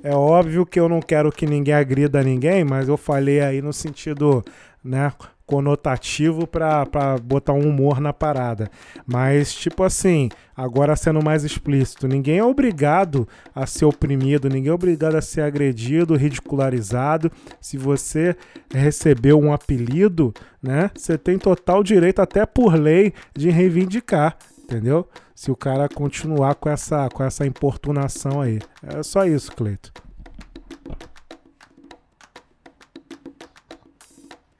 é 0.02 0.14
óbvio 0.14 0.66
que 0.66 0.80
eu 0.80 0.88
não 0.88 1.00
quero 1.00 1.30
que 1.30 1.46
ninguém 1.46 1.74
agrida 1.74 2.22
ninguém, 2.22 2.64
mas 2.64 2.88
eu 2.88 2.96
falei 2.96 3.40
aí 3.40 3.62
no 3.62 3.72
sentido, 3.72 4.44
né, 4.82 5.12
conotativo 5.48 6.46
pra 6.46 6.84
botar 7.22 7.54
um 7.54 7.66
humor 7.66 8.00
na 8.00 8.12
parada. 8.12 8.70
Mas, 9.06 9.54
tipo 9.54 9.82
assim, 9.82 10.28
agora 10.54 10.94
sendo 10.94 11.24
mais 11.24 11.42
explícito, 11.42 12.06
ninguém 12.06 12.38
é 12.38 12.44
obrigado 12.44 13.26
a 13.54 13.64
ser 13.64 13.86
oprimido, 13.86 14.50
ninguém 14.50 14.70
é 14.70 14.74
obrigado 14.74 15.16
a 15.16 15.22
ser 15.22 15.40
agredido, 15.40 16.16
ridicularizado. 16.16 17.32
Se 17.62 17.78
você 17.78 18.36
recebeu 18.70 19.40
um 19.40 19.50
apelido, 19.50 20.34
né, 20.62 20.90
você 20.94 21.16
tem 21.16 21.38
total 21.38 21.82
direito, 21.82 22.20
até 22.20 22.44
por 22.44 22.74
lei, 22.74 23.14
de 23.34 23.48
reivindicar, 23.48 24.36
entendeu? 24.62 25.08
Se 25.34 25.50
o 25.50 25.56
cara 25.56 25.88
continuar 25.88 26.56
com 26.56 26.68
essa, 26.68 27.08
com 27.08 27.24
essa 27.24 27.46
importunação 27.46 28.42
aí. 28.42 28.58
É 28.82 29.02
só 29.02 29.24
isso, 29.24 29.50
Cleito. 29.52 30.07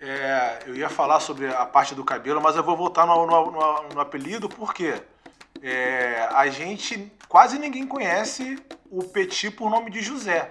É, 0.08 0.60
eu 0.66 0.74
ia 0.74 0.88
falar 0.88 1.20
sobre 1.20 1.48
a 1.48 1.66
parte 1.66 1.94
do 1.94 2.02
cabelo, 2.02 2.40
mas 2.40 2.56
eu 2.56 2.62
vou 2.62 2.74
voltar 2.76 3.04
no, 3.06 3.26
no- 3.26 3.50
no- 3.50 3.88
no 3.94 4.00
apelido 4.00 4.48
porque 4.48 4.94
é, 5.62 6.26
a 6.32 6.46
gente 6.48 7.12
quase 7.28 7.58
ninguém 7.58 7.86
conhece 7.86 8.58
o 8.90 9.02
Petit 9.04 9.50
por 9.50 9.68
nome 9.70 9.90
de 9.90 10.00
José. 10.00 10.48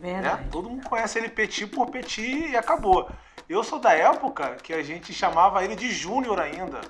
né? 0.00 0.14
Verdade. 0.14 0.48
Todo 0.50 0.68
mundo 0.68 0.88
conhece 0.88 1.18
ele 1.18 1.28
Petit 1.28 1.66
por 1.68 1.88
Petit 1.90 2.48
e 2.50 2.56
acabou. 2.56 3.08
Eu 3.48 3.62
sou 3.62 3.78
da 3.78 3.92
época 3.92 4.56
que 4.62 4.72
a 4.72 4.82
gente 4.82 5.12
chamava 5.12 5.62
ele 5.62 5.76
de 5.76 5.90
Júnior 5.92 6.40
ainda. 6.40 6.80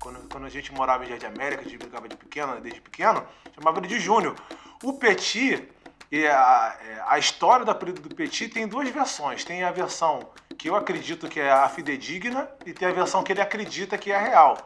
Quando, 0.00 0.28
quando 0.28 0.44
a 0.46 0.50
gente 0.50 0.72
morava 0.74 1.04
em 1.04 1.08
Jardim 1.08 1.26
América, 1.26 1.62
a 1.62 1.64
gente 1.64 1.78
brincava 1.78 2.08
de 2.08 2.16
pequeno, 2.16 2.60
desde 2.60 2.80
pequeno, 2.80 3.24
chamava 3.54 3.78
ele 3.78 3.88
de 3.88 3.98
Júnior. 3.98 4.34
O 4.82 4.92
Petit, 4.94 5.66
e 6.12 6.26
a, 6.26 6.76
é, 6.86 7.02
a 7.06 7.18
história 7.18 7.64
do 7.64 7.70
apelido 7.70 8.00
do 8.02 8.14
Petit 8.14 8.48
tem 8.48 8.66
duas 8.68 8.88
versões. 8.90 9.44
Tem 9.44 9.62
a 9.64 9.70
versão 9.70 10.28
que 10.58 10.68
eu 10.68 10.74
acredito 10.76 11.28
que 11.28 11.38
é 11.40 11.50
a 11.52 11.68
fidedigna 11.68 12.50
e 12.66 12.72
tem 12.72 12.88
a 12.88 12.92
versão 12.92 13.22
que 13.22 13.32
ele 13.32 13.40
acredita 13.40 13.96
que 13.96 14.10
é 14.10 14.18
real. 14.18 14.58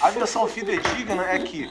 A 0.00 0.10
versão 0.10 0.46
fidedigna 0.46 1.24
é 1.24 1.38
que 1.38 1.68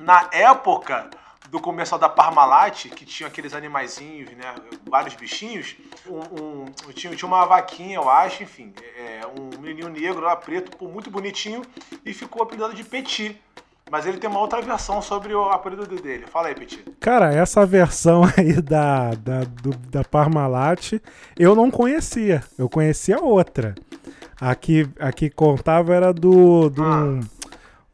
na 0.00 0.28
época 0.32 1.10
do 1.50 1.60
comercial 1.60 2.00
da 2.00 2.08
Parmalat, 2.08 2.88
que 2.88 3.04
tinha 3.04 3.28
aqueles 3.28 3.52
animaizinhos, 3.54 4.30
né, 4.32 4.54
vários 4.88 5.14
bichinhos, 5.14 5.76
um, 6.06 6.64
um- 6.64 6.92
tinha, 6.92 7.14
tinha 7.14 7.28
uma 7.28 7.44
vaquinha, 7.44 7.96
eu 7.96 8.08
acho, 8.08 8.42
enfim, 8.42 8.74
é, 8.96 9.20
um 9.38 9.60
menino 9.60 9.88
negro 9.88 10.20
lá, 10.22 10.34
preto, 10.34 10.82
muito 10.88 11.10
bonitinho, 11.10 11.62
e 12.04 12.12
ficou 12.12 12.42
apelidado 12.42 12.74
de 12.74 12.82
Petit. 12.82 13.40
Mas 13.90 14.06
ele 14.06 14.18
tem 14.18 14.28
uma 14.28 14.40
outra 14.40 14.60
versão 14.62 15.00
sobre 15.02 15.34
o 15.34 15.44
apelido 15.50 15.86
dele. 15.86 16.24
Fala 16.26 16.48
aí, 16.48 16.54
Petit. 16.54 16.82
Cara, 17.00 17.32
essa 17.32 17.64
versão 17.66 18.22
aí 18.36 18.60
da, 18.60 19.10
da, 19.10 19.40
do- 19.44 19.76
da 19.90 20.02
Parmalat 20.02 20.94
eu 21.38 21.54
não 21.54 21.70
conhecia. 21.70 22.42
Eu 22.58 22.68
conhecia 22.68 23.18
outra. 23.22 23.74
A 24.40 24.54
que, 24.54 24.88
a 24.98 25.12
que 25.12 25.30
contava 25.30 25.94
era 25.94 26.12
do, 26.12 26.68
do, 26.68 26.82
um, 26.82 27.20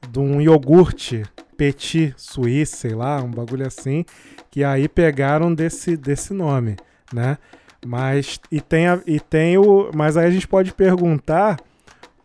de 0.09 0.19
um 0.19 0.41
iogurte 0.41 1.23
Petit 1.57 2.15
Suisse, 2.17 2.77
sei 2.77 2.95
lá, 2.95 3.21
um 3.23 3.31
bagulho 3.31 3.67
assim. 3.67 4.05
Que 4.51 4.65
aí 4.65 4.89
pegaram 4.89 5.53
desse, 5.55 5.97
desse 5.97 6.33
nome, 6.33 6.77
né? 7.13 7.37
Mas, 7.85 8.41
e 8.51 8.61
tem, 8.61 8.89
a, 8.89 9.01
e 9.07 9.21
tem 9.21 9.59
o. 9.59 9.91
Mas 9.95 10.17
aí 10.17 10.27
a 10.27 10.31
gente 10.31 10.49
pode 10.49 10.73
perguntar 10.73 11.57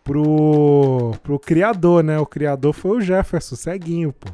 pro, 0.06 1.11
pro 1.23 1.38
criador, 1.40 2.02
né? 2.03 2.18
O 2.19 2.26
criador 2.26 2.72
foi 2.72 2.98
o 2.98 3.02
Jefferson, 3.02 3.56
ceguinho, 3.57 4.14
pô. 4.14 4.30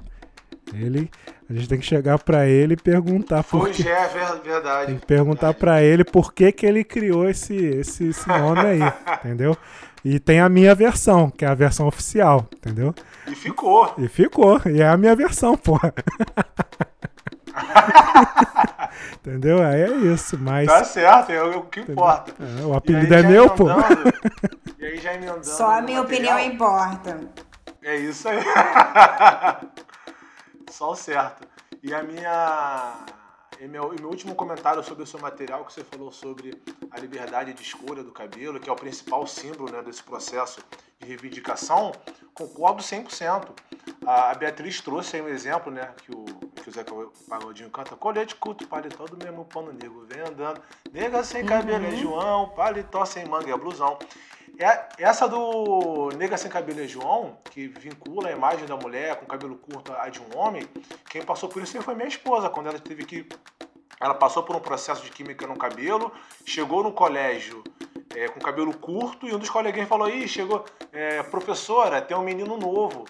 Ele, 0.74 1.10
a 1.50 1.54
gente 1.54 1.68
tem 1.68 1.80
que 1.80 1.86
chegar 1.86 2.20
pra 2.20 2.48
ele 2.48 2.76
e 2.76 2.78
perguntar 2.78 3.44
por 3.44 3.62
Foi 3.62 3.72
quê. 3.72 3.84
já 3.84 3.90
é 3.90 4.08
ver- 4.08 4.42
verdade. 4.42 4.86
Tem 4.88 5.00
que 5.00 5.06
perguntar 5.06 5.54
pra 5.54 5.82
ele 5.82 6.04
por 6.06 6.34
que, 6.34 6.52
que 6.52 6.66
ele 6.66 6.84
criou 6.84 7.28
esse, 7.28 7.56
esse, 7.56 8.10
esse 8.10 8.28
nome 8.28 8.60
aí, 8.62 8.80
entendeu? 9.26 9.58
E 10.04 10.20
tem 10.20 10.40
a 10.40 10.48
minha 10.50 10.74
versão, 10.74 11.30
que 11.30 11.44
é 11.46 11.48
a 11.48 11.54
versão 11.56 11.88
oficial, 11.88 12.48
entendeu? 12.56 12.94
E 13.28 13.36
ficou. 13.36 13.94
E 13.98 14.08
ficou, 14.08 14.62
e 14.66 14.82
é 14.82 14.88
a 14.88 14.98
minha 14.98 15.16
versão, 15.16 15.58
porra. 15.58 15.94
entendeu? 19.16 19.62
Aí 19.62 19.82
é 19.82 19.90
isso, 20.14 20.38
mas 20.38 20.68
Tá 20.68 20.84
certo, 20.84 21.32
é 21.32 21.44
o 21.44 21.64
que 21.64 21.82
importa. 21.82 22.34
é, 22.40 22.66
o 22.66 22.74
apelido 22.74 23.14
aí, 23.14 23.24
é 23.24 23.28
meu, 23.28 23.50
pô. 23.50 23.66
E 24.80 24.86
aí 24.86 24.98
já 24.98 25.14
emendando. 25.14 25.46
Só 25.46 25.72
a 25.72 25.82
minha 25.82 26.02
material, 26.02 26.38
opinião 26.38 26.54
importa. 26.54 27.20
É 27.84 27.96
isso 27.96 28.28
aí. 28.30 28.40
Só 30.70 30.92
o 30.92 30.96
certo. 30.96 31.48
E 31.84 31.94
a 31.94 32.04
minha. 32.04 33.06
E 33.60 33.68
meu, 33.68 33.94
e 33.94 34.00
meu 34.00 34.10
último 34.10 34.34
comentário 34.34 34.84
sobre 34.84 35.04
o 35.04 35.08
seu 35.08 35.20
material, 35.20 35.64
que 35.66 35.74
você 35.74 35.84
falou 35.84 36.12
sobre 36.12 36.60
a 36.90 37.00
liberdade 37.00 37.54
de 37.54 37.62
escolha 37.62 38.04
do 38.04 38.12
cabelo, 38.12 38.60
que 38.60 38.68
é 38.68 38.74
o 38.74 38.76
principal 38.76 39.28
símbolo 39.28 39.72
né, 39.72 39.84
desse 39.84 40.02
processo 40.02 40.62
de 41.00 41.08
reivindicação, 41.08 41.92
concordo 42.34 42.82
100%. 42.82 43.50
A, 44.04 44.32
a 44.32 44.34
Beatriz 44.34 44.82
trouxe 44.82 45.18
aí 45.18 45.22
um 45.22 45.28
exemplo, 45.28 45.72
né, 45.72 45.90
que 46.04 46.12
o, 46.12 46.26
que 46.72 46.94
o 46.94 47.12
Zé 47.12 47.12
Pagodinho 47.30 47.70
canta, 47.70 47.96
colete 47.96 48.36
culto, 48.36 48.68
paletó 48.68 49.06
do 49.06 49.18
mesmo 49.18 49.46
pano 49.46 49.72
negro, 49.72 50.06
vem 50.10 50.22
andando, 50.22 50.62
nega 50.92 51.24
sem 51.24 51.46
cabelo 51.46 51.86
é 51.86 51.92
João, 51.92 52.50
paletó 52.50 53.06
sem 53.06 53.26
manga 53.26 53.52
é 53.52 53.58
blusão. 53.58 53.98
É- 54.60 54.88
Essa 55.00 55.28
do 55.28 56.10
Nega 56.18 56.38
Sem 56.38 56.52
Cabelo 56.52 56.82
é 56.82 56.88
João, 56.88 57.38
que 57.50 57.68
vincula 57.68 58.30
a 58.30 58.32
imagem 58.32 58.66
da 58.68 58.76
mulher 58.76 59.16
com 59.16 59.26
cabelo 59.26 59.56
curto 59.56 59.92
à 59.94 60.08
de 60.10 60.20
um 60.22 60.38
homem, 60.38 60.68
quem 61.10 61.24
passou 61.24 61.50
por 61.50 61.64
isso 61.64 61.82
foi 61.82 61.96
minha 61.96 62.08
esposa, 62.08 62.50
quando 62.50 62.68
ela 62.68 62.80
teve 62.80 63.06
que. 63.06 63.28
Ela 64.00 64.14
passou 64.14 64.44
por 64.44 64.56
um 64.56 64.60
processo 64.60 65.04
de 65.04 65.12
química 65.12 65.48
no 65.48 65.58
cabelo, 65.58 66.12
chegou 66.46 66.84
no 66.84 66.92
colégio 66.92 67.64
é, 68.16 68.28
com 68.28 68.40
cabelo 68.40 68.76
curto 68.76 69.28
e 69.28 69.34
um 69.34 69.40
dos 69.40 69.50
coleguinhas 69.50 69.88
falou: 69.88 70.10
Ih, 70.10 70.28
chegou, 70.28 70.66
é, 70.92 71.24
professora, 71.24 72.02
tem 72.02 72.16
um 72.18 72.24
menino 72.24 72.58
novo. 72.58 73.06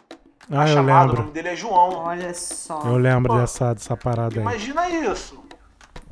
Ah, 0.51 0.67
eu 0.69 0.73
chamado, 0.75 1.03
o 1.03 1.07
lembro. 1.07 1.21
nome 1.21 1.31
dele 1.33 1.49
é 1.49 1.55
João. 1.55 1.93
Olha 2.05 2.33
só. 2.33 2.81
Eu 2.85 2.97
lembro 2.97 3.31
Pô, 3.33 3.39
dessa, 3.39 3.73
dessa 3.73 3.95
parada 3.95 4.35
aí. 4.35 4.41
Imagina 4.41 4.89
isso. 4.89 5.43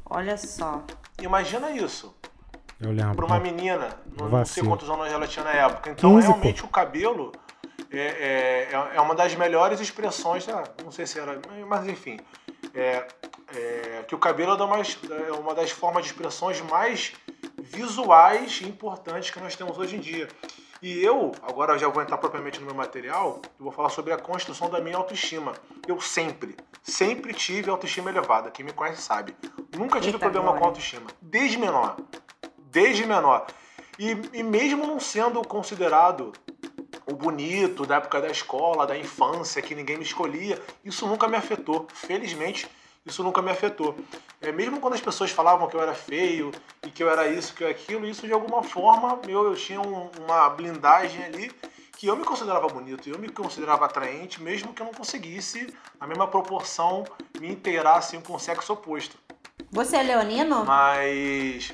Olha 0.09 0.37
só. 0.37 0.83
Imagina 1.21 1.71
isso. 1.71 2.15
Eu 2.79 2.91
lembro. 2.91 3.15
para 3.17 3.25
uma 3.25 3.39
menina, 3.39 3.89
não, 4.17 4.29
não 4.29 4.45
sei 4.45 4.63
quantos 4.63 4.89
anos 4.89 5.11
ela 5.11 5.27
tinha 5.27 5.43
na 5.43 5.51
época. 5.51 5.89
Então, 5.91 6.11
15, 6.15 6.27
realmente, 6.27 6.63
o 6.63 6.67
cabelo 6.69 7.33
é, 7.91 7.97
é, 7.99 8.69
é- 8.71 8.95
é 8.95 9.01
uma 9.01 9.13
das 9.13 9.35
melhores 9.35 9.81
expressões, 9.81 10.47
ah, 10.47 10.63
não 10.83 10.89
sei 10.91 11.05
se 11.05 11.19
era, 11.19 11.37
mas 11.67 11.85
enfim, 11.87 12.17
é, 12.73 13.05
é, 13.53 14.03
que 14.07 14.15
o 14.15 14.17
cabelo 14.17 14.53
é 14.53 14.63
uma, 14.63 14.77
das- 14.77 14.97
é 15.27 15.31
uma 15.33 15.53
das 15.53 15.71
formas 15.71 16.05
de 16.05 16.11
expressões 16.11 16.61
mais 16.61 17.11
visuais 17.61 18.61
e 18.63 18.67
importantes 18.69 19.29
que 19.29 19.39
nós 19.41 19.55
temos 19.57 19.77
hoje 19.77 19.97
em 19.97 19.99
dia. 19.99 20.29
E 20.81 21.03
eu, 21.03 21.33
agora 21.41 21.73
eu 21.73 21.79
já 21.79 21.87
vou 21.89 22.01
entrar 22.01 22.17
propriamente 22.17 22.59
no 22.59 22.65
meu 22.65 22.75
material, 22.75 23.41
eu 23.59 23.63
vou 23.63 23.71
falar 23.71 23.89
sobre 23.89 24.13
a 24.13 24.17
construção 24.17 24.69
da 24.69 24.79
minha 24.79 24.95
autoestima. 24.95 25.53
Eu 25.87 25.99
sempre, 25.99 26.55
sempre 26.81 27.33
tive 27.33 27.69
autoestima 27.69 28.09
elevada. 28.09 28.49
Quem 28.49 28.65
me 28.65 28.71
conhece 28.71 29.01
sabe. 29.01 29.35
Nunca 29.77 29.99
tive 29.99 30.13
Eita, 30.15 30.19
problema 30.19 30.45
glória. 30.45 30.61
com 30.61 30.67
autoestima. 30.67 31.07
Desde 31.21 31.57
menor 31.57 31.97
desde 32.71 33.05
menor. 33.05 33.47
E, 33.97 34.11
e 34.33 34.43
mesmo 34.43 34.87
não 34.87 34.99
sendo 34.99 35.41
considerado 35.41 36.31
o 37.05 37.13
bonito 37.13 37.85
da 37.85 37.95
época 37.95 38.21
da 38.21 38.29
escola, 38.29 38.85
da 38.85 38.97
infância, 38.97 39.61
que 39.61 39.75
ninguém 39.75 39.97
me 39.97 40.03
escolhia, 40.03 40.61
isso 40.85 41.07
nunca 41.07 41.27
me 41.27 41.35
afetou. 41.35 41.87
Felizmente, 41.93 42.67
isso 43.09 43.23
nunca 43.23 43.41
me 43.41 43.51
afetou. 43.51 43.95
É, 44.41 44.51
mesmo 44.51 44.79
quando 44.79 44.93
as 44.93 45.01
pessoas 45.01 45.31
falavam 45.31 45.67
que 45.67 45.75
eu 45.75 45.81
era 45.81 45.93
feio 45.93 46.51
e 46.85 46.89
que 46.89 47.03
eu 47.03 47.09
era 47.09 47.27
isso, 47.27 47.53
que 47.53 47.63
eu 47.63 47.67
era 47.67 47.75
aquilo, 47.77 48.05
isso 48.05 48.25
de 48.25 48.33
alguma 48.33 48.63
forma 48.63 49.19
meu, 49.25 49.43
eu 49.45 49.55
tinha 49.55 49.81
um- 49.81 50.09
uma 50.25 50.49
blindagem 50.49 51.23
ali 51.25 51.51
que 51.97 52.07
eu 52.07 52.15
me 52.15 52.23
considerava 52.23 52.67
bonito, 52.67 53.09
eu 53.09 53.19
me 53.19 53.27
considerava 53.27 53.85
atraente, 53.85 54.41
mesmo 54.41 54.73
que 54.73 54.81
eu 54.81 54.85
não 54.85 54.93
conseguisse, 54.93 55.67
na 55.99 56.07
mesma 56.07 56.27
proporção, 56.27 57.03
me 57.39 57.49
inteirar 57.51 57.97
assim, 57.97 58.21
com 58.21 58.35
o 58.35 58.39
sexo 58.39 58.71
oposto. 58.71 59.17
Você 59.71 59.97
é 59.97 60.03
leonino? 60.03 60.63
Mas. 60.63 61.73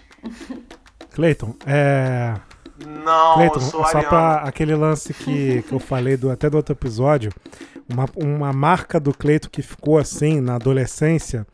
Cleiton, 1.12 1.56
é. 1.66 2.34
Não, 2.84 3.35
Cleiton, 3.35 3.60
só 3.60 3.84
ariano. 3.84 4.07
pra 4.07 4.35
aquele 4.38 4.76
lance 4.76 5.14
que, 5.14 5.61
que 5.61 5.72
eu 5.72 5.80
falei 5.80 6.18
do, 6.18 6.30
até 6.30 6.49
do 6.49 6.57
outro 6.57 6.73
episódio, 6.73 7.31
uma, 7.88 8.06
uma 8.15 8.52
marca 8.52 8.99
do 8.99 9.14
Cleiton 9.14 9.49
que 9.49 9.61
ficou 9.61 9.97
assim 9.97 10.41
na 10.41 10.56
adolescência, 10.56 11.45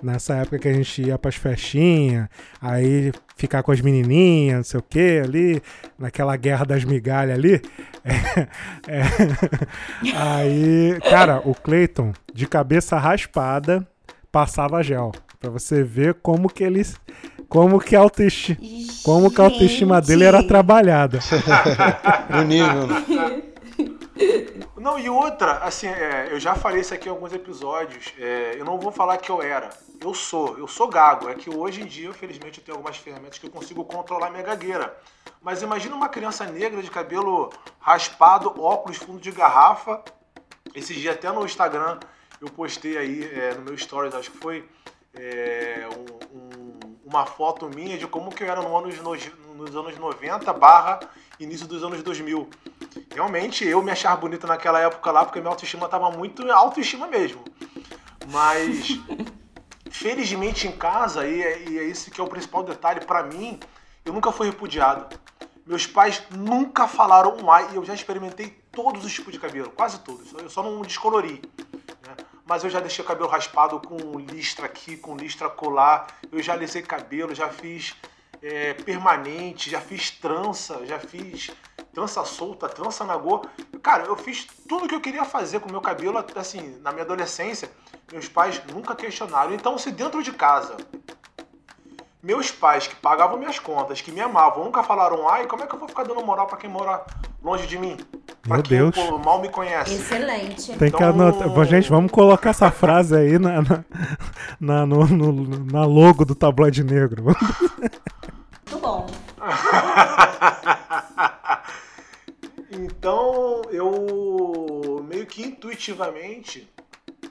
Nessa 0.00 0.36
época 0.36 0.60
que 0.60 0.68
a 0.68 0.72
gente 0.72 1.02
ia 1.02 1.18
pras 1.18 1.34
festinhas, 1.34 2.28
aí 2.62 3.12
ficar 3.36 3.64
com 3.64 3.72
as 3.72 3.80
menininhas, 3.80 4.56
não 4.58 4.62
sei 4.62 4.78
o 4.78 4.82
que, 4.82 5.20
ali, 5.24 5.60
naquela 5.98 6.36
guerra 6.36 6.64
das 6.64 6.84
migalhas 6.84 7.36
ali. 7.36 7.60
É, 8.86 9.00
é, 9.00 10.16
aí, 10.16 10.98
cara, 11.10 11.42
o 11.44 11.54
Clayton, 11.54 12.14
de 12.32 12.46
cabeça 12.46 12.96
raspada, 12.96 13.86
passava 14.32 14.82
gel. 14.82 15.12
Pra 15.38 15.50
você 15.50 15.84
ver 15.84 16.14
como 16.14 16.48
que 16.48 16.64
ele. 16.64 16.82
Como 17.48 17.80
que 17.80 17.96
a 17.96 18.00
autoestima, 18.00 18.58
como 19.04 19.30
que 19.30 19.40
a 19.40 19.44
autoestima 19.44 20.00
dele 20.02 20.24
era 20.24 20.46
trabalhada. 20.46 21.20
No 22.28 22.42
nível. 22.42 22.86
né? 22.86 23.42
Não, 24.76 24.98
e 24.98 25.08
outra, 25.08 25.58
assim, 25.58 25.86
é, 25.86 26.28
eu 26.30 26.38
já 26.38 26.54
falei 26.54 26.80
isso 26.80 26.92
aqui 26.92 27.08
em 27.08 27.10
alguns 27.10 27.32
episódios. 27.32 28.12
é, 28.18 28.54
eu 28.58 28.64
não 28.64 28.78
vou 28.78 28.92
falar 28.92 29.16
que 29.18 29.30
eu 29.30 29.42
era. 29.42 29.70
Eu 30.00 30.14
sou, 30.14 30.56
eu 30.58 30.68
sou 30.68 30.88
gago. 30.88 31.28
É 31.28 31.34
que 31.34 31.50
hoje 31.50 31.82
em 31.82 31.86
dia, 31.86 32.08
infelizmente, 32.08 32.58
eu 32.58 32.64
tenho 32.64 32.76
algumas 32.76 32.96
ferramentas 32.96 33.38
que 33.38 33.46
eu 33.46 33.50
consigo 33.50 33.84
controlar 33.84 34.30
minha 34.30 34.42
gagueira. 34.42 34.96
Mas 35.42 35.62
imagina 35.62 35.94
uma 35.94 36.08
criança 36.08 36.44
negra 36.46 36.82
de 36.82 36.90
cabelo 36.90 37.50
raspado, 37.78 38.54
óculos 38.60 38.98
fundo 38.98 39.20
de 39.20 39.30
garrafa. 39.30 40.02
Esses 40.74 40.96
dias 40.96 41.14
até 41.14 41.30
no 41.30 41.44
Instagram 41.44 41.98
eu 42.40 42.48
postei 42.48 42.96
aí 42.96 43.24
é, 43.24 43.54
no 43.54 43.62
meu 43.62 43.76
stories, 43.76 44.14
acho 44.14 44.30
que 44.30 44.38
foi 44.38 44.64
é, 45.18 45.88
um- 46.32 46.38
um- 46.38 46.78
uma 47.04 47.26
foto 47.26 47.68
minha 47.68 47.98
de 47.98 48.06
como 48.06 48.30
que 48.30 48.44
eu 48.44 48.48
era 48.50 48.62
no 48.62 48.76
anos, 48.76 48.98
nos, 49.00 49.30
nos 49.56 49.74
anos 49.74 49.98
90 49.98 50.52
barra 50.52 51.00
início 51.40 51.66
dos 51.66 51.82
anos 51.82 52.02
2000. 52.02 52.48
Realmente 53.14 53.66
eu 53.66 53.82
me 53.82 53.90
achava 53.90 54.20
bonito 54.20 54.46
naquela 54.46 54.80
época 54.80 55.10
lá 55.10 55.24
porque 55.24 55.40
minha 55.40 55.50
autoestima 55.50 55.88
tava 55.88 56.10
muito 56.10 56.50
autoestima 56.50 57.06
mesmo. 57.06 57.42
Mas 58.30 58.98
felizmente 59.90 60.68
em 60.68 60.72
casa, 60.72 61.26
e 61.26 61.42
é, 61.42 61.68
e 61.68 61.78
é 61.78 61.84
esse 61.84 62.10
que 62.10 62.20
é 62.20 62.24
o 62.24 62.28
principal 62.28 62.62
detalhe 62.62 63.04
pra 63.04 63.22
mim, 63.22 63.58
eu 64.04 64.12
nunca 64.12 64.30
fui 64.30 64.46
repudiado. 64.46 65.18
Meus 65.66 65.86
pais 65.86 66.22
nunca 66.30 66.86
falaram 66.86 67.36
um 67.36 67.50
ai 67.50 67.68
e 67.72 67.76
eu 67.76 67.84
já 67.84 67.94
experimentei 67.94 68.58
todos 68.72 69.04
os 69.04 69.12
tipos 69.12 69.32
de 69.32 69.38
cabelo, 69.38 69.70
quase 69.70 69.98
todos. 70.00 70.32
Eu 70.34 70.48
só 70.48 70.62
não 70.62 70.80
descolori. 70.82 71.42
Mas 72.48 72.64
eu 72.64 72.70
já 72.70 72.80
deixei 72.80 73.04
o 73.04 73.06
cabelo 73.06 73.28
raspado 73.28 73.78
com 73.78 74.18
listra 74.18 74.64
aqui, 74.64 74.96
com 74.96 75.14
listra 75.14 75.50
colar. 75.50 76.06
Eu 76.32 76.40
já 76.40 76.54
alisei 76.54 76.80
cabelo, 76.80 77.34
já 77.34 77.50
fiz 77.50 77.94
é, 78.40 78.72
permanente, 78.72 79.68
já 79.68 79.82
fiz 79.82 80.10
trança, 80.10 80.86
já 80.86 80.98
fiz 80.98 81.50
trança 81.92 82.24
solta, 82.24 82.66
trança 82.66 83.04
na 83.04 83.18
go. 83.18 83.46
Cara, 83.82 84.04
eu 84.04 84.16
fiz 84.16 84.46
tudo 84.66 84.88
que 84.88 84.94
eu 84.94 85.00
queria 85.00 85.26
fazer 85.26 85.60
com 85.60 85.68
o 85.68 85.72
meu 85.72 85.82
cabelo, 85.82 86.24
assim, 86.36 86.78
na 86.80 86.90
minha 86.90 87.04
adolescência. 87.04 87.70
Meus 88.10 88.28
pais 88.28 88.62
nunca 88.72 88.96
questionaram. 88.96 89.52
Então, 89.52 89.76
se 89.76 89.90
dentro 89.90 90.22
de 90.22 90.32
casa 90.32 90.76
meus 92.22 92.50
pais 92.50 92.86
que 92.86 92.96
pagavam 92.96 93.38
minhas 93.38 93.58
contas, 93.58 94.00
que 94.00 94.10
me 94.10 94.20
amavam, 94.20 94.64
nunca 94.64 94.82
falaram, 94.82 95.28
ai, 95.28 95.46
como 95.46 95.62
é 95.62 95.66
que 95.66 95.74
eu 95.74 95.78
vou 95.78 95.88
ficar 95.88 96.02
dando 96.02 96.24
moral 96.24 96.46
pra 96.46 96.58
quem 96.58 96.68
mora 96.68 97.04
longe 97.42 97.66
de 97.66 97.78
mim? 97.78 97.96
Meu 98.54 98.62
quem 98.62 98.78
Deus. 98.78 98.94
pô, 98.94 99.18
mal 99.18 99.40
me 99.40 99.48
conhece. 99.48 99.94
Excelente. 99.94 100.66
Tem 100.76 100.90
que 100.90 100.96
Então- 100.96 101.10
anotar. 101.10 101.48
Bom, 101.48 101.64
Gente, 101.64 101.88
vamos 101.88 102.10
colocar 102.10 102.50
essa 102.50 102.70
frase 102.70 103.16
aí 103.16 103.38
na, 103.38 103.62
na, 103.62 103.84
na- 104.60 104.86
no- 104.86 105.06
no- 105.06 105.64
na 105.72 105.84
logo 105.84 106.24
do 106.24 106.34
tabloide 106.34 106.82
negro. 106.84 107.24
Muito 107.24 108.78
bom. 108.80 109.06
Então, 112.70 113.62
eu 113.70 115.04
meio 115.08 115.26
que 115.26 115.42
intuitivamente 115.42 116.68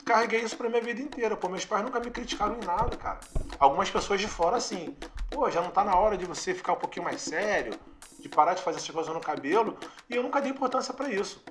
carreguei 0.04 0.42
isso 0.42 0.58
pra 0.58 0.70
minha 0.70 0.82
vida 0.82 1.02
inteira. 1.02 1.38
Pô, 1.38 1.48
meus 1.48 1.66
pais 1.66 1.84
nunca 1.84 2.00
me 2.00 2.10
criticaram 2.10 2.58
em 2.62 2.66
nada, 2.66 2.96
cara. 2.98 3.20
Algumas 3.60 3.90
pessoas 3.90 4.20
de 4.20 4.28
fora, 4.28 4.58
assim, 4.58 4.96
pô, 5.30 5.50
já 5.50 5.62
não 5.62 5.70
tá 5.70 5.84
na 5.84 5.96
hora 5.96 6.18
de 6.18 6.26
você 6.26 6.54
ficar 6.54 6.74
um 6.74 6.78
pouquinho 6.78 7.06
mais 7.06 7.22
sério, 7.22 7.74
parar 8.38 8.54
de 8.54 8.62
fazer 8.62 8.78
essas 8.78 8.92
coisas 8.98 9.14
no 9.14 9.20
cabelo, 9.32 9.70
e 10.10 10.16
eu 10.16 10.22
nunca 10.22 10.40
dei 10.40 10.52
importância 10.52 10.94
pra 10.94 11.10
isso. 11.10 11.44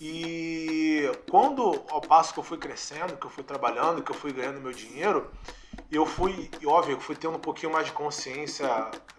E 0.00 1.10
quando, 1.28 1.62
ao 1.88 2.00
passo 2.00 2.32
que 2.34 2.40
eu 2.40 2.44
fui 2.44 2.58
crescendo, 2.58 3.16
que 3.16 3.26
eu 3.28 3.30
fui 3.30 3.42
trabalhando, 3.42 4.02
que 4.02 4.12
eu 4.12 4.14
fui 4.22 4.32
ganhando 4.32 4.60
meu 4.60 4.72
dinheiro, 4.72 5.30
eu 5.90 6.04
fui, 6.04 6.50
óbvio, 6.64 6.96
eu 6.96 7.00
fui 7.00 7.16
tendo 7.16 7.36
um 7.36 7.40
pouquinho 7.48 7.72
mais 7.72 7.86
de 7.86 7.92
consciência 7.92 8.68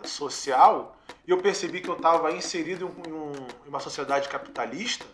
social, 0.04 0.96
e 1.28 1.32
eu 1.32 1.38
percebi 1.40 1.82
que 1.82 1.90
eu 1.90 1.96
estava 1.96 2.32
inserido 2.32 2.84
em, 3.08 3.12
um- 3.12 3.48
em 3.66 3.70
uma 3.70 3.80
sociedade 3.80 4.30
capitalista, 4.30 5.06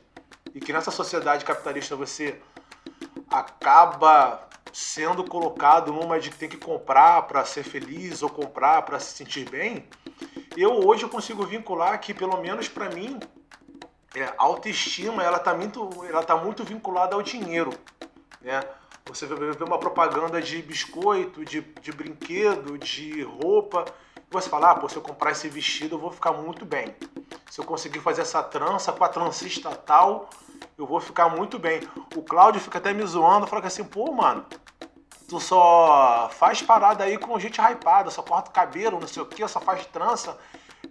e 0.54 0.60
que 0.60 0.74
nessa 0.74 0.92
sociedade 0.92 1.46
capitalista 1.46 1.96
você 1.96 2.40
acaba 3.32 4.48
sendo 4.72 5.24
colocado 5.24 5.92
numa 5.94 6.20
de 6.20 6.30
que 6.30 6.38
tem 6.38 6.50
que 6.50 6.58
comprar 6.58 7.22
para 7.24 7.44
ser 7.46 7.64
feliz 7.64 8.22
ou 8.22 8.30
comprar 8.30 8.82
para 8.84 9.00
se 9.00 9.12
sentir 9.20 9.50
bem. 9.50 9.88
Eu 10.56 10.88
hoje 10.88 11.04
eu 11.04 11.10
consigo 11.10 11.46
vincular 11.46 12.00
que 12.00 12.14
pelo 12.14 12.38
menos 12.38 12.70
para 12.70 12.90
mim 12.90 13.20
é, 14.16 14.24
a 14.24 14.34
autoestima 14.38 15.22
ela 15.22 15.38
tá 15.38 15.54
muito 15.54 15.90
ela 16.06 16.24
tá 16.24 16.38
muito 16.38 16.64
vinculada 16.64 17.14
ao 17.16 17.22
dinheiro, 17.22 17.72
né? 18.42 18.62
Você 19.08 19.28
vê, 19.28 19.64
uma 19.64 19.78
propaganda 19.78 20.42
de 20.42 20.62
biscoito, 20.64 21.46
de, 21.46 21.62
de 21.62 21.92
brinquedo, 21.92 22.76
de 22.76 23.22
roupa, 23.22 23.86
você 24.32 24.50
fala, 24.50 24.72
ah, 24.72 24.76
pô, 24.76 24.90
se 24.90 24.96
eu 24.96 25.02
comprar 25.02 25.32
esse 25.32 25.48
vestido 25.48 25.96
eu 25.96 26.00
vou 26.00 26.10
ficar 26.10 26.32
muito 26.32 26.66
bem. 26.66 26.96
Se 27.52 27.62
eu 27.62 27.66
conseguir 27.66 28.00
fazer 28.00 28.22
essa 28.22 28.42
trança 28.42 28.92
com 28.92 29.04
a 29.04 29.10
transista 29.10 29.70
tal, 29.70 30.30
eu 30.78 30.88
vou 30.88 31.00
ficar 31.00 31.30
muito 31.30 31.60
bem. 31.60 31.82
O 32.16 32.24
Cláudio 32.24 32.60
fica 32.60 32.80
até 32.80 32.94
me 32.94 33.06
zoando, 33.06 33.46
fala 33.46 33.68
assim, 33.68 33.84
pô, 33.84 34.12
mano, 34.12 34.44
tu 35.28 35.40
só 35.40 36.30
faz 36.34 36.62
parada 36.62 37.04
aí 37.04 37.18
com 37.18 37.40
gente 37.40 37.60
hypada, 37.60 38.12
só 38.12 38.22
corta 38.22 38.50
o 38.50 38.54
cabelo, 38.54 39.00
não 39.00 39.08
sei 39.08 39.24
o 39.24 39.26
que, 39.26 39.48
só 39.48 39.60
faz 39.60 39.86
trança. 39.88 40.38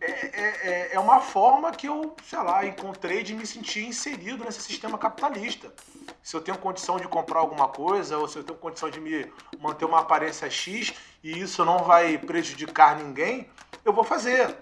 É, 0.00 0.10
é, 0.10 0.90
é- 0.90 0.94
é 0.94 1.00
uma 1.00 1.20
forma 1.20 1.70
que 1.70 1.86
eu, 1.86 2.16
sei 2.28 2.38
lá, 2.40 2.66
encontrei 2.66 3.22
de 3.22 3.32
me 3.34 3.46
sentir 3.46 3.86
inserido 3.86 4.44
nesse 4.44 4.60
sistema 4.60 4.98
capitalista. 4.98 5.72
Se 6.22 6.34
eu 6.36 6.40
tenho 6.40 6.58
condição 6.58 6.96
de 6.98 7.06
comprar 7.06 7.38
alguma 7.40 7.68
coisa, 7.68 8.18
ou 8.18 8.26
se 8.26 8.36
eu 8.36 8.44
tenho 8.44 8.58
condição 8.58 8.90
de 8.90 9.00
me 9.00 9.32
manter 9.60 9.84
uma 9.84 10.00
aparência 10.00 10.50
X 10.50 10.92
e 11.22 11.38
isso 11.40 11.64
não 11.64 11.78
vai 11.78 12.18
prejudicar 12.18 12.96
ninguém, 12.96 13.48
eu 13.84 13.92
vou 13.92 14.04
fazer. 14.04 14.56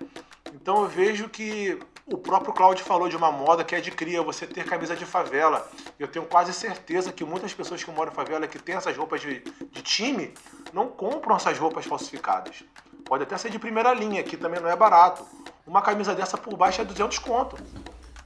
Então 0.52 0.82
eu 0.82 0.88
vejo 0.88 1.28
que 1.28 1.78
o 2.12 2.18
próprio 2.18 2.52
Claudio 2.52 2.84
falou 2.84 3.08
de 3.08 3.16
uma 3.16 3.32
moda 3.32 3.64
que 3.64 3.74
é 3.74 3.80
de 3.80 3.90
cria, 3.90 4.22
você 4.22 4.46
ter 4.46 4.66
camisa 4.66 4.94
de 4.94 5.06
favela. 5.06 5.66
Eu 5.98 6.06
tenho 6.06 6.26
quase 6.26 6.52
certeza 6.52 7.10
que 7.10 7.24
muitas 7.24 7.54
pessoas 7.54 7.82
que 7.82 7.90
moram 7.90 8.12
em 8.12 8.14
favela 8.14 8.46
que 8.46 8.58
têm 8.58 8.74
essas 8.74 8.94
roupas 8.94 9.22
de, 9.22 9.40
de 9.40 9.82
time 9.82 10.34
não 10.74 10.88
compram 10.88 11.36
essas 11.36 11.58
roupas 11.58 11.86
falsificadas. 11.86 12.64
Pode 13.06 13.22
até 13.22 13.38
ser 13.38 13.50
de 13.50 13.58
primeira 13.58 13.94
linha, 13.94 14.22
que 14.22 14.36
também 14.36 14.60
não 14.60 14.68
é 14.68 14.76
barato. 14.76 15.26
Uma 15.66 15.80
camisa 15.80 16.14
dessa 16.14 16.36
por 16.36 16.54
baixo 16.54 16.82
é 16.82 16.84
200 16.84 17.18
conto. 17.18 17.56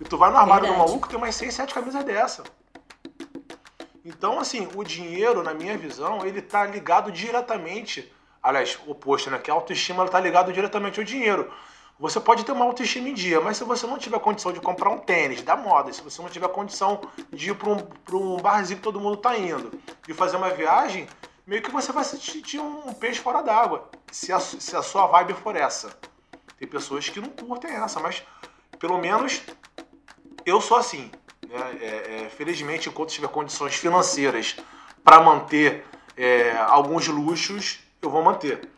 E 0.00 0.04
tu 0.04 0.18
vai 0.18 0.30
no 0.30 0.36
armário 0.36 0.66
do 0.66 0.70
Verdade. 0.70 0.88
maluco, 0.88 1.08
tem 1.08 1.16
umas 1.16 1.34
6, 1.36 1.54
7 1.54 1.72
camisas 1.72 2.04
dessa. 2.04 2.42
Então, 4.04 4.40
assim, 4.40 4.68
o 4.74 4.82
dinheiro, 4.82 5.42
na 5.44 5.54
minha 5.54 5.78
visão, 5.78 6.26
ele 6.26 6.42
tá 6.42 6.66
ligado 6.66 7.12
diretamente, 7.12 8.12
aliás, 8.42 8.78
oposto, 8.86 9.30
né? 9.30 9.38
Que 9.38 9.50
a 9.50 9.54
autoestima 9.54 10.02
ela 10.02 10.10
tá 10.10 10.20
ligado 10.20 10.52
diretamente 10.52 10.98
ao 10.98 11.04
dinheiro. 11.04 11.52
Você 11.98 12.20
pode 12.20 12.44
ter 12.44 12.52
uma 12.52 12.64
autoestima 12.66 13.08
em 13.08 13.14
dia, 13.14 13.40
mas 13.40 13.56
se 13.56 13.64
você 13.64 13.86
não 13.86 13.96
tiver 13.96 14.18
condição 14.20 14.52
de 14.52 14.60
comprar 14.60 14.90
um 14.90 14.98
tênis 14.98 15.40
da 15.40 15.56
moda, 15.56 15.90
se 15.92 16.02
você 16.02 16.20
não 16.20 16.28
tiver 16.28 16.48
condição 16.48 17.00
de 17.32 17.50
ir 17.50 17.54
para 17.54 17.70
um, 17.70 17.78
um 18.12 18.36
barzinho 18.36 18.76
que 18.78 18.82
todo 18.82 19.00
mundo 19.00 19.16
tá 19.16 19.36
indo 19.38 19.72
e 20.06 20.12
fazer 20.12 20.36
uma 20.36 20.50
viagem, 20.50 21.08
meio 21.46 21.62
que 21.62 21.70
você 21.70 21.92
vai 21.92 22.04
se 22.04 22.18
sentir 22.18 22.60
um 22.60 22.92
peixe 22.92 23.18
fora 23.18 23.42
d'água, 23.42 23.88
se 24.12 24.30
a, 24.30 24.38
se 24.38 24.76
a 24.76 24.82
sua 24.82 25.06
vibe 25.06 25.32
for 25.34 25.56
essa. 25.56 25.96
Tem 26.58 26.68
pessoas 26.68 27.08
que 27.08 27.18
não 27.18 27.30
curtem 27.30 27.70
essa, 27.70 27.98
mas 27.98 28.22
pelo 28.78 28.98
menos 28.98 29.42
eu 30.44 30.60
sou 30.60 30.76
assim. 30.76 31.10
Né? 31.48 31.78
É, 31.80 32.24
é, 32.24 32.28
felizmente, 32.28 32.90
enquanto 32.90 33.10
tiver 33.10 33.28
condições 33.28 33.74
financeiras 33.74 34.56
para 35.02 35.20
manter 35.20 35.86
é, 36.14 36.56
alguns 36.58 37.08
luxos, 37.08 37.80
eu 38.02 38.10
vou 38.10 38.22
manter. 38.22 38.68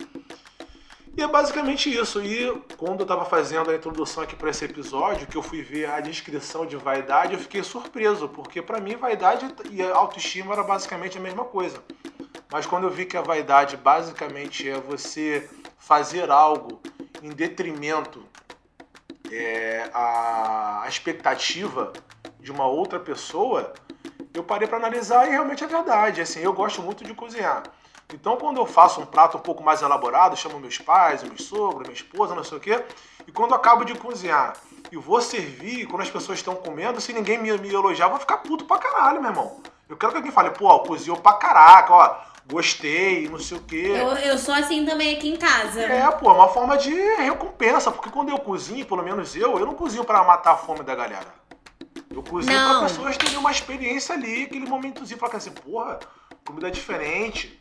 E 1.18 1.20
é 1.20 1.26
basicamente 1.26 1.92
isso. 1.92 2.22
E 2.22 2.62
quando 2.76 3.00
eu 3.00 3.02
estava 3.02 3.24
fazendo 3.24 3.72
a 3.72 3.74
introdução 3.74 4.22
aqui 4.22 4.36
para 4.36 4.50
esse 4.50 4.64
episódio, 4.64 5.26
que 5.26 5.36
eu 5.36 5.42
fui 5.42 5.62
ver 5.62 5.90
a 5.90 5.98
descrição 5.98 6.64
de 6.64 6.76
vaidade, 6.76 7.32
eu 7.32 7.40
fiquei 7.40 7.60
surpreso, 7.64 8.28
porque 8.28 8.62
para 8.62 8.78
mim 8.78 8.94
vaidade 8.94 9.52
e 9.68 9.82
autoestima 9.82 10.52
era 10.52 10.62
basicamente 10.62 11.18
a 11.18 11.20
mesma 11.20 11.44
coisa. 11.44 11.82
Mas 12.52 12.66
quando 12.66 12.84
eu 12.84 12.90
vi 12.90 13.04
que 13.04 13.16
a 13.16 13.20
vaidade 13.20 13.76
basicamente 13.76 14.70
é 14.70 14.78
você 14.78 15.50
fazer 15.76 16.30
algo 16.30 16.80
em 17.20 17.30
detrimento 17.30 18.22
é, 19.28 19.90
a, 19.92 20.82
a 20.84 20.88
expectativa 20.88 21.92
de 22.38 22.52
uma 22.52 22.68
outra 22.68 23.00
pessoa, 23.00 23.72
eu 24.32 24.44
parei 24.44 24.68
para 24.68 24.78
analisar 24.78 25.26
e 25.26 25.30
realmente 25.30 25.64
é 25.64 25.66
verdade. 25.66 26.20
Assim, 26.20 26.38
eu 26.38 26.52
gosto 26.52 26.80
muito 26.80 27.02
de 27.02 27.12
cozinhar. 27.12 27.64
Então, 28.12 28.36
quando 28.36 28.56
eu 28.56 28.64
faço 28.64 29.01
um 29.02 29.06
prato 29.06 29.36
um 29.36 29.40
pouco 29.40 29.62
mais 29.62 29.82
elaborado, 29.82 30.36
chamo 30.36 30.59
meus 30.59 30.78
pais, 30.78 31.22
meus 31.22 31.44
sogros, 31.44 31.82
minha 31.82 31.93
esposa, 31.94 32.35
não 32.35 32.43
sei 32.43 32.56
o 32.56 32.60
quê, 32.60 32.82
e 33.26 33.32
quando 33.32 33.51
eu 33.51 33.56
acabo 33.56 33.85
de 33.85 33.94
cozinhar 33.94 34.55
e 34.90 34.97
vou 34.97 35.20
servir, 35.20 35.86
quando 35.86 36.02
as 36.02 36.10
pessoas 36.10 36.39
estão 36.39 36.55
comendo, 36.55 37.01
se 37.02 37.12
ninguém 37.12 37.36
me, 37.36 37.56
me 37.59 37.68
elogiar, 37.68 38.06
eu 38.06 38.10
vou 38.10 38.18
ficar 38.18 38.39
puto 38.39 38.64
pra 38.64 38.78
caralho, 38.78 39.20
meu 39.20 39.30
irmão. 39.30 39.60
Eu 39.86 39.97
quero 39.97 40.12
que 40.12 40.18
alguém 40.18 40.32
fale, 40.32 40.51
pô, 40.51 40.78
cozinhou 40.80 41.18
pra 41.18 41.35
caraca, 41.35 41.93
ó, 41.93 42.16
gostei, 42.51 43.28
não 43.28 43.39
sei 43.39 43.59
o 43.59 43.62
quê. 43.62 43.93
Eu, 43.94 44.09
eu 44.16 44.39
sou 44.39 44.55
assim 44.55 44.86
também 44.86 45.14
aqui 45.14 45.28
em 45.28 45.36
casa. 45.36 45.82
É, 45.82 46.10
pô, 46.10 46.30
é 46.30 46.35
uma 46.35 46.48
forma 46.48 46.78
de 46.78 46.90
recompensa, 47.16 47.90
porque 47.90 48.09
quando 48.09 48.30
eu 48.30 48.39
cozinho, 48.39 48.86
pelo 48.86 49.02
menos 49.02 49.36
eu, 49.36 49.59
eu 49.59 49.66
não 49.66 49.74
cozinho 49.74 50.05
pra 50.05 50.24
matar 50.24 50.52
a 50.52 50.56
fome 50.56 50.82
da 50.82 50.94
galera. 50.94 51.35
Eu 52.10 52.22
cozinho 52.22 52.59
Não. 52.59 52.80
pra 52.80 52.89
pessoas 52.89 53.18
terem 53.18 53.36
uma 53.36 53.51
experiência 53.51 54.14
ali, 54.14 54.44
aquele 54.44 54.66
momentozinho, 54.66 55.20
falar 55.20 55.36
assim, 55.36 55.51
porra, 55.51 56.01
comida 56.44 56.70
diferente. 56.70 57.60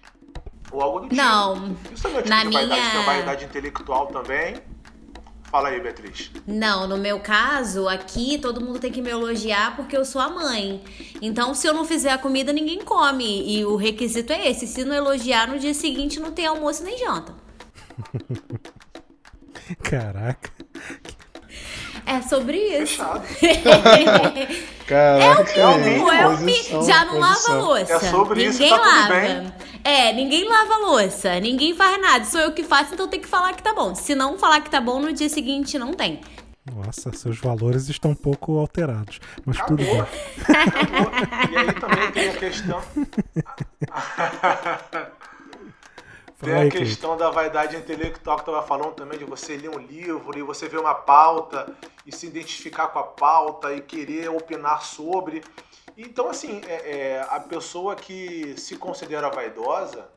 Ou 0.71 0.81
algo 0.81 0.99
do 1.01 1.09
tipo. 1.09 1.15
Não. 1.15 1.75
Isso 1.93 2.07
é 2.07 2.11
meu 2.11 2.21
tipo 2.23 2.29
Na 2.29 2.43
de 2.43 2.51
vaidade, 2.51 2.79
minha- 2.81 2.91
tem 2.91 2.99
uma 2.99 3.05
vaidade 3.05 3.45
intelectual 3.45 4.07
também. 4.07 4.55
Fala 5.49 5.69
aí, 5.69 5.79
Beatriz. 5.79 6.29
Não, 6.45 6.87
no 6.89 6.97
meu 6.97 7.21
caso, 7.21 7.87
aqui 7.87 8.37
todo 8.37 8.59
mundo 8.59 8.79
tem 8.79 8.91
que 8.91 9.01
me 9.01 9.09
elogiar 9.09 9.77
porque 9.77 9.95
eu 9.95 10.03
sou 10.03 10.19
a 10.21 10.27
mãe. 10.29 10.83
Então, 11.21 11.53
se 11.55 11.65
eu 11.65 11.73
não 11.73 11.85
fizer 11.85 12.11
a 12.11 12.17
comida, 12.17 12.51
ninguém 12.51 12.79
come. 12.83 13.49
E 13.49 13.63
o 13.63 13.77
requisito 13.77 14.33
é 14.33 14.49
esse: 14.49 14.67
se 14.67 14.83
não 14.83 14.93
elogiar, 14.93 15.47
no 15.47 15.57
dia 15.57 15.73
seguinte 15.73 16.19
não 16.19 16.33
tem 16.33 16.45
almoço 16.45 16.83
nem 16.83 16.97
janta. 16.97 17.33
Caraca. 19.81 20.51
É 22.07 22.21
sobre 22.21 22.57
isso. 22.57 23.03
Caraca, 24.87 25.51
é 25.59 25.67
um 25.67 26.37
mi- 26.37 26.53
posição, 26.53 26.83
Já 26.83 27.03
não 27.05 27.19
lava 27.19 27.33
posição. 27.33 27.61
louça. 27.61 27.93
É 27.93 27.99
sobre 27.99 28.43
isso, 28.45 28.59
ninguém 28.59 28.69
tá 28.69 28.77
tudo 28.83 28.95
lava. 28.95 29.13
bem. 29.19 29.53
É, 29.83 30.13
ninguém 30.13 30.47
lava 30.47 30.77
louça. 30.77 31.37
Ninguém 31.41 31.75
faz 31.75 31.99
nada. 32.01 32.23
Sou 32.23 32.39
eu 32.39 32.53
que 32.53 32.63
faço, 32.63 32.93
então 32.93 33.07
tem 33.09 33.19
que 33.19 33.27
falar 33.27 33.53
que 33.53 33.61
tá 33.61 33.73
bom. 33.73 33.93
Se 33.93 34.15
não 34.15 34.37
falar 34.37 34.61
que 34.61 34.69
tá 34.69 34.79
bom, 34.79 35.01
no 35.01 35.11
dia 35.11 35.27
seguinte 35.27 35.77
não 35.77 35.93
tem. 35.93 36.21
Nossa, 36.73 37.11
seus 37.13 37.37
valores 37.39 37.89
estão 37.89 38.11
um 38.11 38.15
pouco 38.15 38.57
alterados. 38.57 39.19
Mas 39.45 39.57
tudo 39.65 39.83
Acabou. 39.83 40.07
bem. 40.47 40.55
Acabou. 40.55 41.11
E 41.51 41.57
aí 41.57 41.73
também 41.73 42.11
tem 42.11 42.29
a 42.29 42.33
questão. 42.33 42.81
Tem 46.39 46.53
a 46.53 46.69
questão 46.69 47.17
da 47.17 47.31
vaidade 47.31 47.75
intelectual 47.75 48.37
que 48.37 48.47
eu 48.47 48.53
tava 48.53 48.67
falando 48.67 48.93
também, 48.93 49.17
de 49.17 49.25
você 49.25 49.57
ler 49.57 49.69
um 49.69 49.79
livro 49.79 50.37
e 50.37 50.43
você 50.43 50.67
ver 50.69 50.79
uma 50.79 50.93
pauta 50.93 51.75
e 52.05 52.11
se 52.15 52.27
identificar 52.27 52.89
com 52.89 52.99
a 52.99 53.03
pauta 53.03 53.73
e 53.73 53.81
querer 53.81 54.29
opinar 54.29 54.83
sobre. 54.83 55.43
Então, 55.97 56.29
assim, 56.29 56.61
é- 56.67 56.91
é, 56.91 57.27
a 57.27 57.39
pessoa 57.39 57.95
que 57.95 58.53
se 58.55 58.75
considera 58.77 59.31
vaidosa, 59.31 60.07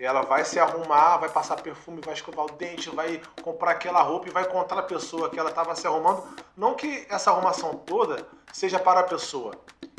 ela 0.00 0.22
vai 0.22 0.44
se 0.44 0.58
arrumar, 0.58 1.18
vai 1.18 1.28
passar 1.28 1.54
perfume, 1.62 2.00
vai 2.04 2.14
escovar 2.14 2.46
o 2.46 2.52
dente, 2.52 2.90
vai 2.90 3.20
comprar 3.40 3.70
aquela 3.70 4.02
roupa 4.02 4.26
e 4.28 4.32
vai 4.32 4.42
encontrar 4.42 4.80
a 4.80 4.82
pessoa 4.82 5.30
que 5.30 5.38
ela 5.38 5.50
estava 5.50 5.76
se 5.76 5.86
arrumando. 5.86 6.24
Não 6.56 6.74
que 6.74 7.06
essa 7.08 7.30
arrumação 7.30 7.74
toda 7.74 8.26
seja 8.52 8.80
para 8.80 8.98
a 8.98 9.04
pessoa. 9.04 9.54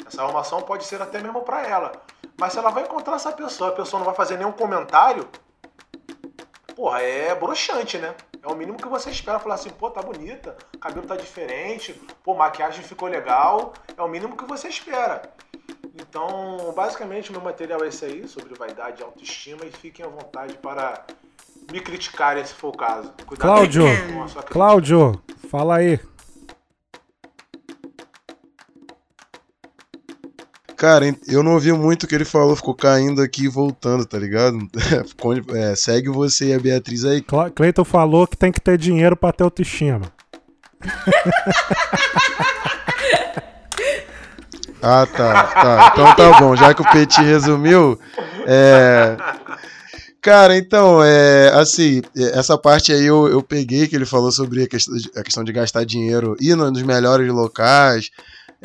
Essa 0.05 0.23
arrumação 0.23 0.61
pode 0.61 0.83
ser 0.83 1.01
até 1.01 1.21
mesmo 1.21 1.41
para 1.43 1.65
ela. 1.65 1.93
Mas 2.37 2.51
se 2.51 2.59
ela 2.59 2.69
vai 2.69 2.83
encontrar 2.83 3.15
essa 3.15 3.31
pessoa, 3.31 3.69
a 3.69 3.73
pessoa 3.73 3.99
não 3.99 4.05
vai 4.05 4.15
fazer 4.15 4.35
nenhum 4.37 4.51
comentário, 4.51 5.25
porra, 6.75 7.01
é 7.01 7.33
broxante, 7.35 7.97
né? 7.97 8.13
É 8.41 8.47
o 8.47 8.55
mínimo 8.55 8.77
que 8.77 8.87
você 8.87 9.09
espera. 9.09 9.39
Falar 9.39 9.55
assim, 9.55 9.69
pô, 9.69 9.89
tá 9.89 10.01
bonita, 10.01 10.55
cabelo 10.79 11.07
tá 11.07 11.15
diferente, 11.15 11.93
pô, 12.23 12.35
maquiagem 12.35 12.83
ficou 12.83 13.07
legal. 13.07 13.73
É 13.95 14.01
o 14.01 14.07
mínimo 14.07 14.35
que 14.35 14.45
você 14.45 14.67
espera. 14.67 15.21
Então, 15.95 16.73
basicamente, 16.75 17.29
o 17.29 17.33
meu 17.33 17.41
material 17.41 17.83
é 17.83 17.87
esse 17.87 18.03
aí, 18.03 18.27
sobre 18.27 18.55
vaidade 18.55 19.01
e 19.01 19.03
autoestima, 19.03 19.63
e 19.65 19.71
fiquem 19.71 20.05
à 20.05 20.09
vontade 20.09 20.55
para 20.55 21.05
me 21.71 21.79
criticarem 21.79 22.43
se 22.43 22.53
for 22.53 22.69
o 22.69 22.77
caso. 22.77 23.13
Cuidado 23.25 23.47
Cláudio, 23.47 23.83
com 23.83 24.23
a 24.23 24.27
sua 24.27 24.41
crítica. 24.41 24.53
Cláudio, 24.53 25.23
fala 25.49 25.77
aí. 25.77 25.99
Cara, 30.83 31.15
eu 31.29 31.41
não 31.41 31.53
ouvi 31.53 31.71
muito 31.71 32.03
o 32.03 32.07
que 32.07 32.13
ele 32.13 32.25
falou, 32.25 32.57
ficou 32.57 32.75
caindo 32.75 33.21
aqui 33.21 33.45
e 33.45 33.47
voltando, 33.47 34.05
tá 34.05 34.19
ligado? 34.19 34.57
É, 35.55 35.75
segue 35.77 36.09
você 36.09 36.47
e 36.47 36.53
a 36.53 36.59
Beatriz 36.59 37.05
aí. 37.05 37.23
Cleiton 37.55 37.85
falou 37.85 38.27
que 38.27 38.35
tem 38.35 38.51
que 38.51 38.59
ter 38.59 38.77
dinheiro 38.77 39.15
pra 39.15 39.31
ter 39.31 39.45
autoestima. 39.45 40.11
Ah, 44.85 45.05
tá, 45.05 45.43
tá. 45.43 45.91
Então 45.93 46.13
tá 46.13 46.39
bom, 46.41 46.57
já 46.57 46.73
que 46.73 46.81
o 46.81 46.91
Petit 46.91 47.21
resumiu, 47.21 47.97
é. 48.45 49.15
Cara, 50.21 50.57
então, 50.57 51.01
é, 51.01 51.53
assim, 51.53 52.01
é, 52.17 52.37
essa 52.37 52.57
parte 52.57 52.91
aí 52.91 53.05
eu, 53.05 53.29
eu 53.29 53.41
peguei 53.41 53.87
que 53.87 53.95
ele 53.95 54.05
falou 54.05 54.29
sobre 54.29 54.63
a 54.63 54.67
questão 54.67 54.93
de, 54.97 55.11
a 55.15 55.23
questão 55.23 55.43
de 55.45 55.53
gastar 55.53 55.85
dinheiro 55.85 56.35
ir 56.41 56.57
nos 56.57 56.83
melhores 56.83 57.31
locais. 57.31 58.11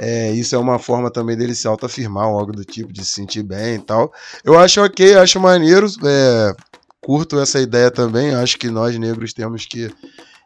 É, 0.00 0.30
isso 0.30 0.54
é 0.54 0.58
uma 0.58 0.78
forma 0.78 1.10
também 1.10 1.36
dele 1.36 1.54
se 1.56 1.66
autoafirmar, 1.66 2.24
algo 2.24 2.52
do 2.52 2.64
tipo, 2.64 2.92
de 2.92 3.04
se 3.04 3.12
sentir 3.12 3.42
bem 3.42 3.74
e 3.74 3.78
tal. 3.80 4.12
Eu 4.44 4.56
acho 4.56 4.80
ok, 4.80 5.14
acho 5.16 5.40
maneiro, 5.40 5.88
é, 6.04 6.54
curto 7.00 7.38
essa 7.40 7.60
ideia 7.60 7.90
também. 7.90 8.32
Acho 8.32 8.56
que 8.58 8.70
nós 8.70 8.96
negros 8.96 9.32
temos 9.32 9.66
que 9.66 9.90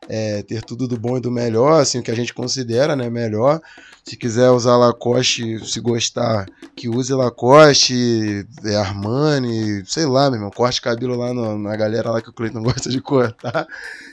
é, 0.08 0.42
ter 0.42 0.62
tudo 0.62 0.88
do 0.88 0.98
bom 0.98 1.18
e 1.18 1.20
do 1.20 1.30
melhor, 1.30 1.80
assim, 1.80 1.98
o 1.98 2.02
que 2.02 2.10
a 2.10 2.14
gente 2.14 2.32
considera 2.32 2.96
né, 2.96 3.10
melhor. 3.10 3.60
Se 4.04 4.16
quiser 4.16 4.50
usar 4.50 4.76
Lacoste, 4.76 5.64
se 5.64 5.78
gostar, 5.80 6.46
que 6.74 6.88
use 6.88 7.12
Lacoste, 7.12 8.46
é, 8.64 8.74
Armani, 8.74 9.84
sei 9.86 10.06
lá, 10.06 10.28
meu 10.30 10.38
irmão, 10.38 10.50
corte 10.50 10.80
cabelo 10.80 11.14
lá 11.16 11.32
no- 11.32 11.58
na 11.58 11.76
galera 11.76 12.10
lá 12.10 12.20
que 12.22 12.30
o 12.30 12.32
Cleiton 12.32 12.62
gosta 12.64 12.88
de 12.90 13.00
cortar, 13.00 13.66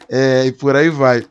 é, 0.10 0.45
e 0.45 0.52
por 0.52 0.76
aí 0.76 0.90
vai. 0.90 1.26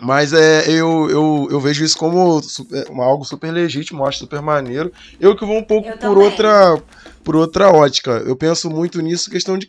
Mas 0.00 0.32
é, 0.32 0.68
eu, 0.68 1.08
eu, 1.08 1.48
eu 1.50 1.60
vejo 1.60 1.84
isso 1.84 1.96
como 1.96 2.42
super- 2.42 2.86
uma- 2.90 3.04
algo 3.04 3.24
super 3.24 3.52
legítimo, 3.52 4.04
acho 4.04 4.18
super 4.18 4.42
maneiro. 4.42 4.92
Eu 5.20 5.36
que 5.36 5.44
vou 5.44 5.56
um 5.58 5.64
pouco 5.64 5.88
Eu 5.88 5.92
por 5.92 6.00
também. 6.00 6.24
outra, 6.24 6.82
por 7.24 7.36
outra 7.36 7.70
ótica. 7.70 8.22
Eu 8.26 8.36
penso 8.36 8.68
muito 8.68 9.00
nisso, 9.00 9.30
questão 9.30 9.56
de. 9.56 9.68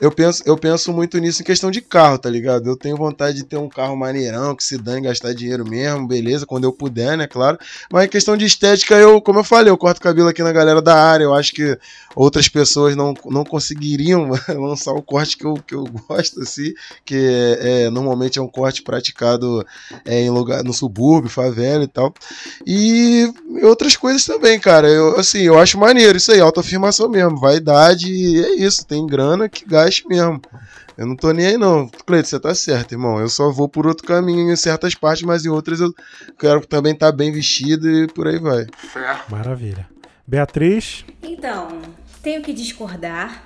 Eu 0.00 0.10
penso, 0.10 0.42
eu 0.44 0.58
penso 0.58 0.92
muito 0.92 1.18
nisso 1.18 1.40
em 1.40 1.44
questão 1.44 1.70
de 1.70 1.80
carro, 1.80 2.18
tá 2.18 2.28
ligado? 2.28 2.68
Eu 2.68 2.76
tenho 2.76 2.96
vontade 2.96 3.36
de 3.36 3.44
ter 3.44 3.56
um 3.56 3.68
carro 3.68 3.96
maneirão, 3.96 4.54
que 4.56 4.64
se 4.64 4.76
dane 4.76 5.02
gastar 5.02 5.32
dinheiro 5.32 5.64
mesmo, 5.64 6.08
beleza, 6.08 6.44
quando 6.44 6.64
eu 6.64 6.72
puder, 6.72 7.16
né, 7.16 7.28
claro. 7.28 7.56
Mas 7.92 8.06
em 8.06 8.08
questão 8.08 8.36
de 8.36 8.44
estética, 8.44 8.96
eu, 8.96 9.20
como 9.20 9.38
eu 9.38 9.44
falei, 9.44 9.70
eu 9.70 9.78
corto 9.78 10.00
cabelo 10.00 10.28
aqui 10.28 10.42
na 10.42 10.50
galera 10.50 10.82
da 10.82 10.96
área. 10.96 11.22
Eu 11.22 11.32
acho 11.32 11.52
que 11.52 11.78
outras 12.16 12.48
pessoas 12.48 12.96
não, 12.96 13.14
não 13.26 13.44
conseguiriam 13.44 14.28
lançar 14.58 14.92
o 14.92 15.02
corte 15.02 15.36
que 15.36 15.44
eu, 15.44 15.54
que 15.64 15.76
eu 15.76 15.84
gosto, 15.84 16.40
assim, 16.40 16.74
que 17.04 17.14
é, 17.14 17.84
é, 17.84 17.90
normalmente 17.90 18.38
é 18.40 18.42
um 18.42 18.48
corte 18.48 18.82
praticado 18.82 19.64
é, 20.04 20.22
em 20.22 20.30
lugar, 20.30 20.64
no 20.64 20.72
subúrbio, 20.72 21.30
favela 21.30 21.84
e 21.84 21.88
tal. 21.88 22.12
E 22.66 23.32
outras 23.62 23.96
coisas 23.96 24.24
também, 24.24 24.58
cara. 24.58 24.88
Eu, 24.88 25.18
assim, 25.18 25.42
eu 25.42 25.58
acho 25.58 25.78
maneiro 25.78 26.16
isso 26.16 26.32
aí, 26.32 26.40
autoafirmação 26.40 27.08
mesmo, 27.08 27.38
vaidade, 27.38 28.12
e 28.12 28.44
é 28.44 28.54
isso, 28.56 28.86
tem 28.86 29.06
grana 29.06 29.48
que 29.48 29.64
gaste 29.64 30.06
mesmo. 30.08 30.40
Eu 30.96 31.06
não 31.06 31.16
tô 31.16 31.32
nem 31.32 31.46
aí, 31.46 31.56
não. 31.58 31.88
Cleiton, 32.06 32.28
você 32.28 32.38
tá 32.40 32.54
certo, 32.54 32.92
irmão. 32.92 33.18
Eu 33.18 33.28
só 33.28 33.50
vou 33.50 33.68
por 33.68 33.86
outro 33.86 34.06
caminho 34.06 34.50
em 34.52 34.56
certas 34.56 34.94
partes, 34.94 35.24
mas 35.24 35.44
em 35.44 35.48
outras 35.48 35.80
eu 35.80 35.92
quero 36.38 36.64
também 36.66 36.92
estar 36.92 37.10
bem 37.10 37.32
vestido 37.32 37.90
e 37.90 38.06
por 38.06 38.28
aí 38.28 38.38
vai. 38.38 38.66
Maravilha. 39.28 39.88
Beatriz, 40.26 41.04
Então, 41.22 41.82
tenho 42.22 42.42
que 42.42 42.52
discordar. 42.52 43.44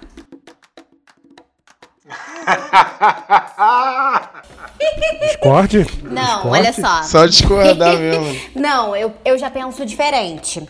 Discorde? 5.20 5.86
Não, 6.02 6.24
Discorde? 6.24 6.48
olha 6.48 6.72
só. 6.72 7.02
Só 7.02 7.26
discordar 7.26 7.96
mesmo. 7.96 8.40
Não, 8.54 8.94
eu, 8.96 9.12
eu 9.24 9.38
já 9.38 9.50
penso 9.50 9.84
diferente. 9.84 10.66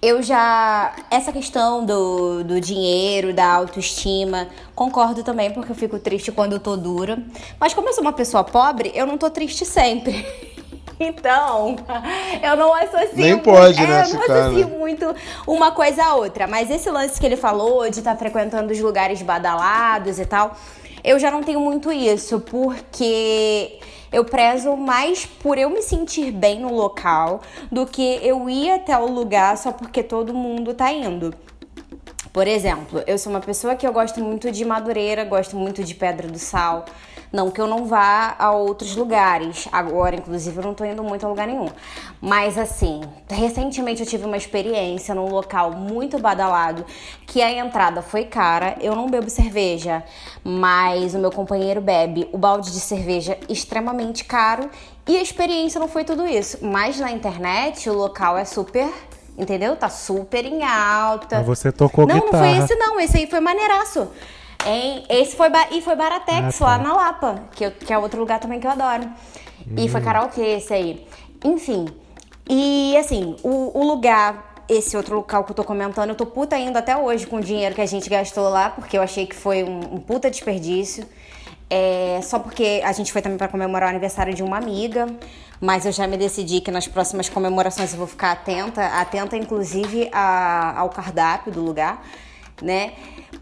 Eu 0.00 0.22
já. 0.22 0.92
Essa 1.10 1.32
questão 1.32 1.84
do, 1.84 2.44
do 2.44 2.60
dinheiro, 2.60 3.32
da 3.34 3.52
autoestima, 3.52 4.46
concordo 4.74 5.24
também, 5.24 5.50
porque 5.50 5.72
eu 5.72 5.76
fico 5.76 5.98
triste 5.98 6.30
quando 6.30 6.52
eu 6.52 6.60
tô 6.60 6.76
dura. 6.76 7.18
Mas 7.58 7.74
como 7.74 7.88
eu 7.88 7.92
sou 7.92 8.02
uma 8.02 8.12
pessoa 8.12 8.44
pobre, 8.44 8.92
eu 8.94 9.06
não 9.06 9.18
tô 9.18 9.28
triste 9.30 9.64
sempre. 9.64 10.24
Então, 11.00 11.76
eu 12.42 12.56
não 12.56 12.74
associo. 12.74 13.10
Nem 13.14 13.34
muito- 13.34 13.44
pode, 13.44 13.80
é, 13.80 13.86
né, 13.86 14.02
Eu 14.04 14.14
não 14.14 14.20
associo 14.22 14.66
né? 14.68 14.76
muito 14.78 15.14
uma 15.46 15.70
coisa 15.70 16.02
a 16.04 16.14
outra. 16.16 16.48
Mas 16.48 16.68
esse 16.72 16.90
lance 16.90 17.20
que 17.20 17.24
ele 17.24 17.36
falou 17.36 17.88
de 17.88 18.00
estar 18.00 18.16
frequentando 18.16 18.72
os 18.72 18.80
lugares 18.80 19.22
badalados 19.22 20.18
e 20.18 20.26
tal, 20.26 20.56
eu 21.08 21.18
já 21.18 21.30
não 21.30 21.42
tenho 21.42 21.58
muito 21.58 21.90
isso, 21.90 22.38
porque 22.38 23.78
eu 24.12 24.26
prezo 24.26 24.76
mais 24.76 25.24
por 25.24 25.56
eu 25.56 25.70
me 25.70 25.80
sentir 25.80 26.30
bem 26.30 26.60
no 26.60 26.70
local 26.70 27.40
do 27.72 27.86
que 27.86 28.20
eu 28.22 28.48
ir 28.50 28.70
até 28.72 28.96
o 28.98 29.06
lugar 29.06 29.56
só 29.56 29.72
porque 29.72 30.02
todo 30.02 30.34
mundo 30.34 30.74
tá 30.74 30.92
indo. 30.92 31.34
Por 32.30 32.46
exemplo, 32.46 33.02
eu 33.06 33.16
sou 33.16 33.32
uma 33.32 33.40
pessoa 33.40 33.74
que 33.74 33.86
eu 33.86 33.92
gosto 33.92 34.20
muito 34.22 34.52
de 34.52 34.66
Madureira, 34.66 35.24
gosto 35.24 35.56
muito 35.56 35.82
de 35.82 35.94
Pedra 35.94 36.28
do 36.28 36.38
Sal. 36.38 36.84
Não 37.32 37.50
que 37.50 37.60
eu 37.60 37.66
não 37.66 37.84
vá 37.86 38.34
a 38.38 38.52
outros 38.52 38.96
lugares. 38.96 39.68
Agora, 39.70 40.16
inclusive, 40.16 40.56
eu 40.56 40.62
não 40.62 40.74
tô 40.74 40.84
indo 40.84 41.02
muito 41.02 41.26
a 41.26 41.28
lugar 41.28 41.46
nenhum. 41.46 41.68
Mas 42.20 42.56
assim, 42.56 43.02
recentemente 43.28 44.00
eu 44.00 44.06
tive 44.06 44.24
uma 44.24 44.36
experiência 44.36 45.14
num 45.14 45.28
local 45.28 45.72
muito 45.72 46.18
badalado 46.18 46.84
que 47.26 47.42
a 47.42 47.50
entrada 47.50 48.02
foi 48.02 48.24
cara. 48.24 48.76
Eu 48.80 48.96
não 48.96 49.08
bebo 49.08 49.28
cerveja, 49.28 50.02
mas 50.42 51.14
o 51.14 51.18
meu 51.18 51.30
companheiro 51.30 51.80
bebe 51.80 52.28
o 52.32 52.38
balde 52.38 52.70
de 52.70 52.80
cerveja 52.80 53.38
extremamente 53.48 54.24
caro 54.24 54.70
e 55.06 55.16
a 55.16 55.22
experiência 55.22 55.78
não 55.78 55.88
foi 55.88 56.04
tudo 56.04 56.26
isso. 56.26 56.58
Mas 56.62 56.98
na 56.98 57.10
internet 57.10 57.88
o 57.88 57.94
local 57.94 58.36
é 58.36 58.44
super 58.44 58.88
Entendeu? 59.38 59.76
Tá 59.76 59.88
super 59.88 60.44
em 60.44 60.64
alta. 60.64 61.36
Mas 61.36 61.46
você 61.46 61.70
tocou 61.70 62.04
não, 62.04 62.16
guitarra. 62.16 62.44
não 62.44 62.56
foi 62.56 62.64
esse 62.64 62.74
não. 62.74 62.98
Esse 62.98 63.18
aí 63.18 63.26
foi 63.28 63.38
maneiraço. 63.38 64.08
Em, 64.66 65.04
esse 65.08 65.36
foi 65.36 65.48
e 65.70 65.80
foi 65.80 65.94
Baratex 65.96 66.56
Ah, 66.56 66.58
tá. 66.58 66.64
lá 66.66 66.78
na 66.78 66.92
Lapa, 66.94 67.42
que, 67.54 67.64
eu- 67.64 67.70
que 67.72 67.92
é 67.92 67.98
outro 67.98 68.18
lugar 68.20 68.38
também 68.40 68.60
que 68.60 68.66
eu 68.66 68.70
adoro. 68.70 69.08
E 69.76 69.84
Hum. 69.84 69.88
foi 69.88 70.00
karaokê 70.00 70.40
esse 70.56 70.72
aí. 70.74 71.06
Enfim. 71.44 71.86
E 72.48 72.96
assim, 72.96 73.36
o, 73.42 73.78
o 73.78 73.86
lugar, 73.86 74.62
esse 74.68 74.96
outro 74.96 75.16
local 75.16 75.44
que 75.44 75.52
eu 75.52 75.54
tô 75.56 75.64
comentando, 75.64 76.10
eu 76.10 76.14
tô 76.14 76.26
puta 76.26 76.56
ainda 76.56 76.78
até 76.80 76.96
hoje 76.96 77.26
com 77.26 77.36
o 77.36 77.40
dinheiro 77.40 77.74
que 77.74 77.80
a 77.80 77.86
gente 77.86 78.08
gastou 78.10 78.48
lá, 78.48 78.70
porque 78.70 78.96
eu 78.98 79.02
achei 79.02 79.26
que 79.26 79.34
foi 79.36 79.62
um, 79.62 79.78
um 79.96 80.00
puta 80.00 80.30
desperdício. 80.30 81.06
É, 81.70 82.20
só 82.22 82.38
porque 82.38 82.80
a 82.82 82.92
gente 82.92 83.12
foi 83.12 83.20
também 83.20 83.36
pra 83.36 83.46
comemorar 83.46 83.88
o 83.88 83.90
aniversário 83.90 84.32
de 84.32 84.42
uma 84.42 84.56
amiga, 84.56 85.06
mas 85.60 85.84
eu 85.84 85.92
já 85.92 86.06
me 86.06 86.16
decidi 86.16 86.62
que 86.62 86.70
nas 86.70 86.88
próximas 86.88 87.28
comemorações 87.28 87.92
eu 87.92 87.98
vou 87.98 88.06
ficar 88.06 88.32
atenta, 88.32 88.86
atenta 88.86 89.36
inclusive 89.36 90.08
a- 90.10 90.74
ao 90.78 90.88
cardápio 90.88 91.52
do 91.52 91.60
lugar, 91.60 92.02
né? 92.62 92.94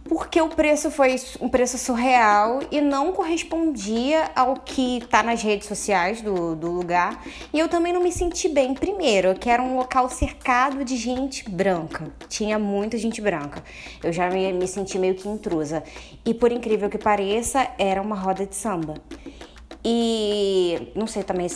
Porque 0.09 0.41
o 0.41 0.49
preço 0.49 0.91
foi 0.91 1.17
um 1.41 1.49
preço 1.49 1.77
surreal 1.79 2.61
e 2.71 2.81
não 2.81 3.13
correspondia 3.13 4.31
ao 4.35 4.55
que 4.55 5.05
tá 5.11 5.23
nas 5.23 5.43
redes 5.43 5.67
sociais 5.67 6.23
do, 6.23 6.55
do 6.55 6.71
lugar. 6.71 7.25
E 7.53 7.59
eu 7.59 7.69
também 7.69 7.93
não 7.93 8.03
me 8.03 8.13
senti 8.13 8.49
bem. 8.49 8.75
Primeiro, 8.75 9.35
que 9.35 9.51
era 9.51 9.63
um 9.63 9.77
local 9.77 10.09
cercado 10.09 10.85
de 10.85 10.97
gente 10.97 11.49
branca. 11.49 12.13
Tinha 12.29 12.59
muita 12.59 12.97
gente 12.97 13.21
branca. 13.21 13.63
Eu 14.03 14.13
já 14.13 14.31
me, 14.31 14.53
me 14.53 14.69
senti 14.69 14.99
meio 14.99 15.15
que 15.15 15.29
intrusa. 15.29 15.83
E 16.25 16.33
por 16.33 16.53
incrível 16.53 16.89
que 16.89 16.99
pareça, 16.99 17.69
era 17.79 18.01
uma 18.01 18.17
roda 18.17 18.47
de 18.47 18.55
samba. 18.55 18.95
E 19.85 20.93
não 20.95 21.07
sei 21.07 21.23
também 21.23 21.49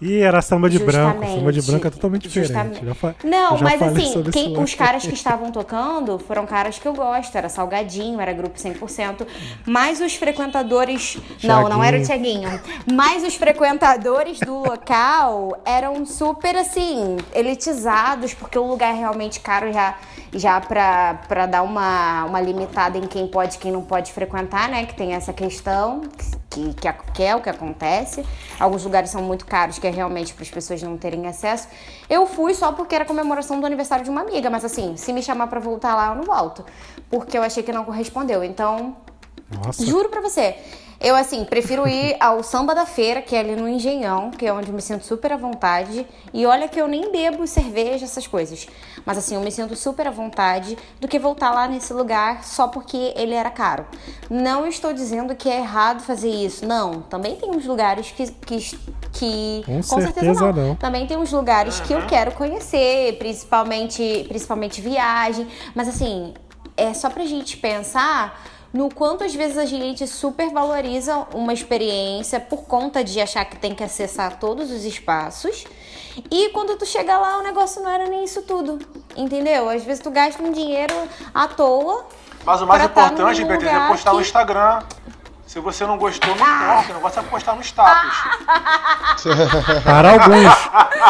Ih, 0.00 0.20
era 0.22 0.40
samba 0.40 0.70
de 0.70 0.78
branco. 0.86 1.20
Samba 1.26 1.52
de 1.52 1.60
branco 1.62 1.86
é 1.86 1.90
totalmente 1.90 2.28
diferente. 2.28 2.94
Fa- 2.94 3.14
Não, 3.22 3.50
mas 3.62 3.78
assim, 3.98 4.12
quem- 4.32 4.46
os 4.64 4.74
caras 4.74 5.02
que 5.02 5.12
estavam 5.14 5.52
tocando 5.52 6.18
foram 6.18 6.46
caras 6.46 6.78
que 6.78 6.88
eu 6.88 6.94
gosto. 6.94 7.36
Era 7.36 7.48
Salgadinho, 7.50 8.18
era 8.20 8.32
grupo 8.32 8.58
100%. 8.58 9.26
Mas 9.66 10.00
os 10.00 10.14
frequentadores. 10.14 11.18
Não, 11.44 11.68
não 11.68 11.84
era 11.84 11.98
o 11.98 12.02
Tiaguinho. 12.06 12.60
Mas 12.90 13.22
os 13.24 13.34
frequentadores 13.36 14.40
do 14.40 14.54
local 14.60 15.60
eram 15.66 16.06
super 16.06 16.56
assim, 16.56 17.18
elitizados, 17.34 18.32
porque 18.32 18.58
o 18.58 18.66
lugar 18.66 18.94
é 18.94 18.98
realmente 18.98 19.40
caro 19.40 19.70
já, 19.72 19.96
já 20.32 20.60
pra, 20.60 21.20
pra 21.28 21.44
dar 21.46 21.62
uma, 21.62 22.24
uma 22.24 22.40
limitada 22.40 22.96
em 22.96 23.06
quem 23.06 23.26
pode 23.26 23.56
e 23.56 23.58
quem 23.58 23.70
não 23.70 23.82
pode 23.82 24.12
frequentar, 24.12 24.68
né? 24.70 24.86
Que 24.86 24.94
tem 24.94 25.12
essa 25.12 25.32
questão. 25.32 26.00
Que, 26.50 26.74
que, 26.74 26.92
que 27.14 27.22
é 27.22 27.34
o 27.36 27.40
que 27.40 27.48
acontece. 27.48 28.26
Alguns 28.58 28.82
lugares 28.82 29.08
são 29.10 29.22
muito 29.22 29.46
caros, 29.46 29.78
que 29.78 29.86
é 29.86 29.90
realmente 29.90 30.34
para 30.34 30.42
as 30.42 30.50
pessoas 30.50 30.82
não 30.82 30.96
terem 30.96 31.26
acesso. 31.28 31.68
Eu 32.08 32.26
fui 32.26 32.54
só 32.54 32.72
porque 32.72 32.94
era 32.94 33.04
comemoração 33.04 33.60
do 33.60 33.66
aniversário 33.66 34.04
de 34.04 34.10
uma 34.10 34.22
amiga, 34.22 34.50
mas 34.50 34.64
assim, 34.64 34.96
se 34.96 35.12
me 35.12 35.22
chamar 35.22 35.46
para 35.46 35.60
voltar 35.60 35.94
lá, 35.94 36.08
eu 36.08 36.16
não 36.16 36.24
volto. 36.24 36.66
Porque 37.08 37.38
eu 37.38 37.42
achei 37.42 37.62
que 37.62 37.72
não 37.72 37.84
correspondeu. 37.84 38.42
Então, 38.42 38.96
Nossa. 39.48 39.86
Juro 39.86 40.08
pra 40.08 40.20
você. 40.20 40.56
Eu, 41.00 41.16
assim, 41.16 41.44
prefiro 41.44 41.88
ir 41.88 42.16
ao 42.20 42.42
Samba 42.42 42.74
da 42.74 42.84
Feira, 42.84 43.22
que 43.22 43.34
é 43.34 43.40
ali 43.40 43.56
no 43.56 43.68
Engenhão, 43.68 44.30
que 44.30 44.46
é 44.46 44.52
onde 44.52 44.68
eu 44.68 44.74
me 44.74 44.82
sinto 44.82 45.04
super 45.04 45.32
à 45.32 45.36
vontade. 45.36 46.06
E 46.32 46.44
olha 46.44 46.68
que 46.68 46.80
eu 46.80 46.86
nem 46.86 47.10
bebo 47.10 47.46
cerveja, 47.46 48.04
essas 48.04 48.26
coisas. 48.26 48.66
Mas, 49.04 49.16
assim, 49.16 49.34
eu 49.34 49.40
me 49.40 49.50
sinto 49.50 49.74
super 49.74 50.06
à 50.06 50.10
vontade 50.10 50.76
do 51.00 51.08
que 51.08 51.18
voltar 51.18 51.52
lá 51.52 51.66
nesse 51.66 51.92
lugar 51.92 52.44
só 52.44 52.68
porque 52.68 53.14
ele 53.16 53.34
era 53.34 53.50
caro. 53.50 53.86
Não 54.28 54.66
estou 54.66 54.92
dizendo 54.92 55.34
que 55.34 55.48
é 55.48 55.58
errado 55.58 56.00
fazer 56.02 56.30
isso. 56.30 56.66
Não. 56.66 57.00
Também 57.02 57.36
tem 57.36 57.50
uns 57.50 57.64
lugares 57.64 58.12
que. 58.12 58.30
que, 58.30 58.78
que 59.12 59.62
Com 59.66 59.82
certeza 59.82 60.10
certeza 60.12 60.52
não. 60.52 60.68
não. 60.68 60.74
Também 60.76 61.06
tem 61.06 61.16
uns 61.16 61.32
lugares 61.32 61.80
que 61.80 61.92
eu 61.92 62.06
quero 62.06 62.32
conhecer, 62.32 63.16
principalmente, 63.18 64.26
principalmente 64.28 64.80
viagem. 64.80 65.46
Mas 65.74 65.88
assim, 65.88 66.34
é 66.76 66.92
só 66.94 67.10
pra 67.10 67.24
gente 67.24 67.56
pensar 67.56 68.40
no 68.72 68.88
quanto 68.92 69.24
às 69.24 69.34
vezes 69.34 69.58
a 69.58 69.64
gente 69.64 70.06
supervaloriza 70.06 71.26
uma 71.34 71.52
experiência 71.52 72.38
por 72.38 72.62
conta 72.64 73.02
de 73.02 73.20
achar 73.20 73.44
que 73.44 73.56
tem 73.56 73.74
que 73.74 73.82
acessar 73.82 74.38
todos 74.38 74.70
os 74.70 74.84
espaços. 74.84 75.64
E 76.30 76.48
quando 76.50 76.76
tu 76.76 76.84
chega 76.86 77.16
lá, 77.18 77.38
o 77.38 77.42
negócio 77.42 77.82
não 77.82 77.90
era 77.90 78.06
nem 78.08 78.24
isso 78.24 78.42
tudo. 78.42 78.78
Entendeu? 79.16 79.68
Às 79.68 79.82
vezes 79.84 80.02
tu 80.02 80.10
gasta 80.10 80.42
um 80.42 80.52
dinheiro 80.52 80.94
à 81.34 81.48
toa. 81.48 82.04
Mas 82.44 82.62
o 82.62 82.66
mais 82.66 82.82
tá 82.82 82.88
importante, 82.88 83.44
Beatriz, 83.44 83.70
é 83.72 83.88
postar 83.88 84.10
no 84.12 84.18
que- 84.18 84.24
Instagram. 84.24 84.82
Se 85.50 85.58
você 85.58 85.84
não 85.84 85.98
gostou, 85.98 86.28
não 86.36 86.46
importa. 86.46 86.92
O 86.92 86.94
negócio 86.94 87.18
é 87.18 87.22
postar 87.24 87.56
no 87.56 87.60
status. 87.60 88.16
Para 89.82 90.12
alguns, 90.12 90.54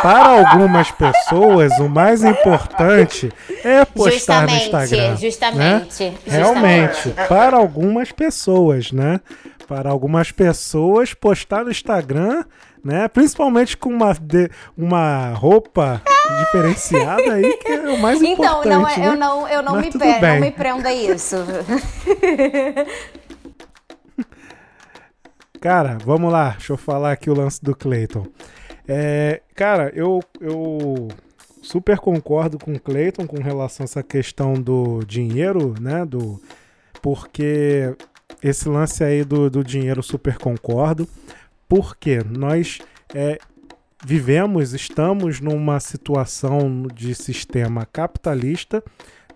para 0.03 0.29
algumas 0.31 0.91
pessoas, 0.91 1.79
o 1.79 1.91
mais 1.91 2.25
importante 2.25 3.31
é 3.63 3.85
postar 3.85 4.45
no 4.45 4.49
Justamente, 4.49 4.65
Instagram. 4.65 5.17
justamente, 5.17 6.05
né? 6.05 6.15
Realmente, 6.27 7.11
para 7.29 7.57
algumas 7.59 8.11
pessoas, 8.13 8.93
né? 8.93 9.21
Para 9.69 9.91
algumas 9.91 10.33
pessoas, 10.33 11.13
postar 11.13 11.65
no 11.65 11.71
Instagram, 11.71 12.43
né? 12.83 13.09
Principalmente 13.09 13.77
com 13.77 13.91
uma, 13.91 14.15
de- 14.15 14.51
uma 14.77 15.33
roupa 15.35 16.01
diferenciada 16.41 17.35
aí, 17.35 17.57
que 17.59 17.73
é 17.73 17.81
o 17.91 17.99
mais 17.99 18.23
Então, 18.23 18.33
importante. 18.63 18.69
não, 18.69 18.89
é- 18.89 18.97
eu 19.07 19.11
né? 19.13 19.17
não, 19.17 19.49
eu 19.49 19.63
não 19.63 19.73
Mas 19.75 19.85
me, 19.85 19.91
tudo 19.93 20.01
pe- 20.01 20.19
bem. 20.19 20.33
não 20.35 20.41
me 20.41 20.51
prendo 20.51 20.87
a 20.89 20.93
isso. 20.95 21.37
Cara, 25.61 25.99
vamos 26.07 26.33
lá, 26.33 26.53
deixa 26.53 26.73
eu 26.73 26.77
falar 26.79 27.13
aqui 27.13 27.29
o 27.29 27.35
lance 27.35 27.63
do 27.63 27.77
Clayton. 27.77 28.27
É, 28.89 29.43
cara, 29.55 29.93
eu, 29.95 30.21
eu 30.41 31.09
super 31.61 31.99
concordo 31.99 32.59
com 32.59 32.73
o 32.73 32.81
Clayton 32.81 33.27
com 33.27 33.43
relação 33.43 33.85
a 33.85 33.87
essa 33.87 34.03
questão 34.03 34.55
do 34.55 35.05
dinheiro, 35.05 35.75
né? 35.79 36.07
Do, 36.07 36.41
porque 37.03 37.95
esse 38.43 38.71
lance 38.71 39.05
aí 39.05 39.23
do, 39.23 39.51
do 39.51 39.63
dinheiro 39.63 40.03
super 40.03 40.39
concordo. 40.39 41.07
Porque 41.69 42.21
nós 42.25 42.79
é, 43.15 43.39
vivemos, 44.03 44.73
estamos 44.73 45.41
numa 45.41 45.79
situação 45.79 46.87
de 46.95 47.15
sistema 47.15 47.85
capitalista 47.85 48.83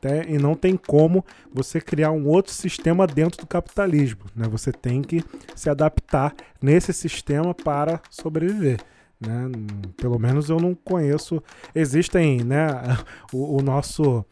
né, 0.04 0.26
e 0.28 0.36
não 0.36 0.54
tem 0.54 0.76
como 0.76 1.24
você 1.50 1.80
criar 1.80 2.10
um 2.10 2.28
outro 2.28 2.52
sistema 2.52 3.06
dentro 3.06 3.40
do 3.40 3.46
capitalismo. 3.46 4.20
Né? 4.36 4.46
Você 4.50 4.70
tem 4.70 5.00
que 5.00 5.24
se 5.56 5.70
adaptar 5.70 6.34
nesse 6.60 6.92
sistema 6.92 7.54
para 7.54 8.00
sobreviver. 8.10 8.78
Né? 9.18 9.50
Pelo 9.96 10.18
menos 10.18 10.50
eu 10.50 10.60
não 10.60 10.74
conheço. 10.74 11.42
Existem, 11.74 12.44
né? 12.44 12.66
O, 13.32 13.58
o 13.58 13.62
nosso 13.62 14.24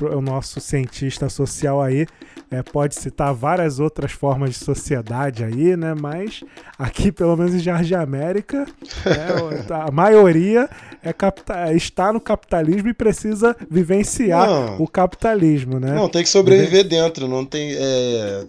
o 0.00 0.20
nosso 0.20 0.60
cientista 0.60 1.28
social 1.28 1.80
aí 1.82 2.06
é, 2.50 2.62
pode 2.62 2.94
citar 2.94 3.32
várias 3.34 3.78
outras 3.80 4.12
formas 4.12 4.50
de 4.50 4.56
sociedade 4.64 5.44
aí, 5.44 5.76
né? 5.76 5.94
Mas 5.98 6.42
aqui, 6.78 7.10
pelo 7.12 7.36
menos 7.36 7.54
em 7.54 7.58
Jardim 7.58 7.94
América, 7.94 8.64
né, 9.04 9.64
a 9.86 9.90
maioria 9.90 10.68
é 11.02 11.12
capta- 11.12 11.72
está 11.72 12.12
no 12.12 12.20
capitalismo 12.20 12.88
e 12.88 12.94
precisa 12.94 13.56
vivenciar 13.70 14.46
Não. 14.48 14.82
o 14.82 14.88
capitalismo, 14.88 15.78
né? 15.80 15.94
Não, 15.94 16.08
tem 16.08 16.22
que 16.22 16.28
sobreviver 16.28 16.84
dentro, 16.86 17.26
não 17.28 17.44
tem. 17.44 17.72
É, 17.74 18.46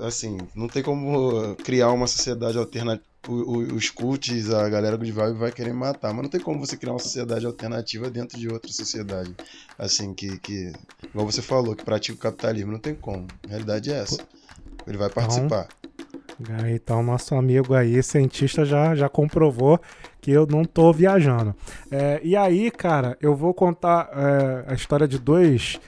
assim, 0.00 0.38
não 0.54 0.68
tem 0.68 0.82
como 0.82 1.54
criar 1.64 1.90
uma 1.90 2.06
sociedade 2.06 2.58
alternativa. 2.58 3.13
Os 3.28 3.90
cults, 3.90 4.50
a 4.50 4.68
galera 4.68 4.96
good 4.96 5.10
vibe 5.10 5.38
vai 5.38 5.50
querer 5.50 5.72
matar, 5.72 6.12
mas 6.12 6.22
não 6.22 6.30
tem 6.30 6.40
como 6.40 6.60
você 6.60 6.76
criar 6.76 6.92
uma 6.92 6.98
sociedade 6.98 7.46
alternativa 7.46 8.10
dentro 8.10 8.38
de 8.38 8.48
outra 8.48 8.70
sociedade. 8.70 9.34
Assim, 9.78 10.12
que, 10.12 10.38
que 10.38 10.72
igual 11.02 11.24
você 11.24 11.40
falou, 11.40 11.74
que 11.74 11.84
pratica 11.84 12.16
o 12.16 12.20
capitalismo, 12.20 12.72
não 12.72 12.78
tem 12.78 12.94
como. 12.94 13.26
A 13.46 13.48
realidade 13.48 13.90
é 13.90 13.98
essa. 13.98 14.18
Ele 14.86 14.98
vai 14.98 15.08
participar. 15.08 15.68
Então, 16.68 17.02
nosso 17.02 17.34
amigo 17.34 17.74
aí, 17.74 18.02
cientista, 18.02 18.64
já, 18.64 18.94
já 18.94 19.08
comprovou 19.08 19.80
que 20.20 20.30
eu 20.30 20.46
não 20.46 20.64
tô 20.64 20.92
viajando. 20.92 21.54
É, 21.90 22.20
e 22.22 22.36
aí, 22.36 22.70
cara, 22.70 23.16
eu 23.20 23.36
vou 23.36 23.54
contar 23.54 24.08
é, 24.12 24.72
a 24.72 24.74
história 24.74 25.06
de 25.06 25.18
dois 25.18 25.78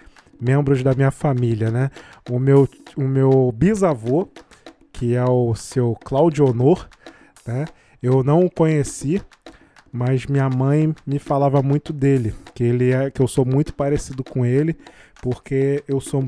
membros 0.41 0.83
da 0.83 0.95
minha 0.95 1.11
família, 1.11 1.71
né? 1.71 1.91
O 2.31 2.39
meu, 2.39 2.69
o 2.97 3.03
meu 3.03 3.53
bisavô, 3.53 4.29
que 4.93 5.15
é 5.15 5.25
o 5.25 5.55
seu 5.55 5.97
Claudio 6.05 6.47
Honor, 6.47 6.89
né? 7.47 7.65
Eu 8.03 8.23
não 8.23 8.45
o 8.45 8.51
conheci, 8.51 9.23
mas 9.93 10.27
minha 10.27 10.49
mãe 10.49 10.95
me 11.07 11.19
falava 11.19 11.63
muito 11.63 11.93
dele, 11.93 12.35
que 12.55 12.65
ele 12.65 12.93
é, 12.93 13.11
que 13.11 13.21
eu 13.21 13.29
sou 13.29 13.45
muito 13.45 13.75
parecido 13.75 14.23
com 14.23 14.45
ele, 14.45 14.77
porque 15.23 15.83
eu 15.89 16.01
sou 16.01 16.25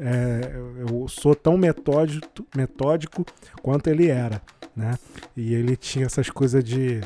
é, 0.00 0.52
eu 0.88 1.06
sou 1.08 1.34
tão 1.34 1.56
metódico, 1.56 2.46
metódico 2.56 3.24
quanto 3.62 3.88
ele 3.88 4.08
era, 4.08 4.40
né? 4.74 4.98
E 5.36 5.54
ele 5.54 5.76
tinha 5.76 6.06
essas 6.06 6.30
coisas 6.30 6.64
de 6.64 7.00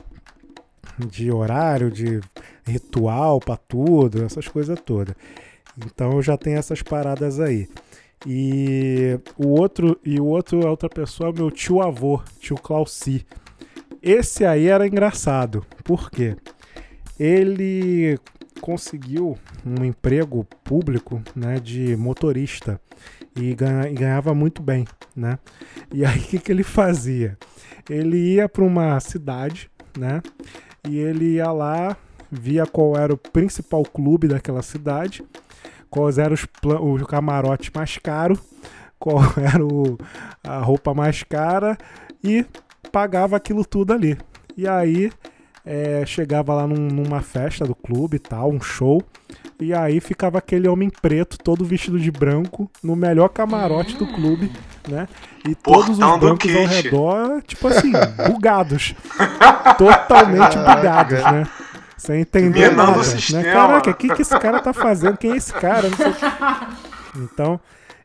de 0.98 1.30
horário, 1.30 1.90
de 1.90 2.20
ritual 2.66 3.38
para 3.38 3.56
tudo, 3.56 4.24
essas 4.24 4.48
coisas 4.48 4.80
todas. 4.80 5.14
Então 5.84 6.12
eu 6.12 6.22
já 6.22 6.36
tenho 6.36 6.58
essas 6.58 6.82
paradas 6.82 7.38
aí. 7.40 7.68
E 8.24 9.18
o 9.36 9.48
outro 9.48 9.98
e 10.04 10.18
o 10.18 10.24
outro 10.24 10.66
outra 10.66 10.88
pessoa 10.88 11.30
é 11.30 11.32
meu 11.32 11.50
tio 11.50 11.82
avô, 11.82 12.22
tio 12.38 12.56
Clauci. 12.56 13.26
Esse 14.08 14.44
aí 14.44 14.68
era 14.68 14.86
engraçado. 14.86 15.66
Por 15.82 16.12
quê? 16.12 16.36
Ele 17.18 18.16
conseguiu 18.60 19.36
um 19.66 19.84
emprego 19.84 20.44
público, 20.62 21.20
né, 21.34 21.58
de 21.58 21.96
motorista 21.96 22.80
e, 23.34 23.52
ganha, 23.52 23.92
ganhava 23.92 24.32
muito 24.32 24.62
bem, 24.62 24.86
né? 25.14 25.40
E 25.92 26.04
aí 26.04 26.18
o 26.20 26.22
que, 26.22 26.38
que 26.38 26.52
ele 26.52 26.62
fazia? 26.62 27.36
Ele 27.90 28.16
ia 28.34 28.48
para 28.48 28.62
uma 28.62 29.00
cidade, 29.00 29.68
né? 29.98 30.22
E 30.88 30.98
ele 30.98 31.34
ia 31.34 31.50
lá, 31.50 31.96
via 32.30 32.64
qual 32.64 32.96
era 32.96 33.12
o 33.12 33.16
principal 33.18 33.82
clube 33.82 34.28
daquela 34.28 34.62
cidade, 34.62 35.24
quais 35.90 36.16
eram 36.16 36.34
os, 36.34 36.44
plan- 36.44 36.78
o 36.80 37.04
camarote 37.04 37.72
mais 37.74 37.98
caro, 37.98 38.38
qual 39.00 39.18
era 39.36 39.64
o- 39.66 39.98
a 40.44 40.58
roupa 40.60 40.94
mais 40.94 41.24
cara 41.24 41.76
e 42.22 42.46
pagava 42.90 43.36
aquilo 43.36 43.64
tudo 43.64 43.92
ali. 43.92 44.16
E 44.56 44.66
aí 44.66 45.10
é, 45.64 46.04
chegava 46.06 46.54
lá 46.54 46.66
num- 46.66 46.88
numa 46.88 47.20
festa 47.20 47.64
do 47.64 47.74
clube 47.74 48.16
e 48.16 48.20
tal, 48.20 48.50
um 48.50 48.60
show, 48.60 49.02
e 49.60 49.74
aí 49.74 50.00
ficava 50.00 50.38
aquele 50.38 50.68
homem 50.68 50.88
preto, 50.88 51.36
todo 51.38 51.64
vestido 51.64 51.98
de 51.98 52.10
branco, 52.10 52.70
no 52.82 52.94
melhor 52.94 53.28
camarote 53.28 53.96
do 53.96 54.06
clube, 54.06 54.52
né? 54.88 55.08
E 55.48 55.54
todos 55.54 55.90
os 55.90 55.98
Portão 55.98 56.18
do 56.18 56.26
brancos 56.26 56.54
ao 56.54 56.62
kit. 56.68 56.82
redor, 56.82 57.42
tipo 57.42 57.66
assim, 57.68 57.92
bugados. 58.30 58.94
Totalmente 59.76 60.56
bugados, 60.58 61.22
né? 61.24 61.46
Sem 61.96 62.20
entender 62.20 62.70
Minando 62.70 62.92
nada. 62.98 63.14
Né? 63.32 63.52
Caraca, 63.52 63.90
o 63.90 63.94
que, 63.94 64.14
que 64.14 64.22
esse 64.22 64.38
cara 64.38 64.60
tá 64.60 64.72
fazendo? 64.72 65.16
Quem 65.16 65.32
é 65.32 65.36
esse 65.36 65.52
cara? 65.52 65.88
Então, 67.16 67.58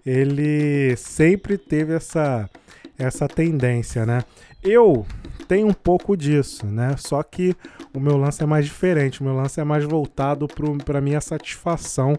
ele 0.05 0.95
sempre 0.97 1.57
teve 1.57 1.93
essa, 1.93 2.49
essa 2.97 3.27
tendência, 3.27 4.05
né? 4.05 4.21
Eu 4.63 5.05
tenho 5.47 5.67
um 5.67 5.73
pouco 5.73 6.15
disso, 6.15 6.65
né? 6.65 6.95
Só 6.97 7.21
que 7.23 7.55
o 7.93 7.99
meu 7.99 8.17
lance 8.17 8.41
é 8.41 8.45
mais 8.45 8.65
diferente. 8.65 9.21
O 9.21 9.23
meu 9.23 9.35
lance 9.35 9.59
é 9.59 9.63
mais 9.63 9.83
voltado 9.83 10.47
para 10.85 11.01
minha 11.01 11.19
satisfação 11.19 12.17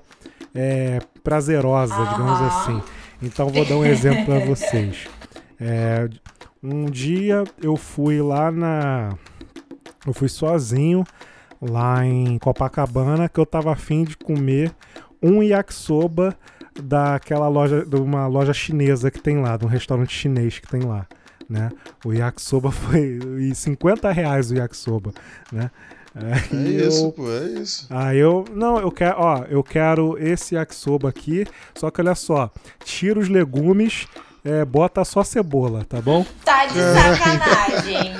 é, 0.54 0.98
prazerosa, 1.22 1.94
digamos 1.94 2.40
assim. 2.40 2.82
Então, 3.22 3.48
vou 3.48 3.64
dar 3.64 3.76
um 3.76 3.84
exemplo 3.84 4.24
para 4.24 4.40
vocês. 4.46 5.06
É, 5.60 6.08
um 6.62 6.86
dia 6.86 7.44
eu 7.62 7.76
fui 7.76 8.20
lá 8.20 8.50
na. 8.50 9.16
Eu 10.06 10.12
fui 10.12 10.28
sozinho 10.28 11.04
lá 11.60 12.04
em 12.04 12.38
Copacabana 12.38 13.28
que 13.28 13.38
eu 13.38 13.46
tava 13.46 13.72
afim 13.72 14.02
de 14.02 14.16
comer 14.16 14.74
um 15.22 15.42
yakisoba 15.42 16.36
daquela 16.82 17.48
loja, 17.48 17.84
de 17.84 17.96
uma 17.96 18.26
loja 18.26 18.52
chinesa 18.52 19.10
que 19.10 19.20
tem 19.20 19.40
lá, 19.40 19.56
de 19.56 19.64
um 19.64 19.68
restaurante 19.68 20.12
chinês 20.12 20.58
que 20.58 20.66
tem 20.66 20.80
lá, 20.80 21.06
né? 21.52 21.70
O 22.04 22.12
yakisoba 22.12 22.70
foi 22.72 23.18
e 23.40 23.54
50 23.54 24.10
reais 24.10 24.50
o 24.50 24.54
yakisoba, 24.56 25.12
né? 25.52 25.70
É 26.14 26.56
isso, 26.68 27.06
eu- 27.06 27.12
pô, 27.12 27.30
é 27.30 27.44
isso. 27.60 27.86
Aí 27.88 28.18
eu, 28.18 28.44
não, 28.52 28.78
eu 28.78 28.90
quero, 28.90 29.16
ó, 29.18 29.44
eu 29.48 29.62
quero 29.62 30.16
esse 30.18 30.54
yakisoba 30.56 31.08
aqui, 31.08 31.46
só 31.74 31.90
que 31.90 32.00
olha 32.02 32.14
só, 32.14 32.50
tira 32.84 33.18
os 33.18 33.28
legumes, 33.30 34.06
é, 34.44 34.62
bota 34.64 35.04
só 35.04 35.24
cebola, 35.24 35.84
tá 35.88 36.00
bom? 36.02 36.26
Tá 36.44 36.66
de 36.66 36.74
sacanagem. 36.74 38.12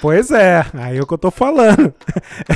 Pois 0.00 0.30
é, 0.30 0.64
aí 0.74 0.98
é 0.98 1.00
o 1.00 1.06
que 1.06 1.14
eu 1.14 1.18
tô 1.18 1.30
falando. 1.30 1.94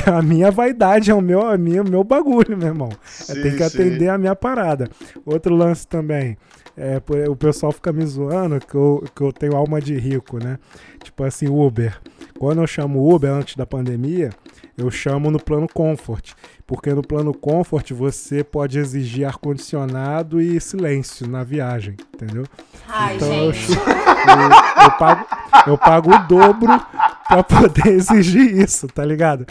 É 0.05 0.09
a 0.11 0.21
minha 0.21 0.51
vaidade, 0.51 1.09
é 1.09 1.13
o 1.15 1.21
meu, 1.21 1.47
a 1.47 1.57
minha, 1.57 1.81
o 1.81 1.89
meu 1.89 2.03
bagulho, 2.03 2.57
meu 2.57 2.67
irmão. 2.67 2.89
É, 2.91 3.33
Sim, 3.33 3.41
tem 3.41 3.51
que 3.55 3.57
sim. 3.69 3.81
atender 3.81 4.09
a 4.09 4.17
minha 4.17 4.35
parada. 4.35 4.89
Outro 5.25 5.55
lance 5.55 5.87
também. 5.87 6.37
É, 6.77 7.01
o 7.27 7.35
pessoal 7.35 7.71
fica 7.71 7.91
me 7.91 8.05
zoando 8.05 8.59
que 8.59 8.75
eu, 8.75 9.03
que 9.15 9.21
eu 9.23 9.33
tenho 9.33 9.55
alma 9.55 9.81
de 9.81 9.97
rico, 9.97 10.37
né? 10.37 10.59
Tipo 11.03 11.23
assim, 11.23 11.47
Uber. 11.47 11.99
Quando 12.37 12.61
eu 12.61 12.67
chamo 12.67 13.11
Uber 13.11 13.31
antes 13.31 13.55
da 13.55 13.65
pandemia, 13.65 14.29
eu 14.77 14.91
chamo 14.91 15.31
no 15.31 15.39
plano 15.39 15.67
Comfort. 15.67 16.33
Porque 16.67 16.93
no 16.93 17.01
plano 17.01 17.33
Comfort 17.33 17.91
você 17.93 18.43
pode 18.43 18.77
exigir 18.77 19.25
ar-condicionado 19.25 20.41
e 20.41 20.59
silêncio 20.59 21.25
na 21.25 21.41
viagem, 21.41 21.95
entendeu? 22.13 22.43
Ai, 22.89 23.15
Então 23.15 23.33
eu, 23.33 23.53
gente. 23.53 23.73
chu- 23.73 23.79
eu, 23.79 24.83
eu 24.83 24.91
pago, 24.91 25.25
eu 25.65 25.77
pago 25.77 26.13
o 26.13 26.17
dobro 26.27 26.77
pra 27.25 27.41
poder 27.41 27.87
exigir 27.95 28.57
isso, 28.61 28.85
tá 28.89 29.05
ligado? 29.05 29.45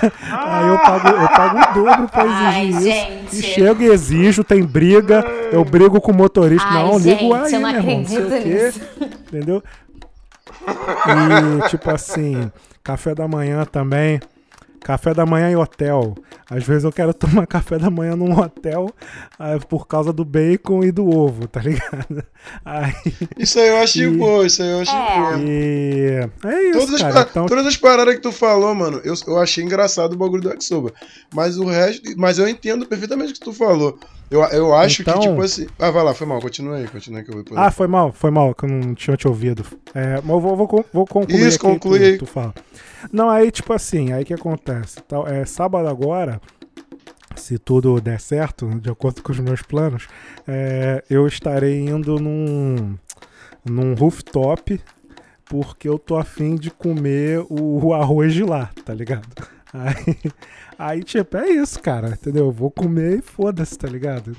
Aí 0.00 0.68
eu 0.68 0.78
pago, 0.78 1.08
eu 1.08 1.28
pago 1.28 1.58
o 1.58 1.74
dobro 1.74 2.08
pra 2.08 2.24
exigir 2.26 2.44
Ai, 2.46 2.66
isso. 2.68 2.80
gente. 2.82 3.36
E 3.40 3.42
chego 3.42 3.82
e 3.82 3.86
exijo, 3.86 4.44
tem 4.44 4.62
briga, 4.62 5.24
eu 5.50 5.64
brigo 5.64 6.00
com 6.00 6.12
o 6.12 6.14
motorista. 6.14 6.68
Ai, 6.68 6.84
não, 6.84 6.98
ligo 6.98 7.34
aí, 7.34 7.52
eu 7.52 7.60
não 7.60 7.68
meu 7.72 7.80
irmão, 7.80 7.98
não 7.98 8.06
sei 8.06 8.18
o 8.22 8.26
acredito 8.28 8.42
quê, 8.44 8.48
nisso. 8.48 8.80
Entendeu? 9.26 9.62
E 11.64 11.68
tipo 11.68 11.90
assim, 11.90 12.50
café 12.82 13.12
da 13.12 13.26
manhã 13.26 13.64
também. 13.64 14.20
Café 14.82 15.12
da 15.12 15.26
manhã 15.26 15.50
em 15.50 15.56
hotel. 15.56 16.14
Às 16.50 16.64
vezes 16.64 16.82
eu 16.84 16.90
quero 16.92 17.14
tomar 17.14 17.46
café 17.48 17.78
da 17.78 17.88
manhã 17.88 18.16
num 18.16 18.36
hotel 18.38 18.90
ah, 19.38 19.56
por 19.68 19.86
causa 19.86 20.12
do 20.12 20.24
bacon 20.24 20.82
e 20.82 20.90
do 20.90 21.08
ovo, 21.08 21.46
tá 21.46 21.60
ligado? 21.60 22.24
Aí, 22.64 22.92
Isso 23.38 23.58
aí 23.60 23.68
eu 23.68 23.76
acho 23.78 24.02
E- 24.02 24.08
boa, 24.08 24.46
isso 24.46 24.62
aí 24.62 24.70
eu 24.70 24.80
acho 24.80 24.90
É. 24.90 25.16
boa. 25.20 25.38
e 25.38 26.28
é 26.44 26.62
isso, 26.70 26.78
Todas 26.80 26.94
as, 26.96 27.00
cara. 27.02 27.14
pa- 27.14 27.26
Então, 27.30 27.46
todas 27.46 27.66
as 27.66 27.76
paradas 27.76 28.14
que 28.16 28.20
tu 28.20 28.32
falou, 28.32 28.74
mano, 28.74 29.00
eu, 29.04 29.14
eu 29.26 29.38
achei 29.38 29.62
engraçado 29.62 30.14
o 30.14 30.16
bagulho 30.16 30.42
do 30.42 30.48
Yakisoba. 30.48 30.92
Mas 31.34 31.56
o 31.58 31.64
resto. 31.66 32.02
Mas 32.16 32.38
eu 32.38 32.48
entendo 32.48 32.86
perfeitamente 32.86 33.30
o 33.30 33.34
que 33.34 33.40
tu 33.40 33.52
falou. 33.52 33.98
Eu, 34.30 34.42
eu 34.44 34.74
acho 34.74 35.02
Então- 35.02 35.18
que, 35.18 35.28
tipo 35.28 35.42
assim. 35.42 35.66
Ah, 35.78 35.90
vai 35.90 36.04
lá, 36.04 36.14
foi 36.14 36.26
mal, 36.26 36.40
continua 36.40 36.76
aí, 36.76 36.86
continua 36.86 37.18
aí 37.18 37.24
que 37.24 37.30
eu 37.30 37.34
vou 37.34 37.44
poder. 37.44 37.60
Ah, 37.60 37.70
foi 37.70 37.86
mal, 37.88 38.12
foi 38.12 38.30
mal, 38.30 38.54
que 38.54 38.64
eu 38.64 38.68
não 38.68 38.94
tinha 38.94 39.16
te 39.16 39.26
ouvido. 39.26 39.64
É, 39.94 40.14
mas 40.22 40.28
eu 40.30 40.40
vou, 40.40 40.56
vou, 40.56 40.84
vou 40.92 41.06
concluir 41.06 41.48
Isso, 41.48 41.58
conclui 41.58 41.98
tu, 41.98 42.04
aí. 42.04 42.18
tu 42.18 42.26
fala. 42.26 42.54
Não, 43.12 43.28
aí 43.28 43.50
tipo 43.50 43.72
assim, 43.72 44.12
aí 44.12 44.24
que 44.24 44.32
acontece? 44.32 45.00
Tal, 45.08 45.26
é, 45.26 45.44
sábado 45.44 45.88
agora, 45.88 46.40
se 47.34 47.58
tudo 47.58 48.00
der 48.00 48.20
certo, 48.20 48.68
de 48.80 48.88
acordo 48.90 49.20
com 49.22 49.32
os 49.32 49.40
meus 49.40 49.62
planos, 49.62 50.06
é, 50.46 51.02
eu 51.10 51.26
estarei 51.26 51.80
indo 51.88 52.20
num, 52.20 52.96
num 53.64 53.94
rooftop 53.94 54.80
porque 55.46 55.88
eu 55.88 55.98
tô 55.98 56.16
afim 56.16 56.54
de 56.54 56.70
comer 56.70 57.40
o, 57.50 57.86
o 57.86 57.94
arroz 57.94 58.32
de 58.32 58.44
lá, 58.44 58.70
tá 58.84 58.94
ligado? 58.94 59.26
Aí, 59.74 60.16
aí, 60.86 61.02
tipo, 61.04 61.36
é 61.36 61.48
isso, 61.50 61.80
cara, 61.80 62.08
entendeu? 62.08 62.46
Eu 62.46 62.52
vou 62.52 62.70
comer 62.70 63.18
e 63.18 63.22
foda-se, 63.22 63.76
tá 63.78 63.88
ligado? 63.88 64.34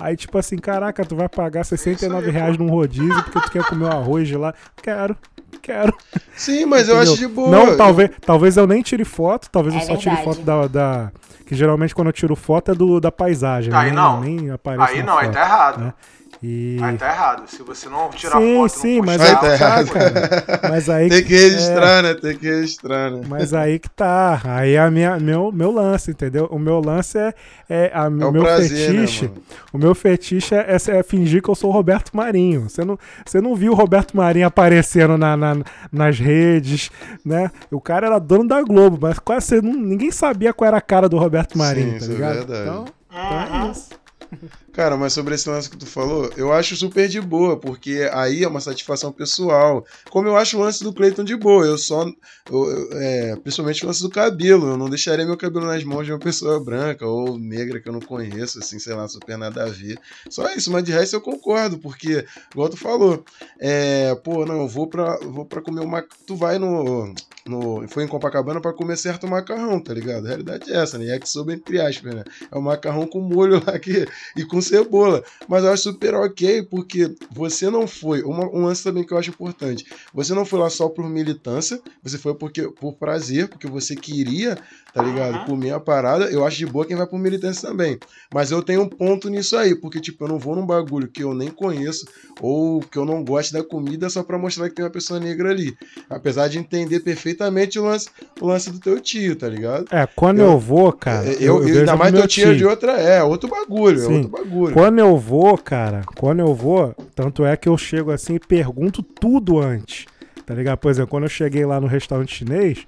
Aí, 0.00 0.16
tipo 0.16 0.36
assim, 0.38 0.56
caraca, 0.58 1.04
tu 1.04 1.16
vai 1.16 1.28
pagar 1.28 1.64
69 1.64 2.30
reais 2.30 2.56
num 2.58 2.68
rodízio 2.68 3.22
porque 3.24 3.40
tu 3.40 3.50
quer 3.50 3.64
comer 3.64 3.84
o 3.86 3.92
arroz 3.92 4.28
de 4.28 4.36
lá? 4.36 4.54
Quero, 4.82 5.16
quero. 5.62 5.96
Sim, 6.36 6.66
mas 6.66 6.88
eu 6.88 6.96
entendeu? 6.96 7.12
acho 7.14 7.20
de 7.20 7.28
boa. 7.28 7.50
Não, 7.50 7.76
talvez, 7.76 8.10
talvez 8.24 8.56
eu 8.56 8.66
nem 8.66 8.82
tire 8.82 9.04
foto, 9.04 9.48
talvez 9.50 9.74
É 9.74 9.78
eu 9.78 9.82
só 9.82 9.96
tire 9.96 10.14
verdade. 10.16 10.24
foto 10.36 10.44
da, 10.44 10.66
da- 10.68 11.12
Que 11.46 11.54
geralmente 11.54 11.94
quando 11.94 12.08
eu 12.08 12.12
tiro 12.12 12.34
foto 12.36 12.72
é 12.72 12.74
do, 12.74 13.00
da 13.00 13.10
paisagem. 13.12 13.72
Aí 13.74 13.86
nem, 13.86 13.94
não. 13.94 14.20
Nem 14.20 14.50
aparece 14.50 14.94
Aí 14.96 15.02
não, 15.02 15.16
aí 15.18 15.26
foto, 15.26 15.34
tá 15.34 15.40
errado. 15.40 15.78
né? 15.80 15.94
E... 16.42 16.78
Aí 16.82 16.96
tá 16.98 17.08
errado. 17.08 17.48
Se 17.48 17.62
você 17.62 17.88
não 17.88 18.10
tirar 18.10 18.38
sim, 18.40 18.56
foto, 18.56 18.68
sim, 18.80 18.96
não 18.98 19.06
mas 19.06 19.20
aí 19.20 19.30
tá 19.34 19.40
tá, 19.40 19.52
errado. 19.54 19.88
cara. 19.90 20.44
Mas 20.70 20.88
aí 20.90 21.08
Tem 21.10 21.24
que 21.24 21.34
registrar, 21.34 22.02
né? 22.02 22.14
Tem 22.14 22.36
que 22.36 22.46
registrar, 22.46 23.10
né? 23.10 23.22
Mas 23.26 23.54
aí 23.54 23.78
que 23.78 23.88
tá. 23.88 24.40
Aí 24.44 24.72
é 24.74 24.78
a 24.80 24.90
minha, 24.90 25.18
meu, 25.18 25.50
meu 25.50 25.70
lance, 25.70 26.10
entendeu? 26.10 26.46
O 26.50 26.58
meu 26.58 26.80
lance 26.80 27.16
é, 27.18 27.34
é 27.68 27.90
a, 27.94 28.04
É 28.04 28.08
o 28.08 28.10
meu 28.32 28.42
prazer, 28.42 28.68
fetiche. 28.68 29.24
né, 29.26 29.30
o 29.72 29.78
meu 29.78 29.94
fetiche 29.94 30.54
é, 30.54 30.76
é- 30.76 30.98
é 30.98 31.02
fingir 31.02 31.42
que 31.42 31.48
eu 31.48 31.54
sou 31.54 31.70
o 31.70 31.72
Roberto 31.72 32.14
Marinho. 32.14 32.68
Você 32.68 32.84
não, 32.84 32.98
você 33.24 33.40
não 33.40 33.54
viu 33.56 33.72
o 33.72 33.74
Roberto 33.74 34.16
Marinho 34.16 34.46
aparecendo 34.46 35.16
na, 35.16 35.36
na- 35.36 35.56
nas 35.90 36.18
redes, 36.18 36.90
né? 37.24 37.50
O 37.70 37.80
cara 37.80 38.06
era 38.08 38.18
dono 38.18 38.46
da 38.46 38.62
Globo, 38.62 38.98
mas 39.00 39.18
quase 39.18 39.46
você 39.46 39.60
ninguém 39.62 40.10
sabia 40.10 40.52
qual 40.52 40.68
era 40.68 40.76
a 40.76 40.82
cara 40.82 41.08
do 41.08 41.16
Roberto 41.18 41.56
Marinho, 41.56 41.92
Sim, 41.92 41.98
tá 41.98 42.04
isso 42.04 42.10
é 42.10 42.14
ligado? 42.14 42.34
verdade. 42.46 42.62
Então, 42.62 42.84
então 43.08 43.66
é 43.68 43.70
isso. 43.70 43.88
Cara, 44.76 44.94
mas 44.94 45.14
sobre 45.14 45.34
esse 45.34 45.48
lance 45.48 45.70
que 45.70 45.76
tu 45.78 45.86
falou, 45.86 46.30
eu 46.36 46.52
acho 46.52 46.76
super 46.76 47.08
de 47.08 47.18
boa, 47.18 47.58
porque 47.58 48.10
aí 48.12 48.44
é 48.44 48.48
uma 48.48 48.60
satisfação 48.60 49.10
pessoal. 49.10 49.82
Como 50.10 50.28
eu 50.28 50.36
acho 50.36 50.58
o 50.58 50.60
lance 50.60 50.84
do 50.84 50.92
Cleiton 50.92 51.24
de 51.24 51.34
boa, 51.34 51.64
eu 51.64 51.78
só. 51.78 52.04
eu- 52.46 52.68
eu- 52.70 52.92
é, 53.00 53.36
principalmente 53.36 53.82
o 53.84 53.86
lance 53.88 54.02
do 54.02 54.10
cabelo. 54.10 54.68
Eu 54.68 54.76
não 54.76 54.90
deixaria 54.90 55.24
meu 55.24 55.36
cabelo 55.38 55.64
nas 55.66 55.82
mãos 55.82 56.04
de 56.04 56.12
uma 56.12 56.20
pessoa 56.20 56.62
branca 56.62 57.06
ou 57.06 57.38
negra 57.38 57.80
que 57.80 57.88
eu 57.88 57.92
não 57.92 58.02
conheço, 58.02 58.58
assim, 58.58 58.78
sei 58.78 58.92
lá, 58.94 59.08
super 59.08 59.38
nada 59.38 59.64
a 59.64 59.68
ver. 59.70 59.98
Só 60.28 60.46
isso, 60.54 60.70
mas 60.70 60.84
de 60.84 60.92
resto 60.92 61.16
eu 61.16 61.22
concordo, 61.22 61.78
porque, 61.78 62.26
igual 62.52 62.68
tu 62.68 62.76
falou, 62.76 63.24
é, 63.58 64.14
pô, 64.16 64.44
não, 64.44 64.60
eu 64.60 64.68
vou 64.68 64.88
pra, 64.90 65.16
vou 65.20 65.46
pra 65.46 65.62
comer 65.62 65.80
uma. 65.80 66.04
Tu 66.26 66.36
vai 66.36 66.58
no. 66.58 67.14
No 67.48 67.86
foi 67.88 68.04
em 68.04 68.08
Copacabana 68.08 68.60
pra 68.60 68.72
comer 68.72 68.96
certo 68.96 69.26
macarrão, 69.26 69.80
tá 69.80 69.94
ligado? 69.94 70.24
A 70.24 70.28
realidade 70.28 70.72
é 70.72 70.76
essa, 70.76 70.98
né? 70.98 71.06
Yakisoba 71.06 71.52
entre 71.52 71.80
aspas, 71.80 72.14
né? 72.14 72.24
É 72.50 72.56
o 72.56 72.62
macarrão 72.62 73.06
com 73.06 73.20
molho 73.20 73.62
lá 73.64 73.78
que, 73.78 74.06
e 74.36 74.44
com 74.44 74.60
cebola. 74.60 75.22
Mas 75.48 75.64
eu 75.64 75.72
acho 75.72 75.84
super 75.84 76.14
ok, 76.14 76.62
porque 76.64 77.14
você 77.30 77.70
não 77.70 77.86
foi. 77.86 78.22
Uma, 78.22 78.46
um 78.46 78.66
lance 78.66 78.82
também 78.82 79.04
que 79.04 79.12
eu 79.12 79.18
acho 79.18 79.30
importante. 79.30 79.86
Você 80.12 80.34
não 80.34 80.44
foi 80.44 80.58
lá 80.58 80.68
só 80.68 80.88
por 80.88 81.08
militância, 81.08 81.80
você 82.02 82.18
foi 82.18 82.34
porque, 82.34 82.62
por 82.62 82.94
prazer, 82.94 83.48
porque 83.48 83.66
você 83.66 83.94
queria, 83.94 84.58
tá 84.92 85.02
ligado? 85.02 85.38
Uhum. 85.38 85.44
Comer 85.46 85.70
a 85.72 85.80
parada. 85.80 86.26
Eu 86.26 86.44
acho 86.44 86.58
de 86.58 86.66
boa 86.66 86.84
quem 86.84 86.96
vai 86.96 87.06
por 87.06 87.18
militância 87.18 87.68
também. 87.68 87.98
Mas 88.32 88.50
eu 88.50 88.62
tenho 88.62 88.82
um 88.82 88.88
ponto 88.88 89.28
nisso 89.28 89.56
aí, 89.56 89.74
porque, 89.74 90.00
tipo, 90.00 90.24
eu 90.24 90.28
não 90.28 90.38
vou 90.38 90.56
num 90.56 90.66
bagulho 90.66 91.08
que 91.08 91.22
eu 91.22 91.32
nem 91.32 91.50
conheço 91.50 92.06
ou 92.40 92.80
que 92.80 92.98
eu 92.98 93.04
não 93.04 93.24
gosto 93.24 93.52
da 93.52 93.62
comida 93.62 94.10
só 94.10 94.22
pra 94.22 94.38
mostrar 94.38 94.68
que 94.68 94.74
tem 94.74 94.84
uma 94.84 94.90
pessoa 94.90 95.20
negra 95.20 95.50
ali. 95.50 95.76
Apesar 96.10 96.48
de 96.48 96.58
entender 96.58 97.00
perfeitamente 97.00 97.35
o 97.44 97.82
lance, 97.82 98.08
o 98.40 98.46
lance 98.46 98.70
do 98.70 98.78
teu 98.78 99.00
tio, 99.00 99.36
tá 99.36 99.48
ligado? 99.48 99.86
É, 99.90 100.06
quando 100.06 100.40
eu, 100.40 100.52
eu 100.52 100.58
vou, 100.58 100.92
cara. 100.92 101.26
Eu, 101.26 101.62
eu, 101.62 101.68
eu 101.68 101.78
ainda 101.80 101.96
mais 101.96 102.12
teu 102.12 102.26
tio 102.26 102.56
de 102.56 102.64
outra. 102.64 102.92
É, 102.92 103.22
outro 103.22 103.48
bagulho, 103.48 103.98
é 103.98 104.04
Sim. 104.04 104.12
é 104.12 104.16
outro 104.16 104.30
bagulho. 104.30 104.74
Quando 104.74 104.98
eu 104.98 105.16
vou, 105.16 105.56
cara, 105.58 106.02
quando 106.16 106.40
eu 106.40 106.54
vou, 106.54 106.94
tanto 107.14 107.44
é 107.44 107.56
que 107.56 107.68
eu 107.68 107.76
chego 107.76 108.10
assim 108.10 108.36
e 108.36 108.40
pergunto 108.40 109.02
tudo 109.02 109.58
antes. 109.58 110.06
Tá 110.44 110.54
ligado? 110.54 110.78
Por 110.78 110.90
exemplo, 110.90 111.10
quando 111.10 111.24
eu 111.24 111.30
cheguei 111.30 111.64
lá 111.66 111.80
no 111.80 111.86
restaurante 111.86 112.34
chinês, 112.34 112.86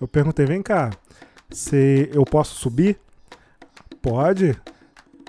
eu 0.00 0.08
perguntei, 0.08 0.46
vem 0.46 0.62
cá, 0.62 0.90
se 1.50 2.08
eu 2.12 2.24
posso 2.24 2.54
subir? 2.54 2.98
Pode. 4.00 4.56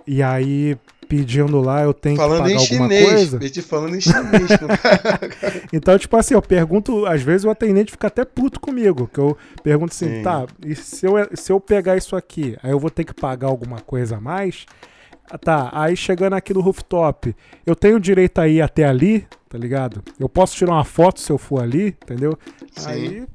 E 0.06 0.24
aí 0.24 0.78
pedindo 1.08 1.62
lá, 1.62 1.84
eu 1.84 1.94
tenho 1.94 2.18
falando 2.18 2.44
que 2.44 2.54
pagar 2.54 2.60
alguma 2.60 2.90
chinês, 2.90 3.30
coisa. 3.30 3.40
Te 3.40 3.62
falando 3.62 3.96
em 3.96 4.02
chinês. 4.02 4.50
então, 5.72 5.98
tipo 5.98 6.16
assim, 6.18 6.34
eu 6.34 6.42
pergunto, 6.42 7.06
às 7.06 7.22
vezes 7.22 7.46
o 7.46 7.50
atendente 7.50 7.92
fica 7.92 8.08
até 8.08 8.26
puto 8.26 8.60
comigo, 8.60 9.10
que 9.12 9.20
eu 9.20 9.38
pergunto 9.64 9.94
assim, 9.94 10.18
Sim. 10.18 10.22
tá, 10.24 10.46
e 10.66 10.76
se 10.76 11.06
eu, 11.06 11.14
se 11.34 11.52
eu 11.52 11.60
pegar 11.60 11.98
isso 11.98 12.16
aqui, 12.16 12.58
aí 12.62 12.72
eu 12.72 12.80
vou 12.80 12.90
ter 12.90 13.04
que 13.04 13.14
pagar 13.14 13.48
alguma 13.48 13.80
coisa 13.80 14.18
a 14.18 14.22
mais? 14.22 14.66
Tá, 15.42 15.70
aí 15.74 15.96
chegando 15.96 16.34
aqui 16.34 16.54
no 16.54 16.62
rooftop, 16.62 17.36
eu 17.66 17.76
tenho 17.76 18.00
direito 18.00 18.40
a 18.40 18.48
ir 18.48 18.62
até 18.62 18.86
ali, 18.86 19.28
tá 19.50 19.58
ligado? 19.58 20.02
Eu 20.18 20.30
posso 20.30 20.56
tirar 20.56 20.72
uma 20.72 20.86
foto 20.86 21.20
se 21.20 21.30
eu 21.32 21.38
for 21.38 21.62
ali, 21.62 21.88
entendeu? 21.88 22.38
Sim. 22.72 22.90
Aí 22.90 23.28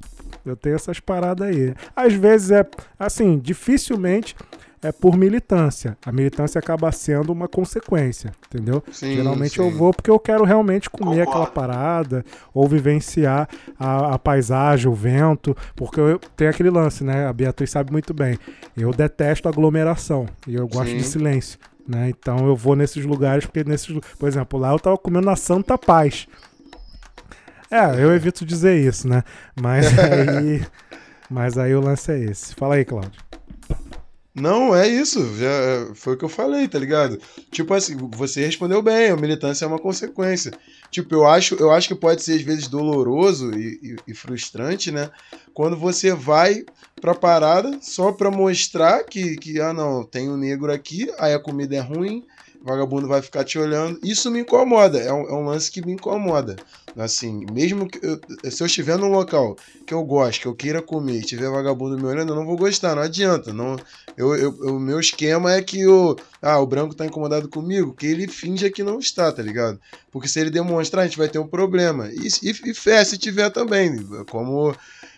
eu 0.45 0.55
tenho 0.55 0.75
essas 0.75 0.99
paradas 0.99 1.47
aí. 1.47 1.73
Às 1.95 2.13
vezes 2.13 2.51
é, 2.51 2.65
assim, 2.97 3.37
dificilmente 3.37 4.35
é 4.83 4.91
por 4.91 5.15
militância. 5.15 5.97
A 6.05 6.11
militância 6.11 6.59
acaba 6.59 6.91
sendo 6.91 7.31
uma 7.31 7.47
consequência, 7.47 8.31
entendeu? 8.47 8.83
Sim, 8.91 9.15
Geralmente 9.15 9.55
sim. 9.55 9.61
eu 9.61 9.71
vou 9.71 9.93
porque 9.93 10.11
eu 10.11 10.19
quero 10.19 10.43
realmente 10.43 10.89
comer 10.89 11.25
Concordo. 11.25 11.29
aquela 11.29 11.47
parada 11.47 12.25
ou 12.53 12.67
vivenciar 12.67 13.47
a, 13.79 14.15
a, 14.15 14.19
paisagem, 14.19 14.89
o 14.91 14.93
vento, 14.93 15.55
porque 15.75 15.99
eu 15.99 16.19
tenho 16.35 16.49
aquele 16.49 16.69
lance, 16.69 17.03
né? 17.03 17.27
A 17.27 17.33
Beatriz 17.33 17.71
sabe 17.71 17.91
muito 17.91 18.13
bem. 18.13 18.37
Eu 18.75 18.91
detesto 18.91 19.47
aglomeração 19.47 20.27
e 20.47 20.55
eu 20.55 20.67
gosto 20.67 20.89
sim. 20.89 20.97
de 20.97 21.03
silêncio. 21.03 21.59
Né? 21.87 22.09
Então 22.09 22.47
eu 22.47 22.55
vou 22.55 22.75
nesses 22.75 23.05
lugares 23.05 23.45
porque 23.45 23.63
nesses, 23.63 23.97
por 24.17 24.27
exemplo, 24.27 24.59
lá 24.59 24.71
eu 24.71 24.79
tava 24.79 24.97
comendo 24.97 25.25
na 25.25 25.35
Santa 25.35 25.77
Paz. 25.77 26.27
É, 27.69 28.03
eu 28.03 28.13
evito 28.13 28.45
dizer 28.45 28.77
isso, 28.77 29.07
né? 29.07 29.23
Mas 29.59 29.87
aí, 29.97 30.63
mas 31.29 31.57
aí 31.57 31.73
o 31.73 31.81
lance 31.81 32.11
é 32.11 32.19
esse. 32.19 32.53
Fala 32.53 32.75
aí, 32.75 32.85
Cláudio. 32.85 33.19
Não, 34.35 34.75
é 34.75 34.87
isso. 34.87 35.35
Já 35.37 35.45
é, 35.47 35.95
foi 35.95 36.15
o 36.15 36.17
que 36.17 36.25
eu 36.25 36.29
falei, 36.29 36.67
tá 36.67 36.79
ligado? 36.79 37.19
Tipo 37.51 37.73
assim, 37.73 37.95
você 38.11 38.43
respondeu 38.43 38.81
bem, 38.81 39.09
a 39.11 39.15
militância 39.15 39.65
é 39.65 39.67
uma 39.67 39.77
consequência. 39.77 40.51
Tipo, 40.89 41.13
eu 41.13 41.27
acho, 41.27 41.55
eu 41.55 41.71
acho 41.71 41.87
que 41.87 41.95
pode 41.95 42.23
ser 42.23 42.33
às 42.33 42.41
vezes 42.41 42.67
doloroso 42.67 43.51
e, 43.51 43.79
e, 44.07 44.11
e 44.11 44.13
frustrante, 44.15 44.91
né? 44.91 45.11
Quando 45.53 45.77
você 45.77 46.13
vai 46.13 46.63
pra 46.99 47.13
parada 47.13 47.77
só 47.81 48.11
pra 48.11 48.31
mostrar 48.31 49.03
que, 49.03 49.35
que, 49.37 49.61
ah, 49.61 49.71
não, 49.73 50.03
tem 50.03 50.29
um 50.29 50.37
negro 50.37 50.71
aqui, 50.71 51.11
aí 51.19 51.33
a 51.33 51.39
comida 51.39 51.75
é 51.75 51.79
ruim, 51.79 52.25
vagabundo 52.63 53.07
vai 53.07 53.21
ficar 53.21 53.43
te 53.43 53.59
olhando. 53.59 53.99
Isso 54.01 54.31
me 54.31 54.39
incomoda, 54.39 54.97
é 54.97 55.11
um, 55.11 55.27
é 55.27 55.33
um 55.33 55.45
lance 55.45 55.69
que 55.69 55.85
me 55.85 55.93
incomoda. 55.93 56.55
Assim, 56.95 57.43
mesmo 57.51 57.87
que 57.87 57.99
eu, 58.05 58.21
se 58.51 58.61
eu 58.61 58.67
estiver 58.67 58.97
num 58.97 59.09
local 59.09 59.55
que 59.85 59.93
eu 59.93 60.03
gosto, 60.03 60.41
que 60.41 60.47
eu 60.47 60.55
queira 60.55 60.81
comer 60.81 61.19
e 61.19 61.25
tiver 61.25 61.49
vagabundo 61.49 61.97
me 61.97 62.05
olhando, 62.05 62.31
eu 62.31 62.35
não 62.35 62.45
vou 62.45 62.55
gostar, 62.55 62.95
não 62.95 63.01
adianta. 63.01 63.51
Não, 63.51 63.75
eu, 64.15 64.35
eu, 64.35 64.51
o 64.75 64.79
meu 64.79 64.99
esquema 64.99 65.53
é 65.53 65.61
que 65.61 65.85
o, 65.87 66.15
ah, 66.41 66.59
o 66.59 66.67
branco 66.67 66.95
tá 66.95 67.05
incomodado 67.05 67.49
comigo, 67.49 67.95
que 67.95 68.05
ele 68.05 68.27
finja 68.27 68.69
que 68.69 68.83
não 68.83 68.99
está, 68.99 69.31
tá 69.31 69.41
ligado? 69.41 69.79
Porque 70.11 70.27
se 70.27 70.39
ele 70.39 70.51
demonstrar, 70.51 71.03
a 71.03 71.07
gente 71.07 71.17
vai 71.17 71.27
ter 71.27 71.39
um 71.39 71.47
problema. 71.47 72.09
E, 72.13 72.27
e, 72.43 72.69
e 72.69 72.73
fé 72.75 73.03
se 73.03 73.17
tiver 73.17 73.49
também, 73.49 73.95
como, 74.29 74.75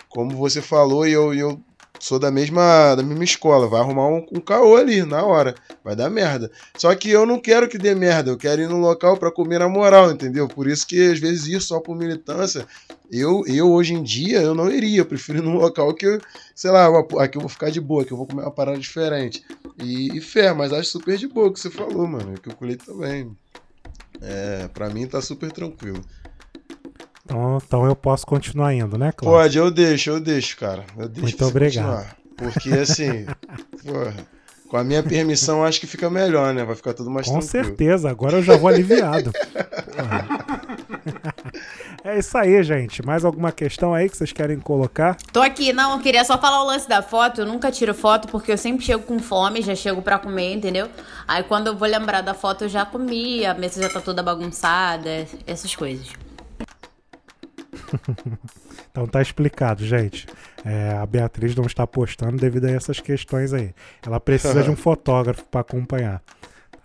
como 0.07 0.37
você 0.37 0.61
falou, 0.61 1.05
e 1.05 1.11
eu, 1.11 1.33
eu 1.33 1.61
sou 2.05 2.19
da 2.19 2.29
mesma, 2.31 2.93
da 2.95 3.01
mesma 3.03 3.23
escola, 3.23 3.67
vai 3.67 3.81
arrumar 3.81 4.07
um, 4.09 4.25
um 4.31 4.41
caô 4.41 4.75
ali 4.75 5.03
na 5.03 5.23
hora, 5.23 5.57
vai 5.83 5.95
dar 5.95 6.09
merda. 6.09 6.51
Só 6.75 6.93
que 6.95 7.09
eu 7.09 7.25
não 7.25 7.41
quero 7.41 7.67
que 7.67 7.79
dê 7.79 7.95
merda, 7.95 8.29
eu 8.31 8.37
quero 8.37 8.61
ir 8.61 8.69
no 8.69 8.77
local 8.77 9.17
para 9.17 9.31
comer 9.31 9.59
na 9.59 9.67
moral, 9.67 10.11
entendeu? 10.11 10.47
Por 10.49 10.67
isso 10.67 10.85
que 10.87 11.11
às 11.11 11.19
vezes 11.19 11.47
ir 11.47 11.61
só 11.61 11.79
por 11.79 11.97
militância, 11.97 12.65
eu, 13.09 13.43
eu 13.47 13.71
hoje 13.71 13.93
em 13.93 14.03
dia 14.03 14.41
eu 14.41 14.53
não 14.53 14.69
iria, 14.71 14.99
eu 14.99 15.05
prefiro 15.05 15.39
ir 15.39 15.41
num 15.41 15.55
local 15.55 15.93
que 15.95 16.21
sei 16.55 16.71
lá, 16.71 16.87
aqui 17.19 17.37
eu 17.37 17.41
vou 17.41 17.49
ficar 17.49 17.71
de 17.71 17.81
boa, 17.81 18.05
que 18.05 18.13
eu 18.13 18.17
vou 18.17 18.27
comer 18.27 18.43
uma 18.43 18.53
parada 18.53 18.79
diferente. 18.79 19.41
E, 19.77 20.17
e 20.17 20.21
fé, 20.21 20.53
mas 20.53 20.71
acho 20.71 20.89
super 20.91 21.17
de 21.17 21.27
boa 21.27 21.47
o 21.47 21.53
que 21.53 21.59
você 21.59 21.71
falou, 21.71 22.07
mano, 22.07 22.39
que 22.39 22.49
eu 22.49 22.53
colhei 22.53 22.77
também. 22.77 23.35
É, 24.21 24.67
pra 24.69 24.89
mim 24.89 25.07
tá 25.07 25.21
super 25.21 25.51
tranquilo. 25.51 26.05
Então, 27.25 27.57
então 27.57 27.85
eu 27.85 27.95
posso 27.95 28.25
continuar 28.25 28.73
indo, 28.73 28.97
né, 28.97 29.11
Cláudio? 29.11 29.39
Pode, 29.41 29.57
eu 29.57 29.71
deixo, 29.71 30.11
eu 30.11 30.19
deixo, 30.19 30.55
cara. 30.57 30.85
Eu 30.95 31.09
deixo 31.09 31.23
Muito 31.23 31.45
obrigado. 31.45 32.05
Porque 32.37 32.69
assim, 32.69 33.25
porra, 33.83 34.13
com 34.67 34.77
a 34.77 34.83
minha 34.83 35.01
permissão 35.01 35.63
acho 35.63 35.79
que 35.79 35.87
fica 35.87 36.07
melhor, 36.07 36.53
né? 36.53 36.63
Vai 36.63 36.75
ficar 36.75 36.93
tudo 36.93 37.09
mais 37.09 37.27
Com 37.27 37.39
tranquilo. 37.39 37.65
certeza, 37.65 38.09
agora 38.09 38.37
eu 38.37 38.43
já 38.43 38.55
vou 38.55 38.69
aliviado. 38.69 39.31
é 42.03 42.19
isso 42.19 42.37
aí, 42.37 42.61
gente. 42.61 43.03
Mais 43.03 43.25
alguma 43.25 43.51
questão 43.51 43.93
aí 43.93 44.07
que 44.07 44.17
vocês 44.17 44.31
querem 44.31 44.59
colocar? 44.59 45.17
Tô 45.33 45.41
aqui, 45.41 45.73
não, 45.73 45.93
eu 45.93 45.99
queria 45.99 46.23
só 46.23 46.37
falar 46.37 46.61
o 46.61 46.67
lance 46.67 46.87
da 46.87 47.01
foto. 47.01 47.41
Eu 47.41 47.47
nunca 47.47 47.71
tiro 47.71 47.93
foto 47.95 48.27
porque 48.27 48.51
eu 48.51 48.57
sempre 48.57 48.85
chego 48.85 49.01
com 49.01 49.17
fome, 49.17 49.63
já 49.63 49.73
chego 49.73 50.01
pra 50.01 50.19
comer, 50.19 50.53
entendeu? 50.53 50.89
Aí 51.27 51.41
quando 51.41 51.67
eu 51.67 51.75
vou 51.75 51.87
lembrar 51.87 52.21
da 52.21 52.35
foto 52.35 52.65
eu 52.65 52.69
já 52.69 52.85
comi, 52.85 53.43
a 53.45 53.55
mesa 53.55 53.81
já 53.81 53.89
tá 53.89 53.99
toda 53.99 54.21
bagunçada, 54.21 55.25
essas 55.47 55.75
coisas. 55.75 56.24
então 58.89 59.07
tá 59.07 59.21
explicado, 59.21 59.85
gente. 59.85 60.27
É, 60.63 60.97
a 60.97 61.05
Beatriz 61.05 61.55
não 61.55 61.65
está 61.65 61.85
postando 61.85 62.37
devido 62.37 62.65
a 62.65 62.71
essas 62.71 62.99
questões 62.99 63.53
aí. 63.53 63.73
Ela 64.05 64.19
precisa 64.19 64.63
de 64.63 64.69
um 64.69 64.75
fotógrafo 64.77 65.43
para 65.45 65.61
acompanhar. 65.61 66.21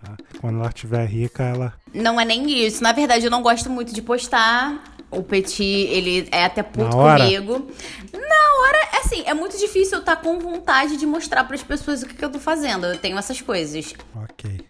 Tá? 0.03 0.17
Quando 0.39 0.59
ela 0.59 0.69
estiver 0.69 1.05
rica, 1.05 1.43
ela. 1.43 1.73
Não 1.93 2.19
é 2.19 2.25
nem 2.25 2.65
isso. 2.65 2.81
Na 2.83 2.91
verdade, 2.91 3.25
eu 3.25 3.31
não 3.31 3.41
gosto 3.41 3.69
muito 3.69 3.93
de 3.93 4.01
postar. 4.01 4.83
O 5.09 5.21
Petit, 5.23 5.63
ele 5.63 6.29
é 6.31 6.45
até 6.45 6.63
puto 6.63 6.95
comigo. 6.95 7.67
Na 8.13 8.53
hora, 8.61 8.79
assim, 9.01 9.23
é 9.25 9.33
muito 9.33 9.57
difícil 9.57 9.97
eu 9.97 9.99
estar 9.99 10.15
tá 10.15 10.21
com 10.21 10.39
vontade 10.39 10.95
de 10.95 11.05
mostrar 11.05 11.43
para 11.43 11.55
as 11.55 11.63
pessoas 11.63 12.01
o 12.01 12.07
que, 12.07 12.13
que 12.13 12.23
eu 12.23 12.29
tô 12.29 12.39
fazendo. 12.39 12.85
Eu 12.85 12.97
tenho 12.97 13.17
essas 13.17 13.41
coisas. 13.41 13.93
Ok. 14.15 14.61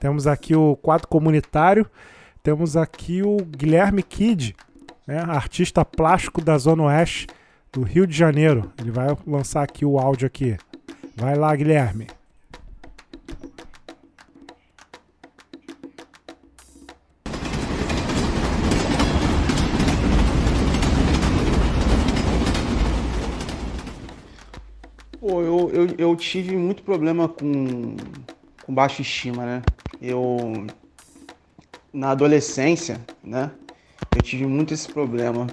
Temos 0.00 0.26
aqui 0.26 0.56
o 0.56 0.76
quadro 0.76 1.06
comunitário. 1.06 1.88
Temos 2.42 2.76
aqui 2.76 3.22
o 3.22 3.36
Guilherme 3.44 4.02
Kid, 4.02 4.56
né, 5.10 5.18
artista 5.18 5.84
plástico 5.84 6.40
da 6.40 6.56
Zona 6.56 6.84
Oeste 6.84 7.26
do 7.72 7.82
Rio 7.82 8.06
de 8.06 8.16
Janeiro. 8.16 8.72
Ele 8.78 8.92
vai 8.92 9.08
lançar 9.26 9.64
aqui 9.64 9.84
o 9.84 9.98
áudio 9.98 10.24
aqui. 10.24 10.56
Vai 11.16 11.34
lá, 11.34 11.54
Guilherme. 11.56 12.06
Pô, 25.18 25.42
eu, 25.42 25.70
eu, 25.70 25.94
eu 25.98 26.16
tive 26.16 26.56
muito 26.56 26.84
problema 26.84 27.28
com, 27.28 27.96
com 28.64 28.72
baixa 28.72 29.02
estima, 29.02 29.44
né? 29.44 29.62
Eu, 30.00 30.66
na 31.92 32.12
adolescência, 32.12 33.00
né? 33.22 33.50
Eu 34.14 34.22
tive 34.22 34.44
muito 34.44 34.74
esse 34.74 34.88
problema. 34.88 35.46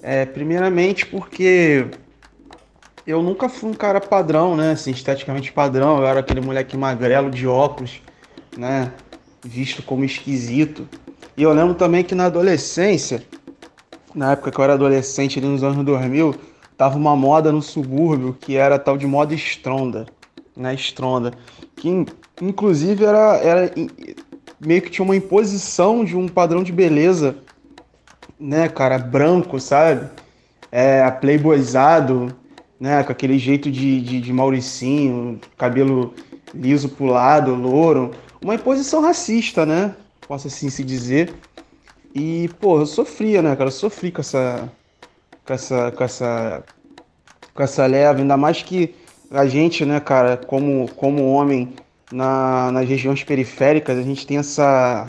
É, 0.00 0.24
primeiramente 0.24 1.04
porque 1.04 1.86
eu 3.04 3.22
nunca 3.22 3.48
fui 3.48 3.70
um 3.70 3.74
cara 3.74 4.00
padrão, 4.00 4.56
né? 4.56 4.72
Assim, 4.72 4.92
esteticamente 4.92 5.52
padrão. 5.52 5.98
Eu 5.98 6.06
era 6.06 6.20
aquele 6.20 6.40
moleque 6.40 6.76
magrelo 6.76 7.28
de 7.28 7.46
óculos, 7.46 8.00
né? 8.56 8.92
Visto 9.42 9.82
como 9.82 10.04
esquisito. 10.04 10.88
E 11.36 11.42
eu 11.42 11.52
lembro 11.52 11.74
também 11.74 12.04
que 12.04 12.14
na 12.14 12.26
adolescência, 12.26 13.22
na 14.14 14.32
época 14.32 14.52
que 14.52 14.58
eu 14.58 14.64
era 14.64 14.74
adolescente, 14.74 15.40
ali 15.40 15.48
nos 15.48 15.64
anos 15.64 15.84
2000, 15.84 16.36
tava 16.76 16.96
uma 16.96 17.16
moda 17.16 17.50
no 17.50 17.60
subúrbio 17.60 18.36
que 18.40 18.56
era 18.56 18.78
tal 18.78 18.96
de 18.96 19.08
moda 19.08 19.34
estronda, 19.34 20.06
né? 20.56 20.72
Estronda. 20.72 21.32
Que 21.74 21.88
inclusive 22.40 23.04
era, 23.04 23.36
era 23.38 23.74
meio 24.60 24.80
que 24.80 24.90
tinha 24.90 25.04
uma 25.04 25.16
imposição 25.16 26.04
de 26.04 26.16
um 26.16 26.28
padrão 26.28 26.62
de 26.62 26.70
beleza 26.70 27.36
né, 28.38 28.68
cara, 28.68 28.98
branco, 28.98 29.60
sabe? 29.60 30.08
É, 30.70 31.08
playboyzado, 31.10 32.34
né, 32.78 33.02
com 33.04 33.12
aquele 33.12 33.38
jeito 33.38 33.70
de, 33.70 34.00
de, 34.00 34.20
de 34.20 34.32
Mauricinho, 34.32 35.40
cabelo 35.56 36.12
liso 36.52 36.88
pro 36.88 37.06
lado, 37.06 37.54
louro, 37.54 38.12
uma 38.42 38.54
imposição 38.54 39.00
racista, 39.00 39.64
né? 39.64 39.94
Posso 40.26 40.48
assim 40.48 40.68
se 40.70 40.84
dizer. 40.84 41.34
E, 42.14 42.48
pô, 42.60 42.78
eu 42.78 42.86
sofria, 42.86 43.42
né, 43.42 43.56
cara? 43.56 43.68
Eu 43.68 43.72
sofri 43.72 44.10
com 44.12 44.20
essa. 44.20 44.70
com 45.44 45.52
essa. 45.52 45.90
com 45.92 46.04
essa. 46.04 46.64
com 47.54 47.62
essa 47.62 47.86
leva, 47.86 48.20
ainda 48.20 48.36
mais 48.36 48.62
que 48.62 48.94
a 49.30 49.46
gente, 49.46 49.84
né, 49.84 49.98
cara, 50.00 50.36
como, 50.36 50.88
como 50.94 51.32
homem 51.32 51.74
na, 52.12 52.70
nas 52.70 52.88
regiões 52.88 53.24
periféricas, 53.24 53.98
a 53.98 54.02
gente 54.02 54.26
tem 54.26 54.38
essa, 54.38 55.06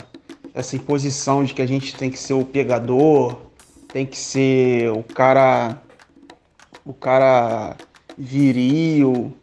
essa 0.56 0.74
imposição 0.74 1.44
de 1.44 1.52
que 1.52 1.60
a 1.60 1.66
gente 1.66 1.94
tem 1.94 2.10
que 2.10 2.18
ser 2.18 2.32
o 2.32 2.42
pegador, 2.42 3.36
tem 3.92 4.06
que 4.06 4.16
ser 4.16 4.90
o 4.90 5.02
cara. 5.02 5.82
o 6.84 6.94
cara 6.94 7.76
viril 8.16 9.34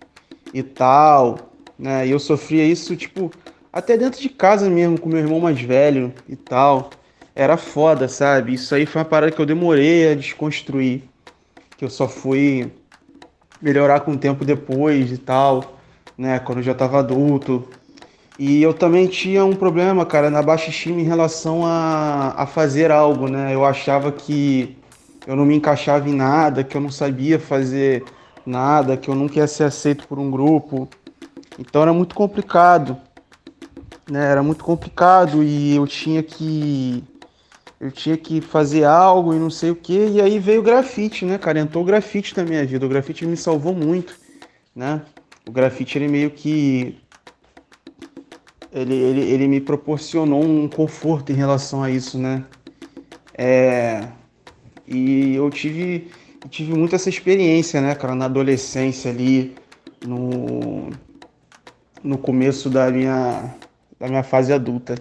e 0.52 0.64
tal, 0.64 1.54
né? 1.78 2.08
E 2.08 2.12
eu 2.12 2.20
sofria 2.20 2.66
isso, 2.66 2.96
tipo, 2.96 3.32
até 3.72 3.96
dentro 3.96 4.20
de 4.20 4.30
casa 4.30 4.68
mesmo, 4.68 4.98
com 4.98 5.08
meu 5.08 5.20
irmão 5.20 5.40
mais 5.40 5.62
velho 5.62 6.12
e 6.28 6.36
tal. 6.36 6.90
Era 7.36 7.58
foda, 7.58 8.08
sabe? 8.08 8.54
Isso 8.56 8.74
aí 8.74 8.86
foi 8.88 9.02
uma 9.02 9.08
parada 9.08 9.32
que 9.32 9.40
eu 9.40 9.46
demorei 9.46 10.12
a 10.12 10.16
desconstruir. 10.16 11.04
Que 11.78 11.86
eu 11.86 11.90
só 11.90 12.08
fui 12.08 12.72
melhorar 13.62 14.00
com 14.02 14.14
o 14.14 14.18
tempo 14.18 14.44
depois 14.44 15.12
e 15.12 15.18
tal, 15.18 15.80
né? 16.18 16.40
Quando 16.40 16.60
eu 16.60 16.64
já 16.64 16.74
tava 16.74 17.00
adulto. 17.00 17.68
E 18.38 18.64
eu 18.64 18.74
também 18.74 19.08
tinha 19.08 19.46
um 19.46 19.54
problema, 19.54 20.06
cara, 20.06 20.30
na 20.30 20.42
baixa 20.42 20.70
estima 20.70 21.00
em 21.00 21.04
relação 21.04 21.66
a, 21.66 22.34
a 22.36 22.48
fazer 22.48 22.92
algo, 22.92 23.28
né? 23.28 23.54
Eu 23.54 23.64
achava 23.64 24.12
que 24.12 24.76
eu 25.28 25.36
não 25.36 25.46
me 25.46 25.56
encaixava 25.56 26.10
em 26.10 26.16
nada, 26.16 26.64
que 26.64 26.76
eu 26.76 26.82
não 26.82 26.90
sabia 26.90 27.40
fazer 27.40 28.04
nada, 28.46 28.98
que 28.98 29.10
eu 29.10 29.16
nunca 29.16 29.40
ia 29.40 29.48
ser 29.48 29.66
aceito 29.66 30.08
por 30.08 30.18
um 30.18 30.32
grupo. 30.32 30.88
Então 31.60 31.84
era 31.84 31.94
muito 31.94 32.16
complicado, 32.16 32.98
né? 34.10 34.32
Era 34.32 34.42
muito 34.42 34.64
complicado 34.64 35.44
e 35.44 35.76
eu 35.76 35.86
tinha 35.86 36.24
que 36.24 37.04
eu 37.80 37.92
tinha 37.92 38.16
que 38.16 38.40
fazer 38.40 38.86
algo 38.86 39.34
e 39.34 39.40
não 39.40 39.50
sei 39.50 39.70
o 39.70 39.76
que. 39.76 40.08
E 40.08 40.22
aí 40.22 40.40
veio 40.40 40.62
o 40.62 40.64
grafite, 40.64 41.26
né, 41.26 41.38
cara? 41.38 41.60
Entrou 41.60 41.84
o 41.84 41.86
grafite 41.86 42.36
na 42.36 42.44
minha 42.44 42.66
vida. 42.66 42.86
O 42.86 42.90
grafite 42.90 43.26
me 43.26 43.38
salvou 43.38 43.74
muito, 43.74 44.16
né? 44.76 45.02
O 45.46 45.52
grafite 45.52 45.98
ele 45.98 46.08
meio 46.08 46.32
que 46.32 46.98
ele, 48.74 48.96
ele, 48.96 49.22
ele 49.22 49.48
me 49.48 49.62
proporcionou 49.62 50.44
um 50.44 50.68
conforto 50.68 51.32
em 51.32 51.36
relação 51.36 51.84
a 51.84 51.92
isso, 51.92 52.18
né? 52.18 52.44
É, 53.38 54.08
e 54.88 55.36
eu 55.36 55.50
tive, 55.50 56.10
tive 56.50 56.74
muito 56.74 56.96
essa 56.96 57.10
experiência, 57.10 57.80
né, 57.80 57.94
cara, 57.96 58.16
na 58.16 58.26
adolescência 58.26 59.12
ali, 59.12 59.56
no, 60.06 60.90
no 62.04 62.18
começo 62.18 62.70
da 62.70 62.90
minha, 62.90 63.54
da 64.00 64.08
minha 64.08 64.24
fase 64.24 64.52
adulta. 64.52 64.96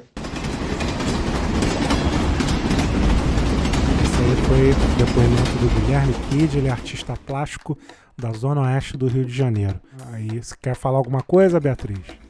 Foi 4.48 4.70
o 4.70 4.74
depoimento 4.98 5.50
do 5.60 5.80
Guilherme 5.80 6.14
Kid, 6.28 6.58
ele 6.58 6.68
é 6.68 6.70
artista 6.70 7.14
plástico 7.26 7.78
da 8.18 8.32
Zona 8.32 8.60
Oeste 8.60 8.98
do 8.98 9.06
Rio 9.06 9.24
de 9.24 9.32
Janeiro. 9.32 9.80
Aí, 10.12 10.42
você 10.42 10.54
quer 10.60 10.74
falar 10.74 10.98
alguma 10.98 11.22
coisa, 11.22 11.58
Beatriz? 11.58 12.21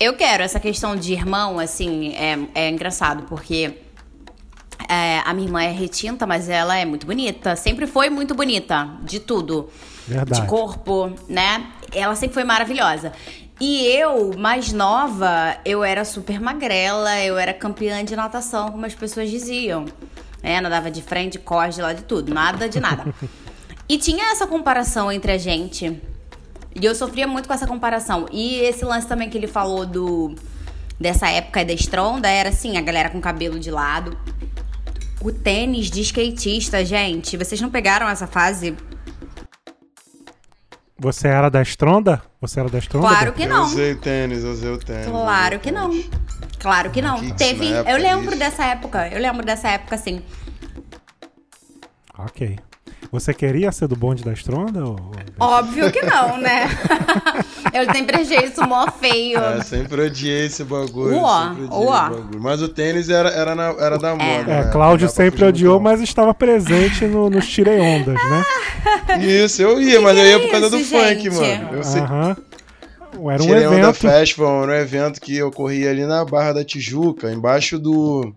Eu 0.00 0.14
quero. 0.14 0.42
Essa 0.42 0.58
questão 0.58 0.96
de 0.96 1.12
irmão, 1.12 1.58
assim, 1.58 2.14
é, 2.14 2.38
é 2.54 2.70
engraçado, 2.70 3.24
porque 3.24 3.76
é, 4.88 5.20
a 5.26 5.34
minha 5.34 5.46
irmã 5.46 5.62
é 5.62 5.70
retinta, 5.70 6.26
mas 6.26 6.48
ela 6.48 6.74
é 6.74 6.86
muito 6.86 7.06
bonita. 7.06 7.54
Sempre 7.54 7.86
foi 7.86 8.08
muito 8.08 8.34
bonita, 8.34 8.88
de 9.02 9.20
tudo. 9.20 9.68
Verdade. 10.08 10.40
De 10.40 10.46
corpo, 10.46 11.12
né? 11.28 11.66
Ela 11.92 12.14
sempre 12.14 12.32
foi 12.32 12.44
maravilhosa. 12.44 13.12
E 13.60 13.86
eu, 13.88 14.32
mais 14.38 14.72
nova, 14.72 15.58
eu 15.66 15.84
era 15.84 16.02
super 16.02 16.40
magrela, 16.40 17.20
eu 17.20 17.36
era 17.36 17.52
campeã 17.52 18.02
de 18.02 18.16
natação, 18.16 18.70
como 18.72 18.86
as 18.86 18.94
pessoas 18.94 19.28
diziam. 19.28 19.84
É, 20.42 20.58
nadava 20.62 20.90
de 20.90 21.02
frente, 21.02 21.38
corre 21.38 21.68
de 21.68 21.82
lá 21.82 21.92
de 21.92 22.04
tudo, 22.04 22.32
nada 22.32 22.70
de 22.70 22.80
nada. 22.80 23.14
e 23.86 23.98
tinha 23.98 24.32
essa 24.32 24.46
comparação 24.46 25.12
entre 25.12 25.32
a 25.32 25.36
gente. 25.36 26.00
E 26.80 26.84
eu 26.84 26.94
sofria 26.94 27.26
muito 27.26 27.46
com 27.46 27.54
essa 27.54 27.66
comparação. 27.66 28.26
E 28.32 28.56
esse 28.60 28.84
lance 28.84 29.06
também 29.06 29.28
que 29.28 29.36
ele 29.36 29.46
falou 29.46 29.84
do 29.86 30.34
dessa 30.98 31.28
época 31.28 31.64
da 31.64 31.72
estronda 31.72 32.28
era 32.28 32.48
assim, 32.50 32.76
a 32.76 32.80
galera 32.80 33.10
com 33.10 33.20
cabelo 33.20 33.58
de 33.58 33.70
lado. 33.70 34.16
O 35.20 35.30
tênis 35.30 35.90
de 35.90 36.00
skatista, 36.00 36.82
gente, 36.84 37.36
vocês 37.36 37.60
não 37.60 37.70
pegaram 37.70 38.08
essa 38.08 38.26
fase? 38.26 38.74
Você 40.98 41.28
era 41.28 41.48
da 41.48 41.62
Estronda? 41.62 42.22
Você 42.42 42.60
era 42.60 42.68
da 42.68 42.78
Estronda? 42.78 43.08
Claro 43.08 43.32
que 43.32 43.42
Eu 43.44 43.48
não. 43.48 43.64
usei 43.64 43.94
tênis, 43.94 44.44
eu 44.44 44.50
usei 44.50 44.70
o 44.70 44.78
tênis. 44.78 45.06
Claro 45.06 45.58
que 45.58 45.70
não. 45.72 45.90
Claro 46.58 46.90
que 46.90 47.00
não. 47.00 47.18
Kicks 47.20 47.36
Teve, 47.36 47.66
eu 47.70 47.96
lembro 47.96 48.30
isso. 48.30 48.38
dessa 48.38 48.64
época. 48.66 49.08
Eu 49.08 49.18
lembro 49.18 49.44
dessa 49.44 49.68
época 49.68 49.94
assim. 49.94 50.22
Ok. 52.18 52.58
Você 53.12 53.34
queria 53.34 53.72
ser 53.72 53.88
do 53.88 53.96
bonde 53.96 54.22
da 54.22 54.32
Estronda? 54.32 54.84
Ou... 54.84 55.10
Óbvio 55.38 55.90
que 55.90 56.00
não, 56.02 56.38
né? 56.38 56.68
eu 57.74 57.92
sempre 57.92 58.20
achei 58.20 58.44
isso 58.44 58.62
mó 58.68 58.88
feio. 58.88 59.40
É, 59.40 59.62
sempre 59.64 60.02
odiei 60.02 60.46
esse 60.46 60.62
bagulho. 60.62 61.16
Uó, 61.16 61.54
uó. 61.70 62.06
esse 62.06 62.10
bagulho. 62.10 62.40
Mas 62.40 62.62
o 62.62 62.68
tênis 62.68 63.08
era, 63.08 63.28
era, 63.30 63.54
na- 63.56 63.74
era 63.80 63.98
da 63.98 64.12
moda. 64.12 64.24
É, 64.24 64.44
né? 64.44 64.70
Cláudio 64.70 65.08
sempre 65.08 65.44
odiou, 65.44 65.80
muito, 65.80 65.84
mas 65.90 66.00
estava 66.00 66.32
presente 66.32 67.04
no, 67.06 67.28
nos 67.28 67.48
tirei 67.48 67.80
ondas, 67.80 68.14
né? 68.14 68.44
Isso, 69.20 69.60
eu 69.60 69.80
ia, 69.82 70.00
mas 70.00 70.16
eu 70.16 70.24
ia 70.24 70.38
por 70.38 70.50
causa 70.52 70.70
do 70.70 70.78
isso, 70.78 70.90
funk, 70.96 71.22
gente? 71.22 71.30
mano. 71.34 71.76
Eu 71.76 71.82
sei. 71.82 72.00
Aham. 72.02 72.36
Era 73.28 73.42
um 73.42 73.46
Tirei 73.46 73.66
Onda 73.66 73.78
evento. 73.78 73.94
Festival, 73.94 74.62
era 74.62 74.72
um 74.72 74.76
evento 74.76 75.20
que 75.20 75.42
ocorria 75.42 75.90
ali 75.90 76.06
na 76.06 76.24
Barra 76.24 76.54
da 76.54 76.64
Tijuca, 76.64 77.30
embaixo 77.30 77.78
do. 77.78 78.32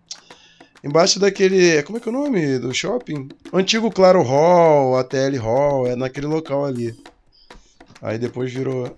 Embaixo 0.83 1.19
daquele. 1.19 1.81
Como 1.83 1.97
é 1.97 2.01
que 2.01 2.09
é 2.09 2.11
o 2.11 2.15
nome 2.15 2.59
do 2.59 2.73
shopping? 2.73 3.29
O 3.51 3.57
antigo 3.57 3.89
Claro 3.89 4.21
Hall, 4.21 4.97
ATL 4.97 5.37
Hall, 5.39 5.87
é 5.87 5.95
naquele 5.95 6.27
local 6.27 6.65
ali. 6.65 6.93
Aí 8.01 8.17
depois 8.17 8.51
virou. 8.53 8.95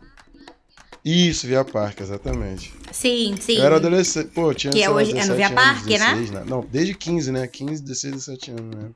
Isso, 1.03 1.45
Via 1.45 1.63
Parque, 1.63 2.01
exatamente. 2.01 2.73
Sim, 2.91 3.35
sim. 3.39 3.57
Eu 3.57 3.65
era 3.65 3.75
adolescente. 3.75 4.29
Pô, 4.29 4.51
tinha 4.55 4.73
Que 4.73 4.81
é 4.81 4.89
hoje- 4.89 5.11
é 5.11 5.25
no 5.25 5.35
17 5.35 5.37
Via 5.37 5.47
anos, 5.47 5.61
Parque, 5.63 5.97
né? 5.99 6.15
16, 6.15 6.49
Não, 6.49 6.65
desde 6.71 6.95
15, 6.95 7.31
né? 7.31 7.45
15, 7.45 7.83
16, 7.83 8.13
17 8.15 8.51
anos, 8.51 8.75
né? 8.75 8.89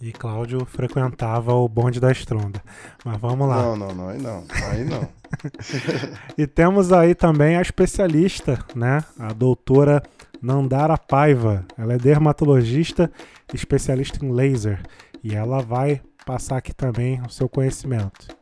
E 0.00 0.10
Cláudio 0.12 0.64
frequentava 0.64 1.52
o 1.54 1.68
bonde 1.68 2.00
da 2.00 2.10
Estronda. 2.10 2.60
Mas 3.04 3.20
vamos 3.20 3.48
lá. 3.48 3.62
Não, 3.62 3.76
não, 3.76 3.94
não, 3.94 4.08
aí 4.08 4.18
não. 4.20 4.44
Aí 4.72 4.84
não. 4.84 5.08
E 6.36 6.46
temos 6.46 6.92
aí 6.92 7.14
também 7.14 7.56
a 7.56 7.62
especialista, 7.62 8.64
né? 8.74 9.04
A 9.18 9.32
doutora 9.32 10.02
Nandara 10.40 10.96
Paiva. 10.96 11.64
Ela 11.76 11.94
é 11.94 11.98
dermatologista, 11.98 13.10
especialista 13.52 14.24
em 14.24 14.32
laser. 14.32 14.80
E 15.22 15.34
ela 15.34 15.60
vai 15.60 16.00
passar 16.24 16.58
aqui 16.58 16.72
também 16.72 17.20
o 17.22 17.30
seu 17.30 17.48
conhecimento. 17.48 18.38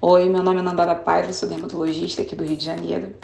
Oi, 0.00 0.28
meu 0.28 0.42
nome 0.42 0.60
é 0.60 0.62
Nandara 0.62 0.94
Paiva, 0.94 1.32
sou 1.32 1.48
dermatologista 1.48 2.22
aqui 2.22 2.36
do 2.36 2.44
Rio 2.44 2.56
de 2.56 2.64
Janeiro 2.64 3.14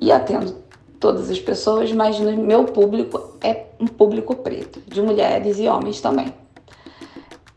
e 0.00 0.12
atendo 0.12 0.69
todas 1.00 1.30
as 1.30 1.40
pessoas, 1.40 1.90
mas 1.92 2.20
no 2.20 2.36
meu 2.36 2.64
público 2.64 3.34
é 3.40 3.64
um 3.80 3.86
público 3.86 4.36
preto, 4.36 4.80
de 4.86 5.00
mulheres 5.00 5.58
e 5.58 5.66
homens 5.66 6.00
também. 6.00 6.32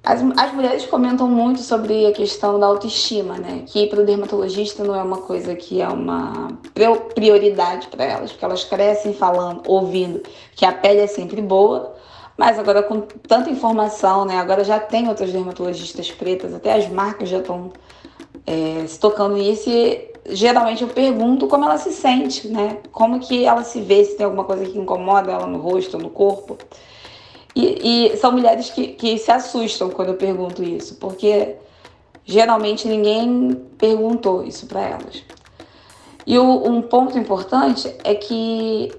As, 0.02 0.22
as 0.38 0.54
mulheres 0.54 0.86
comentam 0.86 1.30
muito 1.30 1.62
sobre 1.62 2.06
a 2.06 2.12
questão 2.12 2.60
da 2.60 2.66
autoestima, 2.66 3.38
né? 3.38 3.64
Que 3.66 3.88
para 3.88 4.02
o 4.02 4.06
dermatologista 4.06 4.84
não 4.84 4.96
é 4.96 5.02
uma 5.02 5.18
coisa 5.18 5.56
que 5.56 5.82
é 5.82 5.88
uma 5.88 6.50
prioridade 7.16 7.88
para 7.88 8.04
elas, 8.04 8.32
porque 8.32 8.44
elas 8.44 8.64
crescem 8.66 9.14
falando, 9.14 9.62
ouvindo 9.66 10.22
que 10.56 10.66
a 10.66 10.74
pele 10.74 11.02
é 11.02 11.08
sempre 11.08 11.42
boa, 11.42 11.94
mas 12.38 12.60
agora 12.60 12.84
com 12.84 13.02
tanta 13.02 13.50
informação, 13.50 14.26
né? 14.26 14.38
Agora 14.38 14.64
já 14.64 14.80
tem 14.80 15.08
outras 15.08 15.32
dermatologistas 15.32 16.12
pretas, 16.12 16.54
até 16.54 16.74
as 16.74 16.90
marcas 16.90 17.30
já 17.30 17.40
estão 17.40 17.72
é, 18.46 18.86
se 18.86 19.00
tocando 19.00 19.36
nisso 19.36 19.70
e 19.70 20.13
geralmente 20.30 20.82
eu 20.84 20.90
pergunto 20.90 21.48
como 21.48 21.66
ela 21.66 21.78
se 21.78 21.92
sente, 21.92 22.48
né? 22.48 22.78
Como 22.92 23.20
que 23.20 23.46
ela 23.46 23.64
se 23.64 23.82
vê, 23.82 24.04
se 24.04 24.16
tem 24.16 24.26
alguma 24.26 24.44
coisa 24.44 24.66
que 24.66 24.78
incomoda 24.78 25.32
ela 25.32 25.48
no 25.48 25.60
rosto, 25.60 25.98
no 25.98 26.10
corpo. 26.10 26.58
E, 27.56 28.12
e 28.14 28.18
são 28.18 28.32
mulheres 28.32 28.70
que, 28.70 28.88
que 28.90 29.18
se 29.18 29.32
assustam 29.32 29.90
quando 29.90 30.10
eu 30.10 30.16
pergunto 30.16 30.64
isso, 30.64 30.96
porque 30.96 31.56
geralmente 32.26 32.88
ninguém 32.88 33.56
perguntou 33.78 34.44
isso 34.44 34.66
para 34.66 34.82
elas. 34.82 35.24
E 36.26 36.38
o- 36.40 36.68
um 36.68 36.82
ponto 36.82 37.18
importante 37.18 37.94
é 38.04 38.16
que 38.16 38.96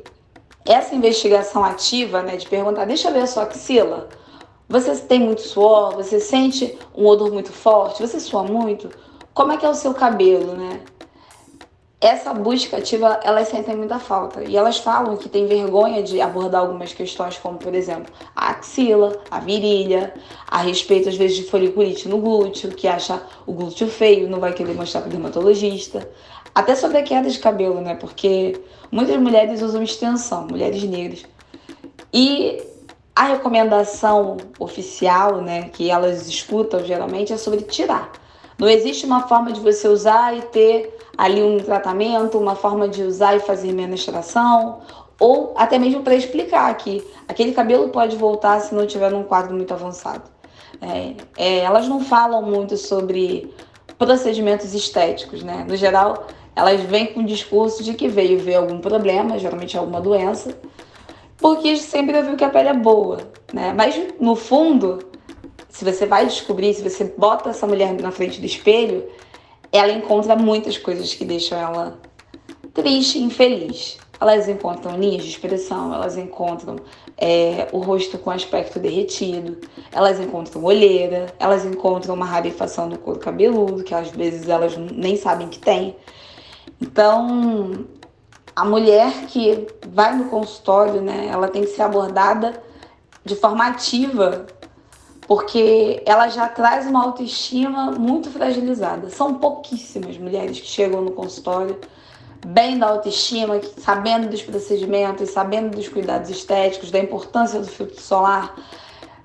essa 0.64 0.94
investigação 0.94 1.64
ativa, 1.64 2.22
né, 2.22 2.36
de 2.36 2.46
perguntar, 2.46 2.84
deixa 2.84 3.08
eu 3.08 3.12
ver 3.12 3.20
a 3.20 3.26
sua 3.26 3.42
axila, 3.44 4.08
você 4.68 4.94
tem 4.96 5.20
muito 5.20 5.42
suor, 5.42 5.94
você 5.94 6.20
sente 6.20 6.78
um 6.96 7.06
odor 7.06 7.32
muito 7.32 7.52
forte, 7.52 8.00
você 8.06 8.18
sua 8.20 8.42
muito, 8.42 8.88
como 9.34 9.52
é 9.52 9.56
que 9.56 9.66
é 9.66 9.68
o 9.68 9.74
seu 9.74 9.92
cabelo, 9.92 10.54
né? 10.54 10.80
Essa 12.04 12.34
busca 12.34 12.76
ativa, 12.76 13.18
elas 13.24 13.48
sentem 13.48 13.74
muita 13.74 13.98
falta. 13.98 14.44
E 14.44 14.56
elas 14.56 14.78
falam 14.78 15.16
que 15.16 15.28
tem 15.28 15.46
vergonha 15.46 16.02
de 16.02 16.20
abordar 16.20 16.60
algumas 16.60 16.92
questões, 16.92 17.38
como, 17.38 17.56
por 17.56 17.74
exemplo, 17.74 18.12
a 18.36 18.50
axila, 18.50 19.18
a 19.30 19.40
virilha, 19.40 20.12
a 20.46 20.58
respeito, 20.58 21.08
às 21.08 21.16
vezes, 21.16 21.36
de 21.36 21.44
foliculite 21.44 22.06
no 22.08 22.18
glúteo, 22.18 22.70
que 22.72 22.86
acha 22.86 23.22
o 23.46 23.52
glúteo 23.52 23.88
feio, 23.88 24.28
não 24.28 24.38
vai 24.38 24.52
querer 24.52 24.74
mostrar 24.74 25.00
para 25.00 25.08
o 25.08 25.10
dermatologista. 25.10 26.06
Até 26.54 26.74
sobre 26.74 26.98
a 26.98 27.02
queda 27.02 27.28
de 27.28 27.38
cabelo, 27.38 27.80
né? 27.80 27.94
Porque 27.94 28.60
muitas 28.92 29.16
mulheres 29.16 29.62
usam 29.62 29.82
extensão, 29.82 30.46
mulheres 30.46 30.82
negras. 30.84 31.24
E 32.12 32.62
a 33.16 33.24
recomendação 33.24 34.36
oficial, 34.58 35.40
né, 35.40 35.70
que 35.72 35.90
elas 35.90 36.26
escutam 36.26 36.84
geralmente, 36.84 37.32
é 37.32 37.36
sobre 37.36 37.62
tirar. 37.62 38.12
Não 38.58 38.68
existe 38.68 39.04
uma 39.04 39.26
forma 39.26 39.52
de 39.52 39.60
você 39.60 39.88
usar 39.88 40.36
e 40.36 40.42
ter 40.42 40.96
ali 41.16 41.42
um 41.42 41.58
tratamento, 41.58 42.38
uma 42.38 42.54
forma 42.54 42.88
de 42.88 43.02
usar 43.02 43.36
e 43.36 43.40
fazer 43.40 43.72
menstruação, 43.72 44.80
ou 45.18 45.52
até 45.56 45.78
mesmo 45.78 46.02
para 46.02 46.14
explicar 46.14 46.72
que 46.76 47.04
aquele 47.28 47.52
cabelo 47.52 47.88
pode 47.88 48.16
voltar 48.16 48.60
se 48.60 48.74
não 48.74 48.86
tiver 48.86 49.10
num 49.10 49.22
quadro 49.22 49.54
muito 49.54 49.72
avançado. 49.72 50.22
É, 50.80 51.14
é, 51.36 51.58
elas 51.60 51.88
não 51.88 52.00
falam 52.00 52.42
muito 52.42 52.76
sobre 52.76 53.52
procedimentos 53.98 54.74
estéticos, 54.74 55.42
né? 55.42 55.64
No 55.68 55.76
geral, 55.76 56.26
elas 56.54 56.80
vêm 56.82 57.06
com 57.06 57.20
o 57.20 57.24
discurso 57.24 57.82
de 57.82 57.94
que 57.94 58.08
veio 58.08 58.38
ver 58.38 58.56
algum 58.56 58.78
problema, 58.80 59.38
geralmente 59.38 59.76
alguma 59.76 60.00
doença, 60.00 60.56
porque 61.38 61.76
sempre 61.76 62.20
viu 62.22 62.36
que 62.36 62.44
a 62.44 62.50
pele 62.50 62.68
é 62.68 62.74
boa, 62.74 63.18
né? 63.52 63.72
Mas 63.76 64.00
no 64.20 64.34
fundo, 64.34 64.98
se 65.74 65.84
você 65.84 66.06
vai 66.06 66.24
descobrir, 66.24 66.72
se 66.72 66.88
você 66.88 67.02
bota 67.18 67.50
essa 67.50 67.66
mulher 67.66 67.92
na 67.94 68.12
frente 68.12 68.38
do 68.38 68.46
espelho, 68.46 69.04
ela 69.72 69.90
encontra 69.90 70.36
muitas 70.36 70.78
coisas 70.78 71.12
que 71.12 71.24
deixam 71.24 71.58
ela 71.58 71.98
triste, 72.72 73.18
infeliz. 73.18 73.98
Elas 74.20 74.48
encontram 74.48 74.96
linhas 74.96 75.24
de 75.24 75.30
expressão, 75.30 75.92
elas 75.92 76.16
encontram 76.16 76.76
é, 77.18 77.66
o 77.72 77.78
rosto 77.78 78.16
com 78.18 78.30
aspecto 78.30 78.78
derretido, 78.78 79.58
elas 79.90 80.20
encontram 80.20 80.62
olheira, 80.62 81.26
elas 81.40 81.64
encontram 81.64 82.14
uma 82.14 82.24
rarefação 82.24 82.88
do 82.88 82.96
couro 82.96 83.18
cabeludo, 83.18 83.82
que 83.82 83.92
às 83.92 84.10
vezes 84.10 84.48
elas 84.48 84.76
nem 84.76 85.16
sabem 85.16 85.48
que 85.48 85.58
tem. 85.58 85.96
Então, 86.80 87.84
a 88.54 88.64
mulher 88.64 89.26
que 89.26 89.66
vai 89.88 90.16
no 90.16 90.26
consultório, 90.26 91.02
né, 91.02 91.28
ela 91.32 91.48
tem 91.48 91.62
que 91.62 91.70
ser 91.70 91.82
abordada 91.82 92.62
de 93.24 93.34
forma 93.34 93.66
ativa 93.66 94.46
porque 95.26 96.02
ela 96.04 96.28
já 96.28 96.48
traz 96.48 96.86
uma 96.86 97.02
autoestima 97.02 97.92
muito 97.92 98.30
fragilizada. 98.30 99.08
São 99.10 99.34
pouquíssimas 99.34 100.18
mulheres 100.18 100.60
que 100.60 100.66
chegam 100.66 101.00
no 101.00 101.12
consultório 101.12 101.78
bem 102.46 102.78
da 102.78 102.88
autoestima, 102.88 103.58
sabendo 103.78 104.28
dos 104.28 104.42
procedimentos, 104.42 105.30
sabendo 105.30 105.74
dos 105.74 105.88
cuidados 105.88 106.28
estéticos, 106.28 106.90
da 106.90 106.98
importância 106.98 107.58
do 107.58 107.66
filtro 107.66 108.00
solar. 108.00 108.54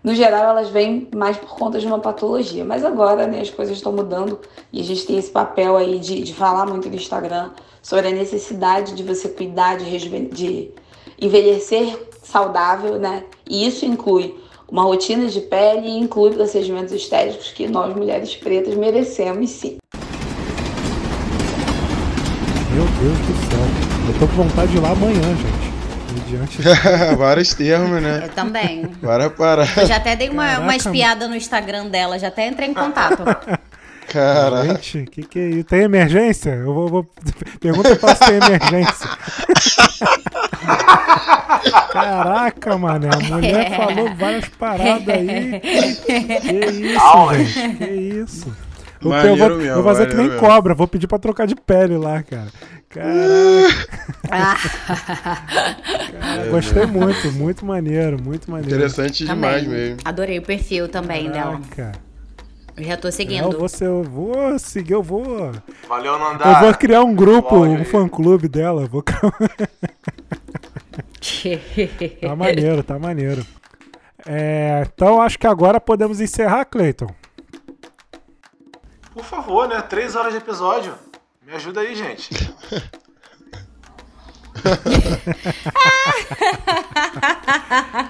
No 0.02 0.16
geral, 0.16 0.46
elas 0.52 0.70
vêm 0.70 1.10
mais 1.14 1.36
por 1.36 1.50
conta 1.50 1.80
de 1.80 1.86
uma 1.86 2.00
patologia. 2.00 2.64
Mas 2.64 2.86
agora, 2.86 3.28
né, 3.28 3.42
as 3.42 3.50
coisas 3.50 3.76
estão 3.76 3.92
mudando 3.92 4.40
e 4.72 4.80
a 4.80 4.84
gente 4.84 5.06
tem 5.06 5.18
esse 5.18 5.30
papel 5.30 5.76
aí 5.76 6.00
de, 6.00 6.22
de 6.22 6.34
falar 6.34 6.66
muito 6.66 6.88
no 6.88 6.96
Instagram 6.96 7.52
sobre 7.82 8.08
a 8.08 8.12
necessidade 8.12 8.96
de 8.96 9.04
você 9.04 9.28
cuidar, 9.28 9.78
de, 9.78 10.00
de 10.30 10.72
envelhecer 11.20 12.08
saudável, 12.24 12.98
né? 12.98 13.26
E 13.46 13.68
isso 13.68 13.86
inclui 13.86 14.40
uma 14.72 14.84
rotina 14.84 15.28
de 15.28 15.42
pele 15.42 15.88
e 15.88 15.98
inclui 16.00 16.32
procedimentos 16.32 16.94
estéticos 16.94 17.52
que 17.52 17.68
nós, 17.68 17.96
mulheres 17.96 18.36
pretas, 18.36 18.76
merecemos 18.76 19.50
sim. 19.50 19.78
Meu 22.74 22.84
Deus 22.84 23.18
do 23.18 23.50
céu. 23.50 23.60
Eu 24.08 24.20
tô 24.20 24.28
com 24.28 24.44
vontade 24.44 24.72
de 24.72 24.78
ir 24.78 24.82
lá 24.82 24.92
amanhã, 24.92 25.22
gente. 25.22 25.70
Mediante. 26.14 26.62
Vários 27.18 27.54
termos, 27.54 28.02
né? 28.02 28.22
Eu 28.26 28.30
também. 28.30 28.86
Para 29.02 29.30
para. 29.30 29.64
Eu 29.78 29.86
já 29.86 29.98
até 29.98 30.16
dei 30.16 30.30
uma, 30.30 30.46
Caraca, 30.46 30.64
uma 30.64 30.76
espiada 30.76 31.28
no 31.28 31.36
Instagram 31.36 31.88
dela, 31.88 32.18
já 32.18 32.30
até 32.30 32.48
entrei 32.48 32.70
em 32.70 32.74
contato. 32.74 33.24
Cara, 34.12 34.66
Gente, 34.66 35.06
que 35.12 35.24
que 35.24 35.40
é 35.40 35.50
isso? 35.50 35.64
Tem 35.66 35.82
emergência? 35.84 36.50
Eu 36.52 36.74
vou, 36.74 36.88
vou... 36.90 37.08
Pergunta 37.60 37.96
pra 37.96 38.16
se 38.16 38.26
tem 38.26 38.36
emergência. 38.38 39.10
Caraca, 41.92 42.78
mano, 42.78 43.08
a 43.14 43.20
mulher 43.36 43.72
É. 43.72 43.76
falou 43.78 44.16
várias 44.16 44.48
paradas 44.50 45.08
aí. 45.08 45.60
Que 45.60 46.66
isso, 46.66 47.34
gente? 47.34 47.76
Que 47.78 47.86
isso? 47.92 48.56
O 49.02 49.10
Maneiro 49.10 49.38
teu, 49.38 49.46
eu 49.46 49.50
vou, 49.50 49.58
mesmo, 49.58 49.74
vou 49.76 49.84
fazer 49.84 50.08
que 50.08 50.16
nem 50.16 50.26
mesmo. 50.28 50.40
cobra, 50.42 50.76
vou 50.76 50.88
pedir 50.88 51.08
pra 51.08 51.18
trocar 51.18 51.48
de 51.48 51.56
pele 51.56 51.98
lá, 51.98 52.22
cara. 52.22 52.48
Caraca, 52.90 53.10
É, 56.22 56.48
gostei 56.52 56.86
muito, 56.86 57.32
muito 57.32 57.66
maneiro, 57.66 58.22
muito 58.22 58.52
maneiro. 58.52 58.76
interessante 58.76 59.26
demais 59.26 59.64
também. 59.64 59.80
mesmo. 59.80 59.98
Adorei 60.04 60.40
o 60.40 60.42
perfil 60.42 60.90
também 60.90 61.30
dela. 61.30 61.62
Caraca. 61.74 61.98
Eu 61.98 62.09
já 62.84 62.98
tô 62.98 63.08
Eu 63.08 63.12
seguindo. 63.12 63.58
vou, 63.58 63.68
ser- 63.70 63.86
eu 63.88 64.04
vou 64.04 64.58
seguir, 64.60 64.94
eu 64.94 65.04
vou. 65.04 65.52
Valeu, 65.88 66.14
Eu 66.14 66.20
Nandar. 66.20 66.62
vou 66.64 66.74
criar 66.76 67.04
um 67.04 67.14
grupo, 67.16 67.58
um 67.60 67.78
aí. 67.78 67.86
fã 67.86 68.08
clube 68.08 68.48
dela. 68.48 68.84
eu 68.84 68.88
Vou. 68.88 69.04
Tá 72.22 72.36
maneiro, 72.36 72.84
tá 72.84 72.98
maneiro. 73.00 73.46
É, 74.26 74.84
então 74.94 75.22
acho 75.22 75.38
que 75.40 75.48
agora 75.48 75.80
podemos 75.80 76.20
encerrar, 76.22 76.66
Cleiton. 76.66 77.08
Por 79.14 79.24
favor, 79.24 79.68
né? 79.68 79.82
Três 79.82 80.16
horas 80.16 80.32
de 80.34 80.38
episódio. 80.40 80.94
Me 81.46 81.54
ajuda 81.54 81.82
aí, 81.82 81.96
gente. 81.96 82.30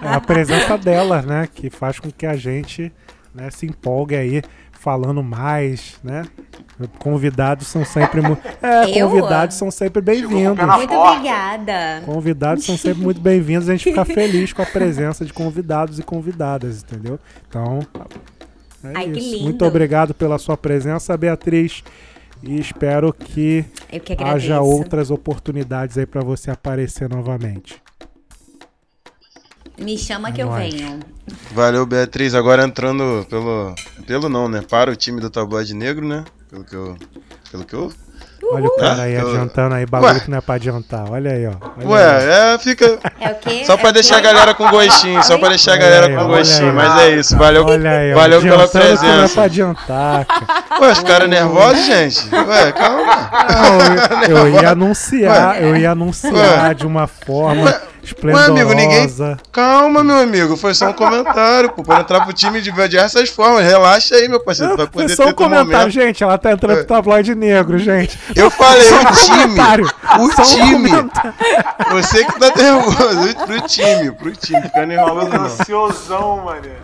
É 0.02 0.14
a 0.14 0.22
presença 0.22 0.78
dela, 0.78 1.22
né? 1.22 1.48
Que 1.54 1.70
faz 1.70 2.00
com 2.00 2.12
que 2.12 2.26
a 2.26 2.36
gente 2.36 2.92
né, 3.34 3.50
se 3.50 3.66
empolgue 3.66 4.16
aí 4.16 4.42
falando 4.72 5.22
mais, 5.22 6.00
né? 6.04 6.26
Convidados 7.00 7.68
são 7.68 7.84
sempre 7.84 8.22
muito. 8.22 8.42
É, 8.62 8.98
Eu? 8.98 9.10
convidados 9.10 9.58
são 9.58 9.70
sempre 9.70 10.02
bem-vindos. 10.02 10.66
Muito 10.66 10.94
obrigada. 10.94 12.02
Convidados 12.06 12.64
são 12.66 12.78
sempre 12.78 13.04
muito 13.04 13.20
bem-vindos. 13.20 13.68
A 13.68 13.74
gente 13.74 13.84
fica 13.84 14.04
feliz 14.06 14.54
com 14.54 14.62
a 14.62 14.66
presença 14.66 15.26
de 15.26 15.34
convidados 15.34 16.00
e 16.00 16.04
convidadas, 16.04 16.82
entendeu? 16.82 17.20
Então, 17.48 17.80
é 18.86 18.94
Ai, 18.96 19.10
que 19.12 19.20
isso. 19.20 19.32
lindo. 19.32 19.44
Muito 19.44 19.66
obrigado 19.66 20.14
pela 20.14 20.38
sua 20.38 20.56
presença, 20.56 21.16
Beatriz. 21.18 21.84
E 22.42 22.58
espero 22.58 23.12
que 23.12 23.66
Eu 23.92 24.00
que 24.00 24.16
haja 24.24 24.62
outras 24.62 25.12
oportunidades 25.12 25.98
aí 25.98 26.06
pra 26.06 26.22
você 26.22 26.50
aparecer 26.50 27.10
novamente. 27.10 27.82
Me 29.82 29.98
chama 29.98 30.30
É 30.30 30.32
que 30.32 30.42
eu 30.44 30.52
venho. 30.52 31.00
Valeu, 31.52 31.86
Beatriz. 31.86 32.34
Agora 32.36 32.64
entrando 32.64 33.26
pelo. 33.30 33.74
Pelo 34.06 34.30
não, 34.30 34.48
né? 34.50 34.62
Para 34.68 34.92
o 34.92 34.96
time 34.96 35.22
do 35.22 35.30
Tabloide 35.30 35.74
Negro, 35.74 36.06
né? 36.08 36.24
Pelo 36.50 36.64
que 36.64 36.76
eu. 36.76 36.98
Pelo 37.52 37.64
que 37.66 37.74
eu. 37.74 37.92
Olha 38.52 38.68
o 38.68 38.76
cara 38.78 39.04
aí 39.04 39.18
Ah, 39.18 39.22
adiantando 39.22 39.76
aí, 39.76 39.86
bagulho 39.86 40.14
Ué. 40.14 40.20
que 40.22 40.32
não 40.32 40.38
é 40.38 40.42
pra 40.42 40.56
adiantar. 40.56 41.12
Olha 41.12 41.32
aí, 41.32 41.46
ó. 41.46 41.52
Olha 41.52 41.74
aí. 41.78 41.86
Ué, 41.88 42.54
é, 42.56 42.58
fica. 42.58 42.98
É 43.20 43.32
o 43.32 43.36
quê? 43.36 43.64
Só 43.66 43.76
pra 43.76 43.90
É 43.90 43.92
deixar 43.92 44.16
a 44.16 44.18
o 44.20 44.22
quê? 44.22 44.28
galera 44.28 44.54
com 44.54 44.70
gostinho, 44.72 45.22
só 45.24 45.38
pra 45.38 45.50
deixar 45.50 45.74
a 45.74 45.78
galera 45.78 46.08
aí, 46.08 46.16
com 46.16 46.26
gostinho. 46.28 46.70
aí. 46.70 46.74
Mas 46.76 47.02
é 47.02 47.16
isso, 47.18 47.38
valeu. 47.38 47.66
Olha 47.66 47.92
aí. 47.92 48.14
Valeu 48.14 48.42
pela 48.42 48.66
que 48.68 48.74
não 48.76 48.82
é 48.82 48.86
presença. 48.88 49.34
pra 49.34 49.44
adiantar, 49.44 50.26
cara. 50.26 50.82
Ué, 50.82 50.92
os 50.94 51.00
caras 51.04 51.30
nervosos, 51.30 51.86
gente? 51.86 52.30
Ué, 52.34 52.72
calma. 52.72 53.30
Não, 53.52 54.26
eu, 54.30 54.48
eu 54.48 54.62
ia 54.62 54.70
anunciar, 54.72 55.62
eu 55.62 55.76
ia 55.76 55.92
anunciar 55.92 56.74
de 56.76 56.88
uma 56.88 57.08
forma 57.08 57.82
Ué, 58.02 58.06
esplendorosa. 58.06 58.52
amigo, 58.52 58.74
ninguém- 58.74 59.38
Calma, 59.52 60.04
meu 60.04 60.18
amigo. 60.18 60.56
Foi 60.58 60.74
só 60.74 60.90
um 60.90 60.94
comentário, 60.94 61.70
pô. 61.72 61.84
Pra 61.84 62.00
entrar 62.00 62.24
pro 62.24 62.34
time 62.34 62.60
de 62.62 62.72
diversas 62.72 63.30
formas. 63.30 63.64
Relaxa 63.66 64.16
aí, 64.16 64.28
meu 64.28 64.40
parceiro. 64.40 64.76
Vai 64.78 64.86
Foi 64.88 65.04
poder 65.04 65.16
só 65.16 65.26
ter 65.26 65.30
um 65.32 65.34
comentário, 65.34 65.92
gente. 65.92 66.24
Ela 66.24 66.38
tá 66.38 66.52
entrando 66.52 66.78
pro 66.78 66.86
tabloide 66.88 67.36
negro, 67.36 67.78
gente. 67.78 68.18
Eu 68.36 68.50
falei 68.50 68.92
um 68.94 69.02
o 69.02 69.14
time. 69.14 69.84
O 70.20 70.32
Só 70.32 70.42
um 70.42 70.46
time. 70.46 70.90
comentário. 70.90 71.34
Você 71.92 72.24
que 72.26 72.40
tá 72.40 72.52
nervoso. 72.56 73.36
Pro 73.46 73.62
time, 73.68 74.12
pro 74.12 74.32
time. 74.32 74.62
Fica 74.62 74.86
nervoso, 74.86 75.28
não. 75.30 75.46
Ansiosão, 75.46 76.38
mané. 76.46 76.76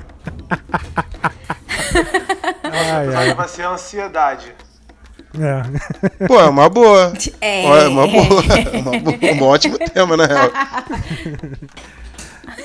Ai, 2.63 3.07
Vai 3.07 3.15
ai. 3.29 3.33
vai 3.33 3.47
ser 3.47 3.63
ansiedade. 3.63 4.53
É. 5.39 6.25
Pô, 6.27 6.39
é 6.39 6.49
uma 6.49 6.69
boa. 6.69 7.13
É. 7.41 7.65
É 7.65 7.87
uma 7.87 8.07
boa. 8.07 8.25
Uma 8.81 8.99
boa- 8.99 9.33
Um 9.33 9.43
ótimo 9.43 9.77
tema, 9.79 10.15
na 10.17 10.25
real. 10.25 10.51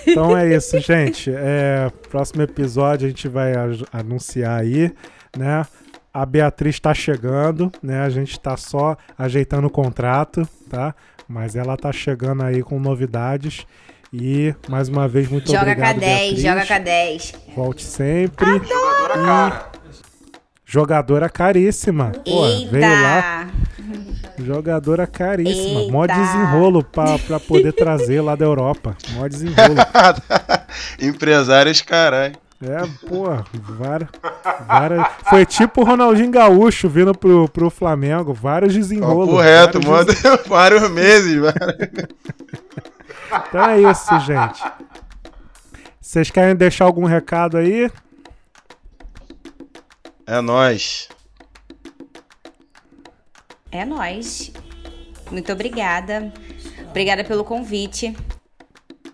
Então 0.07 0.37
é 0.37 0.55
isso, 0.55 0.79
gente. 0.81 1.31
É, 1.35 1.91
próximo 2.11 2.43
episódio 2.43 3.07
a 3.07 3.11
gente 3.11 3.29
vai 3.29 3.53
a- 3.55 3.99
anunciar 3.99 4.61
aí, 4.61 4.93
né? 5.37 5.65
A 6.13 6.27
Beatriz 6.27 6.79
tá 6.81 6.93
chegando, 6.93 7.71
né? 7.83 8.01
A 8.03 8.09
gente 8.11 8.39
tá 8.39 8.57
só 8.57 8.97
ajeitando 9.17 9.67
o 9.69 9.71
contrato, 9.71 10.47
tá? 10.69 10.95
Mas 11.29 11.55
ela 11.55 11.77
tá 11.77 11.93
chegando 11.93 12.43
aí 12.43 12.63
com 12.63 12.81
novidades. 12.81 13.65
E 14.13 14.53
mais 14.69 14.89
uma 14.89 15.07
vez, 15.07 15.29
muito 15.29 15.47
Joga 15.47 15.61
obrigado. 15.71 15.99
K10, 15.99 16.01
Beatriz. 16.01 16.43
joga 16.43 16.67
K10. 16.67 17.35
Volte 17.55 17.83
sempre. 17.85 18.45
Jogadora 18.45 19.15
cara. 19.15 19.70
Jogadora 20.71 21.29
caríssima. 21.29 22.13
Pô, 22.25 22.47
Eita! 22.47 22.71
veio 22.71 23.03
lá. 23.03 23.49
Jogadora 24.39 25.05
caríssima. 25.05 25.91
Mó 25.91 26.05
Eita. 26.05 26.15
desenrolo 26.15 26.85
pra, 26.85 27.19
pra 27.19 27.41
poder 27.41 27.73
trazer 27.73 28.21
lá 28.21 28.37
da 28.37 28.45
Europa. 28.45 28.97
Mó 29.15 29.27
desenrolo. 29.27 29.75
Empresários, 31.03 31.81
caralho. 31.81 32.37
É, 32.63 32.87
porra, 33.09 33.45
várias, 33.53 34.09
várias. 34.65 35.07
Foi 35.29 35.45
tipo 35.45 35.81
o 35.81 35.85
Ronaldinho 35.85 36.31
Gaúcho 36.31 36.89
vindo 36.89 37.13
pro, 37.19 37.49
pro 37.49 37.69
Flamengo. 37.69 38.33
Vários 38.33 38.73
desenrolos. 38.73 39.27
Papo 39.27 39.41
reto, 39.41 39.81
vários 39.81 40.23
manda 40.23 40.43
vários 40.47 40.91
meses. 40.93 41.43
Então 43.49 43.65
é 43.65 43.81
isso, 43.91 44.21
gente. 44.21 44.63
Vocês 46.01 46.31
querem 46.31 46.55
deixar 46.55 46.85
algum 46.85 47.07
recado 47.07 47.57
aí? 47.57 47.91
É 50.31 50.41
nóis. 50.41 51.09
É 53.73 53.85
nóis. 53.85 54.53
Muito 55.29 55.53
obrigada. 55.53 56.33
Obrigada 56.89 57.25
pelo 57.25 57.43
convite. 57.43 58.17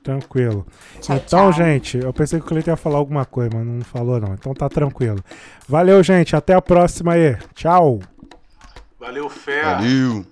Tranquilo. 0.02 0.66
Tchau, 1.00 1.16
então, 1.16 1.50
tchau. 1.50 1.52
gente, 1.54 1.96
eu 1.96 2.12
pensei 2.12 2.38
que 2.38 2.44
o 2.44 2.48
Cleiton 2.48 2.72
ia 2.72 2.76
falar 2.76 2.98
alguma 2.98 3.24
coisa, 3.24 3.48
mas 3.54 3.66
não 3.66 3.80
falou 3.80 4.20
não. 4.20 4.34
Então 4.34 4.52
tá 4.52 4.68
tranquilo. 4.68 5.24
Valeu, 5.66 6.02
gente. 6.02 6.36
Até 6.36 6.52
a 6.52 6.60
próxima 6.60 7.14
aí. 7.14 7.34
Tchau. 7.54 8.00
Valeu, 9.00 9.30
fé. 9.30 9.62
Valeu. 9.62 10.26